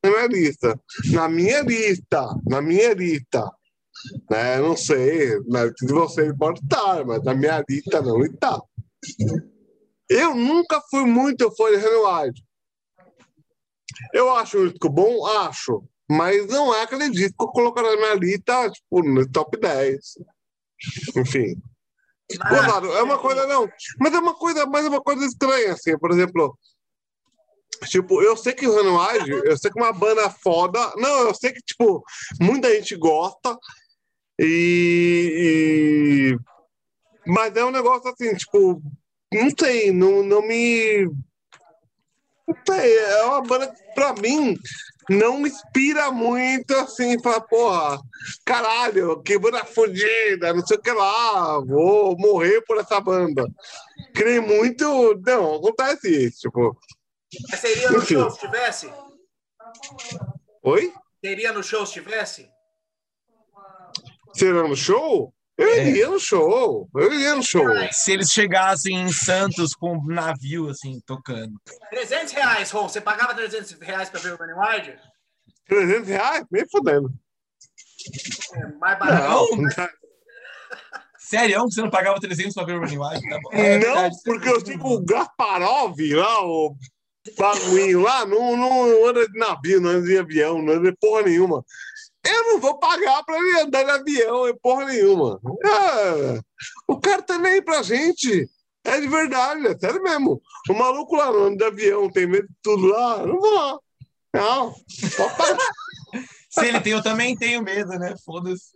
[0.03, 0.81] na minha lista.
[1.13, 3.51] Na minha lista, na minha lista.
[4.31, 4.59] Né?
[4.59, 8.61] Não sei, na de vocês pode estar, mas na minha lista não está.
[10.09, 12.43] Eu nunca fui muito fã de Renuage.
[14.13, 15.27] Eu acho o disco bom?
[15.27, 15.85] Acho.
[16.09, 19.99] Mas não é disco que eu colocaria na minha lista, tipo, no top 10.
[21.17, 21.57] Enfim.
[22.49, 23.69] Gozado, é uma coisa, não.
[24.01, 25.97] Mas é uma coisa, mas é uma coisa estranha, assim.
[25.99, 26.57] Por exemplo,
[27.85, 30.93] tipo, eu sei que o Renuage, eu sei que é uma banda foda.
[30.97, 32.03] Não, eu sei que, tipo,
[32.41, 33.57] muita gente gosta.
[34.39, 36.35] E.
[36.35, 36.39] e-
[37.27, 38.81] Mas é um negócio assim, tipo,
[39.33, 41.09] não sei, não, não me.
[42.69, 44.57] Sei, é uma banda que, pra mim,
[45.09, 48.01] não me inspira muito, assim, pra, porra,
[48.45, 53.47] caralho, que banda fodida, não sei o que lá, vou morrer por essa banda.
[54.15, 55.21] Creio muito.
[55.27, 56.77] Não, acontece isso, tipo.
[57.51, 58.15] Mas iria no Enfim.
[58.15, 58.93] show se tivesse?
[60.63, 60.93] Oi?
[61.23, 62.49] Iria no show se tivesse?
[64.35, 65.35] Será no show?
[65.59, 65.89] Eu É.
[65.89, 66.89] iria no show.
[66.95, 67.65] Eu iria no show.
[67.93, 71.55] Se eles chegassem em Santos com um navio, assim, tocando.
[71.91, 72.89] 300 reais, Ron.
[72.89, 74.99] Você pagava 300 reais pra ver o Running Wild?
[75.67, 76.45] 300 reais?
[76.51, 77.11] Nem fodendo.
[78.55, 79.57] É mais barato.
[79.57, 79.71] Não,
[81.19, 83.29] Sério, você não pagava 300 pra ver o Running Wild?
[83.29, 83.51] Tá bom.
[83.53, 84.17] não, É verdade.
[84.25, 86.77] porque eu que o Gasparov lá, o
[87.37, 91.23] bagulho lá, não, não anda de navio, não anda de avião, não anda de porra
[91.23, 91.65] nenhuma.
[92.29, 95.41] Eu não vou pagar pra ele andar de avião, é porra nenhuma.
[95.65, 96.41] É,
[96.89, 98.49] o cara tá nem aí pra gente.
[98.85, 100.41] É de verdade, é sério mesmo.
[100.69, 103.79] O maluco lá anda de avião, tem medo de tudo lá, não vou lá.
[104.35, 104.75] Não,
[105.17, 105.69] pode pagar.
[106.51, 108.15] Se ele tem, eu também tenho medo, né?
[108.25, 108.71] Foda-se.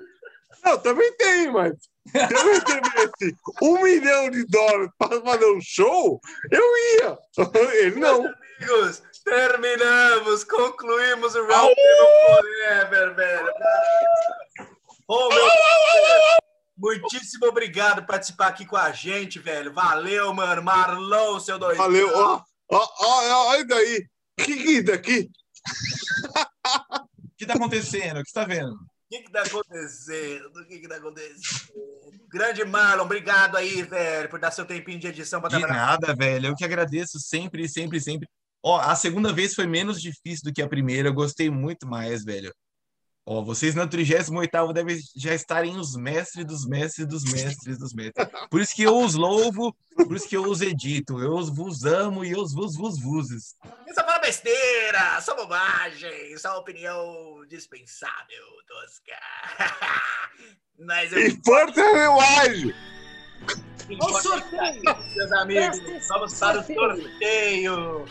[0.64, 6.20] Eu também tenho, mas se eu recebesse um milhão de dólares para fazer um show,
[6.50, 6.62] eu
[6.98, 7.18] ia.
[7.80, 8.26] Ele não.
[8.60, 13.52] Amigos, terminamos, concluímos o Round Table Forever, velho.
[15.08, 15.48] Ron, meu
[16.76, 19.72] muitíssimo obrigado por participar aqui com a gente, velho.
[19.72, 20.62] Valeu, mano.
[20.62, 21.76] Marlon, seu doido.
[21.76, 22.10] Valeu.
[22.16, 24.06] Ó, ó, ó, olha daí.
[24.40, 25.30] O que, que é isso aqui?
[26.98, 28.20] O que tá acontecendo?
[28.20, 28.72] O que você tá vendo?
[28.72, 28.78] O
[29.10, 30.46] que que tá acontecendo?
[30.46, 31.72] O que que tá acontecendo?
[32.32, 35.86] Grande Marlon, obrigado aí, velho, por dar seu tempinho de edição para De trabalhar.
[35.86, 36.48] nada, velho.
[36.48, 38.28] Eu que agradeço sempre, sempre, sempre.
[38.62, 41.08] Ó, a segunda vez foi menos difícil do que a primeira.
[41.08, 42.54] Eu gostei muito mais, velho.
[43.26, 48.28] Ó, vocês na 38º devem já estarem os mestres dos mestres dos mestres dos mestres.
[48.50, 51.20] Por isso que eu os louvo, por isso que eu os edito.
[51.20, 53.54] Eu os vos amo e eu os vos vos vuses.
[53.86, 59.20] Isso fala besteira, só bobagem, só opinião dispensável, tosca.
[60.80, 62.74] Mas eu E força relógio.
[64.00, 64.82] Olha o sorteio!
[65.14, 68.06] meus amigos, vamos para o sorteio.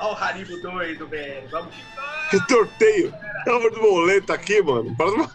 [0.00, 1.48] Olha o Haribo doido, velho.
[1.50, 1.74] Vamos
[2.30, 3.12] que Que sorteio.
[3.44, 4.94] Tava de boleta aqui, mano.
[4.96, 5.28] Para-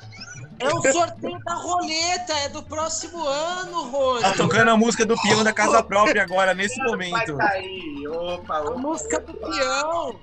[0.59, 4.21] É o sorteio da roleta, é do próximo ano, Rony.
[4.21, 7.35] Tá tocando a música do peão da casa própria agora, nesse vai momento.
[7.37, 8.07] cair.
[8.07, 8.77] Opa, A opa.
[8.77, 10.19] música do peão.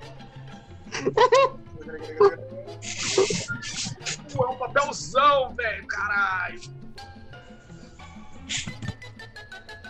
[4.32, 6.60] É um papelzão, velho, caralho.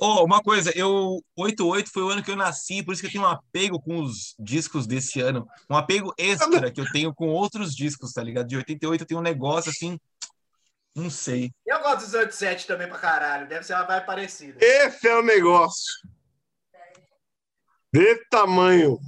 [0.00, 3.10] Oh, uma coisa, eu 88 foi o ano que eu nasci, por isso que eu
[3.10, 5.44] tenho um apego com os discos desse ano.
[5.68, 8.46] Um apego extra que eu tenho com outros discos, tá ligado?
[8.46, 9.98] De 88 eu tenho um negócio assim,
[10.94, 11.50] não sei.
[11.66, 13.48] Eu gosto dos 87 também pra caralho.
[13.48, 14.64] Deve ser uma vibe parecida.
[14.64, 15.92] Esse é o negócio.
[17.92, 19.00] Desse tamanho.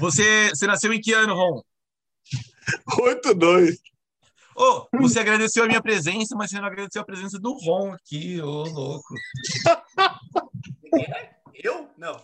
[0.00, 1.62] Você, você nasceu em que ano, Ron?
[2.90, 3.76] 8-2.
[4.56, 8.40] Ô, você agradeceu a minha presença, mas você não agradeceu a presença do Ron aqui,
[8.40, 9.14] ô louco.
[10.82, 11.30] Ninguém é?
[11.54, 11.88] Eu?
[11.96, 12.22] Não.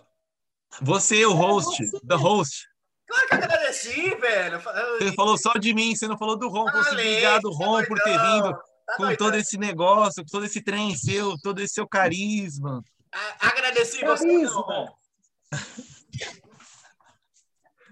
[0.83, 2.67] Você, o host, the host.
[3.07, 4.61] Claro que eu agradeci, velho.
[4.61, 6.71] Você falou só de mim, você não falou do Ron.
[6.71, 9.27] Você obrigado, tá Ron, por ter vindo Tá com doidão.
[9.27, 12.83] todo esse negócio, com todo esse trem seu, todo esse seu carisma.
[13.13, 14.51] A- Agradeci você, Carisma.
[14.51, 14.89] não, Ron.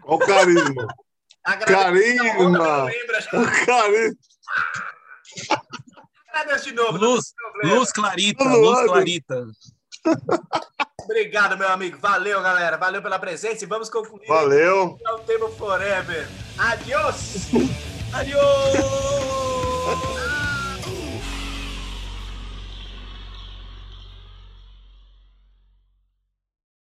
[0.05, 0.87] Olha o carisma.
[3.33, 4.17] O carisma.
[6.33, 6.99] Agradeço de novo.
[6.99, 7.35] Luz.
[7.63, 8.87] Luz Clarita, Luz.
[8.87, 9.47] Clarita.
[11.03, 11.99] Obrigado, meu amigo.
[11.99, 12.77] Valeu, galera.
[12.77, 14.99] Valeu pela presença e vamos concluir Valeu.
[15.01, 16.29] o Table Forever.
[16.59, 17.49] Adiós!
[18.13, 18.77] Adiós!